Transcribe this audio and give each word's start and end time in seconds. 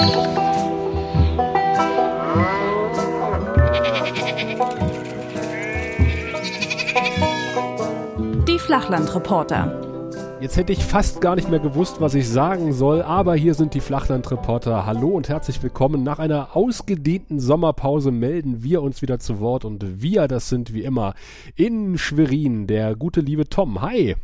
Die 0.00 0.06
Flachlandreporter. 8.58 10.38
Jetzt 10.40 10.56
hätte 10.56 10.72
ich 10.72 10.82
fast 10.82 11.20
gar 11.20 11.36
nicht 11.36 11.50
mehr 11.50 11.58
gewusst, 11.58 12.00
was 12.00 12.14
ich 12.14 12.26
sagen 12.26 12.72
soll, 12.72 13.02
aber 13.02 13.34
hier 13.34 13.52
sind 13.52 13.74
die 13.74 13.80
Flachlandreporter. 13.80 14.86
Hallo 14.86 15.08
und 15.08 15.28
herzlich 15.28 15.62
willkommen. 15.62 16.02
Nach 16.02 16.18
einer 16.18 16.56
ausgedehnten 16.56 17.38
Sommerpause 17.38 18.10
melden 18.10 18.62
wir 18.62 18.80
uns 18.80 19.02
wieder 19.02 19.18
zu 19.18 19.38
Wort 19.38 19.66
und 19.66 20.02
wir, 20.02 20.28
das 20.28 20.48
sind 20.48 20.72
wie 20.72 20.84
immer 20.84 21.12
in 21.56 21.98
Schwerin, 21.98 22.66
der 22.66 22.96
gute 22.96 23.20
liebe 23.20 23.50
Tom. 23.50 23.82
Hi. 23.82 24.16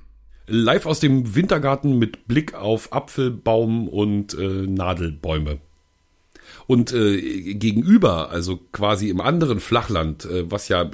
Live 0.48 0.86
aus 0.86 1.00
dem 1.00 1.34
Wintergarten 1.34 1.98
mit 1.98 2.29
Blick 2.29 2.54
auf 2.54 2.93
Apfelbaum 2.93 3.88
und 3.88 4.32
äh, 4.38 4.66
Nadelbäume. 4.66 5.58
Und 6.66 6.93
äh, 6.93 7.54
gegenüber, 7.54 8.30
also 8.30 8.58
quasi 8.72 9.08
im 9.08 9.20
anderen 9.20 9.61
Flachland, 9.61 10.25
äh, 10.25 10.50
was 10.50 10.68
ja 10.68 10.90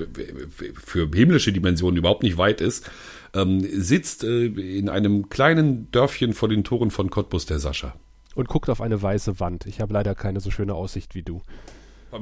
für 0.75 1.09
himmlische 1.15 1.53
Dimensionen 1.53 1.97
überhaupt 1.97 2.23
nicht 2.23 2.37
weit 2.37 2.61
ist, 2.61 2.91
ähm, 3.35 3.61
sitzt 3.61 4.25
äh, 4.25 4.47
in 4.47 4.89
einem 4.89 5.31
kleinen 5.31 5.91
Dörfchen 5.91 6.35
vor 6.35 6.49
den 6.49 6.65
Toren 6.65 6.91
von 6.91 7.11
Cottbus 7.11 7.47
der 7.47 7.59
Sascha. 7.59 7.95
Und 8.35 8.49
guckt 8.49 8.69
auf 8.69 8.81
eine 8.81 9.01
weiße 9.01 9.41
Wand. 9.41 9.67
Ich 9.67 9.81
habe 9.81 9.93
leider 9.93 10.15
keine 10.15 10.41
so 10.41 10.51
schöne 10.51 10.75
Aussicht 10.75 11.15
wie 11.15 11.23
du. 11.23 11.43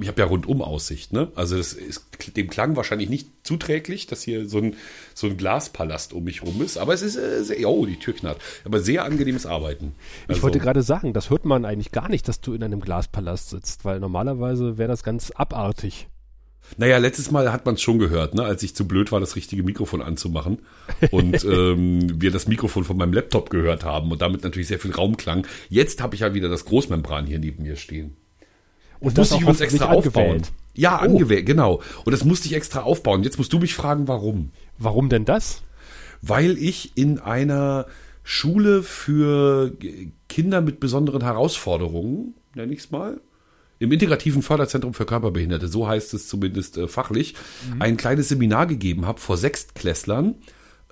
Ich 0.01 0.09
habe 0.09 0.21
ja 0.21 0.27
rundum 0.27 0.63
Aussicht, 0.63 1.13
ne? 1.13 1.33
Also 1.35 1.57
das 1.57 1.73
ist 1.73 2.05
dem 2.37 2.49
Klang 2.49 2.77
wahrscheinlich 2.77 3.09
nicht 3.09 3.29
zuträglich, 3.43 4.07
dass 4.07 4.23
hier 4.23 4.49
so 4.49 4.59
ein, 4.59 4.77
so 5.15 5.27
ein 5.27 5.37
Glaspalast 5.37 6.13
um 6.13 6.25
mich 6.25 6.43
rum 6.43 6.63
ist. 6.63 6.79
Aber 6.79 6.95
es 6.95 7.03
ist 7.03 7.17
äh, 7.17 7.43
sehr, 7.43 7.69
oh, 7.69 7.87
die 7.87 7.99
Tür 7.99 8.15
knarrt. 8.15 8.41
Aber 8.65 8.81
sehr 8.81 9.05
angenehmes 9.05 9.47
Arbeiten. 9.47 9.95
Also, 10.29 10.39
ich 10.39 10.43
wollte 10.43 10.61
gerade 10.61 10.83
sagen, 10.83 11.13
das 11.13 11.31
hört 11.31 11.45
man 11.45 11.65
eigentlich 11.65 11.91
gar 11.91 12.09
nicht, 12.09 12.29
dass 12.29 12.41
du 12.41 12.55
in 12.55 12.63
einem 12.63 12.81
Glaspalast 12.81 13.51
sitzt, 13.51 13.85
weil 13.85 13.99
normalerweise 13.99 14.79
wäre 14.79 14.89
das 14.89 15.03
ganz 15.03 15.33
abartig. 15.33 16.07
Naja, 16.77 16.99
letztes 16.99 17.31
Mal 17.31 17.53
hat 17.53 17.67
man 17.67 17.75
es 17.75 17.83
schon 17.83 17.99
gehört, 17.99 18.35
ne, 18.35 18.45
als 18.45 18.63
ich 18.63 18.77
zu 18.77 18.87
blöd 18.87 19.11
war, 19.11 19.19
das 19.19 19.35
richtige 19.35 19.63
Mikrofon 19.63 20.03
anzumachen 20.03 20.59
und 21.11 21.45
ähm, 21.45 22.21
wir 22.21 22.31
das 22.31 22.47
Mikrofon 22.47 22.85
von 22.85 22.97
meinem 22.97 23.13
Laptop 23.13 23.51
gehört 23.51 23.85
haben 23.85 24.13
und 24.13 24.23
damit 24.23 24.45
natürlich 24.45 24.69
sehr 24.69 24.79
viel 24.79 24.93
Raumklang. 24.93 25.47
Jetzt 25.69 26.01
habe 26.01 26.15
ich 26.15 26.21
ja 26.21 26.33
wieder 26.35 26.49
das 26.49 26.65
Großmembran 26.65 27.27
hier 27.27 27.39
neben 27.39 27.65
mir 27.65 27.77
stehen. 27.77 28.17
Und 29.01 29.17
das 29.17 29.31
musste 29.31 29.35
ich 29.37 29.41
übrigens 29.43 29.61
extra 29.61 29.87
aufbauen. 29.87 30.43
Ja, 30.75 30.99
oh. 31.01 31.05
angewählt, 31.05 31.47
genau. 31.47 31.83
Und 32.05 32.13
das 32.13 32.25
musste 32.25 32.47
ich 32.47 32.55
extra 32.55 32.83
aufbauen. 32.83 33.23
Jetzt 33.23 33.39
musst 33.39 33.53
du 33.53 33.59
mich 33.59 33.75
fragen, 33.75 34.09
warum. 34.09 34.53
Warum 34.79 35.09
denn 35.09 35.25
das? 35.25 35.63
Weil 36.23 36.59
ich 36.59 36.97
in 36.97 37.19
einer 37.19 37.87
Schule 38.23 38.83
für 38.83 39.73
Kinder 40.29 40.61
mit 40.61 40.81
besonderen 40.81 41.23
Herausforderungen, 41.23 42.35
nenne 42.55 42.73
ich 42.73 42.81
es 42.81 42.91
mal, 42.91 43.21
im 43.79 43.91
integrativen 43.93 44.43
Förderzentrum 44.43 44.93
für 44.93 45.07
Körperbehinderte, 45.07 45.67
so 45.67 45.89
heißt 45.89 46.13
es 46.13 46.29
zumindest 46.29 46.77
äh, 46.77 46.87
fachlich, 46.87 47.35
mhm. 47.75 47.81
ein 47.81 47.97
kleines 47.97 48.29
Seminar 48.29 48.67
gegeben 48.67 49.07
habe 49.07 49.19
vor 49.19 49.39
Sechstklässlern, 49.39 50.35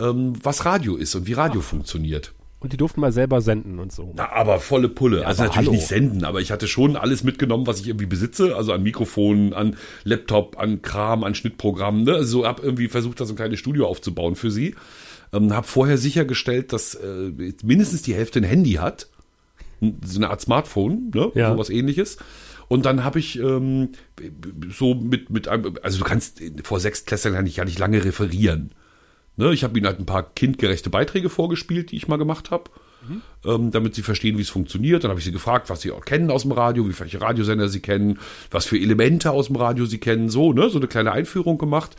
ähm, 0.00 0.33
was 0.43 0.65
Radio 0.65 0.97
ist 0.97 1.15
und 1.15 1.27
wie 1.27 1.34
Radio 1.34 1.61
Ach. 1.62 1.69
funktioniert. 1.69 2.33
Und 2.61 2.73
die 2.73 2.77
durften 2.77 3.01
mal 3.01 3.12
selber 3.12 3.41
senden 3.41 3.78
und 3.78 3.92
so. 3.92 4.12
Na, 4.17 4.33
aber 4.33 4.59
volle 4.59 4.89
Pulle. 4.89 5.20
Ja, 5.20 5.27
also 5.28 5.45
natürlich 5.45 5.69
hallo. 5.69 5.77
nicht 5.77 5.87
senden, 5.87 6.25
aber 6.25 6.41
ich 6.41 6.51
hatte 6.51 6.67
schon 6.67 6.97
alles 6.97 7.23
mitgenommen, 7.23 7.69
was 7.69 7.78
ich 7.81 7.87
irgendwie 7.87 8.06
besitze. 8.06 8.56
Also 8.56 8.73
an 8.73 8.83
Mikrofonen, 8.83 9.53
an 9.55 9.77
Laptop, 10.03 10.59
an 10.59 10.83
Kram, 10.83 11.23
an 11.23 11.37
Schnittprogrammen. 11.37 12.03
Ne? 12.03 12.15
Also 12.15 12.45
hab 12.45 12.62
irgendwie 12.62 12.89
versucht, 12.89 13.20
da 13.20 13.27
so 13.27 13.34
ein 13.34 13.37
kleines 13.37 13.61
Studio 13.61 13.87
aufzubauen 13.87 14.34
für 14.34 14.50
sie. 14.50 14.75
Ähm, 15.33 15.55
hab 15.55 15.67
vorher 15.67 15.98
sichergestellt, 15.98 16.73
dass 16.73 16.97
äh, 16.97 17.31
mindestens 17.62 18.03
die 18.03 18.15
Hälfte 18.15 18.41
ein 18.41 18.45
Handy 18.45 18.72
hat. 18.72 19.09
So 20.05 20.19
eine 20.19 20.31
Art 20.31 20.41
Smartphone, 20.41 21.12
ne? 21.15 21.31
Ja. 21.37 21.53
So 21.53 21.59
was 21.59 21.70
ähnliches. 21.70 22.17
Und 22.67 22.84
dann 22.87 23.05
habe 23.05 23.20
ich 23.20 23.39
ähm, 23.39 23.91
so 24.69 24.95
mit, 24.95 25.31
mit 25.31 25.47
einem, 25.47 25.77
also 25.83 25.98
du 25.98 26.05
kannst 26.05 26.43
vor 26.65 26.81
sechs 26.81 27.04
Klässlern 27.04 27.34
ja 27.34 27.43
nicht, 27.43 27.56
ja 27.56 27.65
nicht 27.65 27.78
lange 27.78 28.04
referieren. 28.04 28.72
Ne, 29.38 29.53
ich 29.53 29.62
habe 29.62 29.78
ihnen 29.78 29.87
halt 29.87 30.00
ein 30.00 30.06
paar 30.06 30.25
kindgerechte 30.34 30.91
Beiträge 30.91 31.28
vorgespielt, 31.28 31.93
die 31.93 31.97
ich 31.97 32.09
mal 32.09 32.16
gemacht 32.16 32.50
habe, 32.50 32.65
mhm. 33.09 33.22
ähm, 33.44 33.71
damit 33.71 33.94
sie 33.94 34.03
verstehen, 34.03 34.37
wie 34.37 34.43
es 34.43 34.50
funktioniert. 34.50 35.04
Dann 35.04 35.10
habe 35.10 35.21
ich 35.21 35.25
sie 35.25 35.31
gefragt, 35.31 35.71
was 35.71 35.81
sie 35.81 35.93
auch 35.93 36.04
kennen 36.04 36.32
aus 36.32 36.43
dem 36.43 36.50
Radio, 36.50 36.88
wie 36.88 36.99
welche 36.99 37.21
Radiosender 37.21 37.69
sie 37.69 37.78
kennen, 37.78 38.19
was 38.50 38.66
für 38.66 38.77
Elemente 38.77 39.31
aus 39.31 39.47
dem 39.47 39.54
Radio 39.54 39.87
sie 39.87 39.98
kennen, 39.98 40.28
so, 40.28 40.53
ne, 40.53 40.69
so 40.71 40.78
eine 40.78 40.88
kleine 40.88 41.12
Einführung 41.12 41.56
gemacht. 41.56 41.94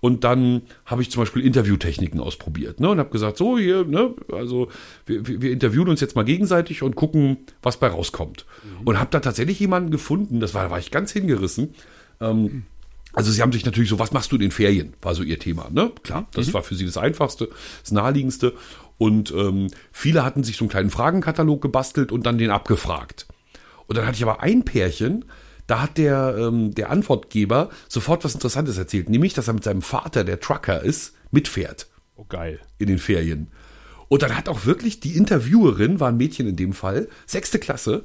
Und 0.00 0.24
dann 0.24 0.62
habe 0.84 1.02
ich 1.02 1.12
zum 1.12 1.22
Beispiel 1.22 1.46
Interviewtechniken 1.46 2.18
ausprobiert 2.18 2.80
ne, 2.80 2.90
und 2.90 2.98
habe 2.98 3.10
gesagt, 3.10 3.36
so 3.36 3.56
hier, 3.56 3.84
ne, 3.84 4.12
also 4.32 4.66
wir, 5.06 5.24
wir 5.28 5.52
interviewen 5.52 5.90
uns 5.90 6.00
jetzt 6.00 6.16
mal 6.16 6.24
gegenseitig 6.24 6.82
und 6.82 6.96
gucken, 6.96 7.46
was 7.62 7.76
bei 7.76 7.86
rauskommt. 7.86 8.46
Mhm. 8.64 8.88
Und 8.88 8.98
habe 8.98 9.10
da 9.12 9.20
tatsächlich 9.20 9.60
jemanden 9.60 9.92
gefunden, 9.92 10.40
das 10.40 10.54
war, 10.54 10.64
da 10.64 10.70
war 10.72 10.80
ich 10.80 10.90
ganz 10.90 11.12
hingerissen. 11.12 11.74
Ähm, 12.20 12.42
mhm 12.42 12.62
also 13.12 13.30
sie 13.30 13.42
haben 13.42 13.52
sich 13.52 13.64
natürlich 13.64 13.90
so, 13.90 13.98
was 13.98 14.12
machst 14.12 14.30
du 14.32 14.36
in 14.36 14.42
den 14.42 14.50
Ferien, 14.50 14.94
war 15.02 15.14
so 15.14 15.22
ihr 15.22 15.38
Thema, 15.38 15.68
ne? 15.70 15.92
Klar, 16.02 16.28
das 16.32 16.48
mhm. 16.48 16.54
war 16.54 16.62
für 16.62 16.74
sie 16.74 16.86
das 16.86 16.96
Einfachste, 16.96 17.48
das 17.82 17.92
Naheliegendste. 17.92 18.54
Und 18.98 19.32
ähm, 19.32 19.68
viele 19.92 20.24
hatten 20.24 20.44
sich 20.44 20.56
so 20.56 20.64
einen 20.64 20.70
kleinen 20.70 20.90
Fragenkatalog 20.90 21.62
gebastelt 21.62 22.12
und 22.12 22.26
dann 22.26 22.38
den 22.38 22.50
abgefragt. 22.50 23.26
Und 23.86 23.96
dann 23.96 24.06
hatte 24.06 24.16
ich 24.16 24.22
aber 24.22 24.42
ein 24.42 24.64
Pärchen, 24.64 25.24
da 25.66 25.82
hat 25.82 25.98
der, 25.98 26.36
ähm, 26.38 26.74
der 26.74 26.90
Antwortgeber 26.90 27.70
sofort 27.88 28.24
was 28.24 28.34
Interessantes 28.34 28.76
erzählt, 28.76 29.08
nämlich, 29.08 29.34
dass 29.34 29.48
er 29.48 29.54
mit 29.54 29.64
seinem 29.64 29.82
Vater, 29.82 30.24
der 30.24 30.40
Trucker 30.40 30.82
ist, 30.82 31.14
mitfährt. 31.30 31.88
Oh 32.16 32.24
geil. 32.28 32.60
In 32.78 32.88
den 32.88 32.98
Ferien. 32.98 33.48
Und 34.08 34.22
dann 34.22 34.36
hat 34.36 34.48
auch 34.48 34.66
wirklich 34.66 35.00
die 35.00 35.16
Interviewerin, 35.16 36.00
war 36.00 36.08
ein 36.08 36.16
Mädchen 36.16 36.48
in 36.48 36.56
dem 36.56 36.72
Fall, 36.72 37.08
sechste 37.26 37.60
Klasse, 37.60 38.02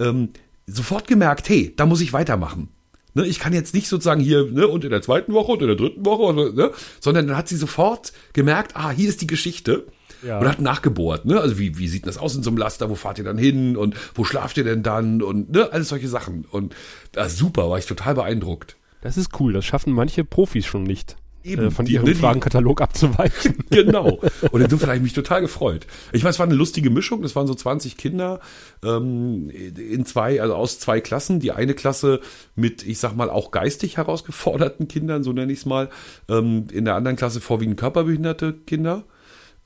ähm, 0.00 0.30
sofort 0.66 1.06
gemerkt, 1.06 1.48
hey, 1.48 1.72
da 1.76 1.86
muss 1.86 2.00
ich 2.00 2.12
weitermachen. 2.12 2.68
Ne, 3.14 3.26
ich 3.26 3.38
kann 3.38 3.52
jetzt 3.52 3.74
nicht 3.74 3.88
sozusagen 3.88 4.20
hier, 4.20 4.44
ne, 4.50 4.66
und 4.66 4.84
in 4.84 4.90
der 4.90 5.02
zweiten 5.02 5.32
Woche 5.32 5.52
und 5.52 5.62
in 5.62 5.68
der 5.68 5.76
dritten 5.76 6.04
Woche, 6.04 6.34
ne, 6.34 6.72
sondern 7.00 7.28
dann 7.28 7.36
hat 7.36 7.48
sie 7.48 7.56
sofort 7.56 8.12
gemerkt, 8.32 8.74
ah, 8.74 8.90
hier 8.90 9.08
ist 9.08 9.22
die 9.22 9.26
Geschichte. 9.26 9.86
Ja. 10.22 10.38
Und 10.38 10.48
hat 10.48 10.60
nachgebohrt, 10.60 11.26
ne? 11.26 11.38
Also 11.38 11.58
wie, 11.58 11.76
wie 11.76 11.86
sieht 11.86 12.06
das 12.06 12.16
aus 12.16 12.34
in 12.34 12.42
so 12.42 12.48
einem 12.48 12.56
Laster? 12.56 12.88
Wo 12.88 12.94
fahrt 12.94 13.18
ihr 13.18 13.24
dann 13.24 13.36
hin? 13.36 13.76
Und 13.76 13.94
wo 14.14 14.24
schlaft 14.24 14.56
ihr 14.56 14.64
denn 14.64 14.82
dann? 14.82 15.20
Und 15.20 15.50
ne, 15.50 15.70
alles 15.70 15.90
solche 15.90 16.08
Sachen. 16.08 16.46
Und 16.50 16.74
ja, 17.14 17.28
super, 17.28 17.68
war 17.68 17.78
ich 17.78 17.84
total 17.84 18.14
beeindruckt. 18.14 18.76
Das 19.02 19.18
ist 19.18 19.38
cool, 19.38 19.52
das 19.52 19.66
schaffen 19.66 19.92
manche 19.92 20.24
Profis 20.24 20.64
schon 20.64 20.84
nicht. 20.84 21.16
Eben, 21.44 21.66
äh, 21.66 21.70
von 21.70 21.86
ihrem 21.86 22.06
die, 22.06 22.14
Fragenkatalog 22.14 22.80
abzuweichen. 22.80 23.54
Genau. 23.70 24.20
Und 24.50 24.60
insofern 24.60 24.88
habe 24.88 24.96
ich 24.96 25.02
mich 25.02 25.12
total 25.12 25.40
gefreut. 25.40 25.86
Ich 26.12 26.22
meine, 26.22 26.30
es 26.30 26.38
war 26.38 26.46
eine 26.46 26.54
lustige 26.54 26.90
Mischung. 26.90 27.22
Das 27.22 27.34
waren 27.36 27.46
so 27.46 27.54
20 27.54 27.96
Kinder 27.96 28.40
ähm, 28.84 29.50
in 29.50 30.06
zwei, 30.06 30.40
also 30.40 30.54
aus 30.54 30.78
zwei 30.78 31.00
Klassen. 31.00 31.40
Die 31.40 31.52
eine 31.52 31.74
Klasse 31.74 32.20
mit, 32.54 32.86
ich 32.86 32.98
sag 32.98 33.14
mal, 33.14 33.30
auch 33.30 33.50
geistig 33.50 33.96
herausgeforderten 33.96 34.88
Kindern, 34.88 35.22
so 35.22 35.32
nenne 35.32 35.52
ich 35.52 35.60
es 35.60 35.66
mal. 35.66 35.90
Ähm, 36.28 36.66
in 36.72 36.84
der 36.84 36.94
anderen 36.94 37.16
Klasse 37.16 37.40
vorwiegend 37.40 37.78
körperbehinderte 37.78 38.52
Kinder. 38.52 39.04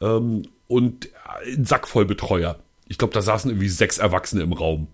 Ähm, 0.00 0.42
und 0.66 1.10
ein 1.54 1.64
Sack 1.64 1.86
voll 1.86 2.06
Betreuer. 2.06 2.58
Ich 2.88 2.98
glaube, 2.98 3.14
da 3.14 3.22
saßen 3.22 3.50
irgendwie 3.50 3.68
sechs 3.68 3.98
Erwachsene 3.98 4.42
im 4.42 4.52
Raum. 4.52 4.88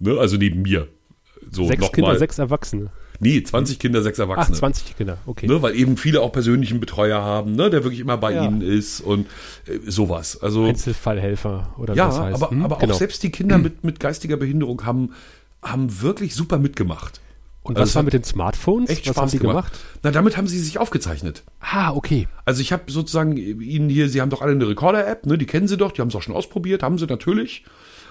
Ne? 0.00 0.18
Also 0.18 0.36
neben 0.36 0.62
mir. 0.62 0.88
So, 1.50 1.66
sechs 1.66 1.92
Kinder, 1.92 2.10
mal. 2.10 2.18
sechs 2.18 2.38
Erwachsene. 2.38 2.90
Nee, 3.20 3.42
20 3.42 3.78
Kinder, 3.78 4.02
sechs 4.02 4.18
Erwachsene. 4.18 4.56
Ach, 4.56 4.60
20 4.60 4.96
Kinder, 4.96 5.18
okay. 5.26 5.46
Ne, 5.46 5.60
weil 5.60 5.76
eben 5.76 5.98
viele 5.98 6.22
auch 6.22 6.32
persönlichen 6.32 6.80
Betreuer 6.80 7.22
haben, 7.22 7.54
ne, 7.54 7.68
der 7.68 7.84
wirklich 7.84 8.00
immer 8.00 8.16
bei 8.16 8.32
ja. 8.32 8.44
ihnen 8.44 8.62
ist 8.62 9.02
und 9.02 9.26
äh, 9.66 9.78
sowas. 9.86 10.42
Also 10.42 10.64
Einzelfallhelfer 10.64 11.74
oder 11.78 11.94
ja, 11.94 12.08
was 12.08 12.18
heißt. 12.18 12.42
aber, 12.42 12.50
hm? 12.50 12.64
aber 12.64 12.78
genau. 12.78 12.94
auch 12.94 12.98
selbst 12.98 13.22
die 13.22 13.30
Kinder 13.30 13.58
mit, 13.58 13.84
mit 13.84 14.00
geistiger 14.00 14.38
Behinderung 14.38 14.84
haben, 14.86 15.12
haben 15.62 16.00
wirklich 16.00 16.34
super 16.34 16.58
mitgemacht. 16.58 17.20
Und 17.62 17.76
also 17.76 17.90
was 17.90 17.94
war 17.94 18.02
mit 18.04 18.14
den 18.14 18.24
Smartphones? 18.24 18.88
Echt 18.88 19.06
was 19.06 19.14
Spaß 19.14 19.22
haben 19.22 19.30
die 19.32 19.38
gemacht? 19.38 19.72
gemacht? 19.74 19.84
Na, 20.02 20.10
damit 20.10 20.38
haben 20.38 20.46
sie 20.46 20.58
sich 20.58 20.78
aufgezeichnet. 20.78 21.42
Ah, 21.60 21.92
okay. 21.92 22.26
Also 22.46 22.62
ich 22.62 22.72
habe 22.72 22.90
sozusagen 22.90 23.36
ihnen 23.36 23.90
hier, 23.90 24.08
sie 24.08 24.22
haben 24.22 24.30
doch 24.30 24.40
alle 24.40 24.52
eine 24.52 24.66
Recorder-App, 24.66 25.26
ne? 25.26 25.36
Die 25.36 25.46
kennen 25.46 25.68
sie 25.68 25.76
doch, 25.76 25.92
die 25.92 26.00
haben 26.00 26.08
es 26.08 26.14
auch 26.14 26.22
schon 26.22 26.34
ausprobiert, 26.34 26.82
haben 26.82 26.96
sie 26.96 27.04
natürlich. 27.04 27.64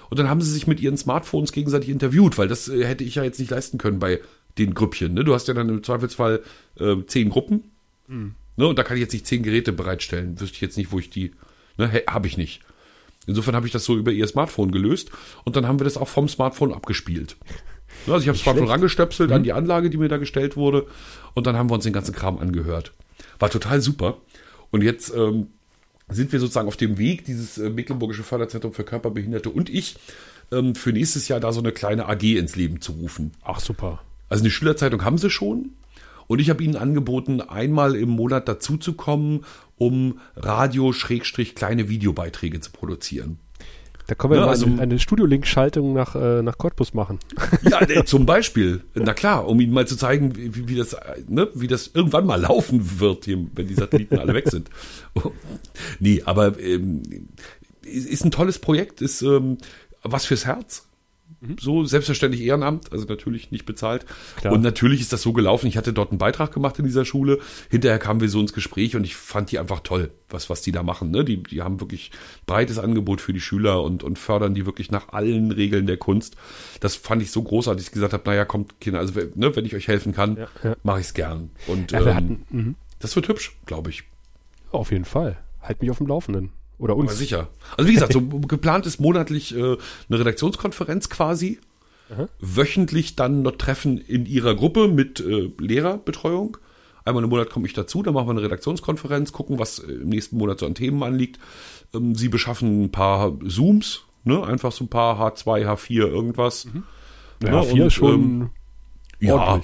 Und 0.10 0.20
dann 0.20 0.30
haben 0.30 0.42
sie 0.42 0.52
sich 0.52 0.68
mit 0.68 0.80
ihren 0.80 0.98
Smartphones 0.98 1.52
gegenseitig 1.52 1.90
interviewt, 1.90 2.38
weil 2.38 2.48
das 2.48 2.68
äh, 2.68 2.86
hätte 2.86 3.04
ich 3.04 3.16
ja 3.16 3.24
jetzt 3.24 3.40
nicht 3.40 3.52
leisten 3.52 3.78
können 3.78 4.00
bei 4.00 4.20
den 4.60 4.74
Grüppchen. 4.74 5.14
Ne? 5.14 5.24
Du 5.24 5.34
hast 5.34 5.48
ja 5.48 5.54
dann 5.54 5.70
im 5.70 5.84
Zweifelsfall 5.84 6.42
äh, 6.80 6.96
zehn 7.08 7.30
Gruppen. 7.30 7.72
Mhm. 8.08 8.36
Ne? 8.58 8.68
Und 8.68 8.78
da 8.78 8.84
kann 8.84 8.98
ich 8.98 9.02
jetzt 9.02 9.14
nicht 9.14 9.26
zehn 9.26 9.42
Geräte 9.42 9.72
bereitstellen. 9.72 10.40
Wüsste 10.40 10.56
ich 10.56 10.62
jetzt 10.62 10.78
nicht, 10.78 10.92
wo 10.92 11.00
ich 11.00 11.10
die. 11.10 11.32
Ne? 11.78 11.92
Habe 12.08 12.28
ich 12.28 12.38
nicht. 12.38 12.62
Insofern 13.26 13.56
habe 13.56 13.68
ich 13.68 13.74
das 13.74 13.86
so 13.86 13.96
über 13.96 14.12
ihr 14.12 14.28
Smartphone 14.28 14.72
gelöst 14.72 15.12
und 15.44 15.56
dann 15.56 15.68
haben 15.68 15.80
wir 15.80 15.84
das 15.84 15.98
auch 15.98 16.08
vom 16.08 16.28
Smartphone 16.28 16.74
abgespielt. 16.74 17.38
Ne? 18.06 18.14
Also 18.14 18.22
ich 18.22 18.28
habe 18.28 18.38
das 18.38 18.44
Smartphone 18.44 18.70
rangestöpselt 18.70 19.30
mhm. 19.32 19.36
an 19.36 19.44
die 19.44 19.52
Anlage, 19.52 19.90
die 19.90 19.98
mir 19.98 20.10
da 20.10 20.18
gestellt 20.18 20.56
wurde 20.56 20.86
und 21.34 21.48
dann 21.48 21.58
haben 21.58 21.72
wir 21.72 21.74
uns 21.74 21.84
den 21.84 21.92
ganzen 21.92 22.14
Kram 22.14 22.38
angehört. 22.38 22.94
War 23.40 23.50
total 23.50 23.82
super. 23.82 24.18
Und 24.70 24.84
jetzt 24.84 25.12
ähm, 25.14 25.48
sind 26.08 26.32
wir 26.32 26.40
sozusagen 26.40 26.68
auf 26.68 26.78
dem 26.78 26.98
Weg, 26.98 27.26
dieses 27.26 27.58
äh, 27.58 27.70
Mecklenburgische 27.70 28.24
Förderzentrum 28.24 28.74
für 28.74 28.84
Körperbehinderte 28.84 29.50
und 29.50 29.70
ich 29.70 29.98
ähm, 30.52 30.76
für 30.76 30.94
nächstes 30.94 31.28
Jahr 31.28 31.40
da 31.40 31.52
so 31.52 31.60
eine 31.60 31.72
kleine 31.72 32.08
AG 32.08 32.24
ins 32.24 32.56
Leben 32.56 32.80
zu 32.80 32.94
rufen. 32.94 33.32
Ach 33.44 33.60
super. 33.60 34.02
Also 34.30 34.44
eine 34.44 34.52
Schülerzeitung 34.52 35.04
haben 35.04 35.18
sie 35.18 35.30
schon. 35.30 35.72
Und 36.28 36.40
ich 36.40 36.52
habe 36.52 36.64
ihnen 36.64 36.76
angeboten, 36.76 37.42
einmal 37.42 37.96
im 37.96 38.10
Monat 38.10 38.48
dazuzukommen, 38.48 39.46
um 39.78 40.20
Radio-kleine 40.36 41.90
Videobeiträge 41.90 42.60
zu 42.60 42.72
produzieren. 42.72 43.40
Da 44.10 44.16
können 44.16 44.34
wir 44.34 44.40
ja, 44.40 44.48
also, 44.48 44.66
eine, 44.66 44.82
eine 44.82 45.00
Studio-Link-Schaltung 45.00 45.94
nach, 45.94 46.16
äh, 46.16 46.42
nach 46.42 46.58
Cottbus 46.58 46.96
machen. 46.96 47.20
Ja, 47.62 47.86
ne, 47.86 48.04
zum 48.06 48.26
Beispiel. 48.26 48.82
Na 48.96 49.14
klar, 49.14 49.48
um 49.48 49.60
Ihnen 49.60 49.72
mal 49.72 49.86
zu 49.86 49.96
zeigen, 49.96 50.36
wie, 50.36 50.68
wie, 50.68 50.76
das, 50.76 50.96
ne, 51.28 51.48
wie 51.54 51.68
das 51.68 51.92
irgendwann 51.94 52.26
mal 52.26 52.42
laufen 52.42 53.00
wird, 53.00 53.26
hier, 53.26 53.38
wenn 53.54 53.68
die 53.68 53.76
Satelliten 53.76 54.18
alle 54.18 54.34
weg 54.34 54.50
sind. 54.50 54.70
nee, 56.00 56.24
aber 56.26 56.60
ähm, 56.60 57.04
ist 57.84 58.26
ein 58.26 58.32
tolles 58.32 58.58
Projekt, 58.58 59.02
ist 59.02 59.22
ähm, 59.22 59.60
was 60.02 60.26
fürs 60.26 60.46
Herz. 60.46 60.89
Mhm. 61.42 61.56
So 61.60 61.86
selbstverständlich 61.86 62.42
Ehrenamt, 62.42 62.92
also 62.92 63.06
natürlich 63.06 63.52
nicht 63.52 63.66
bezahlt. 63.66 64.06
Klar. 64.38 64.54
Und 64.54 64.62
natürlich 64.62 65.02
ist 65.02 65.14
das 65.14 65.22
so 65.22 65.34
gelaufen. 65.34 65.68
Ich 65.68 65.78
hatte 65.78 65.94
dort 65.94 66.12
einen 66.12 66.18
Beitrag 66.18 66.54
gemacht 66.54 66.78
in 66.80 66.86
dieser 66.86 67.06
Schule. 67.06 67.40
Hinterher 67.70 68.00
kamen 68.00 68.20
wir 68.20 68.30
so 68.30 68.40
ins 68.42 68.54
Gespräch 68.54 68.96
und 68.96 69.04
ich 69.04 69.16
fand 69.16 69.52
die 69.52 69.60
einfach 69.60 69.80
toll, 69.80 70.12
was, 70.30 70.50
was 70.50 70.62
die 70.62 70.72
da 70.72 70.84
machen. 70.84 71.12
Ne? 71.12 71.24
Die, 71.24 71.42
die 71.42 71.62
haben 71.62 71.80
wirklich 71.80 72.12
breites 72.46 72.78
Angebot 72.78 73.22
für 73.22 73.34
die 73.34 73.40
Schüler 73.40 73.82
und, 73.84 74.04
und 74.04 74.20
fördern 74.20 74.54
die 74.54 74.66
wirklich 74.66 74.92
nach 74.92 75.10
allen 75.10 75.52
Regeln 75.52 75.88
der 75.88 75.98
Kunst. 75.98 76.36
Das 76.82 76.96
fand 76.96 77.22
ich 77.22 77.32
so 77.32 77.42
großartig, 77.42 77.84
dass 77.84 77.88
ich 77.88 77.94
gesagt 77.94 78.14
habe, 78.14 78.24
naja, 78.30 78.46
kommt 78.46 78.80
Kinder, 78.82 79.00
also 79.00 79.14
ne, 79.36 79.56
wenn 79.56 79.66
ich 79.66 79.76
euch 79.76 79.88
helfen 79.88 80.14
kann, 80.14 80.38
ja, 80.38 80.48
ja. 80.64 80.76
mache 80.84 81.00
ich 81.00 81.08
es 81.08 81.14
gern. 81.14 81.52
Und 81.68 81.92
ja, 81.92 82.02
ähm, 82.02 82.16
hatten, 82.16 82.46
mhm. 82.50 82.76
das 83.00 83.16
wird 83.16 83.28
hübsch, 83.28 83.58
glaube 83.66 83.90
ich. 83.90 84.04
Auf 84.72 84.92
jeden 84.92 85.06
Fall. 85.06 85.38
Halt 85.62 85.82
mich 85.82 85.90
auf 85.92 85.98
dem 85.98 86.08
Laufenden. 86.08 86.52
Oder 86.80 86.96
uns. 86.96 87.12
Aber 87.12 87.18
sicher. 87.18 87.50
Also 87.78 87.90
wie 87.90 87.94
gesagt, 87.94 88.14
so 88.14 88.22
geplant 88.48 88.86
ist 88.86 89.00
monatlich 89.00 89.56
äh, 89.56 89.78
eine 90.10 90.20
Redaktionskonferenz 90.20 91.10
quasi. 91.10 91.60
Aha. 92.12 92.28
Wöchentlich 92.40 93.16
dann 93.16 93.44
noch 93.44 93.58
Treffen 93.58 94.00
in 94.00 94.26
ihrer 94.26 94.56
Gruppe 94.56 94.88
mit 94.88 95.20
äh, 95.20 95.52
Lehrerbetreuung. 95.60 96.58
Einmal 97.06 97.24
im 97.24 97.30
Monat 97.30 97.50
komme 97.50 97.68
ich 97.68 97.74
dazu, 97.74 98.04
dann 98.04 98.14
machen 98.14 98.28
wir 98.28 98.32
eine 98.32 98.42
Redaktionskonferenz, 98.42 99.32
gucken, 99.32 99.60
was 99.60 99.80
äh, 99.80 99.92
im 99.92 100.10
nächsten 100.10 100.38
Monat 100.38 100.60
so 100.60 100.66
an 100.66 100.74
Themen 100.74 101.04
anliegt. 101.04 101.40
Ähm, 101.94 102.16
sie 102.16 102.30
beschaffen 102.30 102.86
ein 102.86 102.92
paar 102.92 103.38
Zooms, 103.48 104.02
ne? 104.24 104.44
einfach 104.44 104.72
so 104.72 104.86
ein 104.86 104.90
paar 104.90 105.20
H2, 105.20 105.66
H4, 105.66 106.08
irgendwas. 106.08 106.66
Mhm. 106.66 106.84
Ja, 107.44 107.62
H4 107.62 107.84
und, 107.84 107.94
schon 107.94 108.14
ähm, 108.14 108.50
ja, 109.20 109.62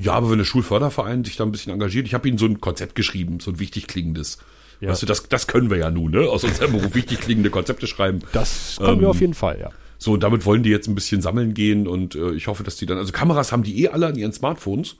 ja, 0.00 0.12
aber 0.12 0.30
wenn 0.30 0.38
der 0.38 0.44
Schulförderverein 0.44 1.24
sich 1.24 1.36
da 1.36 1.44
ein 1.44 1.52
bisschen 1.52 1.72
engagiert, 1.72 2.06
ich 2.06 2.14
habe 2.14 2.28
ihnen 2.28 2.38
so 2.38 2.46
ein 2.46 2.60
Konzept 2.60 2.94
geschrieben, 2.94 3.40
so 3.40 3.50
ein 3.50 3.58
wichtig 3.58 3.88
klingendes. 3.88 4.38
Ja. 4.80 4.90
Weißt 4.90 5.02
du, 5.02 5.06
das, 5.06 5.28
das 5.28 5.46
können 5.46 5.70
wir 5.70 5.78
ja 5.78 5.90
nun, 5.90 6.12
ne? 6.12 6.28
Aus 6.28 6.44
unserem 6.44 6.72
Beruf 6.72 6.94
wichtig 6.94 7.20
klingende 7.20 7.50
Konzepte 7.50 7.86
schreiben. 7.86 8.20
Das 8.32 8.76
können 8.78 8.94
ähm, 8.94 9.00
wir 9.00 9.10
auf 9.10 9.20
jeden 9.20 9.34
Fall, 9.34 9.58
ja. 9.60 9.70
So, 9.98 10.16
damit 10.16 10.46
wollen 10.46 10.62
die 10.62 10.70
jetzt 10.70 10.86
ein 10.86 10.94
bisschen 10.94 11.20
sammeln 11.20 11.54
gehen 11.54 11.88
und 11.88 12.14
äh, 12.14 12.30
ich 12.30 12.46
hoffe, 12.46 12.62
dass 12.62 12.76
die 12.76 12.86
dann, 12.86 12.98
also 12.98 13.12
Kameras 13.12 13.50
haben 13.50 13.64
die 13.64 13.82
eh 13.82 13.88
alle 13.88 14.06
an 14.06 14.16
ihren 14.16 14.32
Smartphones. 14.32 14.96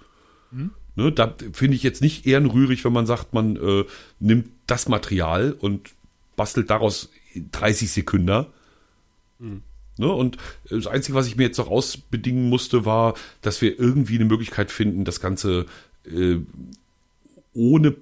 Mhm. 0.50 0.72
Ne, 0.96 1.12
da 1.12 1.32
finde 1.52 1.76
ich 1.76 1.84
jetzt 1.84 2.02
nicht 2.02 2.26
ehrenrührig, 2.26 2.84
wenn 2.84 2.92
man 2.92 3.06
sagt, 3.06 3.32
man 3.32 3.54
äh, 3.54 3.84
nimmt 4.18 4.48
das 4.66 4.88
Material 4.88 5.52
und 5.52 5.90
bastelt 6.34 6.70
daraus 6.70 7.10
30 7.52 7.92
Sekunden. 7.92 8.46
Mhm. 9.38 9.62
Ne, 9.98 10.12
und 10.12 10.38
das 10.68 10.88
Einzige, 10.88 11.16
was 11.16 11.28
ich 11.28 11.36
mir 11.36 11.44
jetzt 11.44 11.58
noch 11.58 11.68
ausbedingen 11.68 12.48
musste, 12.48 12.84
war, 12.84 13.14
dass 13.42 13.62
wir 13.62 13.78
irgendwie 13.78 14.16
eine 14.16 14.24
Möglichkeit 14.24 14.72
finden, 14.72 15.04
das 15.04 15.20
Ganze 15.20 15.66
äh, 16.04 16.38
ohne 17.54 17.94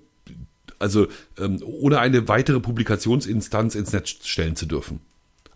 also 0.78 1.06
ähm, 1.38 1.62
ohne 1.64 1.98
eine 1.98 2.28
weitere 2.28 2.60
Publikationsinstanz 2.60 3.74
ins 3.74 3.92
Netz 3.92 4.16
stellen 4.24 4.56
zu 4.56 4.66
dürfen. 4.66 5.00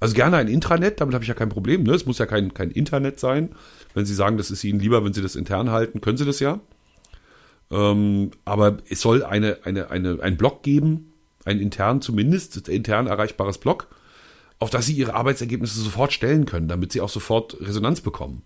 Also 0.01 0.15
gerne 0.15 0.39
ein 0.39 0.49
Intranet, 0.49 1.01
damit 1.01 1.15
habe 1.15 1.25
ich 1.25 1.29
ja 1.29 1.35
kein 1.35 1.51
Problem. 1.51 1.83
Ne? 1.83 1.93
Es 1.93 2.07
muss 2.07 2.19
ja 2.19 2.27
kein, 2.27 2.55
kein 2.55 2.71
Internet 2.71 3.21
sein. 3.21 3.51
Wenn 3.93 4.07
Sie 4.07 4.15
sagen, 4.15 4.39
das 4.39 4.51
ist 4.51 4.65
Ihnen 4.65 4.81
lieber, 4.81 5.05
wenn 5.05 5.13
Sie 5.13 5.23
das 5.23 5.37
intern 5.37 5.71
halten, 5.71 6.01
können 6.01 6.17
Sie 6.17 6.25
das 6.25 6.41
ja. 6.41 6.61
Ähm, 7.71 8.31
aber 8.45 8.79
es 8.89 9.03
soll 9.03 9.23
eine, 9.23 9.59
eine, 9.65 9.91
eine, 9.91 10.19
ein 10.23 10.37
Blog 10.39 10.63
geben, 10.63 11.13
ein 11.45 11.61
intern 11.61 12.01
zumindest, 12.01 12.69
intern 12.69 13.07
erreichbares 13.07 13.59
Blog, 13.59 13.89
auf 14.59 14.71
das 14.71 14.87
Sie 14.87 14.95
Ihre 14.95 15.15
Arbeitsergebnisse 15.15 15.81
sofort 15.81 16.13
stellen 16.13 16.47
können, 16.47 16.69
damit 16.69 16.93
Sie 16.93 17.01
auch 17.03 17.09
sofort 17.09 17.59
Resonanz 17.61 18.01
bekommen. 18.01 18.43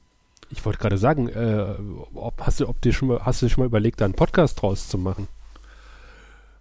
Ich 0.51 0.65
wollte 0.65 0.79
gerade 0.79 0.99
sagen, 0.99 1.29
äh, 1.29 1.75
ob, 2.15 2.41
hast, 2.41 2.61
du, 2.61 2.69
ob 2.69 2.81
dir 2.83 2.93
schon 2.93 3.09
mal, 3.09 3.25
hast 3.25 3.43
du 3.43 3.49
schon 3.49 3.63
mal 3.63 3.67
überlegt, 3.67 4.01
da 4.01 4.05
einen 4.05 4.15
Podcast 4.15 4.61
draus 4.61 4.89
zu 4.89 4.99
machen? 4.99 5.29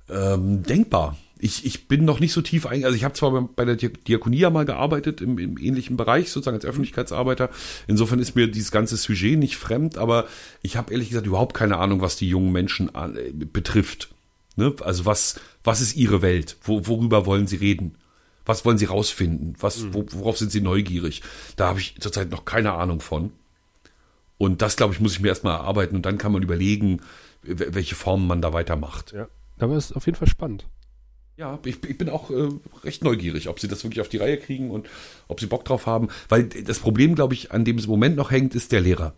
Ähm, 0.10 0.64
denkbar. 0.64 1.18
Ich, 1.40 1.66
ich 1.66 1.90
bin 1.90 2.06
noch 2.06 2.22
nicht 2.22 2.32
so 2.32 2.42
tief 2.42 2.66
ein, 2.66 2.86
also 2.86 2.96
ich 2.96 3.04
habe 3.04 3.16
zwar 3.16 3.42
bei 3.42 3.66
der 3.66 3.76
Diakonie 3.76 4.38
ja 4.38 4.50
mal 4.50 4.64
gearbeitet, 4.64 5.20
im, 5.20 5.38
im 5.38 5.58
ähnlichen 5.58 5.98
Bereich, 5.98 6.32
sozusagen 6.32 6.56
als 6.56 6.66
Öffentlichkeitsarbeiter. 6.66 7.50
Insofern 7.86 8.20
ist 8.20 8.36
mir 8.36 8.48
dieses 8.48 8.72
ganze 8.72 8.96
Sujet 8.96 9.38
nicht 9.38 9.58
fremd, 9.58 9.98
aber 9.98 10.28
ich 10.62 10.78
habe 10.78 10.94
ehrlich 10.94 11.10
gesagt 11.10 11.28
überhaupt 11.28 11.54
keine 11.54 11.78
Ahnung, 11.78 12.00
was 12.00 12.16
die 12.16 12.30
jungen 12.30 12.54
Menschen 12.54 12.96
an, 12.96 13.18
äh, 13.18 13.32
betrifft. 13.34 14.14
Ne? 14.56 14.74
Also 14.82 15.06
was, 15.06 15.40
was 15.64 15.82
ist 15.82 15.96
ihre 15.96 16.22
Welt? 16.22 16.56
Wo, 16.64 16.88
worüber 16.88 17.26
wollen 17.26 17.48
sie 17.48 17.58
reden? 17.58 17.96
Was 18.46 18.66
wollen 18.66 18.78
sie 18.78 18.86
rausfinden? 18.86 19.56
Was, 19.60 19.80
mhm. 19.80 20.06
worauf 20.14 20.38
sind 20.38 20.52
sie 20.52 20.62
neugierig? 20.62 21.24
Da 21.56 21.68
habe 21.68 21.80
ich 21.80 21.96
zurzeit 22.00 22.30
noch 22.30 22.46
keine 22.46 22.74
Ahnung 22.74 23.02
von. 23.02 23.32
Und 24.38 24.62
das, 24.62 24.76
glaube 24.76 24.94
ich, 24.94 25.00
muss 25.00 25.14
ich 25.14 25.20
mir 25.20 25.30
erstmal 25.30 25.56
erarbeiten 25.56 25.96
und 25.96 26.06
dann 26.06 26.18
kann 26.18 26.32
man 26.32 26.44
überlegen, 26.44 27.02
welche 27.42 27.96
Formen 27.96 28.28
man 28.28 28.42
da 28.42 28.54
weitermacht. 28.54 29.14
Ja. 29.14 29.28
Aber 29.60 29.76
es 29.76 29.86
ist 29.92 29.96
auf 29.96 30.06
jeden 30.06 30.18
Fall 30.18 30.28
spannend. 30.28 30.66
Ja, 31.36 31.58
ich, 31.66 31.84
ich 31.88 31.98
bin 31.98 32.10
auch 32.10 32.30
äh, 32.30 32.50
recht 32.84 33.04
neugierig, 33.04 33.50
ob 33.50 33.60
sie 33.60 33.68
das 33.68 33.84
wirklich 33.84 34.02
auf 34.02 34.10
die 34.10 34.18
Reihe 34.18 34.38
kriegen 34.38 34.70
und 34.70 34.88
ob 35.28 35.40
sie 35.40 35.48
Bock 35.48 35.66
drauf 35.66 35.88
haben. 35.88 36.10
Weil 36.30 36.44
das 36.44 36.80
Problem, 36.80 37.16
glaube 37.16 37.34
ich, 37.34 37.52
an 37.52 37.66
dem 37.66 37.78
es 37.78 37.86
im 37.86 37.92
Moment 37.92 38.16
noch 38.16 38.30
hängt, 38.30 38.54
ist 38.54 38.72
der 38.72 38.82
Lehrer. 38.82 39.14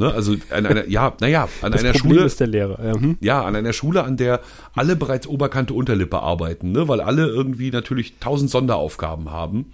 Ne, 0.00 0.14
also 0.14 0.36
an 0.50 0.64
einer, 0.64 0.86
ja, 0.88 1.16
naja, 1.20 1.48
an 1.60 1.72
das 1.72 1.82
einer 1.82 1.92
Problem 1.92 2.12
Schule. 2.12 2.24
ist 2.24 2.38
der 2.38 2.46
Lehrer. 2.46 2.84
Ja, 2.84 2.94
hm. 2.94 3.18
ja, 3.20 3.44
an 3.44 3.56
einer 3.56 3.72
Schule, 3.72 4.04
an 4.04 4.16
der 4.16 4.42
alle 4.74 4.94
bereits 4.94 5.26
Oberkante 5.26 5.74
Unterlippe 5.74 6.20
arbeiten, 6.20 6.70
ne, 6.70 6.86
weil 6.86 7.00
alle 7.00 7.26
irgendwie 7.26 7.72
natürlich 7.72 8.14
tausend 8.20 8.48
Sonderaufgaben 8.48 9.32
haben. 9.32 9.72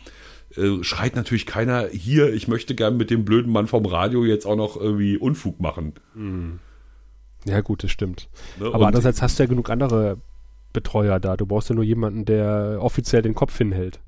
Äh, 0.57 0.83
schreit 0.83 1.15
natürlich 1.15 1.45
keiner 1.45 1.89
hier, 1.89 2.33
ich 2.33 2.49
möchte 2.49 2.75
gern 2.75 2.97
mit 2.97 3.11
dem 3.11 3.27
blöden 3.27 3.53
Mann 3.53 3.67
vom 3.67 3.85
Radio 3.85 4.25
jetzt 4.25 4.47
auch 4.47 4.57
noch 4.57 4.81
irgendwie 4.81 5.19
Unfug 5.19 5.61
machen. 5.61 5.93
Mhm. 6.15 6.59
Ja, 7.45 7.61
gut, 7.61 7.85
das 7.85 7.91
stimmt. 7.91 8.29
Ne? 8.59 8.67
Aber 8.73 8.87
andererseits 8.87 9.23
hast 9.23 9.39
du 9.39 9.43
ja 9.43 9.49
genug 9.49 9.71
andere 9.71 10.19
Betreuer 10.73 11.21
da. 11.21 11.37
Du 11.37 11.47
brauchst 11.47 11.69
ja 11.69 11.75
nur 11.75 11.85
jemanden, 11.85 12.25
der 12.25 12.79
offiziell 12.81 13.23
den 13.23 13.35
Kopf 13.35 13.57
hinhält. 13.57 14.01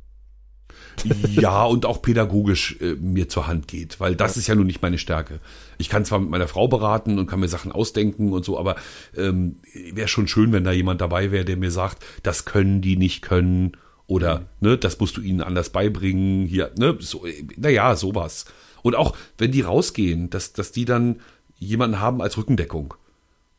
ja, 1.30 1.64
und 1.64 1.86
auch 1.86 2.02
pädagogisch 2.02 2.78
äh, 2.80 2.94
mir 2.94 3.28
zur 3.28 3.46
Hand 3.46 3.68
geht, 3.68 4.00
weil 4.00 4.16
das 4.16 4.34
ja. 4.34 4.40
ist 4.40 4.46
ja 4.46 4.54
nun 4.54 4.66
nicht 4.66 4.82
meine 4.82 4.98
Stärke. 4.98 5.40
Ich 5.78 5.88
kann 5.88 6.04
zwar 6.04 6.18
mit 6.18 6.30
meiner 6.30 6.48
Frau 6.48 6.68
beraten 6.68 7.18
und 7.18 7.26
kann 7.26 7.40
mir 7.40 7.48
Sachen 7.48 7.72
ausdenken 7.72 8.32
und 8.32 8.44
so, 8.44 8.58
aber 8.58 8.76
ähm, 9.16 9.56
wäre 9.92 10.08
schon 10.08 10.28
schön, 10.28 10.52
wenn 10.52 10.64
da 10.64 10.72
jemand 10.72 11.00
dabei 11.00 11.30
wäre, 11.30 11.44
der 11.44 11.56
mir 11.56 11.70
sagt, 11.70 12.04
das 12.22 12.44
können 12.44 12.80
die 12.80 12.96
nicht 12.96 13.22
können 13.22 13.76
oder 14.06 14.40
mhm. 14.40 14.46
ne, 14.60 14.78
das 14.78 14.98
musst 14.98 15.16
du 15.16 15.20
ihnen 15.20 15.42
anders 15.42 15.70
beibringen. 15.70 16.46
Hier, 16.46 16.72
ne, 16.78 16.96
so, 17.00 17.26
äh, 17.26 17.46
naja, 17.56 17.94
sowas. 17.94 18.46
Und 18.82 18.94
auch 18.94 19.16
wenn 19.38 19.52
die 19.52 19.62
rausgehen, 19.62 20.30
dass, 20.30 20.52
dass 20.52 20.72
die 20.72 20.84
dann 20.84 21.20
jemanden 21.58 22.00
haben 22.00 22.22
als 22.22 22.36
Rückendeckung. 22.36 22.94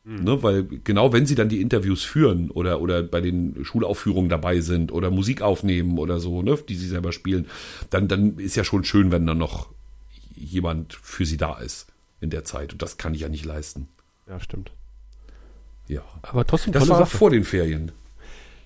Mhm. 0.07 0.23
Ne, 0.23 0.41
weil 0.41 0.63
genau 0.63 1.11
wenn 1.11 1.25
sie 1.25 1.35
dann 1.35 1.49
die 1.49 1.59
Interviews 1.59 2.01
führen 2.01 2.49
oder, 2.49 2.79
oder 2.79 3.03
bei 3.03 3.19
den 3.19 3.65
Schulaufführungen 3.65 4.29
dabei 4.29 4.61
sind 4.61 4.93
oder 4.93 5.11
Musik 5.11 5.41
aufnehmen 5.41 5.97
oder 5.97 6.21
so, 6.21 6.41
ne, 6.41 6.57
die 6.69 6.75
sie 6.75 6.87
selber 6.87 7.11
spielen, 7.11 7.47
dann, 7.89 8.07
dann 8.07 8.37
ist 8.37 8.55
ja 8.55 8.63
schon 8.63 8.85
schön, 8.85 9.11
wenn 9.11 9.27
dann 9.27 9.37
noch 9.37 9.67
jemand 10.33 10.93
für 10.93 11.25
sie 11.25 11.35
da 11.35 11.57
ist 11.59 11.87
in 12.21 12.29
der 12.29 12.45
Zeit. 12.45 12.71
Und 12.71 12.81
das 12.81 12.95
kann 12.95 13.13
ich 13.13 13.21
ja 13.21 13.27
nicht 13.27 13.43
leisten. 13.43 13.89
Ja, 14.29 14.39
stimmt. 14.39 14.71
Ja. 15.89 16.03
Aber 16.21 16.45
trotzdem. 16.45 16.71
Das 16.71 16.87
war 16.87 16.99
Sache. 16.99 17.17
vor 17.17 17.29
den 17.29 17.43
Ferien. 17.43 17.91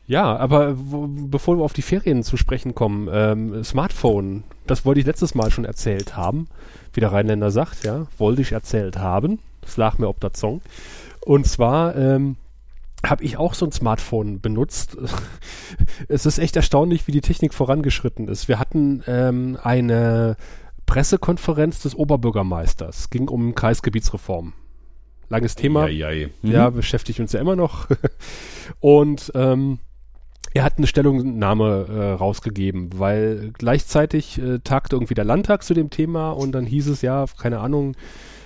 Ja, 0.05 0.35
aber 0.35 0.75
wo, 0.77 1.07
bevor 1.07 1.57
wir 1.57 1.63
auf 1.63 1.73
die 1.73 1.81
Ferien 1.81 2.21
zu 2.21 2.37
sprechen 2.37 2.75
kommen, 2.75 3.09
ähm, 3.11 3.63
Smartphone, 3.63 4.43
das 4.67 4.85
wollte 4.85 4.99
ich 4.99 5.07
letztes 5.07 5.33
Mal 5.33 5.49
schon 5.49 5.65
erzählt 5.65 6.15
haben, 6.15 6.49
wie 6.93 6.99
der 6.99 7.11
Rheinländer 7.11 7.49
sagt, 7.49 7.83
ja, 7.83 8.05
wollte 8.19 8.43
ich 8.43 8.51
erzählt 8.51 8.97
haben. 8.97 9.39
Das 9.61 9.77
lag 9.77 9.97
mir 9.97 10.07
ob 10.07 10.19
der 10.19 10.31
Song. 10.35 10.61
Und 11.25 11.47
zwar 11.47 11.95
ähm, 11.95 12.37
habe 13.05 13.23
ich 13.23 13.37
auch 13.37 13.53
so 13.53 13.65
ein 13.65 13.71
Smartphone 13.71 14.41
benutzt. 14.41 14.97
es 16.07 16.25
ist 16.25 16.39
echt 16.39 16.55
erstaunlich, 16.55 17.07
wie 17.07 17.11
die 17.11 17.21
Technik 17.21 17.53
vorangeschritten 17.53 18.27
ist. 18.27 18.47
Wir 18.47 18.59
hatten 18.59 19.03
ähm, 19.07 19.57
eine 19.61 20.35
Pressekonferenz 20.85 21.81
des 21.81 21.95
Oberbürgermeisters. 21.95 23.09
Ging 23.09 23.27
um 23.27 23.55
Kreisgebietsreform. 23.55 24.53
Langes 25.29 25.55
Thema. 25.55 25.87
Ja, 25.87 26.11
ja, 26.11 26.27
mhm. 26.41 26.51
ja 26.51 26.69
beschäftigt 26.69 27.19
uns 27.19 27.31
ja 27.31 27.39
immer 27.39 27.55
noch. 27.55 27.87
Und 28.79 29.31
ähm, 29.35 29.79
er 30.53 30.63
hat 30.63 30.77
eine 30.77 30.87
Stellungnahme 30.87 31.87
äh, 31.89 32.11
rausgegeben, 32.11 32.89
weil 32.99 33.51
gleichzeitig 33.53 34.41
äh, 34.41 34.59
tagte 34.59 34.97
irgendwie 34.97 35.13
der 35.13 35.23
Landtag 35.23 35.63
zu 35.63 35.73
dem 35.73 35.89
Thema 35.89 36.31
und 36.31 36.51
dann 36.51 36.65
hieß 36.65 36.87
es 36.87 37.01
ja, 37.01 37.23
keine 37.39 37.59
Ahnung, 37.59 37.95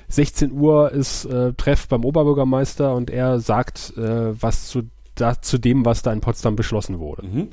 16 0.10 0.52
Uhr 0.52 0.92
ist 0.92 1.26
äh, 1.26 1.54
Treff 1.54 1.88
beim 1.88 2.06
Oberbürgermeister 2.06 2.94
und 2.94 3.10
er 3.10 3.40
sagt 3.40 3.94
äh, 3.98 4.42
was 4.42 4.68
zu, 4.68 4.84
da, 5.16 5.42
zu 5.42 5.58
dem, 5.58 5.86
was 5.86 6.02
da 6.02 6.14
in 6.14 6.22
Potsdam 6.22 6.56
beschlossen 6.56 7.00
wurde. 7.00 7.26
Mhm. 7.26 7.48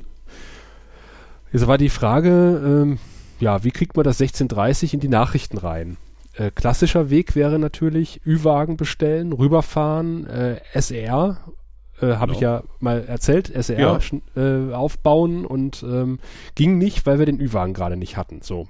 Jetzt 1.51 1.67
war 1.67 1.77
die 1.77 1.89
Frage, 1.89 2.29
ähm, 2.65 2.99
ja, 3.39 3.63
wie 3.63 3.71
kriegt 3.71 3.95
man 3.95 4.03
das 4.03 4.19
16.30 4.19 4.93
in 4.93 4.99
die 4.99 5.07
Nachrichten 5.07 5.57
rein? 5.57 5.97
Äh, 6.35 6.51
klassischer 6.51 7.09
Weg 7.09 7.35
wäre 7.35 7.59
natürlich 7.59 8.21
Ü-Wagen 8.25 8.77
bestellen, 8.77 9.33
rüberfahren, 9.33 10.25
äh, 10.25 10.59
SR 10.73 11.37
Äh, 12.01 12.15
Habe 12.15 12.33
genau. 12.33 12.33
ich 12.33 12.39
ja 12.39 12.63
mal 12.79 13.05
erzählt, 13.05 13.51
SR 13.51 13.99
ja. 14.35 14.41
äh, 14.41 14.73
aufbauen 14.73 15.45
und 15.45 15.83
ähm, 15.83 16.19
ging 16.55 16.79
nicht, 16.79 17.05
weil 17.05 17.19
wir 17.19 17.27
den 17.27 17.39
Ü-Wagen 17.39 17.73
gerade 17.73 17.97
nicht 17.97 18.17
hatten. 18.17 18.41
So. 18.41 18.67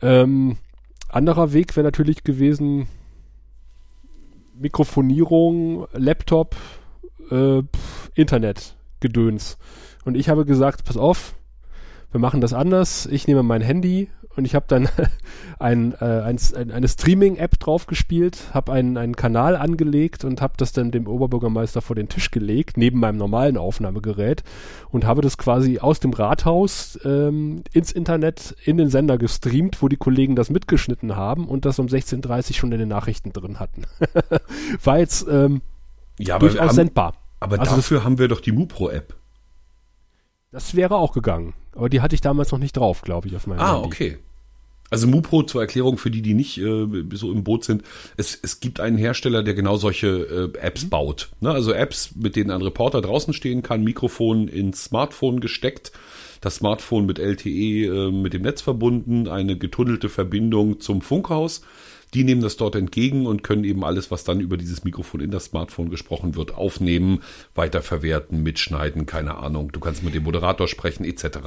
Ähm, 0.00 0.56
anderer 1.14 1.52
Weg 1.52 1.76
wäre 1.76 1.84
natürlich 1.84 2.24
gewesen, 2.24 2.88
Mikrofonierung, 4.58 5.86
Laptop, 5.92 6.56
äh, 7.30 7.62
Internet, 8.14 8.76
Gedöns. 9.00 9.58
Und 10.04 10.16
ich 10.16 10.28
habe 10.28 10.44
gesagt, 10.44 10.84
pass 10.84 10.96
auf, 10.96 11.34
wir 12.10 12.20
machen 12.20 12.40
das 12.40 12.52
anders. 12.52 13.06
Ich 13.06 13.26
nehme 13.26 13.42
mein 13.42 13.62
Handy 13.62 14.08
und 14.36 14.44
ich 14.44 14.54
habe 14.54 14.66
dann 14.68 14.88
ein, 15.58 15.94
äh, 16.00 16.04
ein, 16.04 16.38
eine 16.70 16.88
Streaming-App 16.88 17.58
drauf 17.58 17.86
gespielt, 17.86 18.50
habe 18.52 18.72
einen, 18.72 18.96
einen 18.96 19.16
Kanal 19.16 19.56
angelegt 19.56 20.24
und 20.24 20.40
habe 20.40 20.54
das 20.56 20.72
dann 20.72 20.90
dem 20.90 21.06
Oberbürgermeister 21.06 21.82
vor 21.82 21.96
den 21.96 22.08
Tisch 22.08 22.30
gelegt, 22.30 22.76
neben 22.76 23.00
meinem 23.00 23.16
normalen 23.16 23.56
Aufnahmegerät 23.56 24.42
und 24.90 25.04
habe 25.04 25.22
das 25.22 25.38
quasi 25.38 25.78
aus 25.78 26.00
dem 26.00 26.12
Rathaus 26.12 26.98
ähm, 27.04 27.62
ins 27.72 27.92
Internet 27.92 28.56
in 28.64 28.76
den 28.76 28.90
Sender 28.90 29.18
gestreamt, 29.18 29.82
wo 29.82 29.88
die 29.88 29.96
Kollegen 29.96 30.36
das 30.36 30.50
mitgeschnitten 30.50 31.16
haben 31.16 31.48
und 31.48 31.64
das 31.64 31.78
um 31.78 31.86
16.30 31.86 32.48
Uhr 32.48 32.54
schon 32.54 32.72
in 32.72 32.78
den 32.78 32.88
Nachrichten 32.88 33.32
drin 33.32 33.60
hatten. 33.60 33.84
War 34.82 34.98
jetzt 34.98 35.26
ähm, 35.28 35.62
ja, 36.18 36.38
durchaus 36.38 36.68
haben, 36.68 36.74
sendbar. 36.74 37.14
Aber 37.40 37.60
also 37.60 37.76
dafür 37.76 38.04
haben 38.04 38.18
wir 38.18 38.28
doch 38.28 38.40
die 38.40 38.52
MuPro-App. 38.52 39.14
Das 40.50 40.74
wäre 40.74 40.96
auch 40.96 41.12
gegangen. 41.12 41.52
Aber 41.74 41.88
die 41.88 42.00
hatte 42.00 42.14
ich 42.14 42.20
damals 42.20 42.52
noch 42.52 42.58
nicht 42.58 42.76
drauf, 42.76 43.02
glaube 43.02 43.28
ich, 43.28 43.36
auf 43.36 43.46
meinem 43.46 43.60
Ah, 43.60 43.74
Handy. 43.74 43.86
okay. 43.86 44.18
Also 44.90 45.08
Mupro 45.08 45.42
zur 45.42 45.60
Erklärung 45.60 45.96
für 45.98 46.10
die, 46.10 46.22
die 46.22 46.34
nicht 46.34 46.58
äh, 46.58 46.86
so 47.14 47.32
im 47.32 47.42
Boot 47.42 47.64
sind. 47.64 47.82
Es, 48.16 48.38
es 48.40 48.60
gibt 48.60 48.78
einen 48.80 48.96
Hersteller, 48.98 49.42
der 49.42 49.54
genau 49.54 49.76
solche 49.76 50.52
äh, 50.54 50.58
Apps 50.58 50.84
mhm. 50.84 50.90
baut. 50.90 51.30
Ne? 51.40 51.50
Also 51.50 51.72
Apps, 51.72 52.14
mit 52.14 52.36
denen 52.36 52.50
ein 52.50 52.62
Reporter 52.62 53.00
draußen 53.00 53.32
stehen 53.34 53.62
kann, 53.62 53.82
Mikrofon 53.82 54.46
ins 54.46 54.84
Smartphone 54.84 55.40
gesteckt, 55.40 55.90
das 56.40 56.56
Smartphone 56.56 57.06
mit 57.06 57.18
LTE 57.18 57.48
äh, 57.86 58.10
mit 58.12 58.34
dem 58.34 58.42
Netz 58.42 58.60
verbunden, 58.60 59.26
eine 59.26 59.56
getunnelte 59.56 60.08
Verbindung 60.08 60.78
zum 60.80 61.00
Funkhaus 61.00 61.62
die 62.14 62.24
nehmen 62.24 62.40
das 62.40 62.56
dort 62.56 62.76
entgegen 62.76 63.26
und 63.26 63.42
können 63.42 63.64
eben 63.64 63.84
alles, 63.84 64.10
was 64.10 64.24
dann 64.24 64.40
über 64.40 64.56
dieses 64.56 64.84
Mikrofon 64.84 65.20
in 65.20 65.30
das 65.30 65.46
Smartphone 65.46 65.90
gesprochen 65.90 66.36
wird, 66.36 66.54
aufnehmen, 66.54 67.22
weiterverwerten, 67.54 68.42
mitschneiden, 68.42 69.06
keine 69.06 69.36
Ahnung. 69.36 69.72
Du 69.72 69.80
kannst 69.80 70.02
mit 70.04 70.14
dem 70.14 70.22
Moderator 70.22 70.68
sprechen, 70.68 71.04
etc. 71.04 71.38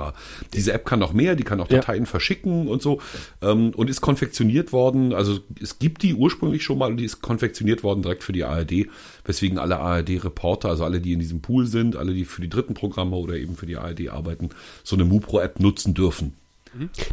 Diese 0.53 0.73
App 0.73 0.85
kann 0.85 0.99
noch 0.99 1.13
mehr, 1.13 1.35
die 1.35 1.43
kann 1.43 1.61
auch 1.61 1.67
Dateien 1.67 2.03
ja. 2.03 2.09
verschicken 2.09 2.67
und 2.67 2.81
so 2.81 2.99
ähm, 3.41 3.71
und 3.75 3.89
ist 3.89 4.01
konfektioniert 4.01 4.73
worden. 4.73 5.13
Also 5.13 5.39
es 5.61 5.79
gibt 5.79 6.03
die 6.03 6.13
ursprünglich 6.13 6.63
schon 6.63 6.77
mal 6.77 6.91
und 6.91 6.97
die 6.97 7.05
ist 7.05 7.21
konfektioniert 7.21 7.83
worden 7.83 8.01
direkt 8.01 8.23
für 8.23 8.33
die 8.33 8.43
ARD, 8.43 8.87
weswegen 9.23 9.59
alle 9.59 9.79
ARD-Reporter, 9.79 10.69
also 10.69 10.83
alle, 10.83 10.99
die 10.99 11.13
in 11.13 11.19
diesem 11.19 11.41
Pool 11.41 11.65
sind, 11.65 11.95
alle, 11.95 12.13
die 12.13 12.25
für 12.25 12.41
die 12.41 12.49
dritten 12.49 12.73
Programme 12.73 13.15
oder 13.15 13.35
eben 13.35 13.55
für 13.55 13.65
die 13.65 13.77
ARD 13.77 14.09
arbeiten, 14.09 14.49
so 14.83 14.95
eine 14.95 15.05
MuPro-App 15.05 15.59
nutzen 15.59 15.93
dürfen. 15.93 16.33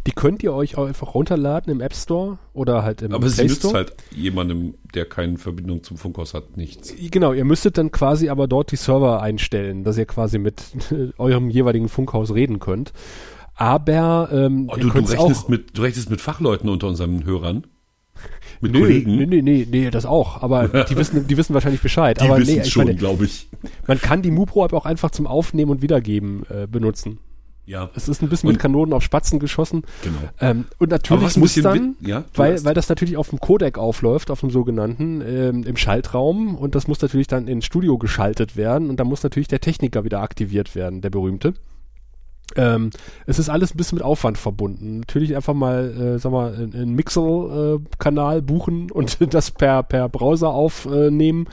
Die 0.06 0.12
könnt 0.12 0.42
ihr 0.42 0.52
euch 0.52 0.76
auch 0.76 0.86
einfach 0.86 1.14
runterladen 1.14 1.72
im 1.72 1.80
App 1.80 1.94
Store 1.94 2.38
oder 2.52 2.82
halt 2.82 3.02
im 3.02 3.12
Aber 3.12 3.26
Play 3.26 3.30
sie 3.30 3.44
nützt 3.44 3.74
halt 3.74 3.94
jemandem, 4.14 4.74
der 4.94 5.06
keine 5.06 5.38
Verbindung 5.38 5.82
zum 5.82 5.96
Funkhaus 5.96 6.34
hat, 6.34 6.56
nichts. 6.56 6.94
Genau, 7.10 7.32
ihr 7.32 7.44
müsstet 7.44 7.78
dann 7.78 7.90
quasi 7.90 8.28
aber 8.28 8.46
dort 8.46 8.70
die 8.72 8.76
Server 8.76 9.22
einstellen, 9.22 9.84
dass 9.84 9.98
ihr 9.98 10.06
quasi 10.06 10.38
mit 10.38 10.62
eurem 11.18 11.50
jeweiligen 11.50 11.88
Funkhaus 11.88 12.34
reden 12.34 12.58
könnt. 12.58 12.92
Aber 13.54 14.30
ähm, 14.32 14.68
oh, 14.70 14.76
du, 14.76 14.90
du, 14.90 14.98
rechnest 14.98 15.48
mit, 15.48 15.76
du 15.78 15.82
rechnest 15.82 16.10
mit 16.10 16.20
Fachleuten 16.20 16.68
unter 16.68 16.88
unseren 16.88 17.24
Hörern? 17.24 17.66
Mit 18.60 18.72
nee, 18.72 18.80
Kollegen? 18.80 19.16
Nee, 19.16 19.26
nee, 19.26 19.42
nee, 19.42 19.66
nee, 19.70 19.90
das 19.90 20.06
auch. 20.06 20.42
Aber 20.42 20.68
die 20.88 20.96
wissen, 20.96 21.26
die 21.26 21.36
wissen 21.36 21.54
wahrscheinlich 21.54 21.82
Bescheid. 21.82 22.20
Die 22.20 22.24
aber 22.24 22.38
wissen 22.38 22.56
nee, 22.56 22.64
schon, 22.64 22.96
glaube 22.96 23.24
ich. 23.24 23.48
Man 23.86 24.00
kann 24.00 24.22
die 24.22 24.30
MuPro-App 24.30 24.72
auch 24.72 24.86
einfach 24.86 25.10
zum 25.10 25.26
Aufnehmen 25.26 25.70
und 25.70 25.82
Wiedergeben 25.82 26.44
äh, 26.48 26.66
benutzen. 26.66 27.18
Ja. 27.66 27.90
Es 27.94 28.08
ist 28.08 28.22
ein 28.22 28.28
bisschen 28.28 28.48
und, 28.48 28.54
mit 28.54 28.62
Kanonen 28.62 28.92
auf 28.92 29.02
Spatzen 29.02 29.38
geschossen. 29.38 29.84
Genau. 30.02 30.18
Ähm, 30.40 30.66
und 30.78 30.90
natürlich 30.90 31.36
muss 31.36 31.54
dann, 31.54 31.96
ja, 32.00 32.24
weil, 32.34 32.62
weil 32.64 32.74
das 32.74 32.88
natürlich 32.88 33.16
auf 33.16 33.30
dem 33.30 33.40
Codec 33.40 33.78
aufläuft, 33.78 34.30
auf 34.30 34.40
dem 34.40 34.50
sogenannten, 34.50 35.22
ähm, 35.22 35.62
im 35.64 35.76
Schaltraum 35.76 36.56
und 36.56 36.74
das 36.74 36.88
muss 36.88 37.00
natürlich 37.00 37.26
dann 37.26 37.48
ins 37.48 37.64
Studio 37.64 37.96
geschaltet 37.96 38.56
werden 38.56 38.90
und 38.90 39.00
da 39.00 39.04
muss 39.04 39.22
natürlich 39.22 39.48
der 39.48 39.60
Techniker 39.60 40.04
wieder 40.04 40.20
aktiviert 40.20 40.74
werden, 40.74 41.00
der 41.00 41.10
berühmte. 41.10 41.54
Ähm, 42.56 42.90
es 43.26 43.38
ist 43.38 43.48
alles 43.48 43.74
ein 43.74 43.76
bisschen 43.78 43.96
mit 43.96 44.04
Aufwand 44.04 44.38
verbunden. 44.38 45.00
Natürlich 45.00 45.34
einfach 45.34 45.54
mal, 45.54 46.16
äh, 46.16 46.18
sag 46.18 46.30
mal, 46.32 46.54
einen 46.54 46.94
Mixel-Kanal 46.94 48.38
äh, 48.38 48.42
buchen 48.42 48.90
und 48.90 49.16
das 49.34 49.50
per, 49.50 49.82
per 49.82 50.08
Browser 50.08 50.50
aufnehmen. 50.50 51.46
Äh, 51.46 51.50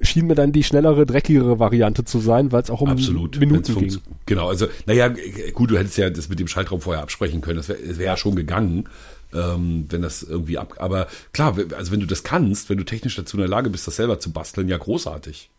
schien 0.00 0.26
mir 0.26 0.34
dann 0.34 0.52
die 0.52 0.64
schnellere, 0.64 1.06
dreckigere 1.06 1.58
Variante 1.58 2.04
zu 2.04 2.18
sein, 2.18 2.52
weil 2.52 2.62
es 2.62 2.70
auch 2.70 2.80
um 2.80 2.88
Absolut, 2.88 3.38
Minuten 3.38 3.78
ging. 3.78 3.98
Genau, 4.26 4.48
also, 4.48 4.66
naja, 4.86 5.12
gut, 5.52 5.70
du 5.70 5.78
hättest 5.78 5.98
ja 5.98 6.10
das 6.10 6.28
mit 6.28 6.38
dem 6.40 6.48
Schaltraum 6.48 6.80
vorher 6.80 7.02
absprechen 7.02 7.40
können, 7.40 7.56
das 7.56 7.68
wäre 7.68 7.98
wär 7.98 8.06
ja 8.06 8.16
schon 8.16 8.34
gegangen, 8.34 8.88
ähm, 9.32 9.86
wenn 9.88 10.02
das 10.02 10.22
irgendwie 10.22 10.58
ab, 10.58 10.74
aber 10.78 11.06
klar, 11.32 11.56
also 11.76 11.92
wenn 11.92 12.00
du 12.00 12.06
das 12.06 12.22
kannst, 12.22 12.70
wenn 12.70 12.78
du 12.78 12.84
technisch 12.84 13.16
dazu 13.16 13.36
in 13.36 13.40
der 13.40 13.48
Lage 13.48 13.70
bist, 13.70 13.86
das 13.86 13.96
selber 13.96 14.18
zu 14.18 14.32
basteln, 14.32 14.68
ja 14.68 14.76
großartig. 14.76 15.50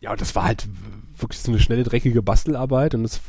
Ja, 0.00 0.12
und 0.12 0.20
das 0.20 0.34
war 0.34 0.44
halt 0.44 0.66
wirklich 1.18 1.40
so 1.40 1.50
eine 1.50 1.60
schnelle, 1.60 1.82
dreckige 1.82 2.22
Bastelarbeit 2.22 2.94
und 2.94 3.02
das, 3.02 3.20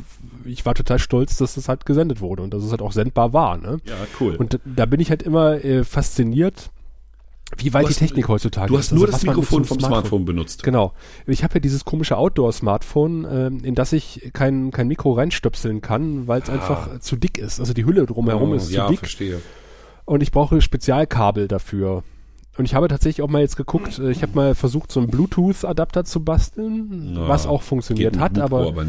ich 0.46 0.66
war 0.66 0.74
total 0.74 1.00
stolz, 1.00 1.36
dass 1.38 1.56
das 1.56 1.68
halt 1.68 1.86
gesendet 1.86 2.22
wurde 2.22 2.44
und 2.44 2.54
dass 2.54 2.64
es 2.64 2.72
halt 2.72 2.82
auch 2.82 2.94
sendbar 2.94 3.34
war, 3.34 3.58
ne? 3.58 3.80
Ja, 3.86 3.96
cool. 4.20 4.36
Und 4.38 4.60
da 4.64 4.86
bin 4.86 5.02
ich 5.02 5.10
halt 5.10 5.22
immer 5.22 5.64
äh, 5.66 5.84
fasziniert, 5.84 6.72
wie 7.58 7.74
weit 7.74 7.90
die 7.90 7.94
Technik 7.94 8.28
heutzutage 8.28 8.66
ist. 8.66 8.72
Du 8.72 8.78
hast 8.78 8.92
nur 8.92 9.06
also, 9.06 9.12
das 9.12 9.24
Mikrofon 9.24 9.66
vom 9.66 9.80
Smartphone. 9.80 10.00
Smartphone. 10.00 10.26
benutzt. 10.26 10.64
Genau. 10.64 10.94
Ich 11.28 11.44
habe 11.44 11.56
ja 11.56 11.60
dieses 11.60 11.86
komische 11.86 12.18
Outdoor-Smartphone, 12.18 13.26
äh, 13.26 13.48
in 13.68 13.76
das 13.76 13.94
ich 13.94 14.32
kein, 14.34 14.72
kein 14.72 14.88
Mikro 14.88 15.14
reinstöpseln 15.14 15.82
kann, 15.82 16.28
weil 16.28 16.42
es 16.42 16.50
ah. 16.50 16.54
einfach 16.54 17.00
zu 17.00 17.16
dick 17.16 17.38
ist. 17.38 17.60
Also 17.60 17.74
die 17.74 17.86
Hülle 17.86 18.06
drumherum 18.06 18.52
oh, 18.52 18.56
ist 18.56 18.68
zu 18.68 18.74
ja, 18.74 18.88
dick. 18.88 19.00
verstehe. 19.00 19.42
Und 20.06 20.24
ich 20.24 20.32
brauche 20.32 20.62
Spezialkabel 20.62 21.48
dafür. 21.48 22.04
Und 22.58 22.66
ich 22.66 22.76
habe 22.76 22.88
tatsächlich 22.88 23.24
auch 23.24 23.30
mal 23.30 23.42
jetzt 23.42 23.56
geguckt, 23.56 24.00
äh, 24.00 24.12
ich 24.12 24.24
habe 24.24 24.34
mal 24.36 24.56
versucht, 24.56 24.92
so 24.92 25.00
einen 25.00 25.10
Bluetooth-Adapter 25.10 26.04
zu 26.04 26.24
basteln, 26.24 27.14
Na, 27.14 27.28
was 27.28 27.48
auch 27.48 27.62
funktioniert 27.62 28.20
hat, 28.20 28.34
Mikro, 28.34 28.46
aber, 28.46 28.68
aber 28.68 28.86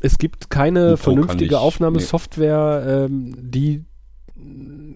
es 0.00 0.18
gibt 0.18 0.50
keine 0.50 0.92
Mikro 0.92 0.96
vernünftige 0.96 1.58
Aufnahmesoftware, 1.58 2.82
nee. 2.84 3.14
ähm, 3.14 3.34
die 3.38 3.84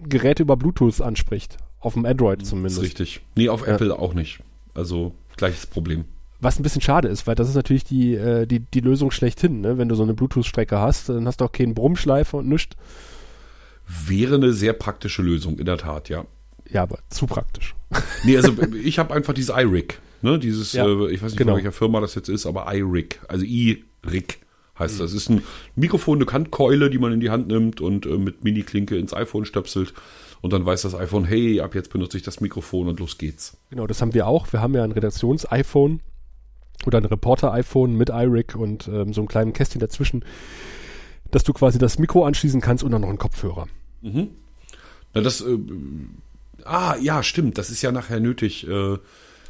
Geräte 0.07 0.43
über 0.43 0.57
Bluetooth 0.57 1.01
anspricht. 1.01 1.57
Auf 1.81 1.93
dem 1.93 2.05
Android 2.05 2.45
zumindest. 2.45 2.77
Das 2.77 2.83
ist 2.83 2.89
richtig. 2.89 3.21
Nee, 3.35 3.49
auf 3.49 3.67
ja. 3.67 3.73
Apple 3.73 3.97
auch 3.97 4.13
nicht. 4.13 4.39
Also 4.73 5.13
gleiches 5.35 5.65
Problem. 5.65 6.05
Was 6.39 6.59
ein 6.59 6.63
bisschen 6.63 6.81
schade 6.81 7.07
ist, 7.07 7.27
weil 7.27 7.35
das 7.35 7.49
ist 7.49 7.55
natürlich 7.55 7.83
die, 7.83 8.15
äh, 8.15 8.47
die, 8.47 8.59
die 8.59 8.79
Lösung 8.79 9.11
schlechthin. 9.11 9.61
Ne? 9.61 9.77
Wenn 9.77 9.89
du 9.89 9.95
so 9.95 10.03
eine 10.03 10.13
Bluetooth-Strecke 10.13 10.79
hast, 10.79 11.09
dann 11.09 11.27
hast 11.27 11.41
du 11.41 11.45
auch 11.45 11.51
keinen 11.51 11.75
Brummschleifer 11.75 12.39
und 12.39 12.47
nichts. 12.47 12.75
Wäre 14.07 14.35
eine 14.35 14.53
sehr 14.53 14.73
praktische 14.73 15.21
Lösung, 15.21 15.59
in 15.59 15.65
der 15.65 15.77
Tat, 15.77 16.09
ja. 16.09 16.25
Ja, 16.69 16.83
aber 16.83 16.99
zu 17.09 17.27
praktisch. 17.27 17.75
Nee, 18.23 18.37
also 18.37 18.53
ich 18.83 18.99
habe 18.99 19.13
einfach 19.13 19.33
dieses 19.33 19.53
iRig. 19.55 19.99
Ne? 20.21 20.39
Dieses, 20.39 20.73
ja, 20.73 20.85
äh, 20.85 21.11
ich 21.11 21.21
weiß 21.21 21.31
nicht, 21.31 21.37
genau. 21.37 21.51
von 21.51 21.57
welcher 21.57 21.71
Firma 21.71 21.99
das 21.99 22.15
jetzt 22.15 22.29
ist, 22.29 22.45
aber 22.45 22.73
iRig. 22.73 23.19
Also 23.27 23.43
iRig 23.43 24.39
heißt 24.79 24.95
mhm. 24.95 24.99
das. 24.99 25.13
ist 25.13 25.29
ein 25.29 25.43
Mikrofon, 25.75 26.19
eine 26.19 26.25
Kantkeule, 26.25 26.89
die 26.89 26.99
man 26.99 27.11
in 27.11 27.19
die 27.19 27.29
Hand 27.29 27.47
nimmt 27.47 27.81
und 27.81 28.05
äh, 28.05 28.17
mit 28.17 28.43
Mini-Klinke 28.43 28.97
ins 28.97 29.13
iPhone 29.13 29.45
stöpselt 29.45 29.93
und 30.41 30.53
dann 30.53 30.65
weiß 30.65 30.81
das 30.81 30.95
iPhone, 30.95 31.25
hey, 31.25 31.61
ab 31.61 31.75
jetzt 31.75 31.91
benutze 31.91 32.17
ich 32.17 32.23
das 32.23 32.41
Mikrofon 32.41 32.87
und 32.87 32.99
los 32.99 33.17
geht's. 33.17 33.57
Genau, 33.69 33.87
das 33.87 34.01
haben 34.01 34.13
wir 34.13 34.27
auch. 34.27 34.51
Wir 34.51 34.61
haben 34.61 34.73
ja 34.73 34.83
ein 34.83 34.91
Redaktions-iPhone 34.91 36.01
oder 36.85 36.97
ein 36.97 37.05
Reporter-iPhone 37.05 37.95
mit 37.95 38.09
iRig 38.09 38.55
und 38.55 38.87
ähm, 38.87 39.13
so 39.13 39.21
einem 39.21 39.27
kleinen 39.27 39.53
Kästchen 39.53 39.79
dazwischen, 39.79 40.25
dass 41.29 41.43
du 41.43 41.53
quasi 41.53 41.77
das 41.77 41.99
Mikro 41.99 42.25
anschließen 42.25 42.59
kannst 42.59 42.83
und 42.83 42.91
dann 42.91 43.01
noch 43.01 43.09
einen 43.09 43.19
Kopfhörer. 43.19 43.67
Mhm. 44.01 44.29
Na, 45.13 45.21
das, 45.21 45.41
äh, 45.41 45.57
ah, 46.65 46.95
ja, 46.99 47.21
stimmt, 47.21 47.59
das 47.59 47.69
ist 47.69 47.83
ja 47.83 47.91
nachher 47.91 48.19
nötig. 48.19 48.67
Äh, 48.67 48.97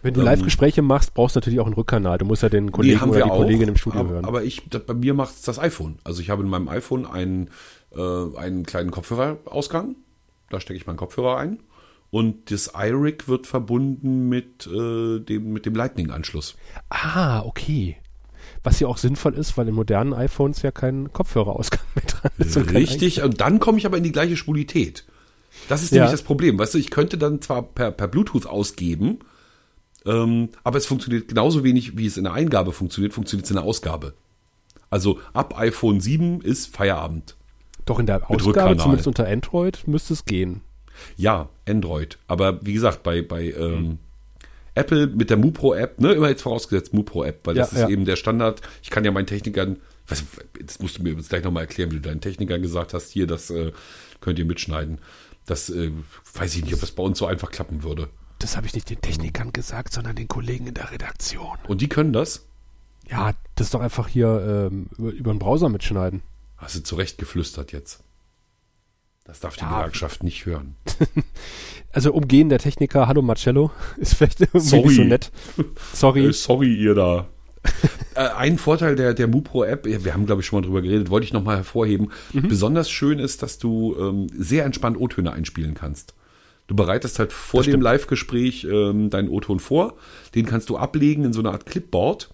wenn 0.04 0.14
du 0.14 0.20
ähm, 0.20 0.26
Live-Gespräche 0.26 0.82
machst, 0.82 1.14
brauchst 1.14 1.36
du 1.36 1.40
natürlich 1.40 1.62
auch 1.62 1.68
einen 1.68 1.76
Rückkanal. 1.76 2.18
Du 2.18 2.26
musst 2.26 2.44
ja 2.44 2.50
den 2.50 2.72
Kollegen 2.74 3.00
nee, 3.02 3.10
oder 3.12 3.24
die 3.24 3.32
auch, 3.32 3.38
Kollegin 3.38 3.70
im 3.70 3.78
Studio 3.78 4.02
aber, 4.02 4.10
hören. 4.10 4.26
Aber 4.26 4.44
ich, 4.44 4.64
das, 4.70 4.84
bei 4.84 4.94
mir 4.94 5.14
macht 5.14 5.48
das 5.48 5.58
iPhone. 5.58 6.00
Also 6.04 6.22
ich 6.22 6.30
habe 6.30 6.44
in 6.44 6.50
meinem 6.50 6.68
iPhone 6.68 7.06
einen, 7.06 7.50
äh, 7.96 8.38
einen 8.38 8.66
kleinen 8.66 8.92
Kopfhörerausgang 8.92 9.96
da 10.52 10.60
stecke 10.60 10.78
ich 10.78 10.88
meinen 10.88 10.98
Kopfhörer 10.98 11.38
ein. 11.38 11.60
Und 12.10 12.52
das 12.52 12.74
iRig 12.76 13.28
wird 13.28 13.48
verbunden 13.48 14.28
mit, 14.28 14.68
äh, 14.68 15.20
dem, 15.20 15.54
mit 15.54 15.66
dem 15.66 15.76
Lightning-Anschluss. 15.76 16.58
Ah, 16.90 17.42
okay. 17.42 17.98
Was 18.64 18.80
ja 18.82 18.88
auch 18.88 18.98
sinnvoll 18.98 19.36
ist, 19.36 19.58
weil 19.58 19.70
in 19.70 19.76
modernen 19.76 20.14
iPhones 20.14 20.62
ja 20.62 20.72
kein 20.72 21.14
Kopfhörerausgang 21.14 21.82
mehr 21.96 22.06
dran 22.06 22.32
ist. 22.38 22.58
Und 22.58 22.74
Richtig, 22.74 23.24
und 23.24 23.40
dann 23.40 23.60
komme 23.60 23.78
ich 23.78 23.86
aber 23.86 23.98
in 23.98 24.04
die 24.04 24.12
gleiche 24.12 24.36
Spulität. 24.36 25.06
Das 25.70 25.84
ist 25.84 25.92
ja. 25.92 25.98
nämlich 25.98 26.12
das 26.12 26.24
Problem. 26.24 26.60
Weißt 26.60 26.74
du, 26.74 26.78
ich 26.78 26.92
könnte 26.92 27.18
dann 27.18 27.42
zwar 27.42 27.64
per, 27.64 27.92
per 27.92 28.08
Bluetooth 28.08 28.46
ausgeben, 28.46 29.20
ähm, 30.06 30.50
aber 30.64 30.78
es 30.78 30.86
funktioniert 30.86 31.28
genauso 31.28 31.64
wenig, 31.64 31.98
wie 31.98 32.06
es 32.06 32.18
in 32.18 32.24
der 32.26 32.34
Eingabe 32.34 32.72
funktioniert, 32.72 33.14
funktioniert 33.14 33.46
es 33.46 33.52
in 33.52 33.58
der 33.58 33.66
Ausgabe. 33.66 34.16
Also 34.90 35.20
ab 35.34 35.58
iPhone 35.58 36.02
7 36.02 36.42
ist 36.42 36.76
Feierabend. 36.76 37.36
Doch 37.86 38.00
in 38.00 38.06
der 38.06 38.30
Ausgabe, 38.30 38.78
zumindest 38.78 39.08
unter 39.08 39.28
Android, 39.28 39.88
müsste 39.88 40.14
es 40.14 40.26
gehen. 40.26 40.62
Ja, 41.18 41.50
Android. 41.68 42.18
Aber 42.28 42.64
wie 42.66 42.74
gesagt, 42.74 43.04
bei, 43.04 43.22
bei 43.22 43.52
ähm, 43.52 43.98
Apple 44.76 45.08
mit 45.08 45.30
der 45.30 45.38
MuPro-App, 45.38 46.00
ne, 46.00 46.14
immer 46.14 46.30
jetzt 46.30 46.44
vorausgesetzt 46.44 46.94
MuPro-App, 46.94 47.40
weil 47.46 47.56
das 47.56 47.72
Ja, 47.72 47.78
ist 47.78 47.82
ja. 47.84 47.90
eben 47.90 48.06
der 48.06 48.16
Standard. 48.16 48.62
Ich 48.84 48.90
kann 48.90 49.04
ja 49.04 49.12
meinen 49.12 49.28
Technikern, 49.28 49.78
was, 50.08 50.24
jetzt 50.60 50.82
musst 50.82 50.98
du 50.98 51.04
mir 51.04 51.14
jetzt 51.14 51.30
gleich 51.30 51.44
nochmal 51.44 51.64
erklären, 51.64 51.92
wie 51.92 51.96
du 51.96 52.02
deinen 52.02 52.22
Technikern 52.22 52.62
gesagt 52.62 52.94
hast, 52.94 53.12
hier, 53.12 53.28
das 53.28 53.50
äh, 53.50 53.72
könnt 54.22 54.40
ihr 54.40 54.46
mitschneiden. 54.46 55.00
Das 55.46 55.70
äh, 55.70 55.92
weiß 56.36 56.56
ich 56.56 56.64
nicht, 56.64 56.74
ob 56.74 56.80
das 56.80 56.92
bei 56.92 57.04
uns 57.04 57.18
so 57.18 57.26
einfach 57.26 57.52
klappen 57.52 57.84
würde. 57.84 58.08
Das 58.40 58.56
habe 58.58 58.66
ich 58.66 58.74
nicht 58.74 58.90
den 58.90 59.02
Technikern 59.02 59.52
gesagt, 59.54 59.94
sondern 59.94 60.16
den 60.16 60.28
Kollegen 60.28 60.68
in 60.68 60.74
der 60.74 60.92
Redaktion. 60.92 61.58
Und 61.68 61.82
die 61.82 61.90
können 61.90 62.14
das? 62.14 62.46
Ja, 63.10 63.34
das 63.56 63.68
ist 63.68 63.74
doch 63.74 63.82
einfach 63.82 64.08
hier 64.08 64.70
ähm, 64.72 64.88
über, 64.98 65.12
über 65.12 65.34
den 65.34 65.40
Browser 65.40 65.70
mitschneiden. 65.70 66.22
Hast 66.62 66.76
du 66.76 66.84
zurecht 66.84 67.18
geflüstert 67.18 67.72
jetzt. 67.72 68.04
Das 69.26 69.40
darf 69.40 69.56
die 69.56 69.62
Ja. 69.62 69.78
Gewerkschaft 69.80 70.24
nicht 70.24 70.46
hören. 70.46 70.76
Also 71.94 72.14
umgehen 72.14 72.48
der 72.48 72.60
Techniker, 72.60 73.10
hallo 73.10 73.22
Marcello, 73.22 73.70
ist 73.98 74.14
vielleicht 74.16 74.40
irgendwie 74.40 74.60
Sorry. 74.62 74.88
nicht 74.88 74.96
so 74.96 75.04
nett. 75.04 75.32
Sorry. 75.94 76.26
Äh, 76.28 76.32
sorry, 76.32 76.74
ihr 76.74 76.96
da. 76.96 77.28
äh, 78.16 78.30
ein 78.30 78.58
Vorteil 78.58 78.96
der, 78.96 79.14
der 79.14 79.28
MuPro-App, 79.28 79.84
wir 79.86 80.14
haben, 80.14 80.26
glaube 80.26 80.40
ich, 80.42 80.48
schon 80.48 80.62
mal 80.62 80.66
drüber 80.66 80.82
geredet, 80.82 81.10
wollte 81.10 81.26
ich 81.26 81.34
nochmal 81.34 81.58
hervorheben. 81.58 82.14
Besonders 82.32 82.90
schön 82.90 83.20
ist, 83.20 83.44
dass 83.44 83.58
du 83.60 83.94
ähm, 84.00 84.28
sehr 84.34 84.64
entspannt 84.64 84.98
O-Töne 85.02 85.34
einspielen 85.34 85.74
kannst. 85.74 86.14
Du 86.68 86.76
bereitest 86.78 87.20
halt 87.20 87.34
vor 87.34 87.60
Das 87.62 87.70
dem. 87.72 87.82
Live-Gespräch 87.82 88.64
ähm, 88.72 89.10
deinen 89.10 89.28
O-Ton 89.28 89.60
vor. 89.60 89.96
Den 90.34 90.46
kannst 90.46 90.70
du 90.70 90.78
ablegen 90.78 91.26
in 91.26 91.34
so 91.34 91.42
einer 91.42 91.52
Art 91.52 91.66
Clipboard. 91.66 92.30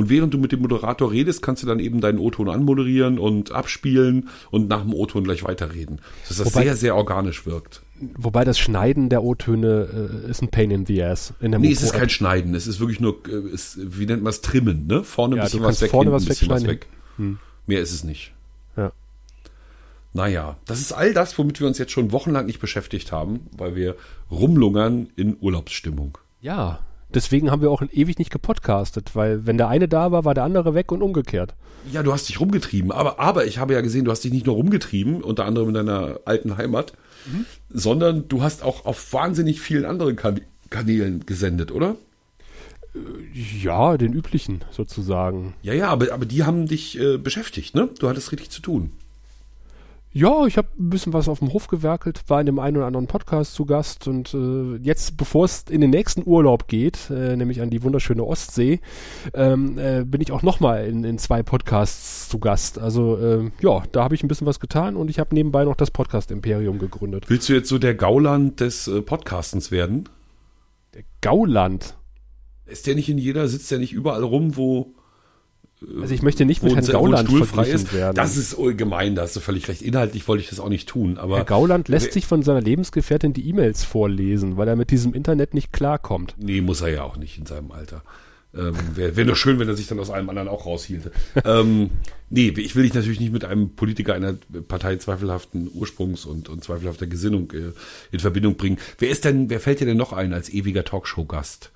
Und 0.00 0.08
während 0.08 0.32
du 0.32 0.38
mit 0.38 0.50
dem 0.50 0.60
Moderator 0.62 1.12
redest, 1.12 1.42
kannst 1.42 1.62
du 1.62 1.66
dann 1.66 1.78
eben 1.78 2.00
deinen 2.00 2.18
O-Ton 2.18 2.48
anmoderieren 2.48 3.18
und 3.18 3.52
abspielen 3.52 4.30
und 4.50 4.66
nach 4.66 4.80
dem 4.80 4.94
O-Ton 4.94 5.24
gleich 5.24 5.44
weiterreden. 5.44 6.00
Dass 6.26 6.38
das 6.38 6.46
Wobei- 6.46 6.62
sehr, 6.62 6.76
sehr 6.76 6.96
organisch 6.96 7.44
wirkt. 7.44 7.82
Wobei 8.16 8.44
das 8.44 8.58
Schneiden 8.58 9.10
der 9.10 9.22
O-Töne 9.22 10.22
äh, 10.24 10.30
ist 10.30 10.40
ein 10.40 10.48
Pain 10.48 10.70
in 10.70 10.86
the 10.86 11.02
ass. 11.02 11.34
In 11.42 11.50
der 11.50 11.60
Nee, 11.60 11.70
es 11.72 11.82
ist 11.82 11.92
kein 11.92 12.08
Schneiden. 12.08 12.54
Es 12.54 12.66
ist 12.66 12.80
wirklich 12.80 12.98
nur, 12.98 13.18
äh, 13.28 13.52
es, 13.52 13.78
wie 13.78 14.06
nennt 14.06 14.22
man 14.22 14.30
es, 14.30 14.40
Trimmen, 14.40 14.86
ne? 14.86 15.04
Vorne 15.04 15.34
ein 15.34 15.38
Ja, 15.40 15.44
bisschen 15.44 15.62
was 15.64 15.82
weg, 15.82 15.90
vorne 15.90 16.10
was 16.12 16.22
ein 16.22 16.28
bisschen 16.28 16.48
was 16.48 16.66
weg. 16.66 16.86
Mehr 17.66 17.80
ist 17.82 17.92
es 17.92 18.02
nicht. 18.02 18.32
Ja. 18.78 18.92
Naja, 20.14 20.56
das 20.64 20.80
ist 20.80 20.92
all 20.92 21.12
das, 21.12 21.36
womit 21.36 21.60
wir 21.60 21.66
uns 21.66 21.76
jetzt 21.76 21.92
schon 21.92 22.10
wochenlang 22.10 22.46
nicht 22.46 22.58
beschäftigt 22.60 23.12
haben, 23.12 23.40
weil 23.54 23.76
wir 23.76 23.96
rumlungern 24.30 25.10
in 25.16 25.36
Urlaubsstimmung. 25.40 26.16
ja, 26.40 26.78
deswegen 27.14 27.50
haben 27.50 27.62
wir 27.62 27.70
auch 27.70 27.82
ewig 27.92 28.18
nicht 28.18 28.30
gepodcastet, 28.30 29.14
weil 29.14 29.46
wenn 29.46 29.58
der 29.58 29.68
eine 29.68 29.88
da 29.88 30.12
war, 30.12 30.24
war 30.24 30.34
der 30.34 30.44
andere 30.44 30.74
weg 30.74 30.92
und 30.92 31.02
umgekehrt. 31.02 31.54
Ja, 31.92 32.02
du 32.02 32.12
hast 32.12 32.28
dich 32.28 32.40
rumgetrieben, 32.40 32.92
aber, 32.92 33.18
aber 33.20 33.46
ich 33.46 33.58
habe 33.58 33.72
ja 33.72 33.80
gesehen, 33.80 34.04
du 34.04 34.10
hast 34.10 34.22
dich 34.22 34.32
nicht 34.32 34.46
nur 34.46 34.56
rumgetrieben, 34.56 35.22
unter 35.22 35.46
anderem 35.46 35.68
in 35.68 35.74
deiner 35.74 36.20
alten 36.24 36.56
Heimat, 36.56 36.92
sondern 37.68 38.28
du 38.28 38.42
hast 38.42 38.62
auch 38.62 38.84
auf 38.84 39.12
wahnsinnig 39.12 39.60
vielen 39.60 39.84
anderen 39.84 40.16
kan 40.16 40.40
Kanälen 40.68 41.26
gesendet, 41.26 41.72
oder? 41.72 41.96
Ja, 43.34 43.96
den 43.96 44.12
üblichen 44.12 44.64
sozusagen. 44.70 45.54
Ja, 45.62 45.72
ja, 45.74 45.88
aber, 45.88 46.12
aber 46.12 46.26
die 46.26 46.44
haben 46.44 46.66
dich 46.66 46.98
äh, 46.98 47.18
beschäftigt, 47.18 47.74
ne? 47.74 47.88
Du 47.98 48.08
hattest 48.08 48.32
richtig 48.32 48.50
zu 48.50 48.62
tun. 48.62 48.92
Ja, 50.12 50.44
ich 50.44 50.56
habe 50.56 50.66
ein 50.76 50.90
bisschen 50.90 51.12
was 51.12 51.28
auf 51.28 51.38
dem 51.38 51.52
Hof 51.52 51.68
gewerkelt, 51.68 52.24
war 52.26 52.40
in 52.40 52.46
dem 52.46 52.58
einen 52.58 52.78
oder 52.78 52.86
anderen 52.86 53.06
Podcast 53.06 53.54
zu 53.54 53.64
Gast 53.64 54.08
und 54.08 54.34
äh, 54.34 54.74
jetzt, 54.82 55.16
bevor 55.16 55.44
es 55.44 55.66
in 55.70 55.80
den 55.80 55.90
nächsten 55.90 56.26
Urlaub 56.26 56.66
geht, 56.66 57.10
äh, 57.10 57.36
nämlich 57.36 57.60
an 57.60 57.70
die 57.70 57.84
wunderschöne 57.84 58.24
Ostsee, 58.24 58.80
ähm, 59.34 59.78
äh, 59.78 60.02
bin 60.04 60.20
ich 60.20 60.32
auch 60.32 60.42
nochmal 60.42 60.86
in, 60.86 61.04
in 61.04 61.18
zwei 61.18 61.44
Podcasts 61.44 62.28
zu 62.28 62.40
Gast. 62.40 62.80
Also 62.80 63.18
äh, 63.18 63.50
ja, 63.60 63.84
da 63.92 64.02
habe 64.02 64.16
ich 64.16 64.24
ein 64.24 64.28
bisschen 64.28 64.48
was 64.48 64.58
getan 64.58 64.96
und 64.96 65.10
ich 65.10 65.20
habe 65.20 65.32
nebenbei 65.32 65.62
noch 65.62 65.76
das 65.76 65.92
Podcast-Imperium 65.92 66.80
gegründet. 66.80 67.30
Willst 67.30 67.48
du 67.48 67.52
jetzt 67.52 67.68
so 67.68 67.78
der 67.78 67.94
Gauland 67.94 68.58
des 68.58 68.88
äh, 68.88 69.02
Podcastens 69.02 69.70
werden? 69.70 70.08
Der 70.92 71.04
Gauland. 71.20 71.94
Ist 72.66 72.88
der 72.88 72.96
nicht 72.96 73.08
in 73.08 73.18
jeder, 73.18 73.46
sitzt 73.46 73.70
der 73.70 73.78
nicht 73.78 73.92
überall 73.92 74.24
rum, 74.24 74.56
wo, 74.56 74.92
Also 76.00 76.14
ich 76.14 76.22
möchte 76.22 76.44
nicht 76.44 76.62
mit 76.62 76.74
Herrn 76.74 76.86
Gauland 76.86 77.28
verglichen 77.30 77.86
ist? 77.86 77.94
werden. 77.94 78.14
Das 78.14 78.36
ist 78.36 78.56
gemein, 78.76 79.14
da 79.14 79.22
hast 79.22 79.36
du 79.36 79.40
völlig 79.40 79.68
recht. 79.68 79.82
Inhaltlich 79.82 80.28
wollte 80.28 80.42
ich 80.42 80.50
das 80.50 80.60
auch 80.60 80.68
nicht 80.68 80.88
tun, 80.88 81.16
aber 81.16 81.38
Herr 81.38 81.44
Gauland 81.44 81.88
lässt 81.88 82.12
sich 82.12 82.26
von 82.26 82.42
seiner 82.42 82.60
Lebensgefährtin 82.60 83.32
die 83.32 83.48
E-Mails 83.48 83.84
vorlesen, 83.84 84.56
weil 84.56 84.68
er 84.68 84.76
mit 84.76 84.90
diesem 84.90 85.14
Internet 85.14 85.54
nicht 85.54 85.72
klarkommt. 85.72 86.34
nee, 86.38 86.60
muss 86.60 86.82
er 86.82 86.88
ja 86.88 87.02
auch 87.04 87.16
nicht 87.16 87.38
in 87.38 87.46
seinem 87.46 87.70
Alter. 87.72 88.02
Ähm, 88.52 88.74
Wäre 88.94 89.16
wär 89.16 89.24
nur 89.24 89.36
schön, 89.36 89.58
wenn 89.60 89.68
er 89.68 89.76
sich 89.76 89.86
dann 89.86 90.00
aus 90.00 90.10
allem 90.10 90.28
anderen 90.28 90.48
auch 90.48 90.66
raushielte. 90.66 91.12
ähm, 91.44 91.90
nee, 92.30 92.48
ich 92.48 92.74
will 92.74 92.82
dich 92.82 92.94
natürlich 92.94 93.20
nicht 93.20 93.32
mit 93.32 93.44
einem 93.44 93.70
Politiker 93.70 94.14
einer 94.14 94.34
Partei 94.66 94.96
zweifelhaften 94.96 95.70
Ursprungs 95.72 96.24
und, 96.24 96.48
und 96.48 96.64
zweifelhafter 96.64 97.06
Gesinnung 97.06 97.52
äh, 97.52 97.72
in 98.10 98.18
Verbindung 98.18 98.56
bringen. 98.56 98.78
Wer 98.98 99.10
ist 99.10 99.24
denn, 99.24 99.50
wer 99.50 99.60
fällt 99.60 99.80
dir 99.80 99.86
denn 99.86 99.96
noch 99.96 100.12
ein 100.12 100.34
als 100.34 100.48
ewiger 100.48 100.84
Talkshow-Gast? 100.84 101.70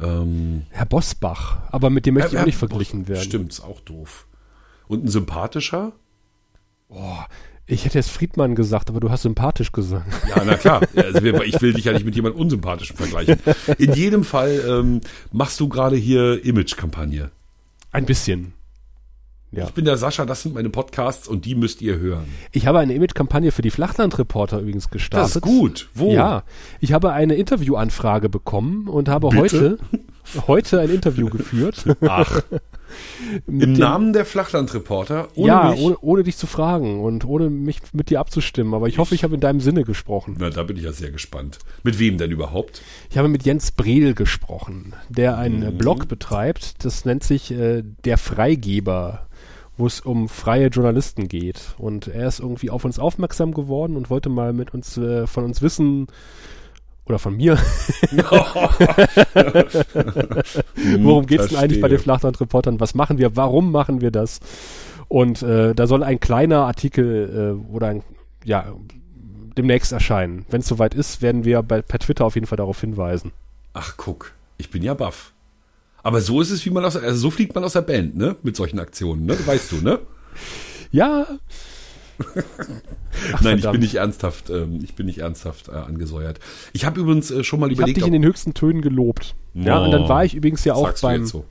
Ähm, 0.00 0.66
Herr 0.70 0.86
Bosbach, 0.86 1.58
aber 1.70 1.90
mit 1.90 2.06
dem 2.06 2.14
möchte 2.14 2.34
ich 2.34 2.40
auch 2.40 2.46
nicht 2.46 2.56
verglichen 2.56 3.08
werden. 3.08 3.22
Stimmt, 3.22 3.52
ist 3.52 3.60
auch 3.60 3.80
doof. 3.80 4.26
Und 4.88 5.04
ein 5.04 5.08
sympathischer? 5.08 5.92
Ich 7.66 7.84
hätte 7.84 7.98
jetzt 7.98 8.10
Friedmann 8.10 8.54
gesagt, 8.54 8.90
aber 8.90 8.98
du 8.98 9.10
hast 9.10 9.22
sympathisch 9.22 9.70
gesagt. 9.70 10.06
Ja, 10.28 10.42
na 10.44 10.56
klar. 10.56 10.82
Also 10.96 11.18
ich 11.18 11.60
will 11.60 11.72
dich 11.74 11.84
ja 11.84 11.92
nicht 11.92 12.04
mit 12.04 12.16
jemand 12.16 12.34
Unsympathischem 12.34 12.96
vergleichen. 12.96 13.38
In 13.78 13.92
jedem 13.92 14.24
Fall 14.24 14.60
ähm, 14.66 15.00
machst 15.30 15.60
du 15.60 15.68
gerade 15.68 15.96
hier 15.96 16.44
Image-Kampagne. 16.44 17.30
Ein 17.92 18.06
bisschen. 18.06 18.54
Ja. 19.52 19.64
Ich 19.64 19.70
bin 19.72 19.84
der 19.84 19.96
Sascha, 19.96 20.26
das 20.26 20.42
sind 20.42 20.54
meine 20.54 20.70
Podcasts 20.70 21.26
und 21.26 21.44
die 21.44 21.56
müsst 21.56 21.82
ihr 21.82 21.98
hören. 21.98 22.26
Ich 22.52 22.66
habe 22.66 22.78
eine 22.78 22.94
Image-Kampagne 22.94 23.50
für 23.50 23.62
die 23.62 23.70
Flachland-Reporter 23.70 24.60
übrigens 24.60 24.90
gestartet. 24.90 25.26
Das 25.28 25.36
ist 25.36 25.42
gut. 25.42 25.88
Wo? 25.94 26.12
Ja, 26.12 26.44
ich 26.78 26.92
habe 26.92 27.12
eine 27.12 27.34
Interviewanfrage 27.34 28.28
bekommen 28.28 28.86
und 28.86 29.08
habe 29.08 29.28
Bitte? 29.28 29.40
heute 29.40 29.78
heute 30.46 30.80
ein 30.80 30.90
Interview 30.90 31.28
geführt. 31.28 31.84
Ach, 32.06 32.42
im 33.46 33.58
dem- 33.58 33.72
Namen 33.74 34.12
der 34.12 34.24
Flachlandreporter. 34.24 35.28
Ohne 35.34 35.46
ja, 35.48 35.70
mich. 35.70 35.80
ohne, 35.80 35.96
ohne 36.00 36.22
dich 36.22 36.36
zu 36.36 36.46
fragen 36.46 37.00
und 37.00 37.24
ohne 37.24 37.50
mich 37.50 37.80
mit 37.92 38.10
dir 38.10 38.20
abzustimmen. 38.20 38.74
Aber 38.74 38.88
ich 38.88 38.98
hoffe, 38.98 39.14
ich 39.14 39.24
habe 39.24 39.34
in 39.34 39.40
deinem 39.40 39.60
Sinne 39.60 39.84
gesprochen. 39.84 40.36
Na, 40.38 40.50
da 40.50 40.62
bin 40.62 40.76
ich 40.76 40.84
ja 40.84 40.92
sehr 40.92 41.10
gespannt. 41.10 41.58
Mit 41.82 41.98
wem 41.98 42.18
denn 42.18 42.30
überhaupt? 42.30 42.82
Ich 43.10 43.18
habe 43.18 43.28
mit 43.28 43.44
Jens 43.44 43.72
Brehl 43.72 44.14
gesprochen, 44.14 44.94
der 45.08 45.38
einen 45.38 45.62
äh, 45.62 45.70
Blog 45.70 46.08
betreibt. 46.08 46.84
Das 46.84 47.04
nennt 47.04 47.24
sich 47.24 47.50
äh, 47.50 47.82
Der 48.04 48.18
Freigeber, 48.18 49.26
wo 49.76 49.86
es 49.86 50.00
um 50.00 50.28
freie 50.28 50.66
Journalisten 50.68 51.28
geht. 51.28 51.74
Und 51.78 52.08
er 52.08 52.28
ist 52.28 52.40
irgendwie 52.40 52.70
auf 52.70 52.84
uns 52.84 52.98
aufmerksam 52.98 53.54
geworden 53.54 53.96
und 53.96 54.10
wollte 54.10 54.28
mal 54.28 54.52
mit 54.52 54.74
uns 54.74 54.96
äh, 54.98 55.26
von 55.26 55.44
uns 55.44 55.62
wissen 55.62 56.08
oder 57.06 57.18
von 57.18 57.36
mir, 57.36 57.56
worum 61.00 61.26
geht's 61.26 61.48
denn 61.48 61.58
eigentlich 61.58 61.80
bei 61.80 61.88
den 61.88 61.98
Flachland-Reportern? 61.98 62.78
Was 62.78 62.94
machen 62.94 63.18
wir? 63.18 63.34
Warum 63.36 63.72
machen 63.72 64.00
wir 64.00 64.12
das? 64.12 64.38
Und 65.08 65.42
äh, 65.42 65.74
da 65.74 65.88
soll 65.88 66.04
ein 66.04 66.20
kleiner 66.20 66.66
Artikel 66.66 67.58
äh, 67.58 67.72
oder 67.72 67.88
ein, 67.88 68.04
ja, 68.44 68.72
demnächst 69.56 69.90
erscheinen. 69.90 70.46
Wenn 70.50 70.60
es 70.60 70.68
soweit 70.68 70.94
ist, 70.94 71.20
werden 71.20 71.44
wir 71.44 71.62
bei, 71.62 71.82
per 71.82 71.98
Twitter 71.98 72.24
auf 72.24 72.36
jeden 72.36 72.46
Fall 72.46 72.58
darauf 72.58 72.80
hinweisen. 72.80 73.32
Ach, 73.72 73.94
guck. 73.96 74.32
Ich 74.56 74.70
bin 74.70 74.82
ja 74.82 74.94
baff. 74.94 75.32
Aber 76.02 76.20
so 76.20 76.40
ist 76.40 76.50
es, 76.50 76.64
wie 76.64 76.70
man 76.70 76.84
aus, 76.84 76.96
also 76.96 77.18
so 77.18 77.30
fliegt 77.30 77.54
man 77.54 77.64
aus 77.64 77.74
der 77.74 77.82
Band, 77.82 78.16
ne? 78.16 78.36
Mit 78.42 78.56
solchen 78.56 78.78
Aktionen, 78.78 79.26
ne? 79.26 79.36
Weißt 79.46 79.72
du, 79.72 79.76
ne? 79.76 79.98
Ja. 80.92 81.26
Ach, 83.32 83.40
Nein, 83.42 83.58
ich 83.58 83.70
bin 83.70 83.80
nicht 83.80 83.94
ernsthaft, 83.94 84.50
ähm, 84.50 84.80
ich 84.82 84.94
bin 84.94 85.06
nicht 85.06 85.18
ernsthaft 85.18 85.68
äh, 85.68 85.72
angesäuert. 85.72 86.40
Ich 86.72 86.84
habe 86.84 87.00
übrigens 87.00 87.30
äh, 87.30 87.44
schon 87.44 87.60
mal 87.60 87.66
Ich 87.66 87.72
habe 87.78 87.82
überlegt, 87.82 87.98
dich 87.98 88.06
in 88.06 88.12
den 88.12 88.24
höchsten 88.24 88.54
Tönen 88.54 88.82
gelobt. 88.82 89.34
Ja, 89.54 89.80
Oh. 89.80 89.84
und 89.84 89.90
dann 89.92 90.08
war 90.08 90.24
ich 90.24 90.34
übrigens 90.34 90.64
ja 90.64 90.74
auch 90.74 90.92
beim, 91.00 91.26
so. 91.26 91.44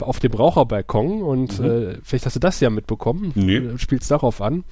auf 0.00 0.20
dem 0.20 0.32
Raucherbalkon 0.32 1.22
und 1.22 1.58
äh, 1.60 1.98
vielleicht 2.02 2.26
hast 2.26 2.36
du 2.36 2.40
das 2.40 2.60
ja 2.60 2.70
mitbekommen. 2.70 3.32
Nee. 3.34 3.60
Du 3.60 3.78
spielst 3.78 4.10
darauf 4.10 4.40
an. 4.40 4.64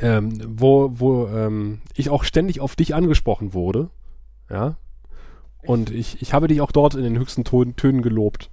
Ähm, 0.00 0.38
wo 0.46 0.90
wo 0.92 1.26
ähm, 1.28 1.80
ich 1.94 2.10
auch 2.10 2.22
ständig 2.24 2.60
auf 2.60 2.76
dich 2.76 2.94
angesprochen 2.94 3.54
wurde. 3.54 3.88
Ja. 4.50 4.76
Und 5.66 5.90
ich, 5.90 6.22
ich 6.22 6.32
habe 6.32 6.48
dich 6.48 6.60
auch 6.60 6.72
dort 6.72 6.94
in 6.94 7.02
den 7.02 7.18
höchsten 7.18 7.44
Ton, 7.44 7.76
Tönen 7.76 8.02
gelobt. 8.02 8.50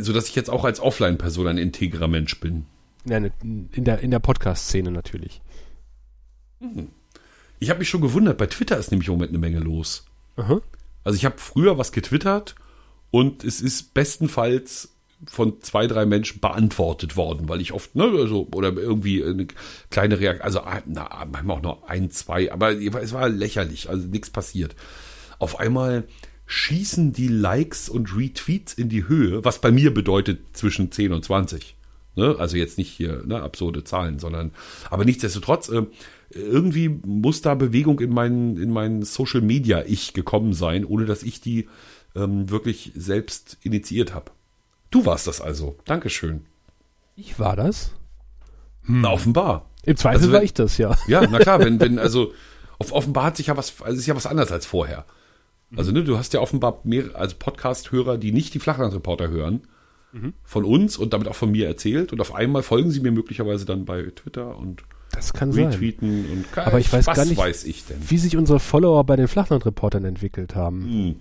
so 0.00 0.12
dass 0.12 0.28
ich 0.28 0.34
jetzt 0.34 0.50
auch 0.50 0.64
als 0.64 0.80
Offline-Person 0.80 1.46
ein 1.46 1.58
integrer 1.58 2.08
Mensch 2.08 2.38
bin. 2.40 2.66
Ja, 3.04 3.20
ne, 3.20 3.32
in 3.42 3.84
der, 3.84 4.00
in 4.00 4.10
der 4.10 4.18
Podcast-Szene 4.18 4.90
natürlich. 4.90 5.40
Ich 7.60 7.70
habe 7.70 7.78
mich 7.78 7.88
schon 7.88 8.00
gewundert, 8.00 8.38
bei 8.38 8.46
Twitter 8.46 8.76
ist 8.76 8.90
nämlich 8.90 9.08
im 9.08 9.14
Moment 9.14 9.30
eine 9.30 9.38
Menge 9.38 9.60
los. 9.60 10.04
Aha. 10.36 10.60
Also 11.04 11.16
ich 11.16 11.24
habe 11.24 11.38
früher 11.38 11.78
was 11.78 11.92
getwittert 11.92 12.54
und 13.10 13.44
es 13.44 13.60
ist 13.60 13.94
bestenfalls 13.94 14.94
von 15.26 15.60
zwei, 15.60 15.86
drei 15.86 16.06
Menschen 16.06 16.40
beantwortet 16.40 17.16
worden, 17.16 17.48
weil 17.48 17.60
ich 17.60 17.72
oft, 17.72 17.94
ne, 17.96 18.04
also, 18.04 18.48
oder 18.54 18.72
irgendwie 18.72 19.24
eine 19.24 19.46
kleine 19.90 20.20
Reaktion, 20.20 20.44
also 20.44 20.60
ah, 20.60 20.80
na, 20.86 21.26
manchmal 21.30 21.56
auch 21.56 21.62
nur 21.62 21.90
ein, 21.90 22.10
zwei, 22.10 22.52
aber 22.52 22.72
es 22.72 23.12
war 23.12 23.28
lächerlich, 23.28 23.88
also 23.88 24.06
nichts 24.06 24.30
passiert. 24.30 24.76
Auf 25.38 25.58
einmal 25.58 26.04
schießen 26.46 27.12
die 27.12 27.28
Likes 27.28 27.88
und 27.88 28.16
Retweets 28.16 28.72
in 28.72 28.88
die 28.88 29.06
Höhe, 29.08 29.44
was 29.44 29.60
bei 29.60 29.70
mir 29.70 29.92
bedeutet 29.92 30.40
zwischen 30.52 30.90
10 30.90 31.12
und 31.12 31.24
20. 31.24 31.76
Ne? 32.16 32.36
Also 32.38 32.56
jetzt 32.56 32.78
nicht 32.78 32.90
hier 32.90 33.22
ne, 33.26 33.40
absurde 33.42 33.84
Zahlen, 33.84 34.18
sondern 34.18 34.52
aber 34.90 35.04
nichtsdestotrotz, 35.04 35.68
äh, 35.68 35.82
irgendwie 36.30 36.88
muss 36.88 37.42
da 37.42 37.54
Bewegung 37.54 38.00
in 38.00 38.10
meinen, 38.10 38.56
in 38.56 38.70
meinen 38.70 39.02
Social 39.02 39.40
Media 39.40 39.84
Ich 39.86 40.14
gekommen 40.14 40.52
sein, 40.52 40.84
ohne 40.84 41.06
dass 41.06 41.22
ich 41.22 41.40
die 41.40 41.68
ähm, 42.14 42.50
wirklich 42.50 42.92
selbst 42.94 43.58
initiiert 43.62 44.14
habe. 44.14 44.30
Du 44.90 45.04
warst 45.06 45.26
das 45.26 45.40
also. 45.40 45.76
Dankeschön. 45.84 46.44
Ich 47.16 47.38
war 47.38 47.56
das? 47.56 47.92
Hm. 48.84 49.02
Na, 49.02 49.10
offenbar. 49.10 49.68
Im 49.84 49.96
Zweifel 49.96 50.16
also, 50.18 50.28
wenn, 50.28 50.36
war 50.36 50.42
ich 50.42 50.54
das, 50.54 50.78
ja. 50.78 50.96
Ja, 51.08 51.26
na 51.28 51.38
klar, 51.38 51.60
wenn, 51.60 51.80
wenn, 51.80 51.98
also 51.98 52.32
offenbar 52.78 53.24
hat 53.24 53.36
sich 53.36 53.48
ja 53.48 53.56
was, 53.56 53.80
also 53.82 53.98
ist 53.98 54.06
ja 54.06 54.16
was 54.16 54.26
anders 54.26 54.52
als 54.52 54.66
vorher. 54.66 55.04
Also, 55.76 55.92
ne, 55.92 56.02
du 56.02 56.16
hast 56.16 56.32
ja 56.32 56.40
offenbar 56.40 56.80
mehr, 56.84 57.10
also 57.14 57.36
Podcast-Hörer, 57.38 58.16
die 58.16 58.32
nicht 58.32 58.54
die 58.54 58.58
Flachlandreporter 58.58 59.28
hören, 59.28 59.62
mhm. 60.12 60.32
von 60.42 60.64
uns 60.64 60.96
und 60.96 61.12
damit 61.12 61.28
auch 61.28 61.34
von 61.34 61.50
mir 61.50 61.66
erzählt. 61.66 62.12
Und 62.12 62.20
auf 62.20 62.34
einmal 62.34 62.62
folgen 62.62 62.90
sie 62.90 63.00
mir 63.00 63.12
möglicherweise 63.12 63.66
dann 63.66 63.84
bei 63.84 64.02
Twitter 64.04 64.56
und 64.56 64.82
das 65.10 65.32
kann 65.32 65.52
retweeten 65.52 66.24
sein. 66.24 66.44
und 66.54 66.58
Aber 66.58 66.78
ich 66.78 66.92
weiß 66.92 67.06
was 67.06 67.16
gar 67.16 67.24
nicht, 67.24 67.38
weiß 67.38 67.64
ich 67.64 67.84
denn? 67.86 67.96
wie 68.08 68.18
sich 68.18 68.36
unsere 68.36 68.60
Follower 68.60 69.04
bei 69.04 69.16
den 69.16 69.28
Flachlandreportern 69.28 70.04
entwickelt 70.04 70.54
haben. 70.54 71.16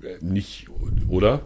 Hm. 0.00 0.06
Äh, 0.08 0.24
nicht, 0.24 0.68
oder? 1.08 1.42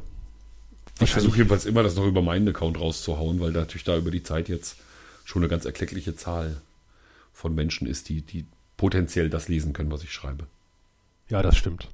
Ich 1.02 1.12
versuche 1.12 1.36
jedenfalls 1.38 1.64
immer, 1.64 1.82
das 1.82 1.96
noch 1.96 2.06
über 2.06 2.22
meinen 2.22 2.48
Account 2.48 2.78
rauszuhauen, 2.78 3.40
weil 3.40 3.52
natürlich 3.52 3.84
da 3.84 3.96
über 3.96 4.10
die 4.10 4.22
Zeit 4.22 4.48
jetzt 4.48 4.76
schon 5.24 5.42
eine 5.42 5.48
ganz 5.48 5.64
erkleckliche 5.64 6.16
Zahl 6.16 6.60
von 7.32 7.54
Menschen 7.54 7.86
ist, 7.86 8.08
die, 8.08 8.22
die 8.22 8.46
potenziell 8.76 9.30
das 9.30 9.48
lesen 9.48 9.72
können, 9.72 9.90
was 9.90 10.02
ich 10.02 10.12
schreibe. 10.12 10.46
Ja, 11.28 11.42
das 11.42 11.56
stimmt. 11.56 11.88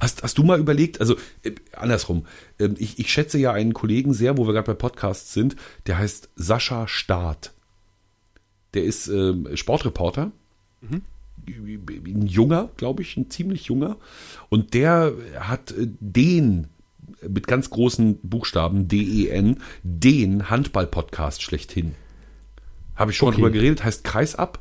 Hast, 0.00 0.22
hast 0.22 0.38
du 0.38 0.44
mal 0.44 0.58
überlegt, 0.58 1.00
also 1.00 1.16
äh, 1.42 1.52
andersrum, 1.72 2.26
äh, 2.58 2.68
ich, 2.78 2.98
ich 2.98 3.12
schätze 3.12 3.38
ja 3.38 3.52
einen 3.52 3.74
Kollegen 3.74 4.14
sehr, 4.14 4.38
wo 4.38 4.46
wir 4.46 4.52
gerade 4.52 4.66
bei 4.66 4.74
Podcasts 4.74 5.32
sind, 5.32 5.56
der 5.86 5.98
heißt 5.98 6.30
Sascha 6.36 6.86
Staat. 6.88 7.52
Der 8.74 8.84
ist 8.84 9.08
äh, 9.08 9.56
Sportreporter. 9.56 10.32
Mhm. 10.80 11.02
Ein 11.46 12.26
junger, 12.26 12.70
glaube 12.76 13.02
ich, 13.02 13.16
ein 13.16 13.30
ziemlich 13.30 13.66
junger. 13.66 13.96
Und 14.48 14.74
der 14.74 15.12
hat 15.38 15.72
äh, 15.72 15.88
den 16.00 16.68
mit 17.28 17.46
ganz 17.46 17.70
großen 17.70 18.18
Buchstaben, 18.22 18.88
D-E-N, 18.88 19.58
den 19.82 20.50
Handball-Podcast 20.50 21.42
schlechthin. 21.42 21.94
Habe 22.96 23.10
ich 23.10 23.16
schon 23.16 23.28
okay. 23.28 23.40
mal 23.40 23.48
drüber 23.48 23.58
geredet, 23.58 23.84
heißt 23.84 24.04
Kreisab. 24.04 24.60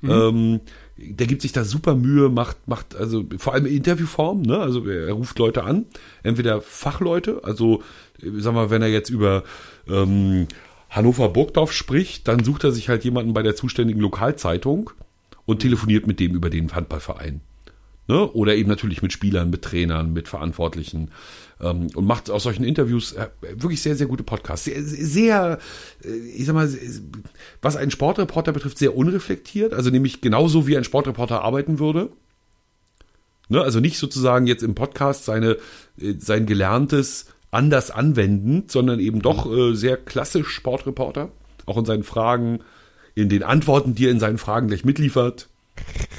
Mhm. 0.00 0.10
Ähm, 0.10 0.60
der 0.96 1.26
gibt 1.26 1.42
sich 1.42 1.52
da 1.52 1.64
super 1.64 1.94
Mühe, 1.94 2.28
macht, 2.28 2.68
macht, 2.68 2.94
also 2.96 3.24
vor 3.38 3.54
allem 3.54 3.66
Interviewform, 3.66 4.42
ne? 4.42 4.58
Also 4.58 4.86
er 4.86 5.12
ruft 5.12 5.38
Leute 5.38 5.64
an, 5.64 5.86
entweder 6.22 6.60
Fachleute, 6.60 7.40
also 7.42 7.82
sagen 8.20 8.56
wir, 8.56 8.70
wenn 8.70 8.82
er 8.82 8.88
jetzt 8.88 9.10
über 9.10 9.44
ähm, 9.88 10.46
Hannover 10.90 11.28
Burgdorf 11.28 11.72
spricht, 11.72 12.28
dann 12.28 12.44
sucht 12.44 12.64
er 12.64 12.72
sich 12.72 12.88
halt 12.88 13.04
jemanden 13.04 13.32
bei 13.32 13.42
der 13.42 13.56
zuständigen 13.56 14.00
Lokalzeitung 14.00 14.90
und 15.46 15.60
telefoniert 15.60 16.06
mit 16.06 16.20
dem 16.20 16.34
über 16.34 16.50
den 16.50 16.72
Handballverein. 16.72 17.40
Ne? 18.08 18.28
Oder 18.32 18.56
eben 18.56 18.68
natürlich 18.68 19.02
mit 19.02 19.12
Spielern, 19.12 19.50
mit 19.50 19.62
Trainern, 19.62 20.12
mit 20.12 20.28
Verantwortlichen 20.28 21.12
und 21.60 22.06
macht 22.06 22.30
aus 22.30 22.44
solchen 22.44 22.64
Interviews 22.64 23.12
äh, 23.12 23.28
wirklich 23.56 23.82
sehr, 23.82 23.94
sehr 23.94 24.06
gute 24.06 24.22
Podcasts. 24.22 24.64
Sehr, 24.64 24.82
sehr, 24.82 25.58
äh, 26.04 26.08
ich 26.08 26.46
sag 26.46 26.54
mal, 26.54 26.70
was 27.60 27.76
einen 27.76 27.90
Sportreporter 27.90 28.52
betrifft, 28.52 28.78
sehr 28.78 28.96
unreflektiert, 28.96 29.74
also 29.74 29.90
nämlich 29.90 30.20
genauso 30.20 30.66
wie 30.66 30.76
ein 30.76 30.84
Sportreporter 30.84 31.42
arbeiten 31.42 31.78
würde. 31.78 32.10
Ne? 33.48 33.60
Also 33.60 33.80
nicht 33.80 33.98
sozusagen 33.98 34.46
jetzt 34.46 34.62
im 34.62 34.74
Podcast 34.74 35.26
seine, 35.26 35.58
äh, 36.00 36.14
sein 36.18 36.46
Gelerntes 36.46 37.26
anders 37.50 37.90
anwendend, 37.90 38.70
sondern 38.70 38.98
eben 39.00 39.20
doch 39.20 39.52
äh, 39.52 39.74
sehr 39.74 39.98
klassisch 39.98 40.48
Sportreporter, 40.48 41.30
auch 41.66 41.76
in 41.76 41.84
seinen 41.84 42.04
Fragen, 42.04 42.60
in 43.14 43.28
den 43.28 43.42
Antworten, 43.42 43.94
die 43.94 44.06
er 44.06 44.12
in 44.12 44.20
seinen 44.20 44.38
Fragen 44.38 44.68
gleich 44.68 44.84
mitliefert 44.84 45.49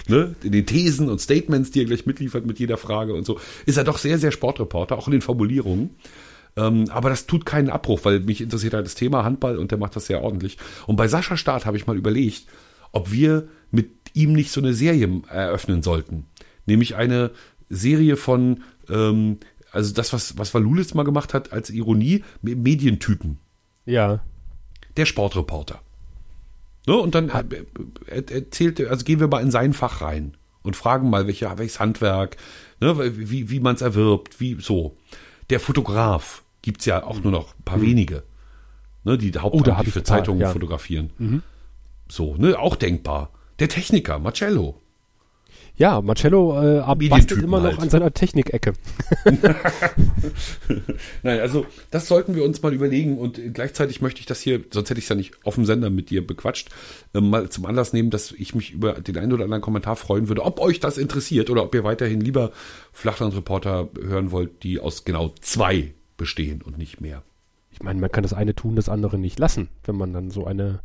ne, 0.08 0.36
in 0.44 0.52
den 0.52 0.66
Thesen 0.66 1.10
und 1.10 1.22
Statements, 1.22 1.72
die 1.72 1.82
er 1.82 1.86
gleich 1.86 2.06
mitliefert 2.06 2.46
mit 2.46 2.60
jeder 2.60 2.78
Frage 2.78 3.14
und 3.14 3.26
so, 3.26 3.40
ist 3.66 3.78
er 3.78 3.84
doch 3.84 3.98
sehr, 3.98 4.18
sehr 4.18 4.32
Sportreporter, 4.32 4.98
auch 4.98 5.08
in 5.08 5.14
den 5.14 5.22
Formulierungen. 5.22 5.92
Ähm, 6.58 6.86
aber 6.90 7.10
das 7.10 7.28
tut 7.28 7.46
keinen 7.46 7.70
Abbruch, 7.70 8.02
weil 8.04 8.20
mich 8.20 8.42
interessiert 8.42 8.74
halt 8.74 8.86
das 8.86 8.96
Thema 8.96 9.24
Handball 9.24 9.58
und 9.58 9.72
der 9.72 9.78
macht 9.78 9.96
das 9.96 10.08
sehr 10.08 10.22
ordentlich. 10.22 10.58
Und 10.86 10.98
bei 10.98 11.08
Sascha 11.08 11.38
Staat 11.38 11.66
habe 11.66 11.78
ich 11.78 11.88
mal 11.88 11.98
überlegt, 11.98 12.46
ob 12.92 13.12
wir 13.12 13.48
mit 13.72 13.90
ihm 14.14 14.34
nicht 14.34 14.52
so 14.52 14.60
eine 14.60 14.74
Serie 14.74 15.22
eröffnen 15.30 15.82
sollten. 15.82 16.26
Nämlich 16.66 16.96
eine 16.96 17.32
Serie 17.70 18.18
von, 18.18 18.64
ähm, 18.90 19.38
also 19.72 19.94
das, 19.94 20.12
was, 20.12 20.38
was 20.38 20.54
Valulis 20.54 20.94
mal 20.94 21.04
gemacht 21.04 21.34
hat 21.34 21.54
als 21.54 21.70
Ironie, 21.70 22.24
Medientypen. 22.42 23.40
Ja. 23.86 24.22
Der 24.98 25.06
Sportreporter. 25.06 25.82
Ne? 26.88 26.96
Und 26.96 27.16
dann 27.16 27.32
erzählt, 28.08 28.82
also 28.88 29.06
gehen 29.06 29.20
wir 29.20 29.28
mal 29.28 29.42
in 29.42 29.52
sein 29.52 29.74
Fach 29.74 30.02
rein 30.02 30.38
und 30.64 30.76
fragen 30.76 31.10
mal, 31.10 31.28
welche, 31.28 31.50
welches 31.58 31.80
Handwerk, 31.80 32.38
ne, 32.80 32.98
wie, 33.18 33.50
wie 33.50 33.60
man 33.60 33.76
es 33.76 33.82
erwirbt, 33.82 34.40
wie 34.40 34.58
so. 34.60 34.98
Der 35.50 35.60
Fotograf 35.60 36.44
gibt's 36.62 36.86
ja 36.86 37.04
auch 37.04 37.22
nur 37.22 37.32
noch 37.32 37.56
ein 37.56 37.64
paar 37.64 37.78
mhm. 37.78 37.84
wenige, 37.84 38.24
ne, 39.04 39.18
die 39.18 39.32
hauptsächlich 39.38 39.88
oh, 39.88 39.92
für 39.92 40.04
Zeitungen 40.04 40.42
ja. 40.42 40.50
fotografieren. 40.50 41.12
Mhm. 41.18 41.44
So, 42.08 42.36
ne, 42.36 42.58
auch 42.58 42.76
denkbar. 42.76 43.32
Der 43.60 43.70
Techniker, 43.70 44.20
Marcello. 44.20 44.81
Ja, 45.82 46.00
Marcello 46.00 46.62
äh, 46.62 47.10
bastelt 47.10 47.42
immer 47.42 47.58
noch 47.60 47.72
halt. 47.72 47.80
an 47.80 47.90
seiner 47.90 48.14
Technikecke. 48.14 48.74
Nein, 51.24 51.40
also 51.40 51.66
das 51.90 52.08
sollten 52.08 52.36
wir 52.36 52.44
uns 52.44 52.62
mal 52.62 52.72
überlegen 52.72 53.18
und 53.18 53.42
gleichzeitig 53.52 54.00
möchte 54.00 54.20
ich 54.20 54.28
das 54.28 54.42
hier, 54.42 54.64
sonst 54.70 54.92
hätte 54.92 55.00
ich 55.00 55.06
es 55.06 55.10
ja 55.10 55.16
nicht 55.16 55.44
auf 55.44 55.56
dem 55.56 55.66
Sender 55.66 55.90
mit 55.90 56.12
dir 56.12 56.28
bequatscht, 56.28 56.70
äh, 57.16 57.20
mal 57.20 57.50
zum 57.50 57.66
Anlass 57.66 57.94
nehmen, 57.94 58.12
dass 58.12 58.32
ich 58.32 58.54
mich 58.54 58.74
über 58.74 58.94
den 58.94 59.18
einen 59.18 59.34
oder 59.34 59.46
anderen 59.46 59.64
Kommentar 59.64 59.96
freuen 59.96 60.28
würde, 60.28 60.44
ob 60.44 60.60
euch 60.60 60.80
das 60.80 61.00
interessiert 61.00 61.50
oder 61.50 61.64
ob 61.64 61.74
ihr 61.74 61.84
weiterhin 61.84 62.22
lieber 62.22 62.52
Flachlandreporter 62.94 63.90
hören 64.04 64.30
wollt, 64.30 64.62
die 64.62 64.80
aus 64.80 65.04
genau 65.04 65.34
zwei 65.42 65.96
bestehen 66.16 66.62
und 66.62 66.78
nicht 66.78 67.02
mehr. 67.02 67.24
Ich 67.72 67.82
meine, 67.82 68.00
man 68.00 68.12
kann 68.12 68.22
das 68.22 68.34
eine 68.34 68.54
tun, 68.54 68.76
das 68.76 68.88
andere 68.88 69.18
nicht 69.18 69.40
lassen, 69.40 69.70
wenn 69.86 69.96
man 69.96 70.14
dann 70.14 70.30
so 70.30 70.46
eine 70.46 70.82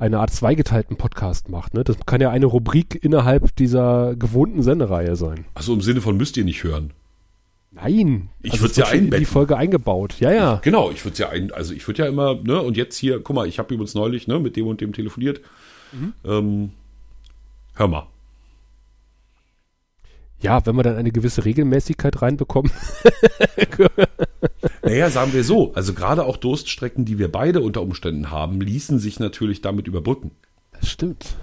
eine 0.00 0.18
Art 0.18 0.32
zweigeteilten 0.32 0.96
Podcast 0.96 1.48
macht. 1.48 1.74
Ne? 1.74 1.84
Das 1.84 1.96
kann 2.06 2.20
ja 2.20 2.30
eine 2.30 2.46
Rubrik 2.46 2.98
innerhalb 3.02 3.54
dieser 3.56 4.16
gewohnten 4.16 4.62
Sendereihe 4.62 5.14
sein. 5.14 5.44
Also 5.54 5.74
im 5.74 5.82
Sinne 5.82 6.00
von 6.00 6.16
müsst 6.16 6.36
ihr 6.36 6.44
nicht 6.44 6.64
hören. 6.64 6.92
Nein. 7.70 8.30
Ich 8.42 8.52
also 8.52 8.64
würde 8.64 8.72
es 8.72 8.76
ja 8.78 8.86
einbetten. 8.86 9.12
In 9.12 9.20
die 9.20 9.24
Folge 9.26 9.56
eingebaut. 9.56 10.16
Ja, 10.18 10.32
ja. 10.32 10.54
Ich, 10.56 10.62
genau, 10.62 10.90
ich 10.90 11.04
würde 11.04 11.12
es 11.12 11.18
ja 11.18 11.28
ein, 11.28 11.52
also 11.52 11.74
ich 11.74 11.86
würde 11.86 12.02
ja 12.02 12.08
immer, 12.08 12.34
ne, 12.34 12.60
und 12.60 12.76
jetzt 12.76 12.96
hier, 12.96 13.20
guck 13.20 13.36
mal, 13.36 13.46
ich 13.46 13.58
habe 13.58 13.72
übrigens 13.72 13.94
neulich, 13.94 14.26
ne, 14.26 14.40
mit 14.40 14.56
dem 14.56 14.66
und 14.66 14.80
dem 14.80 14.92
telefoniert. 14.92 15.40
Mhm. 15.92 16.12
Ähm, 16.24 16.70
hör 17.74 17.86
mal. 17.86 18.06
Ja, 20.40 20.64
wenn 20.64 20.74
wir 20.74 20.82
dann 20.82 20.96
eine 20.96 21.12
gewisse 21.12 21.44
Regelmäßigkeit 21.44 22.22
reinbekommen. 22.22 22.72
naja, 24.82 25.10
sagen 25.10 25.34
wir 25.34 25.44
so. 25.44 25.74
Also 25.74 25.92
gerade 25.92 26.24
auch 26.24 26.38
Durststrecken, 26.38 27.04
die 27.04 27.18
wir 27.18 27.30
beide 27.30 27.60
unter 27.60 27.82
Umständen 27.82 28.30
haben, 28.30 28.60
ließen 28.60 28.98
sich 28.98 29.20
natürlich 29.20 29.60
damit 29.60 29.86
überbrücken. 29.86 30.30
Das 30.72 30.88
stimmt. 30.88 31.36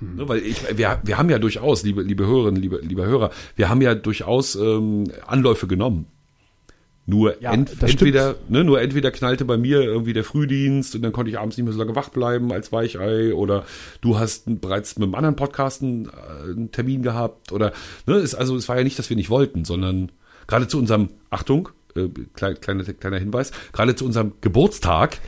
Hm. 0.00 0.16
Ne, 0.16 0.28
weil 0.28 0.38
ich, 0.40 0.76
wir, 0.76 1.00
wir 1.04 1.18
haben 1.18 1.30
ja 1.30 1.38
durchaus, 1.38 1.84
liebe, 1.84 2.02
liebe 2.02 2.26
Hörerinnen, 2.26 2.60
liebe, 2.60 2.80
liebe 2.82 3.06
Hörer, 3.06 3.30
wir 3.54 3.68
haben 3.68 3.80
ja 3.80 3.94
durchaus 3.94 4.56
ähm, 4.56 5.04
Anläufe 5.26 5.68
genommen. 5.68 6.06
Nur 7.10 7.40
ja, 7.40 7.54
ent, 7.54 7.82
entweder, 7.82 8.36
ne, 8.50 8.64
nur 8.64 8.82
entweder 8.82 9.10
knallte 9.10 9.46
bei 9.46 9.56
mir 9.56 9.80
irgendwie 9.80 10.12
der 10.12 10.24
Frühdienst 10.24 10.94
und 10.94 11.00
dann 11.00 11.10
konnte 11.10 11.30
ich 11.30 11.38
abends 11.38 11.56
nicht 11.56 11.64
mehr 11.64 11.72
so 11.72 11.78
lange 11.78 11.96
wach 11.96 12.10
bleiben 12.10 12.52
als 12.52 12.70
Weichei 12.70 13.32
oder 13.32 13.64
du 14.02 14.18
hast 14.18 14.42
bereits 14.60 14.98
mit 14.98 15.06
einem 15.06 15.14
anderen 15.14 15.34
Podcast 15.34 15.82
einen, 15.82 16.10
äh, 16.10 16.50
einen 16.50 16.70
Termin 16.70 17.02
gehabt 17.02 17.50
oder 17.50 17.72
ne, 18.04 18.16
es, 18.16 18.34
also 18.34 18.56
es 18.56 18.68
war 18.68 18.76
ja 18.76 18.84
nicht, 18.84 18.98
dass 18.98 19.08
wir 19.08 19.16
nicht 19.16 19.30
wollten, 19.30 19.64
sondern 19.64 20.12
gerade 20.48 20.68
zu 20.68 20.76
unserem 20.76 21.08
Achtung, 21.30 21.70
äh, 21.96 22.08
klein, 22.34 22.60
kleiner, 22.60 22.84
kleiner 22.84 23.18
Hinweis, 23.18 23.52
gerade 23.72 23.96
zu 23.96 24.04
unserem 24.04 24.32
Geburtstag 24.42 25.18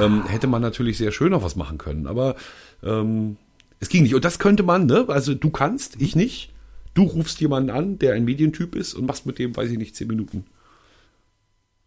ähm, 0.00 0.26
hätte 0.26 0.48
man 0.48 0.62
natürlich 0.62 0.98
sehr 0.98 1.12
schön 1.12 1.30
noch 1.30 1.44
was 1.44 1.54
machen 1.54 1.78
können, 1.78 2.08
aber 2.08 2.34
ähm, 2.82 3.36
es 3.78 3.88
ging 3.88 4.02
nicht. 4.02 4.16
Und 4.16 4.24
das 4.24 4.40
könnte 4.40 4.64
man, 4.64 4.86
ne? 4.86 5.04
Also 5.06 5.34
du 5.34 5.50
kannst, 5.50 6.02
ich 6.02 6.16
nicht. 6.16 6.52
Du 6.94 7.04
rufst 7.04 7.40
jemanden 7.40 7.70
an, 7.70 8.00
der 8.00 8.14
ein 8.14 8.24
Medientyp 8.24 8.74
ist 8.74 8.94
und 8.94 9.06
machst 9.06 9.26
mit 9.26 9.38
dem, 9.38 9.56
weiß 9.56 9.70
ich 9.70 9.78
nicht, 9.78 9.94
zehn 9.94 10.08
Minuten 10.08 10.44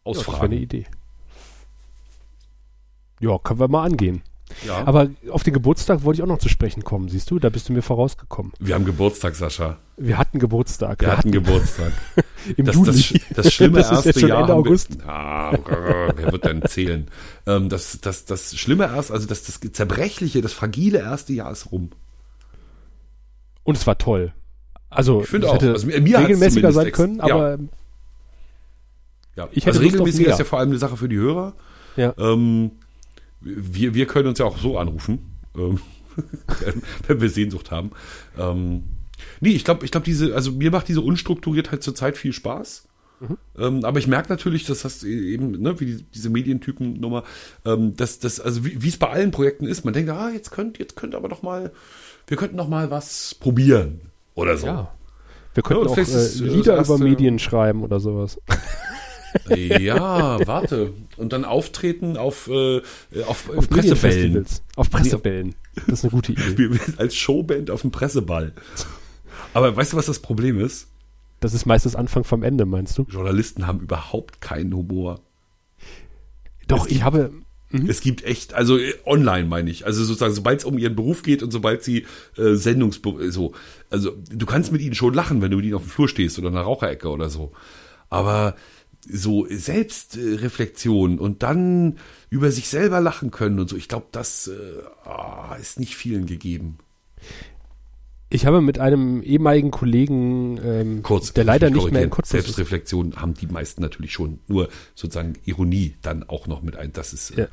ausfragen. 0.04 0.34
Ja, 0.34 0.42
das 0.42 0.52
eine 0.52 0.56
Idee. 0.56 0.86
Ja, 3.20 3.38
können 3.38 3.60
wir 3.60 3.68
mal 3.68 3.84
angehen. 3.84 4.22
Ja. 4.66 4.86
Aber 4.86 5.10
auf 5.30 5.44
den 5.44 5.54
Geburtstag 5.54 6.04
wollte 6.04 6.20
ich 6.20 6.24
auch 6.24 6.28
noch 6.28 6.40
zu 6.40 6.50
sprechen 6.50 6.84
kommen, 6.84 7.10
siehst 7.10 7.32
du? 7.32 7.40
Da 7.40 7.50
bist 7.50 7.70
du 7.70 7.74
mir 7.74 7.82
vorausgekommen. 7.82 8.52
Wir 8.60 8.76
haben 8.76 8.86
Geburtstag, 8.86 9.36
Sascha. 9.36 9.78
Wir 9.98 10.18
hatten 10.18 10.40
Geburtstag. 10.40 11.02
Wir, 11.02 11.08
wir 11.08 11.18
hatten, 11.18 11.32
Geburtstag. 11.32 11.94
Im 12.58 12.66
das, 12.66 12.76
Juli. 12.76 13.22
Das, 13.30 13.46
das 13.46 13.54
schlimme 13.54 13.78
das 13.80 13.92
erste 13.92 14.10
ist 14.10 14.16
jetzt 14.18 14.30
Jahr. 14.30 14.42
Ende 14.42 14.54
August. 14.54 15.00
Wir, 15.00 15.10
ah, 15.10 15.58
wer 16.16 16.32
wird 16.32 16.46
denn 16.46 16.62
zählen? 16.64 17.08
Ähm, 17.48 17.70
das, 17.70 18.00
das, 18.02 18.26
das 18.26 18.56
schlimme 18.56 18.86
erst, 18.86 19.12
also 19.12 19.28
das, 19.28 19.44
das 19.44 19.60
zerbrechliche, 19.72 20.42
das 20.42 20.54
fragile 20.54 21.00
erste 21.00 21.34
Jahr 21.34 21.52
ist 21.52 21.72
rum. 21.72 21.90
Und 23.64 23.78
es 23.78 23.88
war 23.88 23.98
toll. 23.98 24.34
Also, 24.90 25.22
ich 25.22 25.30
finde 25.30 25.50
auch. 25.50 25.56
Hätte 25.56 25.72
also, 25.72 25.88
mir, 25.88 26.20
regelmäßiger 26.20 26.72
sein 26.72 26.92
können, 26.92 27.22
aber 27.22 27.58
ja. 29.36 29.50
Ich 29.52 29.66
also 29.68 29.80
regelmäßig 29.80 30.28
ist 30.28 30.40
ja 30.40 30.46
vor 30.46 30.60
allem 30.60 30.70
eine 30.70 30.80
Sache 30.80 30.98
für 30.98 31.10
die 31.10 31.18
Hörer. 31.18 31.54
Ja. 31.96 32.14
Ähm, 32.18 32.72
wir, 33.42 33.94
wir 33.94 34.06
können 34.06 34.30
uns 34.30 34.40
ja 34.40 34.46
auch 34.46 34.58
so 34.58 34.78
anrufen, 34.78 35.36
ähm, 35.58 35.80
wenn 37.08 37.22
wir 37.22 37.30
Sehnsucht 37.30 37.72
haben. 37.72 37.92
Ähm, 38.38 38.84
nee, 39.42 39.52
ich 39.52 39.66
glaube, 39.66 39.86
ich 39.86 39.92
glaube, 39.92 40.06
diese, 40.06 40.36
also 40.36 40.52
mir 40.52 40.72
macht 40.72 40.88
diese 40.88 41.02
Unstrukturiertheit 41.02 41.84
zurzeit 41.84 42.18
viel 42.18 42.34
Spaß. 42.34 42.88
Mhm. 43.20 43.38
Ähm, 43.58 43.86
aber 43.86 44.00
ich 44.00 44.08
merke 44.08 44.30
natürlich, 44.30 44.66
dass 44.66 44.82
das 44.82 45.04
eben, 45.04 45.62
ne, 45.62 45.80
wie 45.80 45.86
die, 45.86 46.04
diese 46.14 46.30
Medientypen-Nummer, 46.30 47.24
ähm, 47.66 47.96
dass 47.96 48.20
das, 48.20 48.40
also 48.40 48.66
wie 48.66 48.88
es 48.88 48.98
bei 48.98 49.10
allen 49.10 49.32
Projekten 49.32 49.66
ist, 49.66 49.86
man 49.86 49.94
denkt, 49.94 50.10
ah, 50.10 50.30
jetzt 50.30 50.52
könnt, 50.52 50.80
jetzt 50.80 50.96
könnt 50.96 51.16
aber 51.16 51.30
doch 51.30 51.42
mal, 51.42 51.72
wir 52.28 52.38
könnten 52.38 52.56
noch 52.56 52.68
mal 52.68 52.92
was 52.92 53.36
probieren 53.36 54.02
oder 54.36 54.58
so. 54.58 54.68
Ja. 54.68 54.94
Wir 55.54 55.64
könnten 55.64 55.86
ja, 55.86 55.92
auch 55.92 55.98
äh, 55.98 56.28
Lieder 56.40 56.80
über 56.80 56.98
Medien 56.98 57.38
schreiben 57.38 57.84
oder 57.84 58.00
sowas. 58.00 58.40
Ja, 59.56 60.46
warte. 60.48 60.94
Und 61.18 61.34
dann 61.34 61.46
auftreten 61.46 62.18
auf, 62.18 62.48
äh, 62.48 62.82
auf, 63.26 63.50
auf 63.50 63.70
Pressebällen. 63.70 64.46
Auf 64.76 64.90
Pressebällen. 64.90 65.56
Das 65.88 66.00
ist 66.00 66.04
eine 66.04 66.12
gute 66.12 66.34
Idee. 66.34 66.70
Als 66.98 67.16
Showband 67.16 67.72
auf 67.72 67.82
dem 67.82 67.92
Presseball. 67.92 68.54
Aber 69.54 69.76
weißt 69.76 69.94
du, 69.94 69.98
was 69.98 70.06
das 70.06 70.20
Problem 70.20 70.60
ist? 70.60 70.88
Das 71.40 71.54
ist 71.54 71.66
meistens 71.66 71.96
Anfang 71.96 72.24
vom 72.24 72.42
Ende, 72.44 72.66
meinst 72.66 72.98
du? 72.98 73.04
Journalisten 73.10 73.68
haben 73.68 73.82
überhaupt 73.82 74.40
keinen 74.40 74.74
Humor. 74.74 75.20
Doch, 76.68 76.88
ich 76.88 77.04
habe. 77.04 77.32
Mhm. 77.70 77.90
Es 77.90 78.02
gibt 78.02 78.24
echt, 78.24 78.54
also 78.54 78.78
äh, 78.78 78.94
online 79.06 79.46
meine 79.46 79.70
ich, 79.70 79.86
also 79.86 80.04
sozusagen, 80.04 80.34
sobald 80.34 80.60
es 80.60 80.66
um 80.66 80.78
ihren 80.78 80.96
Beruf 80.96 81.24
geht 81.24 81.44
und 81.44 81.52
sobald 81.52 81.84
sie 81.84 82.06
äh, 82.38 82.54
Sendungsberuf, 82.54 83.20
äh, 83.20 83.32
so, 83.32 83.54
also 83.90 84.12
du 84.32 84.46
kannst 84.46 84.72
mit 84.72 84.82
ihnen 84.82 84.94
schon 84.94 85.14
lachen, 85.14 85.42
wenn 85.42 85.50
du 85.50 85.58
mit 85.58 85.66
ihnen 85.66 85.76
auf 85.76 85.82
dem 85.82 85.90
Flur 85.90 86.08
stehst 86.08 86.38
oder 86.38 86.50
in 86.50 86.56
einer 86.56 86.64
Raucherecke 86.64 87.10
oder 87.10 87.30
so. 87.30 87.52
Aber 88.10 88.56
so 89.10 89.46
Selbstreflexion 89.50 91.20
und 91.20 91.44
dann 91.44 91.98
über 92.30 92.52
sich 92.52 92.70
selber 92.70 93.02
lachen 93.02 93.32
können 93.32 93.60
und 93.60 93.70
so, 93.70 93.76
ich 93.76 93.88
glaube, 93.88 94.08
das 94.12 94.48
äh, 94.48 94.82
oh, 95.06 95.56
ist 95.60 95.80
nicht 95.80 95.96
vielen 95.96 96.26
gegeben. 96.26 96.78
Ich 98.34 98.48
habe 98.48 98.62
mit 98.62 98.80
einem 98.80 99.22
ehemaligen 99.22 99.70
Kollegen, 99.70 100.60
ähm, 100.64 101.04
Kurz, 101.04 101.34
der 101.34 101.44
leider 101.44 101.70
nicht 101.70 101.92
mehr 101.92 102.02
in 102.02 102.10
Cottbus 102.10 102.32
Selbstreflexion 102.32 103.16
haben 103.18 103.36
die 103.36 103.46
meisten 103.46 103.80
natürlich 103.80 104.12
schon. 104.12 104.40
Nur 104.48 104.70
sozusagen 104.96 105.34
Ironie 105.46 105.94
dann 106.02 106.24
auch 106.24 106.48
noch 106.48 106.64
mit 106.64 106.76
ein. 106.76 106.92
Das 106.94 107.14
ist, 107.14 107.38
ja. 107.38 107.48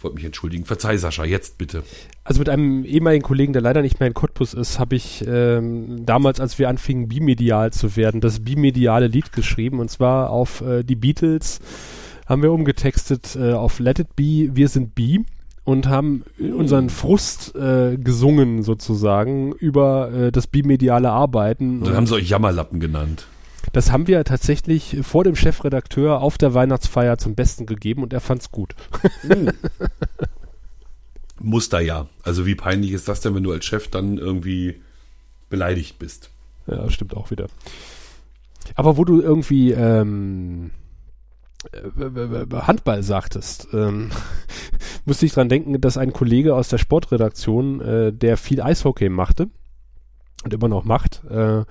Ich 0.00 0.04
wollte 0.04 0.14
mich 0.14 0.24
entschuldigen. 0.24 0.64
Verzeih, 0.64 0.96
Sascha, 0.96 1.26
jetzt 1.26 1.58
bitte. 1.58 1.82
Also 2.24 2.38
mit 2.38 2.48
einem 2.48 2.86
ehemaligen 2.86 3.22
Kollegen, 3.22 3.52
der 3.52 3.60
leider 3.60 3.82
nicht 3.82 4.00
mehr 4.00 4.06
in 4.06 4.14
Cottbus 4.14 4.54
ist, 4.54 4.78
habe 4.78 4.96
ich 4.96 5.22
ähm, 5.28 6.06
damals, 6.06 6.40
als 6.40 6.58
wir 6.58 6.70
anfingen, 6.70 7.06
bimedial 7.06 7.70
zu 7.70 7.96
werden, 7.96 8.22
das 8.22 8.40
bimediale 8.40 9.08
Lied 9.08 9.32
geschrieben. 9.32 9.78
Und 9.78 9.90
zwar 9.90 10.30
auf 10.30 10.62
äh, 10.62 10.84
die 10.84 10.94
Beatles 10.94 11.60
haben 12.24 12.40
wir 12.40 12.50
umgetextet 12.50 13.36
äh, 13.36 13.52
auf 13.52 13.78
Let 13.78 13.98
It 13.98 14.16
Be, 14.16 14.48
Wir 14.54 14.68
sind 14.68 14.94
Bi 14.94 15.26
und 15.64 15.86
haben 15.86 16.24
unseren 16.38 16.88
Frust 16.88 17.54
äh, 17.54 17.98
gesungen 17.98 18.62
sozusagen 18.62 19.52
über 19.52 20.10
äh, 20.12 20.32
das 20.32 20.46
bimediale 20.46 21.10
Arbeiten. 21.10 21.84
Dann 21.84 21.94
haben 21.94 22.06
sie 22.06 22.14
euch 22.14 22.30
Jammerlappen 22.30 22.80
genannt. 22.80 23.26
Das 23.72 23.92
haben 23.92 24.06
wir 24.06 24.24
tatsächlich 24.24 24.98
vor 25.02 25.24
dem 25.24 25.36
Chefredakteur 25.36 26.20
auf 26.20 26.38
der 26.38 26.54
Weihnachtsfeier 26.54 27.18
zum 27.18 27.34
Besten 27.34 27.66
gegeben 27.66 28.02
und 28.02 28.12
er 28.12 28.20
fand's 28.20 28.50
gut. 28.50 28.74
Uh. 29.24 29.50
Muster 31.40 31.80
ja. 31.80 32.06
Also 32.22 32.46
wie 32.46 32.54
peinlich 32.54 32.92
ist 32.92 33.08
das 33.08 33.20
denn, 33.20 33.34
wenn 33.34 33.42
du 33.42 33.52
als 33.52 33.64
Chef 33.64 33.88
dann 33.88 34.18
irgendwie 34.18 34.80
beleidigt 35.48 35.98
bist? 35.98 36.30
Ja, 36.66 36.88
stimmt 36.90 37.16
auch 37.16 37.30
wieder. 37.30 37.46
Aber 38.74 38.96
wo 38.96 39.04
du 39.04 39.20
irgendwie 39.20 39.72
ähm, 39.72 40.70
äh, 41.72 42.56
Handball 42.56 43.02
sagtest, 43.02 43.68
ähm, 43.72 44.10
musste 45.04 45.26
ich 45.26 45.32
dran 45.32 45.48
denken, 45.48 45.80
dass 45.80 45.96
ein 45.96 46.12
Kollege 46.12 46.54
aus 46.54 46.68
der 46.68 46.78
Sportredaktion, 46.78 47.80
äh, 47.80 48.12
der 48.12 48.36
viel 48.36 48.60
Eishockey 48.60 49.08
machte 49.08 49.48
und 50.44 50.54
immer 50.54 50.68
noch 50.68 50.84
macht, 50.84 51.24
äh, 51.24 51.64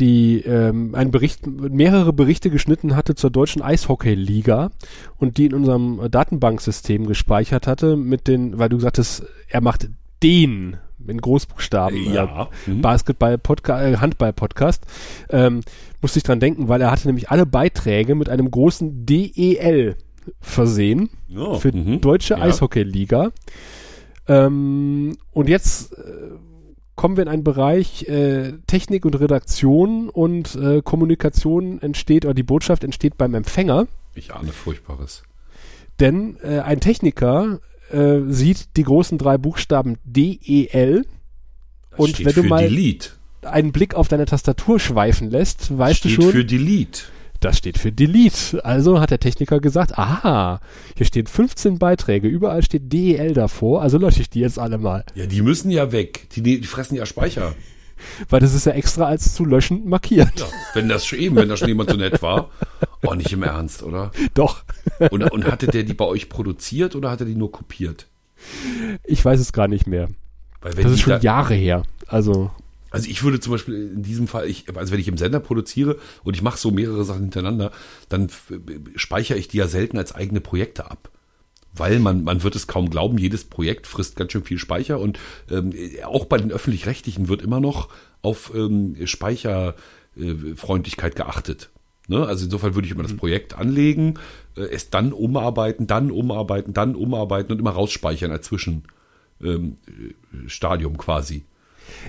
die 0.00 0.40
ähm, 0.40 0.94
einen 0.94 1.10
Bericht, 1.10 1.46
mehrere 1.46 2.12
Berichte 2.12 2.50
geschnitten 2.50 2.96
hatte 2.96 3.14
zur 3.14 3.30
deutschen 3.30 3.62
Eishockey-Liga 3.62 4.70
und 5.18 5.38
die 5.38 5.46
in 5.46 5.54
unserem 5.54 6.00
Datenbanksystem 6.10 7.06
gespeichert 7.06 7.66
hatte 7.66 7.96
mit 7.96 8.26
den, 8.26 8.58
weil 8.58 8.68
du 8.68 8.80
sagtest, 8.80 9.24
er 9.48 9.60
macht 9.60 9.88
den 10.22 10.78
in 11.06 11.20
Großbuchstaben 11.20 12.12
ja. 12.12 12.48
äh, 12.66 12.70
mhm. 12.70 12.80
Basketball-Podcast, 12.80 13.84
äh, 13.84 13.96
Handball-Podcast, 13.98 14.84
ähm, 15.30 15.60
musste 16.00 16.18
ich 16.18 16.22
dran 16.22 16.40
denken, 16.40 16.68
weil 16.68 16.80
er 16.80 16.90
hatte 16.90 17.06
nämlich 17.06 17.30
alle 17.30 17.46
Beiträge 17.46 18.14
mit 18.14 18.28
einem 18.28 18.50
großen 18.50 19.06
DEL 19.06 19.96
versehen 20.40 21.10
oh, 21.36 21.58
für 21.58 21.74
mhm. 21.74 22.00
deutsche 22.00 22.34
ja. 22.34 22.40
Eishockey-Liga. 22.40 23.30
Ähm, 24.26 25.16
und 25.32 25.48
jetzt 25.48 25.92
äh, 25.92 26.30
kommen 26.96 27.16
wir 27.16 27.22
in 27.22 27.28
einen 27.28 27.44
Bereich 27.44 28.08
äh, 28.08 28.52
Technik 28.66 29.04
und 29.04 29.18
Redaktion 29.18 30.08
und 30.08 30.54
äh, 30.54 30.82
Kommunikation 30.82 31.80
entsteht 31.80 32.24
oder 32.24 32.34
die 32.34 32.42
Botschaft 32.42 32.84
entsteht 32.84 33.16
beim 33.18 33.34
Empfänger. 33.34 33.86
Ich 34.14 34.32
ahne 34.32 34.52
Furchtbares. 34.52 35.22
Denn 36.00 36.36
äh, 36.42 36.60
ein 36.60 36.80
Techniker 36.80 37.60
äh, 37.90 38.20
sieht 38.28 38.76
die 38.76 38.84
großen 38.84 39.18
drei 39.18 39.38
Buchstaben 39.38 39.96
DEL 40.04 41.04
und 41.96 42.24
wenn 42.24 42.34
du 42.34 42.42
mal 42.44 42.70
einen 43.42 43.72
Blick 43.72 43.94
auf 43.94 44.08
deine 44.08 44.24
Tastatur 44.24 44.80
schweifen 44.80 45.30
lässt, 45.30 45.76
weißt 45.76 46.00
steht 46.00 46.18
du 46.18 46.22
schon. 46.22 46.32
für 46.32 46.44
Delete. 46.44 47.02
Das 47.44 47.58
steht 47.58 47.76
für 47.76 47.92
Delete. 47.92 48.64
Also 48.64 49.00
hat 49.00 49.10
der 49.10 49.20
Techniker 49.20 49.60
gesagt, 49.60 49.98
aha, 49.98 50.60
hier 50.96 51.04
stehen 51.04 51.26
15 51.26 51.78
Beiträge, 51.78 52.26
überall 52.26 52.62
steht 52.62 52.90
DEL 52.90 53.34
davor, 53.34 53.82
also 53.82 53.98
lösche 53.98 54.22
ich 54.22 54.30
die 54.30 54.40
jetzt 54.40 54.58
alle 54.58 54.78
mal. 54.78 55.04
Ja, 55.14 55.26
die 55.26 55.42
müssen 55.42 55.70
ja 55.70 55.92
weg. 55.92 56.30
Die, 56.30 56.40
die 56.40 56.66
fressen 56.66 56.94
ja 56.94 57.04
Speicher. 57.04 57.54
Weil 58.30 58.40
das 58.40 58.54
ist 58.54 58.64
ja 58.64 58.72
extra 58.72 59.04
als 59.04 59.34
zu 59.34 59.44
löschen 59.44 59.86
markiert. 59.86 60.40
Ja, 60.40 60.46
wenn 60.72 60.88
das 60.88 61.04
schon 61.04 61.18
eben, 61.18 61.36
wenn 61.36 61.50
da 61.50 61.58
schon 61.58 61.68
jemand 61.68 61.90
so 61.90 61.98
nett 61.98 62.22
war. 62.22 62.48
Oh, 63.02 63.12
nicht 63.12 63.32
im 63.32 63.42
Ernst, 63.42 63.82
oder? 63.82 64.10
Doch. 64.32 64.64
Und, 65.10 65.30
und 65.30 65.44
hatte 65.44 65.66
der 65.66 65.82
die 65.82 65.92
bei 65.92 66.06
euch 66.06 66.30
produziert 66.30 66.96
oder 66.96 67.10
hat 67.10 67.20
er 67.20 67.26
die 67.26 67.34
nur 67.34 67.52
kopiert? 67.52 68.06
Ich 69.04 69.22
weiß 69.22 69.38
es 69.38 69.52
gar 69.52 69.68
nicht 69.68 69.86
mehr. 69.86 70.08
das 70.62 70.76
ist 70.76 71.00
schon 71.00 71.12
da, 71.12 71.18
Jahre 71.18 71.52
her. 71.52 71.82
Also. 72.06 72.50
Also 72.94 73.10
ich 73.10 73.22
würde 73.22 73.40
zum 73.40 73.52
Beispiel 73.52 73.92
in 73.94 74.02
diesem 74.02 74.28
Fall, 74.28 74.48
ich, 74.48 74.64
also 74.76 74.92
wenn 74.92 75.00
ich 75.00 75.08
im 75.08 75.18
Sender 75.18 75.40
produziere 75.40 75.98
und 76.22 76.34
ich 76.34 76.42
mache 76.42 76.58
so 76.58 76.70
mehrere 76.70 77.04
Sachen 77.04 77.22
hintereinander, 77.22 77.72
dann 78.08 78.28
speichere 78.96 79.36
ich 79.36 79.48
die 79.48 79.58
ja 79.58 79.68
selten 79.68 79.98
als 79.98 80.14
eigene 80.14 80.40
Projekte 80.40 80.90
ab 80.90 81.10
weil 81.76 81.98
man, 81.98 82.22
man 82.24 82.42
wird 82.42 82.56
es 82.56 82.66
kaum 82.66 82.90
glauben, 82.90 83.18
jedes 83.18 83.44
Projekt 83.44 83.86
frisst 83.86 84.16
ganz 84.16 84.32
schön 84.32 84.44
viel 84.44 84.58
Speicher 84.58 84.98
und 85.00 85.18
ähm, 85.50 85.72
auch 86.04 86.24
bei 86.26 86.36
den 86.38 86.52
öffentlich-rechtlichen 86.52 87.28
wird 87.28 87.42
immer 87.42 87.60
noch 87.60 87.88
auf 88.22 88.52
ähm, 88.54 88.96
Speicherfreundlichkeit 89.04 91.16
geachtet. 91.16 91.70
Ne? 92.08 92.26
Also 92.26 92.44
insofern 92.44 92.74
würde 92.74 92.86
ich 92.86 92.92
immer 92.92 93.02
das 93.02 93.12
mhm. 93.12 93.18
Projekt 93.18 93.58
anlegen, 93.58 94.14
äh, 94.56 94.62
es 94.62 94.90
dann 94.90 95.12
umarbeiten, 95.12 95.86
dann 95.86 96.10
umarbeiten, 96.10 96.74
dann 96.74 96.94
umarbeiten 96.94 97.52
und 97.52 97.58
immer 97.58 97.72
rausspeichern 97.72 98.30
als 98.30 98.46
Zwischenstadium 98.46 100.92
ähm, 100.92 100.98
quasi. 100.98 101.44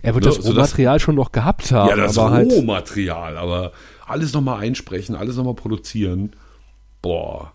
Er 0.01 0.13
wird 0.13 0.25
ne? 0.25 0.31
das 0.31 0.45
Rohmaterial 0.45 0.99
schon 0.99 1.15
noch 1.15 1.31
gehabt 1.31 1.71
haben. 1.71 1.89
Ja, 1.89 1.95
das 1.95 2.17
halt 2.17 2.51
Rohmaterial, 2.51 3.35
halt 3.35 3.37
aber 3.37 3.71
alles 4.05 4.33
nochmal 4.33 4.61
einsprechen, 4.61 5.15
alles 5.15 5.35
nochmal 5.35 5.55
produzieren. 5.55 6.35
Boah. 7.01 7.51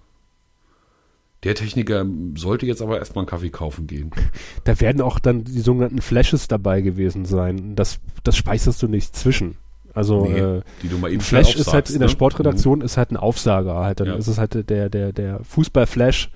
Der 1.42 1.54
Techniker 1.54 2.04
sollte 2.36 2.66
jetzt 2.66 2.82
aber 2.82 2.98
erstmal 2.98 3.22
einen 3.22 3.30
Kaffee 3.30 3.50
kaufen 3.50 3.86
gehen. 3.86 4.10
Da 4.64 4.78
werden 4.78 5.00
auch 5.00 5.18
dann 5.18 5.44
die 5.44 5.60
sogenannten 5.60 6.02
Flashes 6.02 6.46
dabei 6.46 6.82
gewesen 6.82 7.24
sein. 7.24 7.74
Das, 7.76 7.98
das 8.24 8.36
speicherst 8.36 8.82
du 8.82 8.88
nicht 8.88 9.16
zwischen. 9.16 9.56
Also 9.94 10.26
nee, 10.26 10.38
äh, 10.38 10.62
die 10.82 10.88
du 10.88 10.98
mal 10.98 11.10
eben 11.10 11.20
Flash 11.20 11.56
ist 11.56 11.72
halt 11.72 11.90
in 11.90 11.98
der 11.98 12.06
ne? 12.06 12.12
Sportredaktion 12.12 12.78
mhm. 12.78 12.84
ist 12.84 12.96
halt 12.96 13.10
ein 13.10 13.16
Aufsager 13.16 13.76
halt. 13.76 14.00
Dann 14.00 14.08
ja. 14.08 14.14
ist 14.14 14.28
es 14.28 14.38
halt 14.38 14.68
der 14.70 14.88
der 14.88 15.12
der 15.12 15.42
Fußball-Flash, 15.44 16.30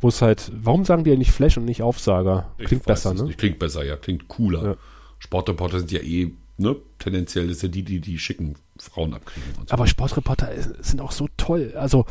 wo 0.00 0.08
es 0.08 0.20
halt. 0.20 0.50
Warum 0.54 0.84
sagen 0.84 1.04
die 1.04 1.10
ja 1.10 1.16
nicht 1.16 1.30
Flash 1.30 1.56
und 1.56 1.64
nicht 1.64 1.82
Aufsager? 1.82 2.48
Klingt 2.58 2.84
besser, 2.84 3.14
ne? 3.14 3.24
Nicht. 3.24 3.38
Klingt 3.38 3.58
besser, 3.58 3.84
ja, 3.84 3.96
klingt 3.96 4.28
cooler. 4.28 4.62
Ja. 4.62 4.76
Sportreporter 5.18 5.78
sind 5.78 5.92
ja 5.92 6.00
eh 6.00 6.32
ne 6.58 6.76
tendenziell 6.98 7.48
das 7.48 7.60
sind 7.60 7.74
ja 7.74 7.82
die 7.82 7.84
die 7.84 8.00
die 8.00 8.18
schicken 8.18 8.56
Frauen 8.78 9.14
abkriegen. 9.14 9.48
So. 9.54 9.62
Aber 9.70 9.86
Sportreporter 9.86 10.50
sind 10.80 11.00
auch 11.00 11.12
so 11.12 11.28
toll. 11.36 11.74
Also 11.76 12.06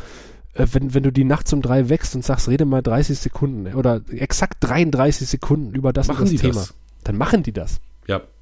äh, 0.54 0.66
wenn, 0.72 0.94
wenn 0.94 1.02
du 1.02 1.12
die 1.12 1.24
nachts 1.24 1.52
um 1.52 1.62
drei 1.62 1.88
wächst 1.88 2.14
und 2.14 2.24
sagst, 2.24 2.48
rede 2.48 2.64
mal 2.64 2.82
30 2.82 3.18
Sekunden 3.18 3.74
oder 3.74 4.02
exakt 4.10 4.56
33 4.60 5.28
Sekunden 5.28 5.74
über 5.74 5.92
das, 5.92 6.08
machen 6.08 6.30
das 6.30 6.40
Thema, 6.40 6.54
das? 6.54 6.74
dann 7.04 7.16
machen 7.16 7.42
die 7.42 7.52
das. 7.52 7.80
Ja, 8.06 8.18
das 8.18 8.26
ist 8.26 8.32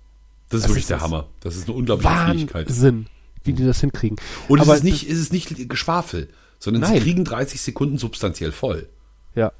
das 0.50 0.62
wirklich 0.70 0.84
ist 0.84 0.90
der 0.90 1.00
Hammer. 1.00 1.28
Das 1.40 1.56
ist 1.56 1.68
eine 1.68 1.76
unglaubliche 1.76 2.08
Wahnsinn, 2.08 2.38
Fähigkeit. 2.38 2.68
Wahnsinn, 2.68 3.06
wie 3.44 3.52
die 3.52 3.64
das 3.64 3.80
hinkriegen. 3.80 4.16
Und 4.48 4.60
Aber 4.60 4.72
es 4.72 4.78
ist 4.78 4.84
nicht, 4.84 5.08
es 5.08 5.18
ist 5.18 5.32
nicht 5.32 5.68
Geschwafel, 5.68 6.28
sondern 6.58 6.82
nein. 6.82 6.94
sie 6.94 7.00
kriegen 7.00 7.24
30 7.24 7.60
Sekunden 7.60 7.98
substanziell 7.98 8.52
voll. 8.52 8.88
Ja. 9.34 9.52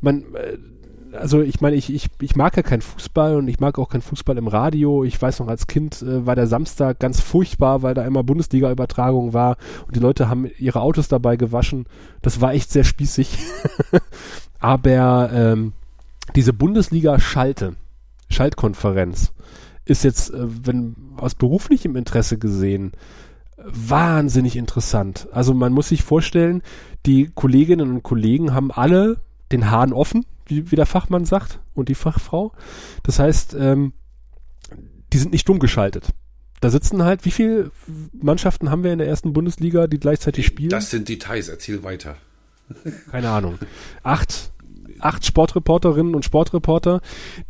Man, 0.00 0.34
äh, 0.34 0.58
also 1.16 1.42
ich 1.42 1.60
meine, 1.60 1.76
ich, 1.76 1.92
ich, 1.92 2.08
ich 2.20 2.36
mag 2.36 2.56
ja 2.56 2.62
keinen 2.62 2.82
Fußball 2.82 3.36
und 3.36 3.48
ich 3.48 3.60
mag 3.60 3.78
auch 3.78 3.88
keinen 3.88 4.02
Fußball 4.02 4.36
im 4.38 4.48
Radio. 4.48 5.04
Ich 5.04 5.20
weiß 5.20 5.40
noch, 5.40 5.48
als 5.48 5.66
Kind 5.66 6.02
äh, 6.02 6.26
war 6.26 6.36
der 6.36 6.46
Samstag 6.46 6.98
ganz 6.98 7.20
furchtbar, 7.20 7.82
weil 7.82 7.94
da 7.94 8.04
immer 8.04 8.22
Bundesliga-Übertragung 8.22 9.32
war 9.32 9.56
und 9.86 9.96
die 9.96 10.00
Leute 10.00 10.28
haben 10.28 10.50
ihre 10.58 10.80
Autos 10.80 11.08
dabei 11.08 11.36
gewaschen. 11.36 11.86
Das 12.22 12.40
war 12.40 12.54
echt 12.54 12.70
sehr 12.70 12.84
spießig. 12.84 13.38
Aber 14.58 15.30
ähm, 15.32 15.72
diese 16.34 16.52
Bundesliga-Schalte, 16.52 17.76
Schaltkonferenz, 18.28 19.32
ist 19.84 20.04
jetzt, 20.04 20.32
äh, 20.32 20.46
wenn 20.66 20.96
aus 21.16 21.34
beruflichem 21.34 21.96
Interesse 21.96 22.38
gesehen, 22.38 22.92
wahnsinnig 23.56 24.56
interessant. 24.56 25.28
Also 25.32 25.54
man 25.54 25.72
muss 25.72 25.88
sich 25.88 26.02
vorstellen, 26.02 26.62
die 27.06 27.30
Kolleginnen 27.34 27.90
und 27.90 28.02
Kollegen 28.02 28.52
haben 28.52 28.70
alle 28.70 29.18
den 29.52 29.70
Hahn 29.70 29.92
offen, 29.92 30.26
wie, 30.46 30.70
wie 30.70 30.76
der 30.76 30.86
Fachmann 30.86 31.24
sagt, 31.24 31.60
und 31.74 31.88
die 31.88 31.94
Fachfrau. 31.94 32.52
Das 33.02 33.18
heißt, 33.18 33.54
ähm, 33.58 33.92
die 35.12 35.18
sind 35.18 35.32
nicht 35.32 35.42
stumm 35.42 35.58
geschaltet. 35.58 36.10
Da 36.60 36.70
sitzen 36.70 37.02
halt, 37.02 37.24
wie 37.24 37.30
viele 37.30 37.70
Mannschaften 38.12 38.70
haben 38.70 38.82
wir 38.82 38.92
in 38.92 38.98
der 38.98 39.08
ersten 39.08 39.32
Bundesliga, 39.32 39.86
die 39.86 40.00
gleichzeitig 40.00 40.46
spielen? 40.46 40.70
Das 40.70 40.90
sind 40.90 41.08
Details, 41.08 41.48
erzähl 41.48 41.82
weiter. 41.82 42.16
Keine 43.10 43.28
Ahnung. 43.28 43.58
Acht, 44.02 44.50
acht 45.00 45.24
Sportreporterinnen 45.26 46.14
und 46.14 46.24
Sportreporter, 46.24 47.00